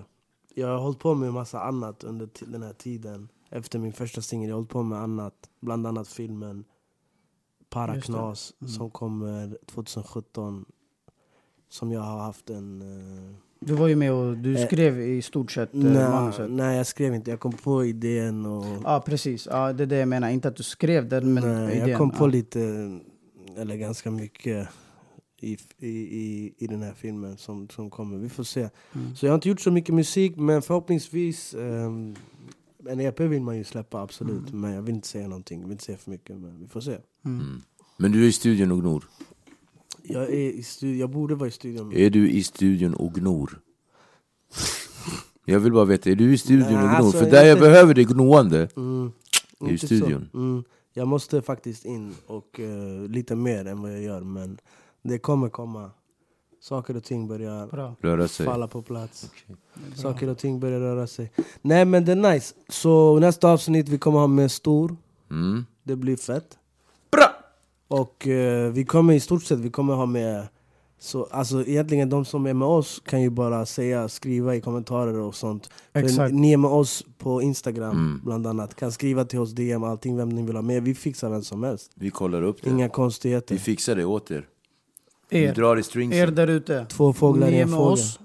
Jag 0.60 0.68
har 0.68 0.77
hållit 0.77 0.99
på 0.99 1.15
med 1.15 1.27
en 1.27 1.34
massa 1.34 1.60
annat 1.61 2.03
under 2.03 2.30
den 2.45 2.64
här 2.64 2.73
tiden. 2.73 3.30
Efter 3.49 3.80
min 3.80 3.94
första 3.94 4.22
singel, 4.22 4.49
jag 4.49 4.56
har 4.56 4.60
hållit 4.60 4.69
på 4.72 4.84
med 4.84 4.99
annat. 4.99 5.34
Bland 5.60 5.88
annat 5.88 6.07
filmen 6.07 6.64
Paraknas 7.69 8.53
Mm. 8.61 8.72
som 8.73 8.90
kommer 8.91 9.57
2017. 9.65 10.65
Som 11.69 11.91
jag 11.91 12.02
har 12.02 12.19
haft 12.19 12.49
en... 12.49 12.81
Eh, 12.81 13.36
Du 13.60 13.73
var 13.73 13.88
ju 13.88 13.95
med 13.95 14.14
och 14.14 14.38
du 14.38 14.57
Eh, 14.57 14.65
skrev 14.68 14.99
i 15.02 15.22
stort 15.22 15.52
sett 15.52 15.73
eh, 15.73 15.80
nej, 15.80 16.10
manuset. 16.10 16.52
nej, 16.52 16.77
jag 16.77 16.88
skrev 16.88 17.15
inte. 17.15 17.30
Jag 17.31 17.40
kom 17.40 17.53
på 17.53 17.86
idén 17.86 18.45
och... 18.45 18.65
Ja 18.84 19.03
precis, 19.06 19.48
ja, 19.52 19.73
det 19.73 19.84
är 19.84 19.88
det 19.88 19.98
jag 19.98 20.07
menar. 20.07 20.30
Inte 20.30 20.48
att 20.48 20.56
du 20.56 20.64
skrev 20.64 21.10
den 21.10 21.34
men 21.34 21.44
Nej, 21.65 21.76
idén. 21.76 21.90
jag 21.90 21.98
kom 21.98 22.11
på 22.11 22.23
ja. 22.23 22.27
lite, 22.27 22.60
eller 23.57 23.76
ganska 23.76 24.11
mycket 24.11 24.68
i, 25.44 25.57
i, 25.78 25.88
i, 25.90 26.53
i 26.57 26.68
den 26.68 26.82
här 26.82 26.94
filmen 26.94 27.38
som, 27.38 27.70
som 27.70 27.90
kommer. 27.90 28.18
Vi 28.18 28.30
får 28.30 28.44
se. 28.44 28.70
Mm. 28.94 29.16
Så 29.16 29.26
jag 29.26 29.32
har 29.32 29.36
inte 29.36 29.49
gjort 29.49 29.61
så 29.61 29.72
mycket 29.72 29.95
musik, 29.95 30.36
men 30.38 30.61
förhoppningsvis 30.61 31.53
ehm, 31.53 32.16
en 32.90 32.99
EP 32.99 33.20
vill 33.20 33.41
man 33.41 33.57
ju 33.57 33.64
släppa 33.64 34.02
absolut. 34.02 34.53
Men 34.53 34.72
jag 34.74 34.82
vill 34.82 34.95
inte 34.95 35.07
säga 35.07 35.28
någonting, 35.28 35.60
jag 35.61 35.68
vill 35.68 35.72
inte 35.74 35.84
säga 35.84 35.98
för 35.98 36.11
mycket. 36.11 36.38
Men 36.38 36.60
vi 36.60 36.68
får 36.68 36.82
se. 36.82 36.98
Mm. 37.26 37.61
Men 37.98 38.11
du 38.11 38.24
är 38.24 38.28
i 38.28 38.32
studion 38.32 38.72
och 38.72 38.80
gnor. 38.80 39.03
Jag, 40.03 40.24
är 40.24 40.34
i 40.52 40.64
studion, 40.64 40.98
jag 40.99 41.10
borde 41.10 41.36
vara 41.36 41.48
i 41.48 41.52
studion. 41.52 41.94
Är 41.94 42.10
du 42.10 42.30
i 42.30 42.44
studion 42.44 42.94
och 42.94 43.14
gnor? 43.14 43.60
Jag 45.45 45.60
vill 45.60 45.74
bara 45.74 45.86
veta, 45.86 46.10
är 46.10 46.16
du 46.16 46.34
i 46.34 46.38
studion 46.38 46.66
Nej, 46.68 46.76
och 46.76 46.82
gnor? 46.82 46.90
alltså, 46.90 47.11
För 47.18 47.26
jag 47.26 47.32
där 47.34 47.45
jag 47.45 47.52
inte- 47.57 47.61
behöver 47.70 47.94
det 47.94 48.03
gnoende. 48.03 48.70
Mm, 48.78 49.11
I 49.61 49.72
inte 49.72 49.86
studion. 49.86 50.30
Mm, 50.34 50.64
jag 50.94 51.07
måste 51.07 51.41
faktiskt 51.41 51.86
in 51.86 52.14
och 52.28 52.60
eh, 52.60 53.07
lite 53.10 53.36
mer 53.36 53.66
än 53.66 53.82
vad 53.82 53.91
jag 53.94 54.02
gör. 54.02 54.22
Men 54.22 54.57
det 55.10 55.18
kommer 55.19 55.49
komma. 55.49 55.91
Saker 56.61 56.95
och 56.98 57.03
ting 57.03 57.27
börjar 57.27 57.68
Bra. 57.68 57.95
Röra 58.02 58.27
sig. 58.27 58.45
falla 58.45 58.68
på 58.68 58.81
plats. 58.81 59.30
Saker 59.95 60.30
och 60.30 60.38
ting 60.38 60.60
börjar 60.60 60.80
röra 60.80 61.07
sig. 61.07 61.31
Nej 61.61 61.86
men 61.86 62.06
det 62.06 62.11
är 62.11 62.34
nice. 62.34 62.56
Så 62.69 63.19
nästa 63.19 63.52
avsnitt 63.52 63.90
vi 63.90 63.98
kommer 63.98 64.19
ha 64.19 64.27
med 64.27 64.52
stor. 64.52 64.95
Mm. 65.31 65.65
Det 65.84 65.95
blir 65.95 66.18
fett. 66.18 66.57
Bra! 67.11 67.30
Och 67.88 68.27
eh, 68.27 68.72
vi 68.72 68.86
kommer 68.86 69.14
i 69.14 69.19
stort 69.19 69.44
sett 69.44 69.60
vi 69.60 69.69
kommer 69.69 69.94
ha 69.94 70.06
med 70.06 70.48
så, 71.02 71.23
alltså 71.31 71.65
egentligen 71.65 72.10
de 72.10 72.26
som 72.26 72.45
är 72.45 72.53
med 72.53 72.68
oss 72.68 73.02
kan 73.06 73.22
ju 73.22 73.30
bara 73.30 73.65
säga, 73.65 74.10
skriva 74.10 74.56
i 74.56 74.61
kommentarer 74.61 75.14
och 75.19 75.36
sånt. 75.36 75.69
För 75.94 75.99
Exakt. 75.99 76.34
Ni 76.34 76.53
är 76.53 76.57
med 76.57 76.72
oss 76.72 77.06
på 77.18 77.41
Instagram 77.41 77.91
Mm. 77.91 78.22
bland 78.23 78.48
annat. 78.48 78.76
Kan 78.76 78.91
skriva 78.91 79.26
till 79.26 79.40
oss 79.40 79.52
DM, 79.52 79.84
allting 79.84 80.18
vem 80.18 80.30
ni 80.30 80.44
vill 80.45 80.56
ha 80.56 80.61
med. 80.61 80.84
Vi 80.84 80.95
fixar 80.95 81.30
vem 81.30 81.41
som 81.44 81.64
helst. 81.64 81.91
Vi 81.95 82.10
kollar 82.10 82.41
upp 82.41 82.61
det. 82.64 82.69
Inga 82.69 82.90
konstigheter. 82.90 83.56
Vi 83.56 83.60
fixar 83.61 83.95
det 83.95 84.06
åt 84.06 84.31
er. 84.31 84.48
Er, 85.30 85.53
drar 85.53 85.77
i 85.77 85.84
stringsen. 85.84 86.19
er 86.22 86.27
där 86.31 86.47
ute. 86.47 86.85
Två 86.89 87.14
fåglar 87.14 87.47
i 87.49 87.60
en 87.60 87.69
fågel. 87.69 87.93
oss. 87.93 88.19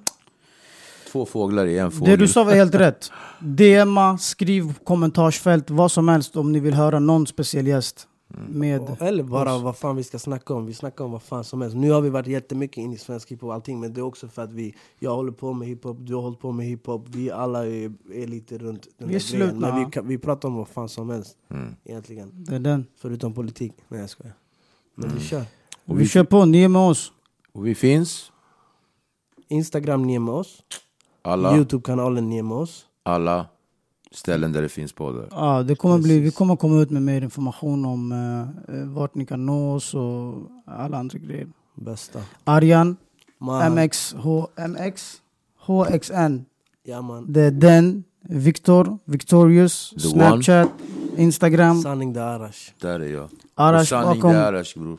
Två 1.13 1.27
fåglar 1.27 1.67
i 1.67 1.79
en 1.79 1.91
fågel. 1.91 2.11
Det 2.11 2.17
du 2.17 2.29
sa 2.29 2.45
var 2.45 2.53
helt 2.55 2.75
rätt. 2.75 3.11
DMa, 3.41 4.19
skriv 4.19 4.75
kommentarsfält, 4.85 5.71
vad 5.71 5.93
som 5.93 6.09
helst 6.09 6.37
om 6.37 6.53
ni 6.53 6.61
vill 6.61 6.75
höra 6.75 6.99
någon 6.99 7.27
speciell 7.27 7.67
gäst. 7.67 8.09
Med 8.49 8.97
Eller 9.01 9.23
bara 9.23 9.55
oss. 9.55 9.63
vad 9.63 9.77
fan 9.77 9.97
vi 9.97 10.05
ska 10.05 10.19
snacka 10.19 10.55
om. 10.55 10.67
Vi 10.67 10.75
snackar 10.75 11.05
om 11.05 11.13
vad 11.13 11.23
fan 11.23 11.45
som 11.45 11.61
helst. 11.61 11.77
Nu 11.77 11.91
har 11.91 12.01
vi 12.01 12.11
varit 12.11 12.27
jättemycket 12.27 12.77
in 12.79 12.93
i 12.93 12.99
svensk 12.99 13.31
hiphop 13.33 13.49
och 13.49 13.55
allting. 13.55 13.81
Men 13.81 13.93
det 13.93 14.01
är 14.01 14.03
också 14.03 14.29
för 14.29 14.43
att 14.43 14.53
vi, 14.53 14.75
jag 14.99 15.15
håller 15.15 15.33
på 15.33 15.53
med 15.53 15.69
hiphop, 15.69 15.97
du 16.01 16.15
har 16.15 16.23
hållit 16.23 16.41
på 16.41 16.53
med 16.53 16.67
hiphop. 16.67 17.07
Vi 17.09 17.31
alla 17.31 17.67
är, 17.67 17.93
är 18.15 18.27
lite 18.27 18.59
runt 18.59 18.87
den 18.99 19.09
Vi 19.09 19.15
är 19.15 19.19
slutna, 19.19 19.71
Men 19.77 19.85
vi, 19.85 19.91
kan, 19.93 20.09
vi 20.09 20.19
pratar 20.19 20.49
om 20.49 20.55
vad 20.55 20.69
fan 20.69 20.89
som 20.89 21.11
helst 21.11 21.37
Mm. 21.51 21.75
egentligen. 21.85 22.31
Det 22.45 22.55
är 22.55 22.59
den. 22.59 22.87
Förutom 23.01 23.35
politik. 23.35 23.73
Nej 23.89 24.01
jag 24.01 24.11
skojar. 24.11 24.35
Men 24.95 25.11
vi 25.19 25.21
kör. 25.25 25.43
Och 25.87 25.99
Vi 25.99 26.03
vi, 26.03 26.09
kör 26.09 26.25
på, 26.25 26.45
ni 26.45 26.63
är 26.63 26.69
med 26.69 26.83
oss. 26.83 27.13
och 27.53 27.67
vi 27.67 27.75
finns, 27.75 28.33
Instagram 29.49 30.03
ni 30.03 30.15
är 30.15 30.19
med 30.19 30.35
oss. 30.35 30.63
alla, 31.23 31.57
Youtube-kanalen 31.57 32.29
ni 32.31 32.39
är 32.39 32.43
med 32.43 32.57
oss. 32.57 32.87
alla 33.03 33.47
ställen 34.13 34.53
där 34.53 34.63
det 34.63 34.69
finns 34.69 34.93
poddar. 34.93 35.29
Ja, 35.31 35.63
det 35.63 35.75
kommer 35.75 35.99
bli, 35.99 36.19
vi 36.21 36.31
kommer 36.31 36.57
komma 36.57 36.81
ut 36.83 36.91
med 36.91 37.03
mer 37.03 37.23
information 37.23 37.85
om 37.85 38.13
eh, 38.69 38.75
vart 38.95 39.15
ni 39.15 39.27
kan 39.27 39.47
nå 39.47 39.75
oss 39.75 39.95
och 39.95 40.35
alla 40.67 40.99
andra 40.99 41.19
grejer. 41.19 41.49
Bästa. 41.75 42.21
Arjan. 42.45 42.97
MX, 43.75 44.15
H, 44.19 44.49
MX, 44.69 45.21
HXN. 45.67 46.45
Ja 46.83 47.03
man. 47.03 47.33
Det 47.33 47.41
är 47.41 47.51
den, 47.51 48.05
Victor, 48.21 48.99
Victorious, 49.05 49.91
The 49.91 50.01
Snapchat, 50.01 50.69
Instagram, 51.17 51.83
Sanning 51.83 52.13
det 52.13 52.21
är 52.21 52.25
Arash. 52.25 52.73
Där 52.81 53.01
är 53.01 53.09
jag. 53.13 53.29
Arash 53.55 53.81
Och 53.81 53.87
sanning 53.89 54.21
bakom. 54.21 54.33
det 54.33 54.39
är 54.39 54.53
Arash 54.53 54.79
bror. 54.79 54.99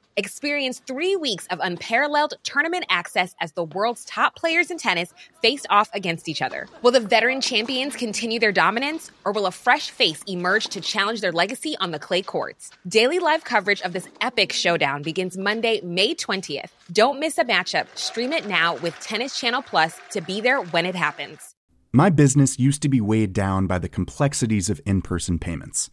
Experience 0.21 0.79
three 0.85 1.15
weeks 1.15 1.47
of 1.47 1.59
unparalleled 1.63 2.35
tournament 2.43 2.85
access 2.89 3.33
as 3.41 3.53
the 3.53 3.63
world's 3.63 4.05
top 4.05 4.35
players 4.35 4.69
in 4.69 4.77
tennis 4.77 5.11
face 5.41 5.65
off 5.71 5.89
against 5.95 6.29
each 6.29 6.43
other. 6.43 6.67
Will 6.83 6.91
the 6.91 6.99
veteran 6.99 7.41
champions 7.41 7.95
continue 7.95 8.39
their 8.39 8.51
dominance, 8.51 9.09
or 9.25 9.31
will 9.31 9.47
a 9.47 9.51
fresh 9.51 9.89
face 9.89 10.21
emerge 10.27 10.67
to 10.67 10.79
challenge 10.79 11.21
their 11.21 11.31
legacy 11.31 11.75
on 11.79 11.89
the 11.89 11.97
clay 11.97 12.21
courts? 12.21 12.69
Daily 12.87 13.17
live 13.17 13.43
coverage 13.43 13.81
of 13.81 13.93
this 13.93 14.07
epic 14.21 14.53
showdown 14.53 15.01
begins 15.01 15.39
Monday, 15.39 15.81
May 15.81 16.13
20th. 16.13 16.69
Don't 16.91 17.19
miss 17.19 17.39
a 17.39 17.43
matchup. 17.43 17.87
Stream 17.95 18.31
it 18.31 18.45
now 18.45 18.75
with 18.75 18.93
Tennis 18.99 19.39
Channel 19.39 19.63
Plus 19.63 19.99
to 20.11 20.21
be 20.21 20.39
there 20.39 20.61
when 20.61 20.85
it 20.85 20.93
happens. 20.93 21.55
My 21.91 22.11
business 22.11 22.59
used 22.59 22.83
to 22.83 22.89
be 22.89 23.01
weighed 23.01 23.33
down 23.33 23.65
by 23.65 23.79
the 23.79 23.89
complexities 23.89 24.69
of 24.69 24.81
in 24.85 25.01
person 25.01 25.39
payments. 25.39 25.89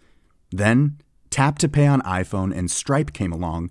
Then, 0.51 0.99
Tap 1.31 1.59
to 1.61 1.69
Pay 1.69 1.87
on 1.87 2.03
iPhone 2.03 2.55
and 2.55 2.71
Stripe 2.71 3.15
came 3.15 3.33
along 3.33 3.71